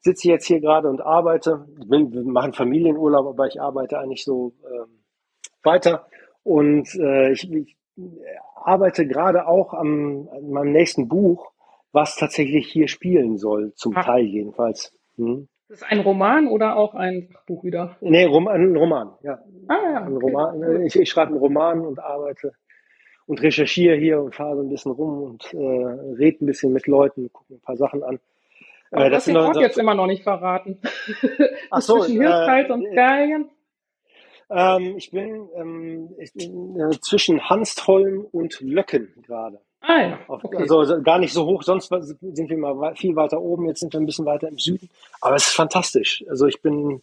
sitze 0.00 0.28
ich 0.28 0.32
jetzt 0.32 0.46
hier 0.46 0.60
gerade 0.60 0.88
und 0.88 1.00
arbeite. 1.00 1.66
Bin, 1.86 2.12
wir 2.12 2.22
machen 2.24 2.52
Familienurlaub, 2.52 3.26
aber 3.26 3.46
ich 3.46 3.60
arbeite 3.60 3.98
eigentlich 3.98 4.24
so 4.24 4.52
ähm, 4.64 5.02
weiter. 5.62 6.06
Und 6.42 6.94
äh, 6.94 7.32
ich, 7.32 7.50
ich 7.52 7.76
arbeite 8.54 9.06
gerade 9.06 9.46
auch 9.46 9.74
am, 9.74 10.28
an 10.32 10.50
meinem 10.50 10.72
nächsten 10.72 11.08
Buch, 11.08 11.52
was 11.92 12.16
tatsächlich 12.16 12.70
hier 12.70 12.88
spielen 12.88 13.38
soll, 13.38 13.72
zum 13.74 13.94
Ach. 13.96 14.04
Teil 14.04 14.24
jedenfalls. 14.24 14.96
Hm. 15.16 15.48
Das 15.68 15.82
ist 15.82 15.86
ein 15.90 16.00
Roman 16.00 16.48
oder 16.48 16.76
auch 16.76 16.94
ein 16.94 17.28
Buch 17.46 17.62
wieder? 17.62 17.96
Nee, 18.00 18.24
Rom 18.24 18.48
ein 18.48 18.74
Roman, 18.74 19.12
ja. 19.22 19.38
Ah, 19.68 19.76
ja. 19.92 20.02
Ein 20.02 20.16
Roman. 20.16 20.62
Äh, 20.62 20.86
ich, 20.86 20.96
ich 20.96 21.10
schreibe 21.10 21.32
einen 21.32 21.40
Roman 21.40 21.80
und 21.80 21.98
arbeite 21.98 22.52
und 23.28 23.42
recherchiere 23.42 23.94
hier 23.96 24.20
und 24.20 24.34
fahre 24.34 24.56
so 24.56 24.62
ein 24.62 24.70
bisschen 24.70 24.90
rum 24.92 25.22
und 25.22 25.54
äh, 25.54 26.16
rede 26.18 26.44
ein 26.44 26.46
bisschen 26.46 26.72
mit 26.72 26.86
Leuten, 26.86 27.30
gucke 27.30 27.54
ein 27.54 27.60
paar 27.60 27.76
Sachen 27.76 28.02
an. 28.02 28.18
Aber 28.90 29.06
äh, 29.06 29.10
das 29.10 29.18
hast 29.18 29.26
den 29.28 29.36
Ort 29.36 29.56
jetzt 29.58 29.78
immer 29.78 29.94
noch 29.94 30.06
nicht 30.06 30.22
verraten. 30.22 30.80
Ach 31.70 31.82
so, 31.82 32.00
zwischen 32.00 32.22
Hirschhals 32.22 32.70
äh, 32.70 32.72
und 32.72 32.94
Bergen? 32.94 33.50
Ähm, 34.50 34.94
ich 34.96 35.10
bin, 35.10 35.46
ähm, 35.54 36.08
ich 36.18 36.32
bin 36.32 36.80
äh, 36.80 36.98
zwischen 37.02 37.50
Hanstholm 37.50 38.26
und 38.32 38.60
Löcken 38.62 39.12
gerade. 39.26 39.60
Ah 39.82 40.00
ja. 40.00 40.18
Okay. 40.26 40.56
Also 40.56 41.02
gar 41.02 41.18
nicht 41.18 41.34
so 41.34 41.44
hoch, 41.44 41.62
sonst 41.62 41.88
sind 41.88 42.50
wir 42.50 42.56
mal 42.56 42.96
viel 42.96 43.14
weiter 43.14 43.40
oben, 43.40 43.68
jetzt 43.68 43.80
sind 43.80 43.92
wir 43.92 44.00
ein 44.00 44.06
bisschen 44.06 44.24
weiter 44.24 44.48
im 44.48 44.58
Süden. 44.58 44.88
Aber 45.20 45.36
es 45.36 45.48
ist 45.48 45.54
fantastisch. 45.54 46.24
Also 46.30 46.46
ich 46.46 46.62
bin, 46.62 47.02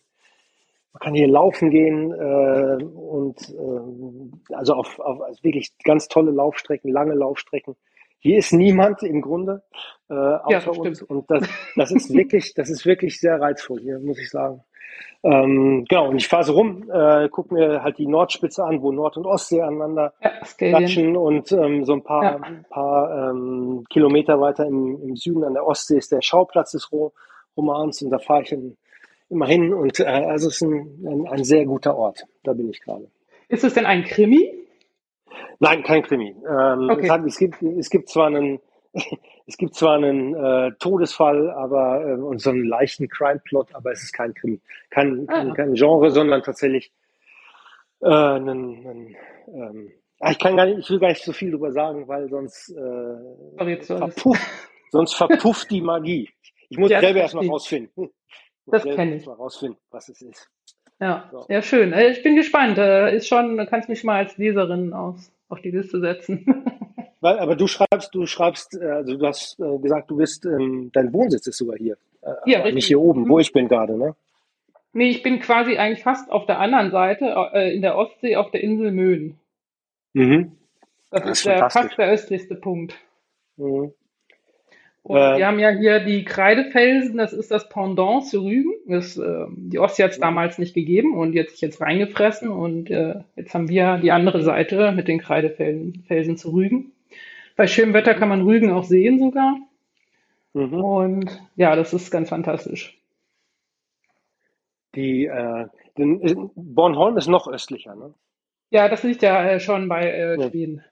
man 0.95 0.99
kann 0.99 1.13
hier 1.13 1.27
laufen 1.27 1.71
gehen 1.71 2.13
äh, 2.13 2.83
und 2.83 3.37
äh, 3.49 4.55
also 4.55 4.75
auf, 4.75 4.97
auf 4.99 5.21
also 5.21 5.43
wirklich 5.43 5.73
ganz 5.83 6.07
tolle 6.07 6.31
Laufstrecken, 6.31 6.89
lange 6.89 7.13
Laufstrecken. 7.13 7.75
Hier 8.19 8.37
ist 8.37 8.53
niemand 8.53 9.03
im 9.03 9.21
Grunde 9.21 9.61
äh, 10.09 10.13
außer 10.13 10.71
ja, 10.71 10.79
uns. 10.79 11.01
Und 11.01 11.29
das, 11.29 11.49
das 11.75 11.91
ist 11.91 12.13
wirklich, 12.13 12.53
das 12.53 12.69
ist 12.69 12.85
wirklich 12.85 13.19
sehr 13.19 13.41
reizvoll 13.41 13.81
hier, 13.81 13.99
muss 13.99 14.19
ich 14.19 14.29
sagen. 14.29 14.63
Ähm, 15.21 15.85
genau, 15.89 16.07
und 16.07 16.15
ich 16.15 16.29
fahre 16.29 16.45
so 16.45 16.53
rum, 16.53 16.89
äh, 16.89 17.27
gucke 17.27 17.53
mir 17.53 17.83
halt 17.83 17.97
die 17.97 18.07
Nordspitze 18.07 18.63
an, 18.63 18.81
wo 18.81 18.93
Nord- 18.93 19.17
und 19.17 19.25
Ostsee 19.25 19.61
aneinander 19.61 20.13
klatschen 20.57 21.17
und 21.17 21.51
ähm, 21.51 21.83
so 21.83 21.91
ein 21.91 22.03
paar, 22.03 22.23
ja. 22.23 22.41
paar 22.69 23.31
ähm, 23.31 23.83
Kilometer 23.89 24.39
weiter 24.39 24.65
im, 24.65 25.01
im, 25.01 25.15
Süden 25.17 25.43
an 25.43 25.55
der 25.55 25.67
Ostsee 25.67 25.97
ist 25.97 26.13
der 26.13 26.21
Schauplatz 26.21 26.71
des 26.71 26.89
Romans 27.57 28.01
und 28.01 28.11
da 28.11 28.19
fahre 28.19 28.43
ich 28.43 28.53
in, 28.53 28.77
immer 29.29 29.47
hin 29.47 29.73
und 29.73 29.99
äh, 29.99 30.05
also 30.05 30.47
es 30.47 30.55
ist 30.55 30.61
ein, 30.61 31.05
ein, 31.05 31.27
ein, 31.27 31.43
sehr 31.43 31.65
guter 31.65 31.95
Ort, 31.95 32.25
da 32.43 32.53
bin 32.53 32.69
ich 32.69 32.81
gerade. 32.81 33.09
Ist 33.49 33.63
es 33.63 33.73
denn 33.73 33.85
ein 33.85 34.03
Krimi? 34.03 34.67
Nein, 35.59 35.83
kein 35.83 36.03
Krimi. 36.03 36.35
Ähm, 36.47 36.89
okay. 36.89 37.05
es, 37.05 37.09
hat, 37.09 37.25
es, 37.25 37.37
gibt, 37.37 37.61
es 37.61 37.89
gibt 37.89 38.09
zwar 38.09 38.27
einen 38.27 38.59
es 39.47 39.57
gibt 39.57 39.75
zwar 39.75 39.95
einen 39.95 40.33
äh, 40.33 40.71
Todesfall, 40.79 41.49
aber 41.51 42.05
äh, 42.05 42.13
und 42.13 42.41
so 42.41 42.49
einen 42.49 42.65
leichten 42.65 43.07
Crime-Plot, 43.07 43.75
aber 43.75 43.91
es 43.91 44.03
ist 44.03 44.13
kein 44.13 44.33
Krimi, 44.33 44.59
kein, 44.89 45.27
ah. 45.29 45.53
kein, 45.53 45.73
Genre, 45.73 46.09
sondern 46.11 46.41
tatsächlich 46.41 46.91
äh, 48.01 48.07
einen, 48.07 48.87
einen 48.87 49.15
ähm, 49.47 49.91
ah, 50.19 50.31
ich 50.31 50.39
kann 50.39 50.57
gar 50.57 50.65
nicht, 50.65 50.79
ich 50.79 50.89
will 50.89 50.99
gar 50.99 51.09
nicht 51.09 51.23
so 51.23 51.33
viel 51.33 51.51
drüber 51.51 51.71
sagen, 51.71 52.07
weil 52.07 52.29
sonst 52.29 52.69
äh, 52.69 53.77
verpufft, 53.83 54.47
sonst 54.91 55.13
verpufft 55.13 55.69
die 55.69 55.81
Magie. 55.81 56.29
Ich 56.69 56.77
muss 56.77 56.89
ja, 56.89 56.99
selber 56.99 57.19
erstmal 57.19 57.47
rausfinden. 57.47 58.09
Das 58.67 58.83
kenne 58.83 59.15
ich. 59.15 59.25
Mal 59.25 59.33
rausfinden, 59.33 59.79
was 59.91 60.09
es 60.09 60.21
ist. 60.21 60.49
Ja, 60.99 61.29
so. 61.31 61.45
ja, 61.49 61.61
schön. 61.61 61.93
Äh, 61.93 62.11
ich 62.11 62.23
bin 62.23 62.35
gespannt. 62.35 62.77
Äh, 62.77 63.15
ist 63.15 63.27
schon, 63.27 63.57
kannst 63.69 63.89
mich 63.89 64.03
mal 64.03 64.17
als 64.17 64.37
Leserin 64.37 64.93
aus, 64.93 65.31
auf 65.49 65.61
die 65.61 65.71
Liste 65.71 65.99
setzen. 65.99 66.45
Weil, 67.21 67.39
aber 67.39 67.55
du 67.55 67.67
schreibst, 67.67 68.13
du 68.13 68.25
schreibst, 68.25 68.79
äh, 68.79 68.85
also 68.85 69.17
du 69.17 69.25
hast 69.25 69.57
gesagt, 69.81 70.11
du 70.11 70.17
bist, 70.17 70.45
ähm, 70.45 70.89
dein 70.93 71.11
Wohnsitz 71.13 71.47
ist 71.47 71.57
sogar 71.57 71.77
hier. 71.77 71.97
Ja, 72.45 72.57
richtig. 72.57 72.75
Nicht 72.75 72.87
hier 72.87 72.99
oben, 72.99 73.21
mhm. 73.21 73.29
wo 73.29 73.39
ich 73.39 73.51
bin 73.51 73.67
gerade, 73.67 73.95
ne? 73.97 74.15
Nee, 74.93 75.09
ich 75.09 75.21
bin 75.21 75.39
quasi 75.39 75.77
eigentlich 75.77 76.03
fast 76.03 76.31
auf 76.31 76.47
der 76.47 76.59
anderen 76.59 76.89
Seite, 76.89 77.25
in 77.71 77.83
der 77.83 77.97
Ostsee, 77.97 78.35
auf 78.35 78.49
der 78.49 78.63
Insel 78.63 78.91
Möhn. 78.91 79.37
Mhm. 80.13 80.53
Das, 81.11 81.21
das 81.21 81.31
ist, 81.31 81.37
ist 81.37 81.45
der, 81.45 81.69
fast 81.69 81.97
der 81.99 82.11
östlichste 82.11 82.55
Punkt. 82.55 82.95
Mhm. 83.57 83.93
Und 85.05 85.17
äh, 85.17 85.37
wir 85.37 85.45
haben 85.45 85.59
ja 85.59 85.69
hier 85.69 85.99
die 85.99 86.25
Kreidefelsen, 86.25 87.17
das 87.17 87.31
ist 87.31 87.51
das 87.51 87.69
Pendant 87.69 88.25
zu 88.25 88.43
Rügen. 88.43 88.73
Das, 88.87 89.15
äh, 89.17 89.45
die 89.55 89.77
Ostsee 89.77 90.03
hat 90.03 90.11
es 90.11 90.19
damals 90.19 90.57
nicht 90.57 90.73
gegeben 90.73 91.15
und 91.15 91.33
jetzt 91.33 91.61
jetzt 91.61 91.79
reingefressen 91.79 92.49
und 92.49 92.89
äh, 92.89 93.21
jetzt 93.35 93.53
haben 93.53 93.69
wir 93.69 93.97
die 93.97 94.11
andere 94.11 94.41
Seite 94.41 94.91
mit 94.93 95.07
den 95.07 95.19
Kreidefelsen 95.19 96.37
zu 96.37 96.51
Rügen. 96.51 96.91
Bei 97.55 97.67
schönem 97.67 97.93
Wetter 97.93 98.15
kann 98.15 98.29
man 98.29 98.41
Rügen 98.41 98.71
auch 98.71 98.83
sehen 98.83 99.19
sogar. 99.19 99.57
Mhm. 100.53 100.73
Und 100.73 101.41
ja, 101.55 101.75
das 101.75 101.93
ist 101.93 102.09
ganz 102.09 102.29
fantastisch. 102.29 102.97
Die, 104.95 105.25
äh, 105.25 105.67
den, 105.99 106.49
Bornholm 106.55 107.15
ist 107.17 107.27
noch 107.27 107.47
östlicher, 107.47 107.93
ne? 107.93 108.15
Ja, 108.71 108.89
das 108.89 109.03
liegt 109.03 109.21
ja 109.21 109.49
äh, 109.49 109.59
schon 109.59 109.87
bei 109.87 110.09
äh, 110.09 110.49
Schweden. 110.49 110.77
Ja, 110.77 110.83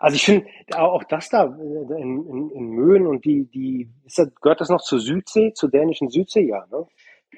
also 0.00 0.16
ich 0.16 0.24
finde 0.24 0.46
auch 0.74 1.04
das 1.04 1.28
da 1.28 1.44
äh, 1.44 2.00
in, 2.00 2.26
in, 2.26 2.50
in 2.50 2.68
Möhen 2.70 3.06
und 3.06 3.24
die, 3.24 3.44
die, 3.44 3.90
das, 4.04 4.30
gehört 4.40 4.60
das 4.60 4.68
noch 4.68 4.82
zur 4.82 5.00
Südsee, 5.00 5.52
zur 5.54 5.70
dänischen 5.70 6.10
Südsee, 6.10 6.46
ja, 6.48 6.66
ne? 6.70 6.86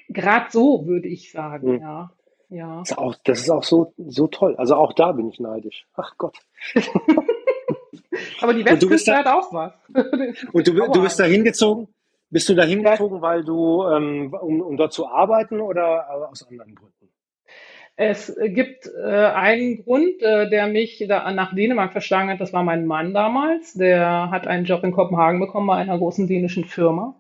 Gerade 0.09 0.47
so, 0.51 0.87
würde 0.87 1.09
ich 1.09 1.33
sagen, 1.33 1.75
mhm. 1.75 1.81
ja. 1.81 2.13
Ja. 2.51 2.79
Das 2.79 2.93
ist 2.93 2.99
auch, 2.99 3.15
das 3.25 3.41
ist 3.41 3.51
auch 3.51 3.63
so, 3.63 3.93
so 3.99 4.27
toll. 4.27 4.57
Also 4.57 4.75
auch 4.75 4.95
da 4.95 5.13
bin 5.13 5.29
ich 5.29 5.39
neidisch. 5.39 5.87
Ach 5.95 6.15
Gott. 6.17 6.39
Aber 8.41 8.55
die 8.55 8.65
Westküste 8.65 9.15
hat 9.15 9.27
auch 9.27 9.53
was. 9.53 9.75
und 10.53 10.67
du, 10.67 10.73
du 10.73 11.03
bist 11.03 11.21
da 11.21 11.25
hingezogen? 11.25 11.89
Bist 12.31 12.49
du 12.49 12.55
da 12.55 12.65
hingezogen, 12.65 13.23
weil 13.23 13.45
du, 13.45 13.85
ähm, 13.85 14.35
um, 14.41 14.61
um 14.61 14.77
dort 14.77 14.93
zu 14.93 15.07
arbeiten 15.07 15.61
oder 15.61 16.29
aus 16.31 16.47
anderen 16.47 16.75
Gründen? 16.75 16.98
Es 18.01 18.39
gibt 18.41 18.89
äh, 18.97 19.11
einen 19.11 19.83
Grund, 19.83 20.23
äh, 20.23 20.49
der 20.49 20.69
mich 20.69 21.05
da 21.09 21.29
nach 21.33 21.53
Dänemark 21.53 21.91
verschlagen 21.91 22.31
hat. 22.31 22.41
Das 22.41 22.53
war 22.53 22.63
mein 22.63 22.87
Mann 22.87 23.13
damals. 23.13 23.75
Der 23.75 24.31
hat 24.31 24.47
einen 24.47 24.67
Job 24.67 24.85
in 24.85 24.93
Kopenhagen 24.93 25.41
bekommen 25.41 25.67
bei 25.67 25.75
einer 25.75 25.99
großen 25.99 26.29
dänischen 26.29 26.65
Firma. 26.65 27.17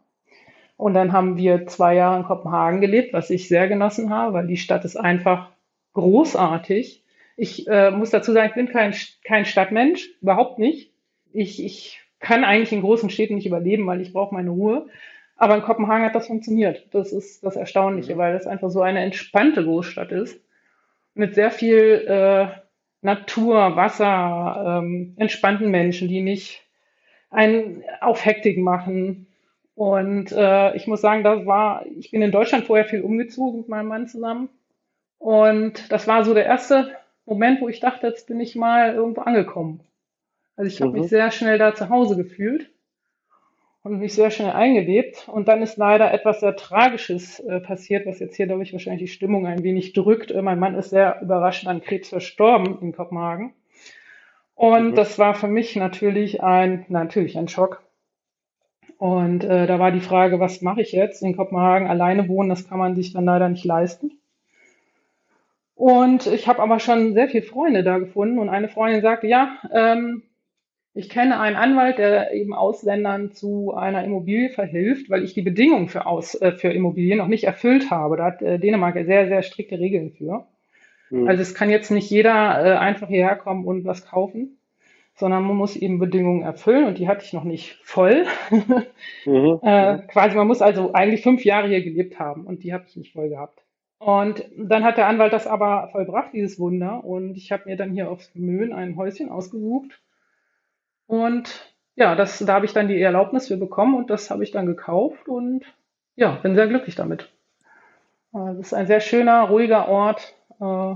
Und 0.76 0.94
dann 0.94 1.12
haben 1.12 1.36
wir 1.36 1.66
zwei 1.66 1.96
Jahre 1.96 2.18
in 2.18 2.24
Kopenhagen 2.24 2.80
gelebt, 2.80 3.12
was 3.12 3.28
ich 3.30 3.48
sehr 3.48 3.66
genossen 3.66 4.10
habe, 4.10 4.34
weil 4.34 4.46
die 4.46 4.56
Stadt 4.56 4.84
ist 4.84 4.94
einfach 4.94 5.50
großartig. 5.94 7.02
Ich 7.36 7.66
äh, 7.66 7.90
muss 7.90 8.10
dazu 8.10 8.30
sagen, 8.30 8.50
ich 8.50 8.54
bin 8.54 8.68
kein, 8.68 8.94
kein 9.24 9.46
Stadtmensch, 9.46 10.08
überhaupt 10.22 10.60
nicht. 10.60 10.92
Ich, 11.32 11.64
ich 11.64 11.98
kann 12.20 12.44
eigentlich 12.44 12.72
in 12.72 12.82
großen 12.82 13.10
Städten 13.10 13.34
nicht 13.34 13.46
überleben, 13.46 13.84
weil 13.88 14.00
ich 14.00 14.12
brauche 14.12 14.32
meine 14.32 14.50
Ruhe. 14.50 14.86
Aber 15.36 15.56
in 15.56 15.62
Kopenhagen 15.62 16.04
hat 16.04 16.14
das 16.14 16.28
funktioniert. 16.28 16.86
Das 16.92 17.10
ist 17.10 17.42
das 17.42 17.56
Erstaunliche, 17.56 18.14
mhm. 18.14 18.18
weil 18.18 18.32
das 18.32 18.46
einfach 18.46 18.70
so 18.70 18.80
eine 18.80 19.00
entspannte 19.00 19.64
Großstadt 19.64 20.12
ist. 20.12 20.40
Mit 21.18 21.34
sehr 21.34 21.50
viel 21.50 22.04
äh, 22.06 22.46
Natur, 23.02 23.74
Wasser, 23.74 24.80
ähm, 24.80 25.14
entspannten 25.16 25.68
Menschen, 25.68 26.06
die 26.08 26.20
nicht 26.20 26.62
einen 27.28 27.82
auf 28.00 28.24
Hektik 28.24 28.58
machen. 28.58 29.26
Und 29.74 30.30
äh, 30.30 30.76
ich 30.76 30.86
muss 30.86 31.00
sagen, 31.00 31.24
das 31.24 31.44
war, 31.44 31.84
ich 31.86 32.12
bin 32.12 32.22
in 32.22 32.30
Deutschland 32.30 32.66
vorher 32.66 32.84
viel 32.84 33.02
umgezogen 33.02 33.60
mit 33.60 33.68
meinem 33.68 33.88
Mann 33.88 34.06
zusammen. 34.06 34.48
Und 35.18 35.90
das 35.90 36.06
war 36.06 36.24
so 36.24 36.34
der 36.34 36.46
erste 36.46 36.96
Moment, 37.26 37.60
wo 37.60 37.68
ich 37.68 37.80
dachte, 37.80 38.06
jetzt 38.06 38.28
bin 38.28 38.38
ich 38.38 38.54
mal 38.54 38.94
irgendwo 38.94 39.22
angekommen. 39.22 39.80
Also 40.56 40.68
ich 40.68 40.80
habe 40.80 40.92
mhm. 40.92 41.00
mich 41.00 41.10
sehr 41.10 41.32
schnell 41.32 41.58
da 41.58 41.74
zu 41.74 41.88
Hause 41.88 42.16
gefühlt 42.16 42.70
und 43.88 44.00
mich 44.00 44.14
sehr 44.14 44.30
schnell 44.30 44.50
eingelebt. 44.50 45.28
Und 45.28 45.48
dann 45.48 45.62
ist 45.62 45.76
leider 45.76 46.12
etwas 46.12 46.40
sehr 46.40 46.56
Tragisches 46.56 47.40
äh, 47.40 47.60
passiert, 47.60 48.06
was 48.06 48.20
jetzt 48.20 48.36
hier, 48.36 48.46
glaube 48.46 48.62
ich, 48.62 48.72
wahrscheinlich 48.72 49.02
die 49.02 49.14
Stimmung 49.14 49.46
ein 49.46 49.62
wenig 49.62 49.92
drückt. 49.94 50.30
Äh, 50.30 50.42
mein 50.42 50.58
Mann 50.58 50.74
ist 50.74 50.90
sehr 50.90 51.20
überraschend 51.22 51.68
an 51.68 51.80
Krebs 51.80 52.10
verstorben 52.10 52.78
in 52.80 52.92
Kopenhagen. 52.92 53.54
Und 54.54 54.90
mhm. 54.90 54.94
das 54.94 55.18
war 55.18 55.34
für 55.34 55.48
mich 55.48 55.74
natürlich 55.76 56.42
ein, 56.42 56.84
natürlich 56.88 57.38
ein 57.38 57.48
Schock. 57.48 57.82
Und 58.98 59.44
äh, 59.44 59.66
da 59.66 59.78
war 59.78 59.92
die 59.92 60.00
Frage, 60.00 60.40
was 60.40 60.60
mache 60.60 60.82
ich 60.82 60.92
jetzt? 60.92 61.22
In 61.22 61.36
Kopenhagen 61.36 61.88
alleine 61.88 62.28
wohnen, 62.28 62.48
das 62.48 62.68
kann 62.68 62.78
man 62.78 62.96
sich 62.96 63.12
dann 63.12 63.24
leider 63.24 63.48
nicht 63.48 63.64
leisten. 63.64 64.18
Und 65.76 66.26
ich 66.26 66.48
habe 66.48 66.60
aber 66.60 66.80
schon 66.80 67.14
sehr 67.14 67.28
viele 67.28 67.44
Freunde 67.44 67.84
da 67.84 67.98
gefunden 67.98 68.40
und 68.40 68.48
eine 68.48 68.68
Freundin 68.68 69.00
sagte, 69.00 69.28
ja, 69.28 69.58
ähm, 69.72 70.24
Ich 70.98 71.08
kenne 71.08 71.38
einen 71.38 71.54
Anwalt, 71.54 71.98
der 71.98 72.32
eben 72.32 72.52
Ausländern 72.52 73.30
zu 73.30 73.72
einer 73.72 74.02
Immobilie 74.02 74.50
verhilft, 74.50 75.08
weil 75.08 75.22
ich 75.22 75.32
die 75.32 75.42
Bedingungen 75.42 75.86
für, 75.86 76.06
Aus, 76.06 76.34
äh, 76.34 76.50
für 76.50 76.72
Immobilien 76.72 77.18
noch 77.18 77.28
nicht 77.28 77.44
erfüllt 77.44 77.92
habe. 77.92 78.16
Da 78.16 78.24
hat 78.24 78.42
äh, 78.42 78.58
Dänemark 78.58 78.96
sehr, 79.06 79.28
sehr 79.28 79.42
strikte 79.44 79.78
Regeln 79.78 80.10
für. 80.10 80.48
Mhm. 81.10 81.28
Also 81.28 81.40
es 81.40 81.54
kann 81.54 81.70
jetzt 81.70 81.92
nicht 81.92 82.10
jeder 82.10 82.32
äh, 82.32 82.76
einfach 82.78 83.06
hierher 83.06 83.36
kommen 83.36 83.64
und 83.64 83.84
was 83.84 84.06
kaufen, 84.06 84.58
sondern 85.14 85.44
man 85.44 85.56
muss 85.56 85.76
eben 85.76 86.00
Bedingungen 86.00 86.42
erfüllen 86.42 86.88
und 86.88 86.98
die 86.98 87.06
hatte 87.06 87.24
ich 87.24 87.32
noch 87.32 87.44
nicht 87.44 87.78
voll. 87.84 88.26
mhm. 89.24 89.60
äh, 89.62 89.98
quasi, 90.08 90.36
man 90.36 90.48
muss 90.48 90.62
also 90.62 90.94
eigentlich 90.94 91.22
fünf 91.22 91.44
Jahre 91.44 91.68
hier 91.68 91.84
gelebt 91.84 92.18
haben 92.18 92.44
und 92.44 92.64
die 92.64 92.72
habe 92.72 92.86
ich 92.88 92.96
nicht 92.96 93.12
voll 93.12 93.28
gehabt. 93.28 93.62
Und 94.00 94.44
dann 94.56 94.82
hat 94.82 94.96
der 94.96 95.06
Anwalt 95.06 95.32
das 95.32 95.46
aber 95.46 95.90
vollbracht, 95.92 96.32
dieses 96.32 96.58
Wunder. 96.58 97.04
Und 97.04 97.36
ich 97.36 97.52
habe 97.52 97.66
mir 97.66 97.76
dann 97.76 97.92
hier 97.92 98.10
auf 98.10 98.28
Möhn 98.34 98.72
ein 98.72 98.96
Häuschen 98.96 99.28
ausgesucht 99.28 100.00
und 101.08 101.74
ja, 101.96 102.14
das, 102.14 102.38
da 102.38 102.54
habe 102.54 102.66
ich 102.66 102.72
dann 102.72 102.86
die 102.86 103.00
Erlaubnis 103.00 103.48
für 103.48 103.56
bekommen 103.56 103.96
und 103.96 104.10
das 104.10 104.30
habe 104.30 104.44
ich 104.44 104.52
dann 104.52 104.66
gekauft 104.66 105.26
und 105.26 105.64
ja, 106.14 106.32
bin 106.36 106.54
sehr 106.54 106.68
glücklich 106.68 106.94
damit. 106.94 107.32
Es 108.32 108.38
äh, 108.38 108.60
ist 108.60 108.74
ein 108.74 108.86
sehr 108.86 109.00
schöner, 109.00 109.42
ruhiger 109.44 109.88
Ort. 109.88 110.34
Äh, 110.60 110.94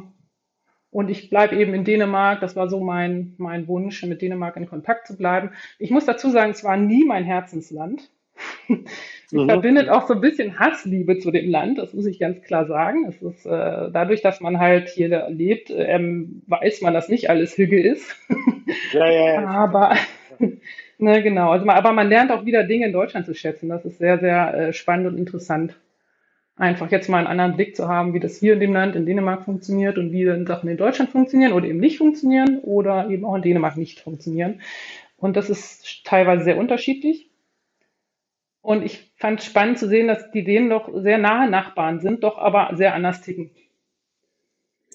und 0.90 1.08
ich 1.08 1.30
bleibe 1.30 1.56
eben 1.56 1.72
in 1.72 1.84
Dänemark. 1.84 2.40
Das 2.40 2.54
war 2.54 2.68
so 2.68 2.80
mein, 2.80 3.34
mein 3.38 3.66
Wunsch, 3.66 4.04
mit 4.04 4.20
Dänemark 4.20 4.56
in 4.56 4.68
Kontakt 4.68 5.06
zu 5.06 5.16
bleiben. 5.16 5.52
Ich 5.78 5.90
muss 5.90 6.04
dazu 6.04 6.28
sagen, 6.30 6.50
es 6.50 6.62
war 6.62 6.76
nie 6.76 7.04
mein 7.04 7.24
Herzensland. 7.24 8.10
Ich 8.68 9.32
mhm. 9.32 9.46
verbindet 9.48 9.88
auch 9.88 10.06
so 10.06 10.14
ein 10.14 10.20
bisschen 10.20 10.58
Hassliebe 10.58 11.18
zu 11.18 11.30
dem 11.30 11.50
Land, 11.50 11.78
das 11.78 11.92
muss 11.94 12.06
ich 12.06 12.18
ganz 12.18 12.42
klar 12.42 12.66
sagen. 12.66 13.06
Es 13.08 13.20
ist 13.22 13.46
äh, 13.46 13.90
dadurch, 13.92 14.22
dass 14.22 14.40
man 14.40 14.58
halt 14.58 14.88
hier 14.88 15.28
lebt, 15.30 15.70
ähm, 15.74 16.42
weiß 16.46 16.80
man, 16.82 16.94
dass 16.94 17.08
nicht 17.08 17.30
alles 17.30 17.56
Hügel 17.56 17.84
ist. 17.84 18.16
Ja, 18.92 19.10
ja, 19.10 19.34
ja. 19.34 19.46
aber 19.48 19.96
ne, 20.98 21.22
genau. 21.22 21.50
Also, 21.50 21.68
aber 21.68 21.92
man 21.92 22.08
lernt 22.08 22.30
auch 22.30 22.46
wieder 22.46 22.64
Dinge 22.64 22.86
in 22.86 22.92
Deutschland 22.92 23.26
zu 23.26 23.34
schätzen. 23.34 23.68
Das 23.68 23.84
ist 23.84 23.98
sehr, 23.98 24.18
sehr 24.18 24.54
äh, 24.54 24.72
spannend 24.72 25.08
und 25.08 25.18
interessant. 25.18 25.78
Einfach 26.56 26.90
jetzt 26.90 27.08
mal 27.08 27.18
einen 27.18 27.26
anderen 27.26 27.56
Blick 27.56 27.76
zu 27.76 27.88
haben, 27.88 28.14
wie 28.14 28.20
das 28.20 28.38
hier 28.38 28.54
in 28.54 28.60
dem 28.60 28.72
Land, 28.72 28.94
in 28.94 29.04
Dänemark 29.04 29.44
funktioniert 29.44 29.98
und 29.98 30.12
wie 30.12 30.24
dann 30.24 30.46
Sachen 30.46 30.68
in 30.68 30.76
Deutschland 30.76 31.10
funktionieren 31.10 31.52
oder 31.52 31.66
eben 31.66 31.80
nicht 31.80 31.98
funktionieren 31.98 32.60
oder 32.60 33.08
eben 33.10 33.24
auch 33.24 33.34
in 33.34 33.42
Dänemark 33.42 33.76
nicht 33.76 34.00
funktionieren. 34.00 34.60
Und 35.16 35.36
das 35.36 35.50
ist 35.50 36.04
teilweise 36.04 36.44
sehr 36.44 36.58
unterschiedlich. 36.58 37.31
Und 38.62 38.84
ich 38.84 39.12
fand 39.16 39.40
es 39.40 39.46
spannend 39.46 39.78
zu 39.78 39.88
sehen, 39.88 40.06
dass 40.08 40.30
die 40.30 40.44
Dänen 40.44 40.70
doch 40.70 40.88
sehr 40.94 41.18
nahe 41.18 41.50
Nachbarn 41.50 42.00
sind, 42.00 42.22
doch 42.22 42.38
aber 42.38 42.70
sehr 42.76 42.94
anders 42.94 43.20
ticken. 43.20 43.50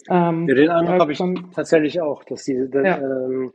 Ähm, 0.10 0.48
ja, 0.48 0.56
den 0.56 0.70
Eindruck 0.70 1.02
habe 1.02 1.12
ich 1.12 1.22
tatsächlich 1.54 2.00
auch, 2.00 2.24
dass 2.24 2.46
die, 2.46 2.70
dass, 2.70 2.86
ja. 2.86 2.98
ähm, 2.98 3.54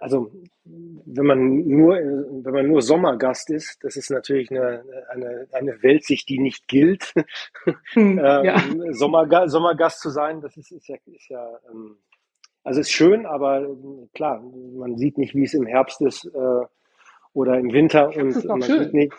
also 0.00 0.30
wenn 0.64 1.26
man 1.26 1.68
nur 1.68 1.94
wenn 1.94 2.54
man 2.54 2.68
nur 2.68 2.82
Sommergast 2.82 3.50
ist, 3.50 3.82
das 3.82 3.96
ist 3.96 4.10
natürlich 4.10 4.50
eine, 4.50 4.84
eine, 5.10 5.48
eine 5.52 5.82
Weltsicht, 5.82 6.28
die 6.28 6.38
nicht 6.38 6.68
gilt. 6.68 7.12
Hm, 7.94 8.18
ähm, 8.18 8.44
ja. 8.44 8.62
Sommerga 8.90 9.48
Sommergast 9.48 10.00
zu 10.00 10.10
sein, 10.10 10.40
das 10.40 10.56
ist, 10.56 10.72
ist 10.72 10.88
ja, 10.88 10.96
ist 11.06 11.28
ja 11.28 11.46
ähm, 11.70 11.96
also 12.64 12.80
ist 12.80 12.90
schön, 12.90 13.26
aber 13.26 13.68
klar, 14.14 14.42
man 14.74 14.96
sieht 14.96 15.18
nicht, 15.18 15.34
wie 15.34 15.44
es 15.44 15.54
im 15.54 15.66
Herbst 15.66 16.00
ist. 16.00 16.24
Äh, 16.26 16.64
oder 17.34 17.58
im 17.58 17.72
Winter 17.72 18.14
und 18.16 18.44
man 18.44 18.62
schön. 18.62 18.84
sieht 18.84 18.94
nicht, 18.94 19.12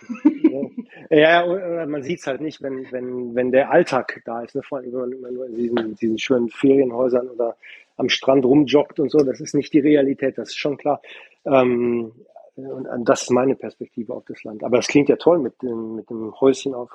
ja, 1.10 1.44
ja, 1.44 1.86
man 1.86 2.04
sieht 2.04 2.20
es 2.20 2.28
halt 2.28 2.42
nicht, 2.42 2.62
wenn, 2.62 2.92
wenn, 2.92 3.36
wenn 3.36 3.52
der 3.52 3.72
Alltag 3.72 4.22
da 4.26 4.44
ist, 4.44 4.56
ne? 4.56 4.62
vor 4.62 4.78
allem 4.78 4.94
wenn 4.94 5.00
man 5.00 5.12
immer 5.12 5.32
nur 5.32 5.46
in 5.48 5.56
diesen, 5.56 5.96
diesen 5.96 6.18
schönen 6.18 6.50
Ferienhäusern 6.50 7.28
oder 7.30 7.56
am 7.98 8.10
Strand 8.10 8.46
rumjoggt 8.46 9.00
und 9.00 9.10
so, 9.10 9.20
das 9.20 9.40
ist 9.40 9.56
nicht 9.56 9.74
die 9.74 9.80
Realität, 9.80 10.38
das 10.38 10.50
ist 10.50 10.58
schon 10.58 10.78
klar. 10.78 11.02
Ähm, 11.46 12.12
und 12.56 13.10
das 13.10 13.24
ist 13.24 13.32
meine 13.32 13.56
Perspektive 13.56 14.14
auf 14.14 14.26
das 14.26 14.44
Land. 14.44 14.64
Aber 14.64 14.78
es 14.78 14.88
klingt 14.88 15.10
ja 15.10 15.16
toll 15.16 15.40
mit 15.40 15.62
dem, 15.64 15.96
mit 15.96 16.10
dem 16.10 16.40
Häuschen 16.40 16.76
auf, 16.76 16.92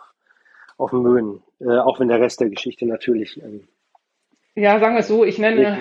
auf 0.76 0.90
dem 0.90 1.02
Möhnen, 1.02 1.42
äh, 1.60 1.78
auch 1.78 1.98
wenn 1.98 2.08
der 2.08 2.20
Rest 2.20 2.40
der 2.40 2.48
Geschichte 2.48 2.86
natürlich 2.86 3.42
ähm, 3.42 3.66
ja, 4.58 4.80
sagen 4.80 4.94
wir 4.94 5.00
es 5.00 5.08
so, 5.08 5.24
ich 5.24 5.38
nenne 5.38 5.78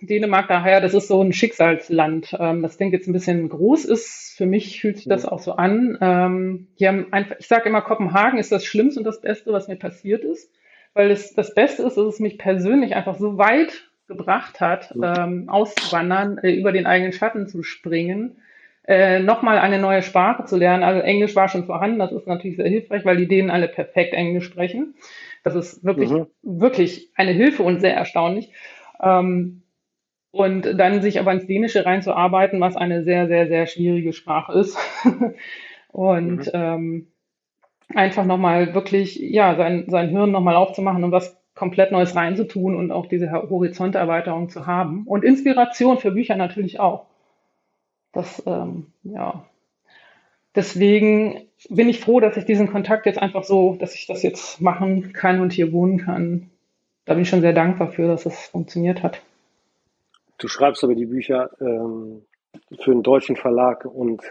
Dänemark 0.00 0.48
daher, 0.48 0.80
das 0.80 0.94
ist 0.94 1.08
so 1.08 1.20
ein 1.22 1.32
Schicksalsland. 1.32 2.36
Ähm, 2.38 2.62
das 2.62 2.76
Ding 2.76 2.92
jetzt 2.92 3.08
ein 3.08 3.12
bisschen 3.12 3.48
groß 3.48 3.84
ist. 3.84 4.34
Für 4.36 4.46
mich 4.46 4.80
fühlt 4.80 4.96
sich 4.96 5.08
das 5.08 5.26
auch 5.26 5.40
so 5.40 5.52
an. 5.52 5.98
Ähm, 6.00 6.68
die 6.78 6.86
haben 6.86 7.12
einfach, 7.12 7.36
ich 7.38 7.48
sage 7.48 7.68
immer, 7.68 7.82
Kopenhagen 7.82 8.38
ist 8.38 8.52
das 8.52 8.64
Schlimmste 8.64 9.00
und 9.00 9.04
das 9.04 9.20
Beste, 9.20 9.52
was 9.52 9.68
mir 9.68 9.76
passiert 9.76 10.24
ist. 10.24 10.52
Weil 10.94 11.10
es 11.10 11.34
das 11.34 11.54
Beste 11.54 11.82
ist, 11.82 11.96
dass 11.96 12.06
es 12.06 12.20
mich 12.20 12.38
persönlich 12.38 12.94
einfach 12.94 13.16
so 13.16 13.38
weit 13.38 13.90
gebracht 14.08 14.60
hat, 14.60 14.94
ähm, 15.02 15.48
auszuwandern, 15.48 16.38
äh, 16.38 16.52
über 16.52 16.72
den 16.72 16.86
eigenen 16.86 17.12
Schatten 17.12 17.48
zu 17.48 17.62
springen, 17.62 18.36
äh, 18.86 19.18
nochmal 19.18 19.58
eine 19.58 19.80
neue 19.80 20.02
Sprache 20.02 20.44
zu 20.44 20.56
lernen. 20.56 20.84
Also 20.84 21.00
Englisch 21.00 21.34
war 21.34 21.48
schon 21.48 21.64
vorhanden, 21.64 21.98
das 21.98 22.12
ist 22.12 22.28
natürlich 22.28 22.56
sehr 22.56 22.68
hilfreich, 22.68 23.04
weil 23.04 23.16
die 23.16 23.26
Dänen 23.26 23.50
alle 23.50 23.66
perfekt 23.66 24.14
Englisch 24.14 24.44
sprechen. 24.44 24.94
Das 25.46 25.54
ist 25.54 25.84
wirklich, 25.84 26.10
mhm. 26.10 26.26
wirklich 26.42 27.12
eine 27.14 27.30
Hilfe 27.30 27.62
und 27.62 27.78
sehr 27.78 27.94
erstaunlich. 27.94 28.50
Ähm, 29.00 29.62
und 30.32 30.62
dann 30.76 31.02
sich 31.02 31.20
aber 31.20 31.32
ins 31.32 31.46
Dänische 31.46 31.86
reinzuarbeiten, 31.86 32.60
was 32.60 32.74
eine 32.74 33.04
sehr, 33.04 33.28
sehr, 33.28 33.46
sehr 33.46 33.68
schwierige 33.68 34.12
Sprache 34.12 34.58
ist. 34.58 34.76
und 35.92 36.46
mhm. 36.46 36.50
ähm, 36.52 37.06
einfach 37.94 38.24
nochmal 38.24 38.74
wirklich, 38.74 39.20
ja, 39.20 39.54
sein, 39.54 39.84
sein 39.86 40.08
Hirn 40.08 40.32
nochmal 40.32 40.56
aufzumachen 40.56 41.04
und 41.04 41.12
was 41.12 41.40
komplett 41.54 41.92
Neues 41.92 42.16
reinzutun 42.16 42.74
und 42.74 42.90
auch 42.90 43.06
diese 43.06 43.30
Horizonterweiterung 43.30 44.48
zu 44.48 44.66
haben. 44.66 45.04
Und 45.06 45.24
Inspiration 45.24 45.98
für 45.98 46.10
Bücher 46.10 46.34
natürlich 46.34 46.80
auch. 46.80 47.06
Das, 48.10 48.42
ähm, 48.48 48.88
ja, 49.04 49.44
Deswegen 50.56 51.48
bin 51.68 51.88
ich 51.88 52.00
froh, 52.00 52.18
dass 52.18 52.36
ich 52.36 52.46
diesen 52.46 52.68
Kontakt 52.68 53.06
jetzt 53.06 53.18
einfach 53.20 53.44
so, 53.44 53.76
dass 53.78 53.94
ich 53.94 54.06
das 54.06 54.22
jetzt 54.22 54.60
machen 54.60 55.12
kann 55.12 55.40
und 55.40 55.52
hier 55.52 55.72
wohnen 55.72 55.98
kann. 55.98 56.50
Da 57.04 57.14
bin 57.14 57.22
ich 57.22 57.28
schon 57.28 57.42
sehr 57.42 57.52
dankbar 57.52 57.92
für, 57.92 58.08
dass 58.08 58.26
es 58.26 58.46
funktioniert 58.48 59.02
hat. 59.02 59.20
Du 60.38 60.48
schreibst 60.48 60.82
aber 60.82 60.94
die 60.94 61.06
Bücher 61.06 61.50
ähm, 61.60 62.22
für 62.80 62.90
einen 62.90 63.02
deutschen 63.02 63.36
Verlag 63.36 63.84
und 63.84 64.22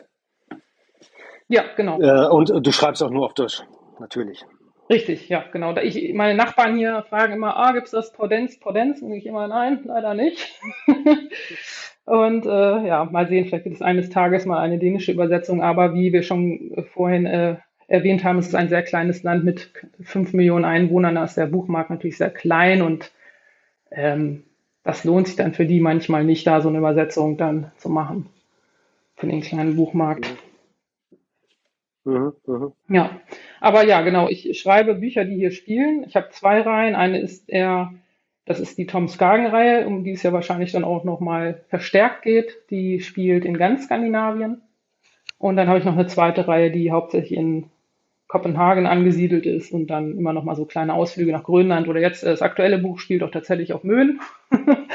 ja, 1.48 1.64
genau. 1.76 2.02
Äh, 2.02 2.28
und 2.28 2.66
du 2.66 2.72
schreibst 2.72 3.04
auch 3.04 3.12
nur 3.12 3.26
auf 3.26 3.34
Deutsch, 3.36 3.64
natürlich. 4.00 4.44
Richtig, 4.90 5.30
ja, 5.30 5.44
genau. 5.52 5.76
Ich, 5.78 6.14
meine 6.14 6.36
Nachbarn 6.36 6.76
hier 6.76 7.04
fragen 7.10 7.34
immer, 7.34 7.56
ah, 7.56 7.72
gibt 7.72 7.86
es 7.86 7.92
das 7.92 8.12
Podenz, 8.12 8.60
Podenz? 8.60 9.02
Und 9.02 9.14
ich 9.14 9.26
immer, 9.26 9.48
nein, 9.48 9.82
leider 9.86 10.14
nicht. 10.14 10.60
Und 12.06 12.45
äh, 12.45 12.88
ja, 12.88 13.06
mal 13.06 13.27
sehen, 13.27 13.45
vielleicht 13.45 13.64
gibt 13.64 13.76
es 13.77 13.82
eines 13.82 14.10
Tages 14.10 14.45
mal 14.45 14.60
eine 14.60 14.77
dänische 14.77 15.11
Übersetzung. 15.11 15.61
Aber 15.61 15.95
wie 15.95 16.14
wir 16.14 16.22
schon 16.22 16.86
vorhin 16.94 17.26
äh, 17.26 17.56
erwähnt 17.88 18.23
haben, 18.23 18.38
es 18.40 18.48
ist 18.48 18.56
ein 18.56 18.69
sehr 18.69 18.84
kleines 18.84 19.23
Land 19.23 19.44
mit 19.44 19.72
fünf 20.02 20.34
Millionen 20.34 20.65
Einwohnern. 20.65 21.15
Da 21.15 21.23
ist 21.23 21.38
der 21.38 21.48
Buchmarkt 21.48 21.90
natürlich 21.90 22.18
sehr 22.18 22.30
klein 22.30 22.82
und 22.82 23.11
ähm, 23.91 24.44
das 24.84 25.03
lohnt 25.03 25.27
sich 25.27 25.36
dann 25.36 25.53
für 25.53 25.65
die 25.65 25.80
manchmal 25.80 26.23
nicht, 26.23 26.45
da 26.45 26.61
so 26.61 26.69
eine 26.69 26.77
Übersetzung 26.77 27.38
dann 27.38 27.72
zu 27.77 27.90
machen. 27.90 28.30
Für 29.15 29.27
den 29.27 29.41
kleinen 29.41 29.76
Buchmarkt. 29.76 30.36
Mhm, 32.03 32.34
mh. 32.45 32.72
Ja, 32.90 33.19
aber 33.61 33.84
ja, 33.84 34.02
genau. 34.02 34.30
Ich 34.30 34.60
schreibe 34.60 34.94
Bücher, 34.95 35.26
die 35.26 35.36
hier 35.36 35.52
spielen. 35.52 36.03
Ich 36.07 36.15
habe 36.15 36.30
zwei 36.30 36.61
Reihen. 36.61 36.94
Eine 36.94 37.19
ist 37.19 37.49
eher 37.49 37.94
das 38.46 38.60
ist 38.60 38.78
die 38.78 38.86
Tom 38.86 39.08
Skagen-Reihe, 39.08 39.88
um 39.88 40.04
die 40.04 40.12
es 40.12 40.24
ja 40.24 40.32
wahrscheinlich 40.32 40.72
dann 40.72 40.84
auch 40.84 41.04
nochmal 41.04 41.64
verstärkt 41.68 42.22
geht. 42.22 42.56
Die 42.70 43.00
spielt 43.00 43.44
in 43.44 43.58
ganz 43.58 43.86
Skandinavien. 43.86 44.62
Und 45.38 45.58
dann 45.58 45.68
habe 45.68 45.80
ich 45.80 45.86
noch 45.86 45.94
eine 45.94 46.08
zweite 46.08 46.48
Reihe, 46.48 46.72
die 46.72 46.92
hauptsächlich 46.92 47.38
in 47.38 47.70
Kopenhagen 48.28 48.86
angesiedelt 48.86 49.46
ist 49.46 49.72
und 49.72 49.88
dann 49.88 50.18
immer 50.18 50.34
noch 50.34 50.44
mal 50.44 50.56
so 50.56 50.66
kleine 50.66 50.94
Ausflüge 50.94 51.32
nach 51.32 51.44
Grönland 51.44 51.88
oder 51.88 52.00
jetzt 52.00 52.24
das 52.24 52.42
aktuelle 52.42 52.78
Buch 52.80 53.00
spielt 53.00 53.24
auch 53.24 53.32
tatsächlich 53.32 53.74
auf 53.74 53.84
Möhn. 53.84 54.20
ne, 54.52 54.86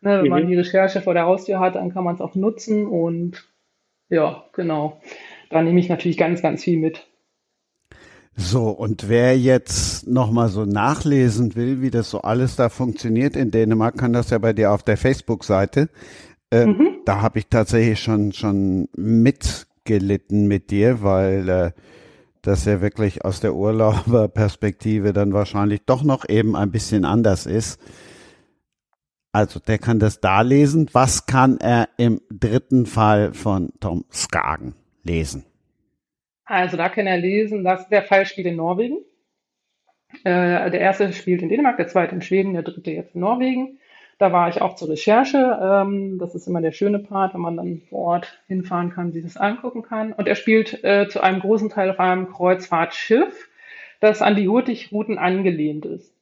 wenn 0.00 0.22
mhm. 0.22 0.28
man 0.28 0.46
die 0.46 0.56
Recherche 0.56 1.00
vor 1.00 1.14
der 1.14 1.26
Haustür 1.26 1.60
hat, 1.60 1.74
dann 1.74 1.92
kann 1.92 2.04
man 2.04 2.14
es 2.14 2.20
auch 2.20 2.34
nutzen 2.34 2.86
und 2.86 3.48
ja, 4.08 4.44
genau. 4.52 5.00
Da 5.50 5.62
nehme 5.62 5.80
ich 5.80 5.88
natürlich 5.88 6.18
ganz, 6.18 6.42
ganz 6.42 6.62
viel 6.62 6.78
mit. 6.78 7.06
So, 8.34 8.70
und 8.70 9.08
wer 9.08 9.38
jetzt 9.38 10.06
nochmal 10.06 10.48
so 10.48 10.64
nachlesen 10.64 11.54
will, 11.54 11.82
wie 11.82 11.90
das 11.90 12.10
so 12.10 12.22
alles 12.22 12.56
da 12.56 12.68
funktioniert 12.70 13.36
in 13.36 13.50
Dänemark, 13.50 13.98
kann 13.98 14.12
das 14.12 14.30
ja 14.30 14.38
bei 14.38 14.52
dir 14.52 14.72
auf 14.72 14.82
der 14.82 14.96
Facebook-Seite. 14.96 15.90
Äh, 16.50 16.66
mhm. 16.66 16.88
Da 17.04 17.20
habe 17.20 17.38
ich 17.38 17.48
tatsächlich 17.48 18.00
schon, 18.00 18.32
schon 18.32 18.88
mitgelitten 18.96 20.46
mit 20.46 20.70
dir, 20.70 21.02
weil 21.02 21.48
äh, 21.48 21.70
das 22.40 22.64
ja 22.64 22.80
wirklich 22.80 23.24
aus 23.24 23.40
der 23.40 23.54
Urlauberperspektive 23.54 25.12
dann 25.12 25.32
wahrscheinlich 25.32 25.82
doch 25.84 26.02
noch 26.02 26.28
eben 26.28 26.56
ein 26.56 26.70
bisschen 26.70 27.04
anders 27.04 27.46
ist. 27.46 27.80
Also 29.32 29.60
der 29.60 29.78
kann 29.78 29.98
das 29.98 30.20
da 30.20 30.42
lesen. 30.42 30.88
Was 30.92 31.26
kann 31.26 31.58
er 31.58 31.88
im 31.96 32.20
dritten 32.30 32.86
Fall 32.86 33.32
von 33.32 33.72
Tom 33.80 34.04
Skagen 34.12 34.74
lesen? 35.02 35.44
Also 36.44 36.76
da 36.76 36.88
kann 36.88 37.06
er 37.06 37.18
lesen, 37.18 37.64
dass 37.64 37.88
der 37.88 38.02
Fall 38.02 38.26
spielt 38.26 38.46
in 38.46 38.56
Norwegen. 38.56 38.98
Äh, 40.24 40.70
der 40.70 40.80
erste 40.80 41.12
spielt 41.12 41.42
in 41.42 41.48
Dänemark, 41.48 41.76
der 41.76 41.88
zweite 41.88 42.14
in 42.14 42.22
Schweden, 42.22 42.52
der 42.52 42.62
dritte 42.62 42.90
jetzt 42.90 43.14
in 43.14 43.20
Norwegen. 43.20 43.78
Da 44.18 44.32
war 44.32 44.48
ich 44.48 44.60
auch 44.60 44.76
zur 44.76 44.90
Recherche. 44.90 45.58
Ähm, 45.60 46.18
das 46.18 46.34
ist 46.34 46.46
immer 46.46 46.60
der 46.60 46.72
schöne 46.72 46.98
Part, 46.98 47.34
wenn 47.34 47.40
man 47.40 47.56
dann 47.56 47.82
vor 47.88 48.00
Ort 48.00 48.42
hinfahren 48.46 48.90
kann, 48.90 49.12
sich 49.12 49.24
das 49.24 49.36
angucken 49.36 49.82
kann. 49.82 50.12
Und 50.12 50.28
er 50.28 50.34
spielt 50.34 50.84
äh, 50.84 51.08
zu 51.08 51.20
einem 51.22 51.40
großen 51.40 51.70
Teil 51.70 51.90
auf 51.90 51.98
einem 51.98 52.30
Kreuzfahrtschiff, 52.30 53.48
das 54.00 54.22
an 54.22 54.36
die 54.36 54.48
Hurtigruten 54.48 55.18
angelehnt 55.18 55.86
ist. 55.86 56.14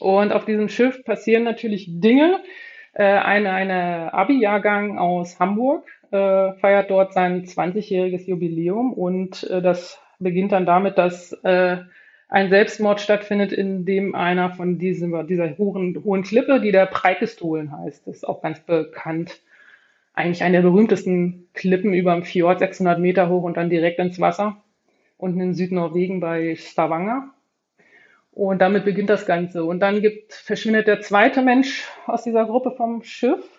Und 0.00 0.32
auf 0.32 0.44
diesem 0.44 0.68
Schiff 0.68 1.02
passieren 1.04 1.44
natürlich 1.44 1.86
Dinge. 1.88 2.40
Äh, 2.92 3.04
eine 3.04 3.50
eine 3.52 4.14
Abi-Jahrgang 4.14 4.98
aus 4.98 5.40
Hamburg 5.40 5.84
äh, 6.14 6.52
feiert 6.60 6.90
dort 6.90 7.12
sein 7.12 7.44
20-jähriges 7.44 8.26
Jubiläum 8.26 8.92
und 8.92 9.42
äh, 9.50 9.60
das 9.60 9.98
beginnt 10.20 10.52
dann 10.52 10.64
damit, 10.64 10.96
dass 10.96 11.32
äh, 11.42 11.78
ein 12.28 12.48
Selbstmord 12.48 13.00
stattfindet, 13.00 13.52
in 13.52 13.84
dem 13.84 14.14
einer 14.14 14.50
von 14.50 14.78
diesem, 14.78 15.26
dieser 15.26 15.58
hohen, 15.58 16.02
hohen 16.04 16.22
Klippe, 16.22 16.60
die 16.60 16.72
der 16.72 16.86
Preikistolen 16.86 17.76
heißt, 17.76 18.06
ist 18.06 18.26
auch 18.26 18.42
ganz 18.42 18.60
bekannt, 18.60 19.40
eigentlich 20.14 20.44
eine 20.44 20.62
der 20.62 20.68
berühmtesten 20.68 21.48
Klippen 21.52 21.92
über 21.92 22.14
dem 22.14 22.22
Fjord, 22.22 22.60
600 22.60 23.00
Meter 23.00 23.28
hoch 23.28 23.42
und 23.42 23.56
dann 23.56 23.68
direkt 23.68 23.98
ins 23.98 24.20
Wasser, 24.20 24.56
unten 25.18 25.40
in 25.40 25.54
Südnorwegen 25.54 26.20
bei 26.20 26.54
Stavanger. 26.54 27.30
Und 28.30 28.60
damit 28.60 28.84
beginnt 28.84 29.10
das 29.10 29.26
Ganze. 29.26 29.64
Und 29.64 29.80
dann 29.80 30.00
gibt, 30.00 30.32
verschwindet 30.32 30.86
der 30.86 31.00
zweite 31.00 31.42
Mensch 31.42 31.88
aus 32.06 32.22
dieser 32.22 32.44
Gruppe 32.44 32.72
vom 32.72 33.02
Schiff 33.02 33.53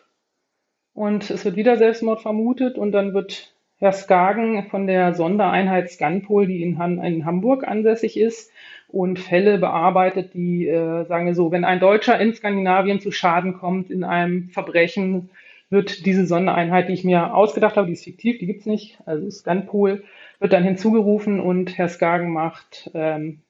und 0.95 1.29
es 1.29 1.45
wird 1.45 1.57
wieder 1.57 1.77
Selbstmord 1.77 2.21
vermutet 2.21 2.77
und 2.79 2.91
dann 2.91 3.13
wird 3.13 3.53
Herr 3.77 3.91
Skagen 3.91 4.63
von 4.69 4.87
der 4.87 5.13
Sondereinheit 5.13 5.91
Scanpol, 5.91 6.47
die 6.47 6.63
in, 6.63 6.79
Han 6.79 7.03
in 7.03 7.25
Hamburg 7.25 7.67
ansässig 7.67 8.17
ist, 8.17 8.51
und 8.87 9.19
Fälle 9.19 9.57
bearbeitet, 9.57 10.33
die, 10.33 10.67
äh, 10.67 11.05
sagen 11.05 11.25
wir 11.25 11.35
so, 11.35 11.51
wenn 11.51 11.65
ein 11.65 11.81
Deutscher 11.81 12.17
in 12.19 12.33
Skandinavien 12.33 13.01
zu 13.01 13.11
Schaden 13.11 13.53
kommt 13.53 13.91
in 13.91 14.05
einem 14.05 14.49
Verbrechen, 14.49 15.29
wird 15.69 16.05
diese 16.05 16.25
Sondereinheit, 16.25 16.87
die 16.87 16.93
ich 16.93 17.03
mir 17.03 17.35
ausgedacht 17.35 17.75
habe, 17.75 17.87
die 17.87 17.93
ist 17.93 18.05
fiktiv, 18.05 18.37
die 18.37 18.45
gibt's 18.45 18.65
nicht, 18.65 18.97
also 19.05 19.29
Scanpol, 19.29 20.03
wird 20.39 20.53
dann 20.53 20.63
hinzugerufen 20.63 21.41
und 21.41 21.77
Herr 21.77 21.89
Skagen 21.89 22.31
macht, 22.31 22.89
ähm, 22.93 23.41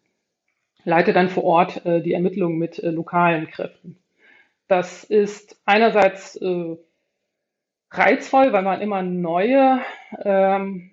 leitet 0.84 1.16
dann 1.16 1.30
vor 1.30 1.44
Ort 1.44 1.86
äh, 1.86 2.02
die 2.02 2.14
Ermittlungen 2.14 2.58
mit 2.58 2.80
äh, 2.80 2.90
lokalen 2.90 3.48
Kräften. 3.48 3.98
Das 4.68 5.04
ist 5.04 5.62
einerseits 5.66 6.38
äh, 6.38 6.76
reizvoll, 7.98 8.54
weil 8.54 8.64
man 8.64 8.82
immer 8.82 9.02
neue 9.02 9.80
ähm, 10.24 10.92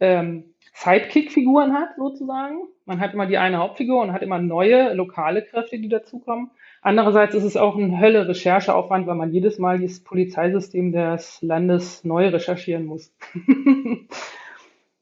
ähm, 0.00 0.54
Sidekick-Figuren 0.74 1.72
hat, 1.72 1.96
sozusagen. 1.96 2.60
Man 2.84 3.00
hat 3.00 3.14
immer 3.14 3.26
die 3.26 3.38
eine 3.38 3.58
Hauptfigur 3.58 4.00
und 4.02 4.12
hat 4.12 4.22
immer 4.22 4.38
neue 4.38 4.92
lokale 4.92 5.42
Kräfte, 5.42 5.78
die 5.78 5.88
dazukommen. 5.88 6.50
Andererseits 6.82 7.34
ist 7.34 7.44
es 7.44 7.56
auch 7.56 7.76
ein 7.76 8.00
Hölle 8.00 8.28
Rechercheaufwand, 8.28 9.06
weil 9.06 9.16
man 9.16 9.32
jedes 9.32 9.58
Mal 9.58 9.80
das 9.80 10.00
Polizeisystem 10.00 10.92
des 10.92 11.42
Landes 11.42 12.04
neu 12.04 12.28
recherchieren 12.28 12.86
muss. 12.86 13.12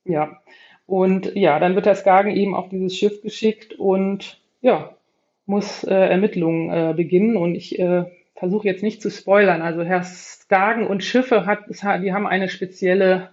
ja. 0.05 0.40
Und 0.86 1.35
ja, 1.35 1.59
dann 1.59 1.74
wird 1.74 1.86
der 1.86 1.94
Skagen 1.94 2.31
eben 2.31 2.55
auf 2.55 2.69
dieses 2.69 2.97
Schiff 2.97 3.20
geschickt 3.23 3.74
und 3.74 4.40
ja, 4.61 4.94
muss 5.47 5.85
äh, 5.85 5.94
Ermittlungen 5.94 6.70
äh, 6.70 6.94
beginnen. 6.94 7.36
Und 7.36 7.55
ich 7.55 7.78
äh, 7.78 8.05
versuche 8.35 8.66
jetzt 8.66 8.82
nicht 8.82 9.01
zu 9.01 9.11
spoilern. 9.11 9.62
Also 9.62 9.82
Herr 9.82 10.02
Skagen 10.02 10.86
und 10.86 11.05
Schiffe 11.05 11.47
hat, 11.47 11.66
die 11.69 12.12
haben 12.12 12.27
eine 12.27 12.48
spezielle 12.48 13.31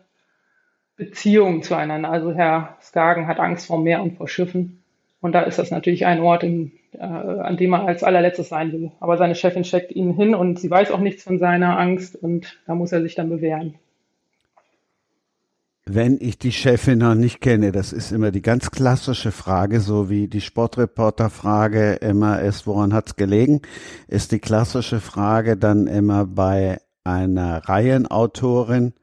Beziehung 0.95 1.64
zueinander. 1.64 2.10
Also 2.10 2.34
Herr 2.34 2.78
Skagen 2.82 3.28
hat 3.28 3.40
Angst 3.40 3.68
vor 3.68 3.82
Meer 3.82 4.02
und 4.02 4.18
vor 4.18 4.28
Schiffen. 4.28 4.84
Und 5.19 5.34
da 5.34 5.41
ist 5.41 5.60
das 5.60 5.72
natürlich 5.72 6.06
ein 6.06 6.19
Ort, 6.19 6.44
in, 6.44 6.72
äh, 6.94 7.03
an 7.03 7.57
dem 7.57 7.73
er 7.73 7.86
als 7.86 8.03
allerletztes 8.03 8.49
sein 8.49 8.72
will. 8.72 8.91
Aber 8.99 9.18
seine 9.18 9.36
Chefin 9.36 9.64
steckt 9.64 9.91
ihn 9.91 10.15
hin 10.15 10.34
und 10.34 10.60
sie 10.60 10.69
weiß 10.69 10.91
auch 10.91 10.99
nichts 10.99 11.23
von 11.23 11.38
seiner 11.38 11.78
Angst 11.78 12.15
und 12.15 12.60
da 12.65 12.76
muss 12.76 12.91
er 12.91 13.02
sich 13.02 13.15
dann 13.15 13.30
bewähren 13.30 13.76
wenn 15.86 16.18
ich 16.20 16.38
die 16.38 16.52
Chefin 16.52 16.99
noch 16.99 17.16
nicht 17.16 17.41
kenne? 17.41 17.72
Das 17.72 17.91
ist 17.94 18.12
immer 18.12 18.32
die 18.32 18.41
ganz 18.41 18.72
klassische 18.72 19.32
Frage, 19.32 19.80
so 19.80 20.10
wie 20.10 20.28
die 20.28 20.41
Sportreporter-Frage 20.41 21.94
immer 21.94 22.41
ist, 22.41 22.68
woran 22.68 22.94
hat's 22.94 23.16
gelegen? 23.16 23.62
Ist 24.08 24.32
die 24.32 24.40
klassische 24.40 24.99
Frage 24.99 25.58
dann 25.58 25.88
immer 25.88 26.26
bei 26.26 26.80
einer 27.03 27.68
Reihenautorin, 27.68 28.94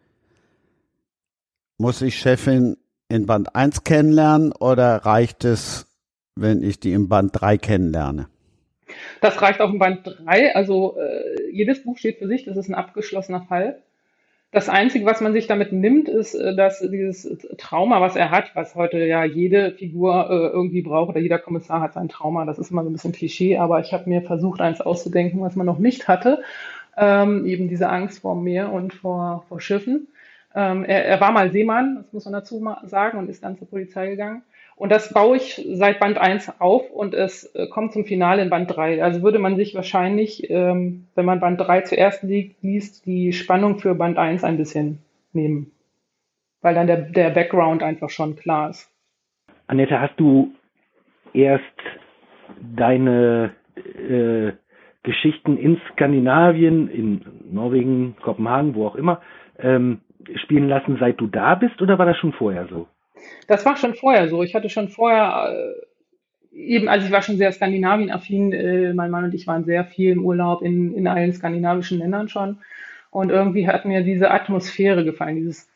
muss 1.79 2.03
ich 2.03 2.19
Chefin 2.19 2.77
in 3.09 3.27
Band 3.27 3.55
1 3.55 3.85
kennenlernen 3.85 4.53
oder 4.53 4.97
reicht 4.97 5.45
es, 5.45 5.87
wenn 6.37 6.63
ich 6.63 6.81
die 6.81 6.93
im 6.93 7.09
Band 7.09 7.31
3 7.35 7.59
kennenlerne? 7.59 8.29
Das 9.21 9.41
reicht 9.41 9.61
auch 9.61 9.71
im 9.71 9.79
Band 9.79 10.07
3. 10.25 10.55
Also 10.55 10.97
äh, 10.99 11.51
jedes 11.53 11.83
Buch 11.83 11.99
steht 11.99 12.19
für 12.19 12.29
sich, 12.29 12.45
das 12.45 12.57
ist 12.57 12.69
ein 12.69 12.75
abgeschlossener 12.75 13.43
Fall. 13.43 13.83
Das 14.51 14.71
Einzige, 14.71 15.05
was 15.05 15.21
man 15.21 15.35
sich 15.35 15.47
damit 15.47 15.73
nimmt, 15.73 16.09
ist, 16.09 16.35
äh, 16.35 16.57
dass 16.57 16.81
dieses 16.81 17.29
Trauma, 17.59 18.01
was 18.01 18.17
er 18.17 18.31
hat, 18.31 18.53
was 18.55 18.75
heute 18.75 18.99
ja 18.99 19.25
jede 19.25 19.73
Figur 19.73 20.31
äh, 20.31 20.49
irgendwie 20.49 20.81
braucht 20.81 21.11
oder 21.11 21.21
jeder 21.21 21.39
Kommissar 21.39 21.83
hat 21.83 21.93
sein 21.93 22.09
Trauma, 22.09 22.47
das 22.47 22.59
ist 22.59 22.71
immer 22.71 22.83
so 22.83 22.89
ein 22.89 22.95
bisschen 22.95 23.13
Klischee, 23.13 23.59
aber 23.59 23.81
ich 23.81 23.93
habe 23.93 24.09
mir 24.09 24.23
versucht, 24.23 24.61
eins 24.63 24.81
auszudenken, 24.81 25.41
was 25.43 25.55
man 25.55 25.67
noch 25.67 25.79
nicht 25.79 26.09
hatte, 26.09 26.43
ähm, 26.97 27.45
eben 27.45 27.69
diese 27.69 27.91
Angst 27.91 28.21
vor 28.21 28.41
Meer 28.41 28.73
und 28.73 28.95
vor, 28.95 29.45
vor 29.49 29.61
Schiffen. 29.61 30.09
Ähm, 30.55 30.83
er, 30.85 31.05
er 31.05 31.21
war 31.21 31.31
mal 31.31 31.53
Seemann, 31.53 31.97
das 31.97 32.13
muss 32.15 32.25
man 32.25 32.33
dazu 32.33 32.67
sagen, 32.85 33.19
und 33.19 33.29
ist 33.29 33.45
dann 33.45 33.59
zur 33.59 33.69
Polizei 33.69 34.09
gegangen. 34.09 34.43
Und 34.79 34.93
das 34.93 35.13
baue 35.13 35.37
ich 35.37 35.61
seit 35.73 35.99
Band 35.99 36.19
1 36.19 36.61
auf 36.61 36.89
und 36.93 37.13
es 37.13 37.53
äh, 37.57 37.67
kommt 37.67 37.93
zum 37.93 38.05
Finale 38.05 38.43
in 38.43 38.49
Band 38.49 38.75
3. 38.75 39.03
Also 39.03 39.23
würde 39.23 39.41
man 39.41 39.57
sich 39.57 39.75
wahrscheinlich, 39.75 40.49
ähm, 40.51 41.09
wenn 41.17 41.25
man 41.25 41.41
Band 41.41 41.61
3 41.61 41.81
zuerst 41.81 42.23
liest, 42.23 43.05
die 43.05 43.33
Spannung 43.33 43.81
für 43.81 43.97
Band 43.97 44.19
1 44.19 44.45
ein 44.45 44.57
bisschen 44.57 45.01
nehmen. 45.33 45.73
Weil 46.63 46.77
dann 46.77 46.87
der, 46.87 47.01
der 47.01 47.31
Background 47.31 47.83
einfach 47.83 48.09
schon 48.09 48.37
klar 48.37 48.71
ist. 48.71 48.89
Annette, 49.67 50.01
hast 50.01 50.15
du 50.17 50.53
erst 51.33 51.65
deine 52.77 53.51
äh, 53.75 54.53
Geschichten 55.03 55.59
in 55.59 55.81
Skandinavien, 55.93 56.89
in 56.89 57.25
Norwegen, 57.51 58.15
Kopenhagen, 58.23 58.77
wo 58.77 58.87
auch 58.87 58.95
immer, 58.95 59.23
ähm, 59.59 60.03
spielen 60.37 60.69
lassen, 60.69 60.99
seit 61.01 61.21
du 61.21 61.27
da 61.27 61.57
bist 61.57 61.83
oder 61.83 61.99
war 61.99 62.07
das 62.07 62.17
schon 62.19 62.33
vorher 62.33 62.69
so? 62.69 62.87
Das 63.47 63.65
war 63.65 63.77
schon 63.77 63.95
vorher 63.95 64.29
so. 64.29 64.43
Ich 64.43 64.55
hatte 64.55 64.69
schon 64.69 64.89
vorher, 64.89 65.53
äh, 66.53 66.57
eben, 66.57 66.89
also 66.89 67.07
ich 67.07 67.13
war 67.13 67.23
schon 67.23 67.39
sehr 67.39 67.53
Skandinavien-affin. 67.53 68.53
Äh, 68.53 68.95
mein 68.95 69.11
Mann 69.11 69.25
und 69.25 69.35
ich 69.35 69.47
waren 69.47 69.65
sehr 69.65 69.85
viel 69.85 70.13
im 70.13 70.25
Urlaub 70.25 70.63
in, 70.63 70.95
in 70.95 71.07
allen 71.07 71.33
skandinavischen 71.33 71.99
Ländern 71.99 72.29
schon. 72.29 72.59
Und 73.11 73.31
irgendwie 73.31 73.69
hat 73.69 73.85
mir 73.85 74.03
diese 74.03 74.31
Atmosphäre 74.31 75.05
gefallen, 75.05 75.37
dieses 75.37 75.69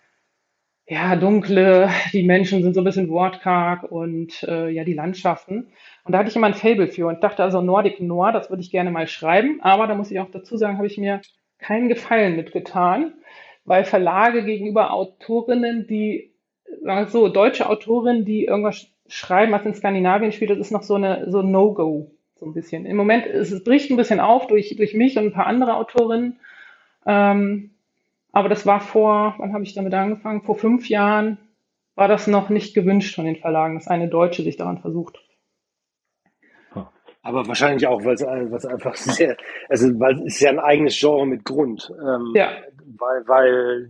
ja, 0.87 1.17
dunkle, 1.17 1.89
die 2.13 2.25
Menschen 2.25 2.63
sind 2.63 2.75
so 2.75 2.81
ein 2.81 2.85
bisschen 2.85 3.09
wortkarg 3.09 3.85
und 3.85 4.43
äh, 4.43 4.69
ja, 4.69 4.85
die 4.85 4.95
Landschaften. 4.95 5.69
Und 6.05 6.13
da 6.13 6.19
hatte 6.19 6.29
ich 6.29 6.37
immer 6.37 6.49
ein 6.49 6.55
Fable 6.55 6.89
für 6.89 7.07
und 7.07 7.23
dachte 7.23 7.43
also 7.43 7.61
Nordic 7.61 8.01
Noir, 8.01 8.33
das 8.33 8.51
würde 8.51 8.63
ich 8.63 8.71
gerne 8.71 8.91
mal 8.91 9.07
schreiben. 9.07 9.61
Aber 9.63 9.87
da 9.87 9.95
muss 9.95 10.11
ich 10.11 10.21
auch 10.21 10.31
dazu 10.31 10.57
sagen, 10.57 10.77
habe 10.77 10.87
ich 10.87 10.99
mir 10.99 11.21
keinen 11.59 11.89
Gefallen 11.89 12.37
mitgetan, 12.37 13.15
weil 13.65 13.85
Verlage 13.85 14.45
gegenüber 14.45 14.93
Autorinnen, 14.93 15.87
die 15.87 16.32
so, 17.09 17.29
deutsche 17.29 17.69
Autorinnen, 17.69 18.25
die 18.25 18.45
irgendwas 18.45 18.87
schreiben, 19.09 19.53
was 19.53 19.65
in 19.65 19.75
Skandinavien 19.75 20.33
spielt, 20.33 20.51
das 20.51 20.59
ist 20.59 20.71
noch 20.71 20.83
so 20.83 20.95
eine 20.95 21.31
so 21.31 21.43
No-Go, 21.43 22.11
so 22.39 22.47
ein 22.47 22.55
bisschen. 22.55 22.87
Im 22.87 22.97
Moment 22.97 23.27
ist 23.27 23.53
es 23.53 23.63
bricht 23.65 23.91
ein 23.91 23.97
bisschen 23.97 24.21
auf 24.21 24.47
durch, 24.47 24.75
durch 24.77 24.95
mich 24.95 25.17
und 25.17 25.25
ein 25.25 25.33
paar 25.33 25.47
andere 25.47 25.77
Autorinnen. 25.77 26.41
Ähm, 27.07 27.71
aber 28.33 28.49
das 28.49 28.65
war 28.65 28.81
vor, 28.81 29.35
wann 29.39 29.53
habe 29.53 29.65
ich 29.65 29.75
damit 29.75 29.93
angefangen? 29.93 30.43
Vor 30.43 30.57
fünf 30.57 30.89
Jahren 30.89 31.39
war 31.95 32.09
das 32.09 32.27
noch 32.27 32.49
nicht 32.49 32.75
gewünscht 32.75 33.15
von 33.15 33.27
den 33.27 33.37
Verlagen, 33.37 33.75
dass 33.75 33.89
eine 33.89 34.09
Deutsche 34.09 34.43
sich 34.43 34.57
daran 34.57 34.79
versucht. 34.79 35.19
Aber 37.25 37.47
wahrscheinlich 37.47 37.87
auch, 37.87 38.05
weil 38.05 38.15
es 38.15 38.67
einfach 38.67 38.97
sehr, 38.97 39.37
also 39.69 39.89
weil 40.01 40.15
es 40.15 40.35
ist 40.35 40.41
ja 40.41 40.51
ein 40.51 40.59
eigenes 40.59 40.99
Genre 40.99 41.27
mit 41.27 41.45
Grund. 41.45 41.93
Ähm, 42.01 42.33
ja. 42.35 42.51
Weil, 42.99 43.29
weil 43.29 43.89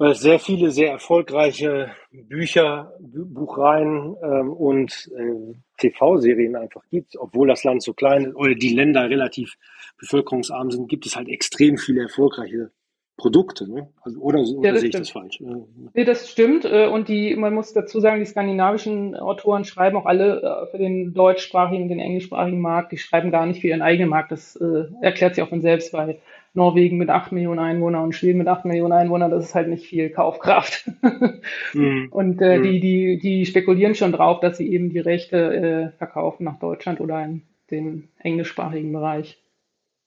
weil 0.00 0.12
es 0.12 0.20
sehr 0.20 0.38
viele 0.38 0.70
sehr 0.70 0.90
erfolgreiche 0.92 1.90
Bücher, 2.10 2.94
Buchreihen 3.00 4.16
ähm, 4.22 4.50
und 4.50 5.10
äh, 5.14 5.54
TV-Serien 5.76 6.56
einfach 6.56 6.80
gibt. 6.88 7.18
Obwohl 7.18 7.48
das 7.48 7.64
Land 7.64 7.82
so 7.82 7.92
klein 7.92 8.24
ist 8.24 8.34
oder 8.34 8.54
die 8.54 8.74
Länder 8.74 9.10
relativ 9.10 9.56
bevölkerungsarm 9.98 10.70
sind, 10.70 10.88
gibt 10.88 11.04
es 11.04 11.16
halt 11.16 11.28
extrem 11.28 11.76
viele 11.76 12.04
erfolgreiche 12.04 12.70
Produkte. 13.18 13.70
Ne? 13.70 13.90
Also, 14.00 14.20
oder 14.20 14.40
oder 14.40 14.70
ja, 14.70 14.76
sehe 14.76 14.88
ich 14.88 14.96
das 14.96 15.10
falsch? 15.10 15.38
Nee, 15.92 16.04
das 16.04 16.30
stimmt. 16.30 16.64
Äh, 16.64 16.86
und 16.86 17.08
die, 17.08 17.36
man 17.36 17.52
muss 17.52 17.74
dazu 17.74 18.00
sagen, 18.00 18.20
die 18.20 18.26
skandinavischen 18.26 19.14
Autoren 19.14 19.66
schreiben 19.66 19.98
auch 19.98 20.06
alle 20.06 20.40
äh, 20.40 20.70
für 20.70 20.78
den 20.78 21.12
deutschsprachigen, 21.12 21.88
den 21.88 22.00
englischsprachigen 22.00 22.62
Markt. 22.62 22.92
Die 22.92 22.96
schreiben 22.96 23.30
gar 23.30 23.44
nicht 23.44 23.60
für 23.60 23.68
ihren 23.68 23.82
eigenen 23.82 24.08
Markt. 24.08 24.32
Das 24.32 24.56
äh, 24.56 24.84
erklärt 25.02 25.34
sich 25.34 25.44
auch 25.44 25.50
von 25.50 25.60
selbst, 25.60 25.92
weil 25.92 26.20
Norwegen 26.52 26.98
mit 26.98 27.10
8 27.10 27.32
Millionen 27.32 27.60
Einwohnern 27.60 28.04
und 28.04 28.14
Schweden 28.14 28.38
mit 28.38 28.48
8 28.48 28.64
Millionen 28.64 28.92
Einwohnern, 28.92 29.30
das 29.30 29.44
ist 29.44 29.54
halt 29.54 29.68
nicht 29.68 29.86
viel 29.86 30.10
Kaufkraft. 30.10 30.90
mhm. 31.74 32.08
Und 32.10 32.42
äh, 32.42 32.58
mhm. 32.58 32.62
die, 32.64 32.80
die, 32.80 33.18
die 33.18 33.46
spekulieren 33.46 33.94
schon 33.94 34.12
drauf, 34.12 34.40
dass 34.40 34.56
sie 34.56 34.72
eben 34.72 34.90
die 34.90 34.98
Rechte 34.98 35.36
äh, 35.36 35.96
verkaufen 35.98 36.44
nach 36.44 36.58
Deutschland 36.58 37.00
oder 37.00 37.24
in 37.24 37.42
den 37.70 38.08
englischsprachigen 38.18 38.92
Bereich. 38.92 39.40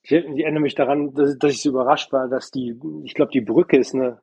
Ich, 0.03 0.11
ich 0.11 0.44
erinnere 0.44 0.61
mich 0.61 0.76
daran, 0.76 1.14
dass, 1.14 1.38
dass 1.38 1.53
ich 1.53 1.61
so 1.61 1.70
überrascht 1.70 2.11
war, 2.11 2.28
dass 2.28 2.52
die, 2.52 2.76
ich 3.06 3.14
glaube, 3.14 3.32
die 3.32 3.41
Brücke 3.41 3.78
ist 3.78 3.95
eine, 3.95 4.20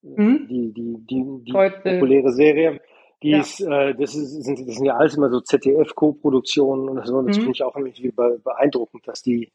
mhm. 0.00 0.46
die, 0.48 0.72
die, 0.72 0.96
die, 1.06 1.44
die 1.44 1.52
populäre 1.52 2.32
Serie. 2.32 2.80
Die 3.22 3.30
ja. 3.30 3.40
ist, 3.40 3.60
äh, 3.60 3.94
das, 3.94 4.14
ist, 4.14 4.42
sind, 4.42 4.66
das 4.66 4.76
sind 4.76 4.86
ja 4.86 4.96
alles 4.96 5.16
immer 5.16 5.28
so 5.28 5.40
ZDF-Co-Produktionen 5.40 6.88
und 6.88 7.06
so. 7.06 7.16
Und 7.16 7.26
das 7.26 7.36
mhm. 7.36 7.42
finde 7.42 7.54
ich 7.56 7.62
auch 7.62 7.76
irgendwie 7.76 8.10
beeindruckend, 8.12 9.06
dass 9.06 9.22
die, 9.22 9.52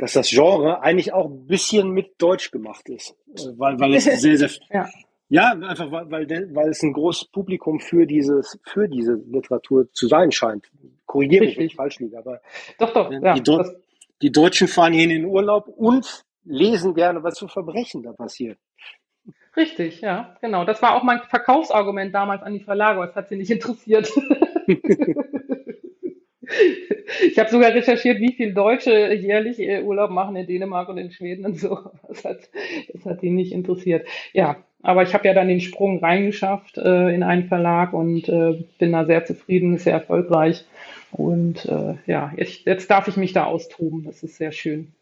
dass 0.00 0.14
das 0.14 0.30
Genre 0.30 0.82
eigentlich 0.82 1.12
auch 1.12 1.26
ein 1.26 1.46
bisschen 1.46 1.90
mit 1.90 2.14
Deutsch 2.18 2.50
gemacht 2.50 2.88
ist. 2.88 3.14
Äh, 3.34 3.58
weil, 3.58 3.78
weil 3.78 3.94
es 3.94 4.04
sehr, 4.04 4.38
sehr, 4.38 4.50
ja. 4.70 4.88
ja, 5.28 5.50
einfach 5.50 5.92
weil, 5.92 6.10
weil, 6.10 6.54
weil 6.54 6.70
es 6.70 6.82
ein 6.82 6.94
großes 6.94 7.26
Publikum 7.26 7.80
für 7.80 8.06
dieses, 8.06 8.58
für 8.64 8.88
diese 8.88 9.20
Literatur 9.30 9.92
zu 9.92 10.08
sein 10.08 10.32
scheint. 10.32 10.70
Korrigiere 11.04 11.44
mich, 11.44 11.58
wenn 11.58 11.66
ich 11.66 11.76
falsch 11.76 11.98
liege, 11.98 12.18
aber. 12.18 12.40
Doch, 12.78 12.92
doch, 12.92 13.12
ja. 13.12 13.34
Die, 13.34 13.42
Do 13.42 13.62
die 14.22 14.32
Deutschen 14.32 14.68
fahren 14.68 14.92
hier 14.92 15.04
in 15.04 15.10
den 15.10 15.24
Urlaub 15.24 15.68
und 15.68 16.24
lesen 16.44 16.94
gerne, 16.94 17.22
was 17.22 17.38
für 17.38 17.48
Verbrechen 17.48 18.02
da 18.02 18.12
passiert. 18.12 18.58
Richtig, 19.56 20.00
ja, 20.00 20.36
genau. 20.40 20.64
Das 20.64 20.80
war 20.82 20.94
auch 20.94 21.02
mein 21.02 21.20
Verkaufsargument 21.28 22.14
damals 22.14 22.42
an 22.42 22.54
die 22.54 22.60
Verlage, 22.60 23.00
aber 23.00 23.10
es 23.10 23.16
hat 23.16 23.28
sie 23.28 23.36
nicht 23.36 23.50
interessiert. 23.50 24.10
ich 27.22 27.38
habe 27.38 27.50
sogar 27.50 27.72
recherchiert, 27.74 28.20
wie 28.20 28.32
viele 28.32 28.52
Deutsche 28.52 29.14
jährlich 29.14 29.58
Urlaub 29.84 30.10
machen 30.10 30.36
in 30.36 30.46
Dänemark 30.46 30.88
und 30.88 30.98
in 30.98 31.10
Schweden 31.10 31.46
und 31.46 31.58
so. 31.58 31.78
Das 32.08 32.24
hat, 32.24 32.48
das 32.92 33.04
hat 33.04 33.22
die 33.22 33.30
nicht 33.30 33.52
interessiert. 33.52 34.06
Ja, 34.32 34.56
aber 34.82 35.02
ich 35.02 35.12
habe 35.14 35.28
ja 35.28 35.34
dann 35.34 35.48
den 35.48 35.60
Sprung 35.60 35.98
reingeschafft 35.98 36.78
äh, 36.78 37.14
in 37.14 37.22
einen 37.22 37.48
Verlag 37.48 37.92
und 37.92 38.28
äh, 38.28 38.64
bin 38.78 38.92
da 38.92 39.04
sehr 39.04 39.24
zufrieden, 39.24 39.78
sehr 39.78 39.92
erfolgreich. 39.92 40.64
Und 41.12 41.66
äh, 41.66 41.94
ja, 42.06 42.32
jetzt, 42.36 42.66
jetzt 42.66 42.90
darf 42.90 43.08
ich 43.08 43.16
mich 43.16 43.32
da 43.32 43.44
austoben. 43.44 44.04
Das 44.04 44.22
ist 44.22 44.36
sehr 44.36 44.52
schön. 44.52 44.92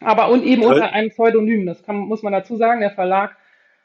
Aber 0.00 0.30
und 0.30 0.44
eben 0.44 0.62
Toll. 0.62 0.74
unter 0.74 0.92
einem 0.92 1.10
Pseudonym, 1.10 1.66
das 1.66 1.82
kann, 1.82 1.96
muss 1.96 2.22
man 2.22 2.32
dazu 2.32 2.56
sagen. 2.56 2.80
Der 2.80 2.90
Verlag 2.90 3.36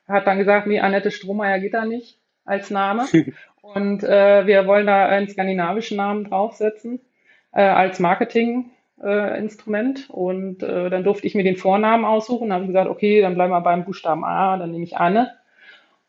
hat 0.07 0.27
dann 0.27 0.37
gesagt, 0.37 0.67
nee, 0.67 0.79
Annette 0.79 1.11
Strohmeier 1.11 1.59
geht 1.59 1.73
da 1.73 1.85
nicht 1.85 2.17
als 2.45 2.69
Name. 2.69 3.05
und 3.73 4.03
äh, 4.03 4.45
wir 4.45 4.67
wollen 4.67 4.85
da 4.85 5.07
einen 5.07 5.27
skandinavischen 5.27 5.97
Namen 5.97 6.25
draufsetzen 6.25 7.01
äh, 7.51 7.63
als 7.63 7.99
Marketinginstrument. 7.99 10.09
Äh, 10.09 10.13
und 10.13 10.59
dann 10.59 11.03
durfte 11.03 11.25
ich 11.25 11.33
mir 11.33 11.43
den 11.43 11.57
Vornamen 11.57 12.05
aussuchen. 12.05 12.49
Dann 12.49 12.55
habe 12.55 12.65
ich 12.65 12.69
gesagt, 12.69 12.89
okay, 12.89 13.21
dann 13.21 13.33
bleiben 13.33 13.51
wir 13.51 13.61
beim 13.61 13.83
Buchstaben 13.83 14.23
A, 14.23 14.57
dann 14.57 14.71
nehme 14.71 14.83
ich 14.83 14.97
Anne. 14.97 15.31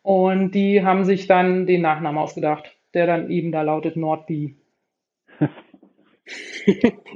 Und 0.02 0.52
die 0.52 0.84
haben 0.84 1.04
sich 1.04 1.26
dann 1.26 1.66
den 1.66 1.80
Nachnamen 1.80 2.20
ausgedacht, 2.20 2.76
der 2.92 3.06
dann 3.06 3.30
eben 3.30 3.52
da 3.52 3.62
lautet 3.62 3.96
Nordby. 3.96 4.56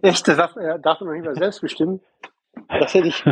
Echt, 0.03 0.27
das 0.27 0.37
darf, 0.37 0.55
darf 0.83 1.01
man 1.01 1.15
nicht 1.15 1.27
mal 1.27 1.35
selbst 1.35 1.61
bestimmen. 1.61 2.01
Das 2.69 2.95
hätte 2.95 3.09
ich. 3.09 3.25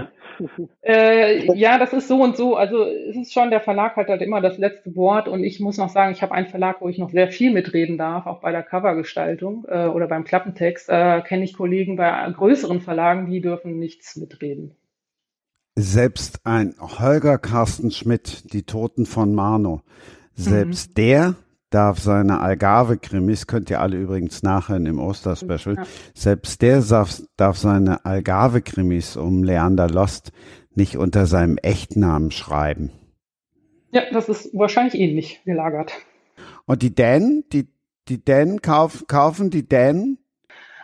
Äh, 0.83 1.57
ja, 1.57 1.79
das 1.79 1.93
ist 1.93 2.09
so 2.09 2.23
und 2.23 2.37
so. 2.37 2.57
Also 2.57 2.85
es 2.85 3.17
ist 3.17 3.33
schon, 3.33 3.51
der 3.51 3.61
Verlag 3.61 3.97
hat 3.97 4.09
halt 4.09 4.23
immer 4.23 4.41
das 4.41 4.59
letzte 4.59 4.95
Wort 4.97 5.29
und 5.29 5.45
ich 5.45 5.61
muss 5.61 5.79
noch 5.79 5.89
sagen, 5.89 6.13
ich 6.13 6.23
habe 6.23 6.33
einen 6.33 6.47
Verlag, 6.47 6.81
wo 6.81 6.89
ich 6.89 6.99
noch 6.99 7.11
sehr 7.11 7.29
viel 7.29 7.53
mitreden 7.53 7.99
darf, 7.99 8.27
auch 8.27 8.41
bei 8.41 8.53
der 8.53 8.63
Covergestaltung 8.63 9.67
äh, 9.69 9.87
oder 9.87 10.07
beim 10.07 10.25
Klappentext. 10.25 10.89
Äh, 10.89 11.23
Kenne 11.23 11.45
ich 11.45 11.55
Kollegen 11.55 11.97
bei 11.97 12.31
größeren 12.37 12.81
Verlagen, 12.81 13.31
die 13.31 13.41
dürfen 13.41 13.79
nichts 13.79 14.17
mitreden. 14.17 14.77
Selbst 15.77 16.41
ein 16.45 16.75
Holger 16.81 17.39
Carsten 17.39 17.91
Schmidt, 17.91 18.53
die 18.53 18.65
Toten 18.65 19.07
von 19.07 19.35
Marno, 19.35 19.83
selbst 20.35 20.91
mhm. 20.91 20.95
der 20.95 21.35
darf 21.71 21.99
seine 21.99 22.41
Algarve-Krimis, 22.41 23.47
könnt 23.47 23.71
ihr 23.71 23.81
alle 23.81 23.97
übrigens 23.97 24.43
nachhören 24.43 24.87
im 24.87 24.99
Osterspecial, 24.99 25.77
ja. 25.77 25.83
selbst 26.15 26.63
der 26.63 26.81
darf, 26.81 27.23
darf 27.37 27.59
seine 27.59 28.05
Algarve-Krimis 28.05 29.17
um 29.17 29.45
Leander 29.45 29.89
Lost 29.89 30.33
nicht 30.75 30.97
unter 30.97 31.27
seinem 31.27 31.59
Echtnamen 31.59 32.31
schreiben. 32.31 32.93
Ja, 33.91 34.03
das 34.13 34.29
ist 34.29 34.51
wahrscheinlich 34.55 34.95
ähnlich 34.95 35.43
gelagert. 35.45 35.93
Und 36.67 36.83
die 36.83 36.95
Dänen, 36.95 37.45
die, 37.53 37.69
die 38.09 38.23
Dänen 38.23 38.63
kauf, 38.63 39.07
kaufen 39.09 39.51
die 39.51 39.67
Dänen? 39.67 40.19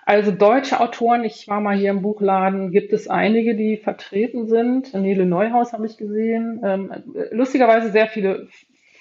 Also 0.07 0.33
deutsche 0.33 0.81
Autoren, 0.81 1.25
ich 1.25 1.49
war 1.49 1.61
mal 1.61 1.77
hier 1.77 1.91
im 1.91 2.03
Buchladen, 2.03 2.73
gibt 2.73 2.93
es 2.93 3.09
einige, 3.09 3.57
die 3.57 3.79
vertreten 3.79 4.47
sind. 4.47 4.93
Nele 4.93 5.25
Neuhaus 5.25 5.73
habe 5.73 5.87
ich 5.87 5.97
gesehen. 5.97 6.61
Ähm, 6.63 6.93
lustigerweise 7.31 7.91
sehr 7.91 8.09
viele, 8.09 8.49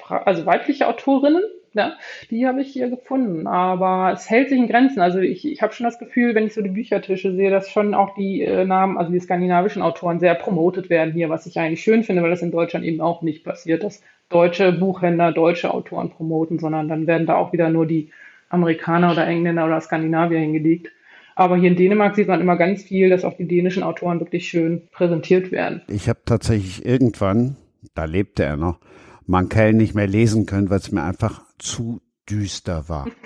also 0.08 0.46
weibliche 0.46 0.88
Autorinnen, 0.88 1.44
ja, 1.74 1.94
die 2.30 2.48
habe 2.48 2.62
ich 2.62 2.70
hier 2.70 2.90
gefunden. 2.90 3.48
Aber 3.48 4.12
es 4.14 4.30
hält 4.30 4.50
sich 4.50 4.58
in 4.58 4.68
Grenzen. 4.68 5.02
Also 5.02 5.20
ich, 5.20 5.46
ich 5.46 5.62
habe 5.62 5.74
schon 5.74 5.86
das 5.86 6.00
Gefühl, 6.00 6.36
wenn 6.36 6.46
ich 6.46 6.54
so 6.54 6.62
die 6.62 6.70
Büchertische 6.70 7.34
sehe, 7.36 7.50
dass 7.50 7.70
schon 7.70 7.94
auch 7.94 8.16
die 8.16 8.42
äh, 8.42 8.66
Namen, 8.66 8.98
also 8.98 9.12
die 9.12 9.20
skandinavischen 9.20 9.82
Autoren 9.82 10.20
sehr 10.20 10.36
promotet 10.36 10.90
werden 10.90 11.14
hier, 11.14 11.30
was 11.30 11.46
ich 11.46 11.60
eigentlich 11.60 11.84
schön 11.84 12.04
finde, 12.04 12.22
weil 12.22 12.30
das 12.30 12.42
in 12.42 12.52
Deutschland 12.52 12.86
eben 12.86 13.02
auch 13.02 13.22
nicht 13.22 13.44
passiert, 13.44 13.84
dass 13.84 14.02
deutsche 14.30 14.72
Buchhändler 14.72 15.32
deutsche 15.32 15.74
Autoren 15.74 16.10
promoten, 16.10 16.60
sondern 16.60 16.88
dann 16.88 17.08
werden 17.08 17.28
da 17.28 17.36
auch 17.36 17.54
wieder 17.54 17.70
nur 17.70 17.86
die 17.86 18.12
Amerikaner 18.50 19.12
oder 19.12 19.28
Engländer 19.28 19.66
oder 19.66 19.82
Skandinavier 19.82 20.40
hingelegt. 20.40 20.92
Aber 21.36 21.58
hier 21.58 21.70
in 21.70 21.76
Dänemark 21.76 22.16
sieht 22.16 22.28
man 22.28 22.42
immer 22.42 22.58
ganz 22.58 22.84
viel, 22.84 23.10
dass 23.10 23.26
auch 23.26 23.36
die 23.36 23.48
dänischen 23.48 23.82
Autoren 23.82 24.20
wirklich 24.20 24.48
schön 24.48 24.84
präsentiert 24.92 25.52
werden. 25.52 25.82
Ich 25.88 26.08
habe 26.08 26.20
tatsächlich 26.26 26.86
irgendwann, 26.86 27.56
da 27.96 28.06
lebte 28.06 28.44
er 28.44 28.56
noch, 28.56 28.80
Mankell 29.28 29.74
nicht 29.74 29.96
mehr 29.96 30.08
lesen 30.08 30.46
können, 30.46 30.70
weil 30.70 30.80
es 30.80 30.92
mir 30.92 31.04
einfach 31.04 31.44
zu 31.60 32.02
düster 32.30 32.90
war. 32.90 33.08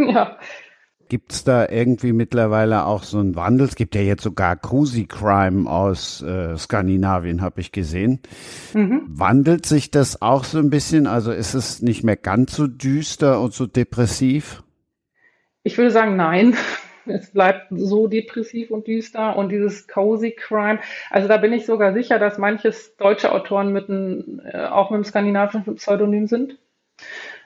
Ja. 0.00 0.38
Gibt 1.08 1.32
es 1.32 1.42
da 1.42 1.68
irgendwie 1.68 2.12
mittlerweile 2.12 2.84
auch 2.84 3.02
so 3.02 3.18
einen 3.18 3.34
Wandel? 3.34 3.66
Es 3.66 3.74
gibt 3.74 3.96
ja 3.96 4.00
jetzt 4.00 4.22
sogar 4.22 4.54
Cozy 4.56 5.06
Crime 5.06 5.68
aus 5.68 6.22
äh, 6.22 6.56
Skandinavien, 6.56 7.40
habe 7.40 7.60
ich 7.60 7.72
gesehen. 7.72 8.20
Mhm. 8.74 9.02
Wandelt 9.08 9.66
sich 9.66 9.90
das 9.90 10.22
auch 10.22 10.44
so 10.44 10.58
ein 10.58 10.70
bisschen? 10.70 11.08
Also 11.08 11.32
ist 11.32 11.54
es 11.54 11.82
nicht 11.82 12.04
mehr 12.04 12.16
ganz 12.16 12.54
so 12.54 12.68
düster 12.68 13.40
und 13.40 13.54
so 13.54 13.66
depressiv? 13.66 14.62
Ich 15.64 15.78
würde 15.78 15.90
sagen, 15.90 16.14
nein. 16.14 16.54
Es 17.10 17.30
bleibt 17.30 17.66
so 17.70 18.06
depressiv 18.06 18.70
und 18.70 18.86
düster 18.86 19.36
und 19.36 19.50
dieses 19.50 19.88
Cozy 19.88 20.32
Crime. 20.32 20.78
Also 21.10 21.28
da 21.28 21.36
bin 21.36 21.52
ich 21.52 21.66
sogar 21.66 21.92
sicher, 21.92 22.18
dass 22.18 22.38
manches 22.38 22.96
deutsche 22.96 23.32
Autoren 23.32 23.72
mit 23.72 23.88
ein, 23.88 24.40
äh, 24.44 24.66
auch 24.66 24.90
mit 24.90 24.96
einem 24.96 25.04
skandinavischen 25.04 25.76
Pseudonym 25.76 26.26
sind. 26.26 26.58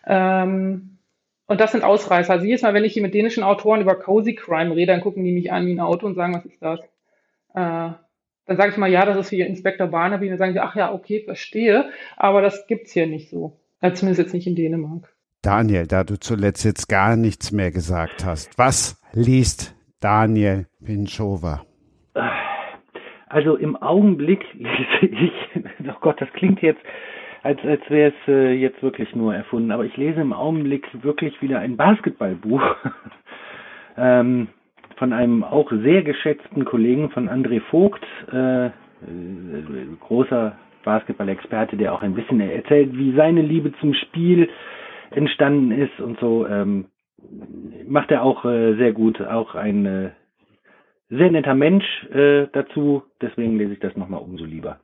Ähm, 0.07 0.99
und 1.47 1.61
das 1.61 1.73
sind 1.73 1.85
Ausreißer. 1.85 2.33
Also 2.33 2.47
jedes 2.47 2.63
Mal, 2.63 2.75
wenn 2.75 2.85
ich 2.85 2.95
hier 2.95 3.03
mit 3.03 3.15
dänischen 3.15 3.43
Autoren 3.43 3.81
über 3.81 3.95
Cozy 3.95 4.35
Crime 4.35 4.75
rede, 4.75 4.93
dann 4.93 5.01
gucken 5.01 5.25
die 5.25 5.33
mich 5.33 5.53
an 5.53 5.67
wie 5.67 5.73
ein 5.73 5.81
Auto 5.81 6.07
und 6.07 6.15
sagen, 6.15 6.35
was 6.35 6.47
ist 6.47 6.63
das? 6.63 6.81
Äh, 7.55 7.93
dann 8.47 8.57
sage 8.57 8.71
ich 8.71 8.77
mal, 8.77 8.91
ja, 8.91 9.05
das 9.05 9.17
ist 9.17 9.31
wie 9.33 9.41
Inspektor 9.41 9.89
Barnaby. 9.89 10.27
Und 10.27 10.31
dann 10.33 10.39
sagen 10.39 10.53
sie, 10.53 10.61
ach 10.61 10.75
ja, 10.75 10.93
okay, 10.93 11.23
verstehe. 11.25 11.91
Aber 12.17 12.43
das 12.43 12.67
gibt's 12.67 12.93
hier 12.93 13.07
nicht 13.07 13.31
so. 13.31 13.59
Also 13.81 13.97
zumindest 13.97 14.21
jetzt 14.21 14.35
nicht 14.35 14.47
in 14.47 14.57
Dänemark. 14.57 15.12
Daniel, 15.43 15.89
da 15.89 16.05
du 16.05 16.21
zuletzt 16.21 16.65
jetzt 16.65 16.89
gar 16.89 17.17
nichts 17.17 17.51
mehr 17.51 17.73
gesagt 17.73 18.25
hast, 18.25 18.57
was 18.59 19.03
liest 19.13 19.75
Daniel 20.01 20.67
Pinchova? 20.85 21.63
Also 23.29 23.57
im 23.57 23.75
Augenblick 23.77 24.45
lese 24.55 25.07
ich, 25.07 25.33
oh 25.89 25.99
Gott, 26.01 26.21
das 26.21 26.33
klingt 26.35 26.63
jetzt 26.63 26.81
als, 27.43 27.59
als 27.65 27.81
wäre 27.89 28.13
es 28.13 28.29
äh, 28.29 28.53
jetzt 28.53 28.81
wirklich 28.85 29.17
nur 29.17 29.35
erfunden. 29.35 29.73
Aber 29.73 29.85
ich 29.85 29.97
lese 29.97 30.21
im 30.21 30.33
Augenblick 30.33 30.87
wirklich 31.03 31.43
wieder 31.43 31.59
ein 31.59 31.77
Basketballbuch 31.77 32.63
ähm, 33.97 34.47
von 34.97 35.13
einem 35.13 35.43
auch 35.43 35.73
sehr 35.73 36.03
geschätzten 36.03 36.65
Kollegen 36.65 37.11
von 37.11 37.29
André 37.29 37.61
Vogt, 37.69 38.05
äh, 38.33 38.67
äh, 38.67 38.71
großer 39.99 40.57
Basketball-Experte, 40.85 41.77
der 41.77 41.93
auch 41.95 42.03
ein 42.03 42.15
bisschen 42.15 42.41
erzählt, 42.41 42.97
wie 42.97 43.13
seine 43.17 43.43
Liebe 43.43 43.73
zum 43.81 43.95
Spiel 43.95 44.49
entstanden 45.17 45.73
ist 45.73 46.01
und 46.01 46.19
so. 46.21 46.47
Ähm, 46.47 46.87
macht 47.87 48.11
er 48.11 48.23
auch 48.23 48.45
äh, 48.45 48.75
sehr 48.77 48.93
gut, 48.93 49.21
auch 49.21 49.55
ein 49.55 49.87
äh, 49.87 50.11
sehr 51.09 51.31
netter 51.31 51.55
Mensch 51.55 51.85
äh, 52.13 52.47
dazu. 52.53 53.03
Deswegen 53.21 53.59
lese 53.59 53.75
ich 53.75 53.81
das 53.81 53.97
nochmal 53.97 54.23
umso 54.23 54.45
lieber. 54.45 54.81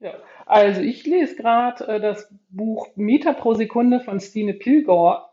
Ja, 0.00 0.12
also 0.44 0.80
ich 0.80 1.04
lese 1.04 1.36
gerade 1.36 1.86
äh, 1.88 2.00
das 2.00 2.32
Buch 2.50 2.88
Meter 2.96 3.32
pro 3.32 3.54
Sekunde 3.54 4.00
von 4.00 4.20
Stine 4.20 4.54
Pilgaard. 4.54 5.24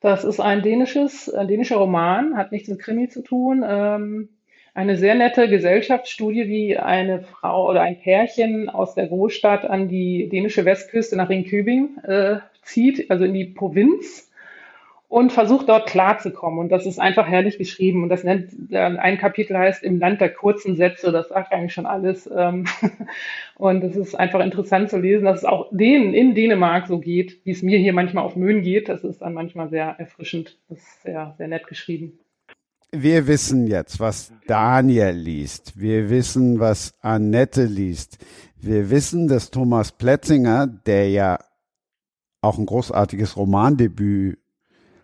Das 0.00 0.24
ist 0.24 0.40
ein 0.40 0.62
dänisches, 0.62 1.32
ein 1.32 1.48
dänischer 1.48 1.76
Roman, 1.76 2.36
hat 2.36 2.52
nichts 2.52 2.68
mit 2.68 2.80
Krimi 2.80 3.08
zu 3.08 3.22
tun. 3.22 3.64
Ähm, 3.66 4.28
eine 4.74 4.96
sehr 4.96 5.14
nette 5.14 5.48
Gesellschaftsstudie, 5.48 6.48
wie 6.48 6.78
eine 6.78 7.22
Frau 7.22 7.68
oder 7.68 7.82
ein 7.82 8.00
Pärchen 8.00 8.68
aus 8.68 8.94
der 8.94 9.06
Großstadt 9.06 9.64
an 9.64 9.88
die 9.88 10.28
dänische 10.28 10.64
Westküste 10.64 11.16
nach 11.16 11.28
Ringkübing 11.28 11.98
äh, 12.04 12.38
zieht, 12.62 13.10
also 13.10 13.24
in 13.24 13.34
die 13.34 13.46
Provinz 13.46 14.32
und 15.12 15.30
versucht 15.30 15.68
dort 15.68 15.90
klarzukommen. 15.90 16.58
Und 16.58 16.70
das 16.70 16.86
ist 16.86 16.98
einfach 16.98 17.28
herrlich 17.28 17.58
geschrieben. 17.58 18.02
Und 18.02 18.08
das 18.08 18.24
nennt, 18.24 18.72
ein 18.72 19.18
Kapitel 19.18 19.58
heißt 19.58 19.82
Im 19.82 19.98
Land 19.98 20.22
der 20.22 20.32
kurzen 20.32 20.74
Sätze. 20.74 21.12
Das 21.12 21.28
sagt 21.28 21.52
eigentlich 21.52 21.74
schon 21.74 21.84
alles. 21.84 22.30
Ähm, 22.34 22.64
und 23.56 23.84
es 23.84 23.94
ist 23.94 24.14
einfach 24.14 24.40
interessant 24.40 24.88
zu 24.88 24.96
lesen, 24.96 25.26
dass 25.26 25.40
es 25.40 25.44
auch 25.44 25.68
denen 25.70 26.14
in 26.14 26.34
Dänemark 26.34 26.86
so 26.86 26.98
geht, 26.98 27.44
wie 27.44 27.50
es 27.50 27.60
mir 27.60 27.76
hier 27.76 27.92
manchmal 27.92 28.24
auf 28.24 28.36
Möhn 28.36 28.62
geht. 28.62 28.88
Das 28.88 29.04
ist 29.04 29.20
dann 29.20 29.34
manchmal 29.34 29.68
sehr 29.68 29.96
erfrischend. 29.98 30.56
Das 30.70 30.78
ist 30.78 31.02
sehr, 31.02 31.34
sehr 31.36 31.48
nett 31.48 31.66
geschrieben. 31.66 32.18
wir 32.90 33.26
wissen 33.26 33.66
jetzt, 33.66 34.00
was 34.00 34.32
Daniel 34.46 35.10
liest. 35.10 35.78
Wir 35.78 36.08
wissen, 36.08 36.58
was 36.58 36.94
Annette 37.02 37.64
liest. 37.64 38.16
Wir 38.62 38.88
wissen, 38.88 39.28
dass 39.28 39.50
Thomas 39.50 39.92
Plätzinger, 39.92 40.66
der 40.66 41.10
ja 41.10 41.38
auch 42.42 42.58
ein 42.58 42.66
großartiges 42.66 43.36
Romandebüt 43.36 44.38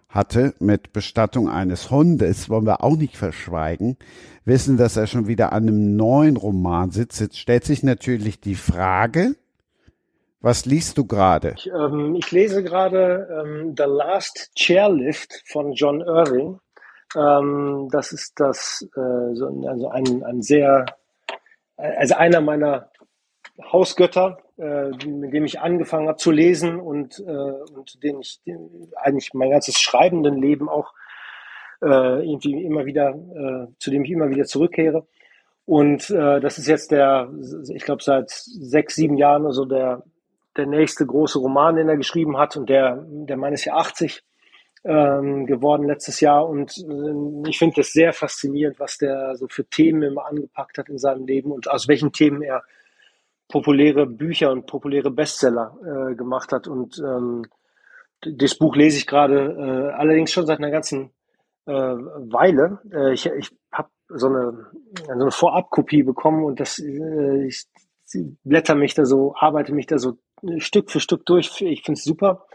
hatte 0.09 0.55
mit 0.59 0.93
Bestattung 0.93 1.49
eines 1.49 1.91
Hundes, 1.91 2.49
wollen 2.49 2.67
wir 2.67 2.83
auch 2.83 2.97
nicht 2.97 3.17
verschweigen, 3.17 3.97
wissen, 4.45 4.77
dass 4.77 4.97
er 4.97 5.07
schon 5.07 5.29
wieder 5.29 5.53
an 5.53 5.65
einem 5.65 5.97
neuen 5.97 6.37
Roman 6.37 6.91
sitzt. 6.91 7.21
Jetzt 7.21 7.39
stellt 7.39 7.65
sich 7.65 7.83
natürlich 7.83 8.41
die 8.41 8.55
Frage, 8.55 9.35
was 10.41 10.67
liest 10.67 10.97
du 10.99 11.05
gerade? 11.05 11.55
Ich, 11.57 11.67
ähm, 11.67 12.15
ich, 12.15 12.31
lese 12.31 12.63
gerade 12.63 13.29
ähm, 13.45 13.75
The 13.77 13.85
Last 13.85 14.51
Chairlift 14.57 15.43
von 15.47 15.73
John 15.73 16.01
Irving. 16.01 16.59
Ähm, 17.17 17.89
das 17.91 18.13
ist 18.13 18.39
das, 18.41 18.87
äh, 18.97 19.35
so, 19.35 19.65
also 19.69 19.89
ein, 19.89 20.23
ein 20.25 20.43
sehr, 20.43 20.87
also 21.77 22.15
einer 22.15 22.41
meiner 22.41 22.91
Hausgötter, 23.73 24.39
äh, 24.59 24.91
mit 25.07 25.33
dem 25.33 25.45
ich 25.45 25.61
angefangen 25.61 26.09
habe 26.09 26.19
zu 26.19 26.31
lesen 26.31 26.79
und, 26.81 27.19
äh, 27.21 27.33
und 27.75 28.03
den 28.03 28.21
ich 28.21 28.41
den, 28.47 28.91
eigentlich 28.97 29.33
mein 29.35 29.51
ganzes 29.51 29.79
schreibenden 29.79 30.37
Leben 30.37 30.69
auch 30.69 30.93
äh, 31.83 32.25
irgendwie 32.25 32.65
immer 32.65 32.87
wieder, 32.87 33.11
äh, 33.11 33.73
zu 33.79 33.91
dem 33.91 34.05
ich 34.05 34.11
immer 34.11 34.31
wieder 34.31 34.45
zurückkehre. 34.45 35.07
Und 35.65 36.11
äh, 36.11 36.41
das 36.41 36.59
ist 36.59 36.67
jetzt 36.67 36.91
der, 36.91 37.31
ich 37.73 37.85
glaube, 37.85 38.03
seit 38.03 38.31
sechs, 38.31 38.95
sieben 38.95 39.17
Jahren 39.17 39.43
oder 39.43 39.53
so 39.53 39.65
der 39.65 40.03
der 40.59 40.67
nächste 40.67 41.07
große 41.07 41.39
Roman, 41.39 41.77
den 41.77 41.89
er 41.89 41.97
geschrieben 41.97 42.37
hat. 42.37 42.57
Und 42.57 42.69
der, 42.69 43.07
der 43.09 43.37
Mann 43.37 43.53
ist 43.55 43.65
ja 43.65 43.75
80 43.75 44.23
ähm, 44.85 45.47
geworden 45.47 45.87
letztes 45.87 46.21
Jahr. 46.21 46.47
Und 46.47 46.77
ich 47.47 47.59
finde 47.59 47.77
das 47.77 47.93
sehr 47.93 48.13
faszinierend, 48.13 48.79
was 48.79 48.99
der 48.99 49.37
so 49.37 49.47
für 49.49 49.65
Themen 49.65 50.03
immer 50.03 50.27
angepackt 50.27 50.77
hat 50.79 50.89
in 50.89 50.99
seinem 50.99 51.27
Leben 51.27 51.53
und 51.53 51.71
aus 51.71 51.89
welchen 51.89 52.13
Themen 52.13 52.43
er 52.43 52.65
populäre 53.49 54.07
Bücher 54.07 54.53
und 54.53 54.67
populäre 54.67 55.11
Bestseller 55.11 55.77
äh, 55.83 56.15
gemacht 56.15 56.53
hat. 56.53 56.69
Und 56.69 56.99
ähm, 56.99 57.47
das 58.21 58.57
Buch 58.57 58.77
lese 58.77 58.99
ich 58.99 59.07
gerade 59.07 59.37
äh, 59.37 59.93
allerdings 59.95 60.33
schon 60.33 60.47
seit 60.47 60.59
einer 60.59 60.71
ganzen 60.71 61.11
äh, 61.67 61.73
Weile. 61.73 62.81
Äh, 62.93 63.13
ich 63.15 63.27
ich 63.27 63.51
habe 63.73 63.89
so 64.09 64.29
eine, 64.29 64.67
so 65.07 65.13
eine 65.13 65.31
Vorabkopie 65.31 66.03
bekommen 66.03 66.45
und 66.45 66.61
das 66.61 66.79
äh, 66.79 67.47
ich 67.47 67.67
blätter 68.45 68.75
mich 68.75 68.95
da 68.95 69.05
so, 69.05 69.35
arbeite 69.37 69.73
mich 69.75 69.87
da 69.87 69.99
so 69.99 70.19
Stück 70.59 70.91
für 70.91 71.01
Stück 71.01 71.27
durch. 71.27 71.61
Ich 71.61 71.83
finde 71.83 71.99
es 71.99 72.05
super, 72.05 72.47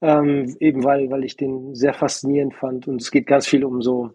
ähm, 0.00 0.56
eben 0.60 0.84
weil, 0.84 1.10
weil 1.10 1.24
ich 1.24 1.36
den 1.36 1.74
sehr 1.74 1.94
faszinierend 1.94 2.54
fand. 2.54 2.88
Und 2.88 3.00
es 3.00 3.10
geht 3.10 3.26
ganz 3.26 3.46
viel 3.46 3.64
um 3.64 3.80
so, 3.80 4.10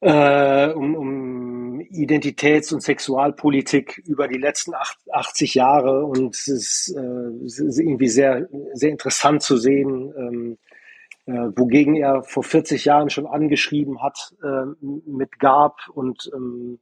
äh, 0.00 0.72
um, 0.72 0.94
um 0.94 1.57
Identitäts- 1.80 2.72
und 2.72 2.82
Sexualpolitik 2.82 4.02
über 4.06 4.28
die 4.28 4.38
letzten 4.38 4.72
80 4.74 5.54
Jahre. 5.54 6.04
Und 6.04 6.34
es 6.34 6.48
ist, 6.48 6.94
äh, 6.96 7.44
es 7.44 7.58
ist 7.58 7.78
irgendwie 7.78 8.08
sehr, 8.08 8.48
sehr 8.72 8.90
interessant 8.90 9.42
zu 9.42 9.56
sehen, 9.56 10.12
ähm, 10.16 10.58
äh, 11.26 11.50
wogegen 11.56 11.96
er 11.96 12.22
vor 12.22 12.42
40 12.42 12.84
Jahren 12.84 13.10
schon 13.10 13.26
angeschrieben 13.26 14.02
hat 14.02 14.34
äh, 14.42 14.66
mit 14.80 15.38
Gab 15.38 15.88
und 15.92 16.30
ähm, 16.34 16.78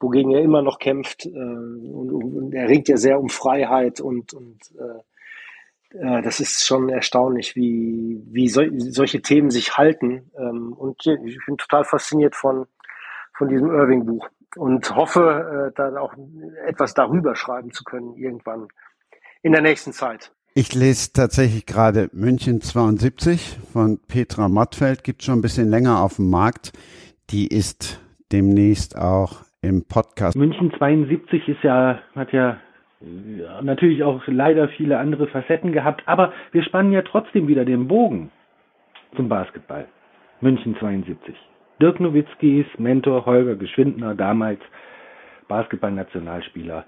wogegen 0.00 0.32
er 0.32 0.42
immer 0.42 0.62
noch 0.62 0.78
kämpft. 0.78 1.24
Und, 1.26 2.52
er 2.52 2.68
ringt 2.68 2.88
ja 2.88 2.98
sehr 2.98 3.18
um 3.18 3.30
Freiheit 3.30 4.00
und, 4.00 4.34
und 4.34 4.58
das 5.90 6.40
ist 6.40 6.66
schon 6.66 6.90
erstaunlich, 6.90 7.56
wie, 7.56 8.20
wie 8.26 8.48
sol 8.48 8.70
solche 8.76 9.22
Themen 9.22 9.50
sich 9.50 9.78
halten. 9.78 10.30
Ähm, 10.38 10.74
und 10.74 11.00
ich 11.06 11.38
bin 11.46 11.56
total 11.56 11.84
fasziniert 11.84 12.36
von, 12.36 12.66
von 13.32 13.48
diesem 13.48 13.70
Irving-Buch 13.70 14.28
und 14.56 14.94
hoffe, 14.94 15.70
äh, 15.70 15.76
dann 15.76 15.96
auch 15.96 16.14
etwas 16.66 16.94
darüber 16.94 17.36
schreiben 17.36 17.72
zu 17.72 17.84
können, 17.84 18.14
irgendwann 18.16 18.68
in 19.42 19.52
der 19.52 19.62
nächsten 19.62 19.92
Zeit. 19.92 20.32
Ich 20.54 20.74
lese 20.74 21.12
tatsächlich 21.12 21.66
gerade 21.66 22.08
München 22.12 22.62
72 22.62 23.58
von 23.72 23.98
Petra 24.08 24.48
Mattfeld, 24.48 25.04
gibt 25.04 25.22
schon 25.22 25.38
ein 25.38 25.42
bisschen 25.42 25.68
länger 25.68 26.00
auf 26.00 26.16
dem 26.16 26.30
Markt. 26.30 26.72
Die 27.30 27.46
ist 27.46 28.00
demnächst 28.32 28.96
auch 28.96 29.42
im 29.60 29.84
Podcast. 29.86 30.36
München 30.36 30.72
72 30.78 31.48
ist 31.48 31.62
ja, 31.62 32.00
hat 32.14 32.32
ja 32.32 32.56
natürlich 33.62 34.02
auch 34.02 34.22
leider 34.26 34.68
viele 34.68 34.98
andere 34.98 35.28
Facetten 35.28 35.72
gehabt, 35.72 36.02
aber 36.06 36.32
wir 36.52 36.62
spannen 36.62 36.92
ja 36.92 37.02
trotzdem 37.02 37.48
wieder 37.48 37.64
den 37.64 37.86
Bogen 37.86 38.30
zum 39.14 39.28
Basketball. 39.28 39.86
München 40.40 40.76
72. 40.78 41.34
Dirk 41.80 42.00
Nowitzkis 42.00 42.66
Mentor 42.78 43.26
Holger 43.26 43.56
Geschwindner, 43.56 44.14
damals 44.14 44.60
Basketballnationalspieler 45.48 46.86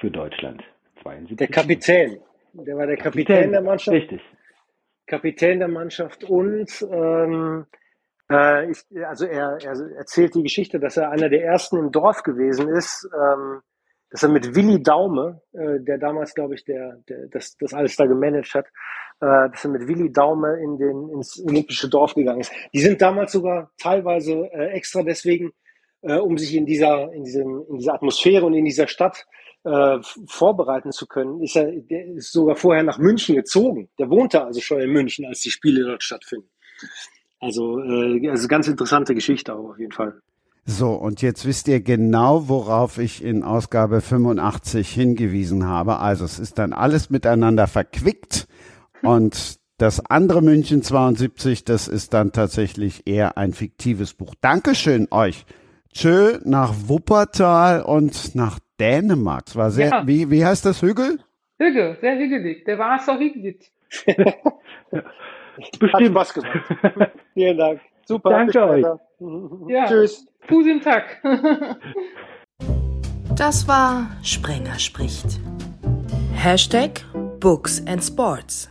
für 0.00 0.10
Deutschland. 0.10 0.62
72. 1.02 1.36
Der 1.36 1.48
Kapitän. 1.48 2.20
Der 2.52 2.76
war 2.76 2.86
der 2.86 2.96
Kapitän, 2.96 3.36
Kapitän 3.36 3.52
der 3.52 3.62
Mannschaft. 3.62 3.96
Richtig. 3.96 4.20
Kapitän 5.06 5.58
der 5.58 5.68
Mannschaft 5.68 6.24
und 6.24 6.70
ähm, 6.90 7.66
äh, 8.30 8.70
ich, 8.70 8.78
also 9.06 9.26
er, 9.26 9.58
er 9.62 9.96
erzählt 9.96 10.34
die 10.34 10.42
Geschichte, 10.42 10.78
dass 10.78 10.96
er 10.96 11.10
einer 11.10 11.28
der 11.28 11.44
ersten 11.44 11.76
im 11.78 11.90
Dorf 11.90 12.22
gewesen 12.22 12.68
ist, 12.68 13.08
ähm, 13.12 13.60
dass 14.14 14.22
er 14.22 14.28
mit 14.28 14.54
Willi 14.54 14.80
Daume, 14.80 15.42
äh, 15.54 15.80
der 15.80 15.98
damals, 15.98 16.34
glaube 16.34 16.54
ich, 16.54 16.64
der, 16.64 17.02
der 17.08 17.26
das, 17.32 17.56
das 17.58 17.74
alles 17.74 17.96
da 17.96 18.06
gemanagt 18.06 18.54
hat, 18.54 18.66
äh, 19.20 19.50
dass 19.50 19.64
er 19.64 19.70
mit 19.72 19.88
Willi 19.88 20.12
Daume 20.12 20.56
in 20.62 20.78
den, 20.78 21.08
ins 21.08 21.42
olympische 21.44 21.88
Dorf 21.88 22.14
gegangen 22.14 22.38
ist. 22.38 22.52
Die 22.72 22.78
sind 22.78 23.02
damals 23.02 23.32
sogar 23.32 23.72
teilweise 23.76 24.34
äh, 24.52 24.68
extra 24.68 25.02
deswegen, 25.02 25.50
äh, 26.02 26.14
um 26.14 26.38
sich 26.38 26.54
in 26.54 26.64
dieser, 26.64 27.12
in, 27.12 27.24
diesem, 27.24 27.64
in 27.68 27.78
dieser 27.78 27.94
Atmosphäre 27.94 28.46
und 28.46 28.54
in 28.54 28.64
dieser 28.64 28.86
Stadt 28.86 29.26
äh, 29.64 29.98
vorbereiten 30.28 30.92
zu 30.92 31.08
können, 31.08 31.42
ist 31.42 31.56
er 31.56 31.72
der 31.72 32.06
ist 32.06 32.30
sogar 32.30 32.54
vorher 32.54 32.84
nach 32.84 32.98
München 32.98 33.34
gezogen. 33.34 33.88
Der 33.98 34.10
wohnte 34.10 34.44
also 34.44 34.60
schon 34.60 34.80
in 34.80 34.90
München, 34.90 35.26
als 35.26 35.40
die 35.40 35.50
Spiele 35.50 35.84
dort 35.84 36.04
stattfinden. 36.04 36.48
Also, 37.40 37.80
äh, 37.80 38.30
also 38.30 38.46
ganz 38.46 38.68
interessante 38.68 39.12
Geschichte 39.12 39.56
auch 39.56 39.70
auf 39.70 39.78
jeden 39.80 39.90
Fall. 39.90 40.20
So, 40.66 40.92
und 40.94 41.20
jetzt 41.20 41.46
wisst 41.46 41.68
ihr 41.68 41.80
genau, 41.80 42.48
worauf 42.48 42.98
ich 42.98 43.22
in 43.22 43.42
Ausgabe 43.42 44.00
85 44.00 44.88
hingewiesen 44.90 45.66
habe. 45.66 45.98
Also 45.98 46.24
es 46.24 46.38
ist 46.38 46.58
dann 46.58 46.72
alles 46.72 47.10
miteinander 47.10 47.66
verquickt 47.66 48.48
und 49.02 49.58
das 49.76 50.04
andere 50.06 50.40
München 50.40 50.82
72, 50.82 51.64
das 51.64 51.88
ist 51.88 52.14
dann 52.14 52.32
tatsächlich 52.32 53.06
eher 53.06 53.36
ein 53.36 53.52
fiktives 53.52 54.14
Buch. 54.14 54.34
Dankeschön 54.40 55.08
euch. 55.10 55.44
Tschö 55.92 56.38
nach 56.44 56.72
Wuppertal 56.86 57.82
und 57.82 58.34
nach 58.34 58.58
Dänemark. 58.80 59.44
Es 59.48 59.56
war 59.56 59.70
sehr, 59.70 59.90
ja. 59.90 60.06
wie, 60.06 60.30
wie 60.30 60.44
heißt 60.44 60.64
das 60.64 60.80
Hügel? 60.80 61.18
Hügel, 61.58 61.98
sehr 62.00 62.16
hügelig. 62.16 62.64
Der 62.64 62.78
war 62.78 62.98
so 63.00 63.18
hügelig. 63.18 63.70
Bestimmt. 65.78 66.10
Spaß 66.10 66.34
gemacht. 66.34 67.12
Vielen 67.34 67.58
Dank. 67.58 67.80
Super. 68.06 68.30
Danke 68.30 68.62
euch. 68.68 68.84
Ja. 69.68 69.86
Tschüss. 69.86 70.26
Guten 70.48 70.80
Tag. 70.82 71.22
das 73.36 73.66
war 73.66 74.10
Sprenger 74.22 74.78
spricht. 74.78 75.40
Hashtag 76.34 77.00
Books 77.40 77.82
and 77.86 78.04
Sports. 78.04 78.68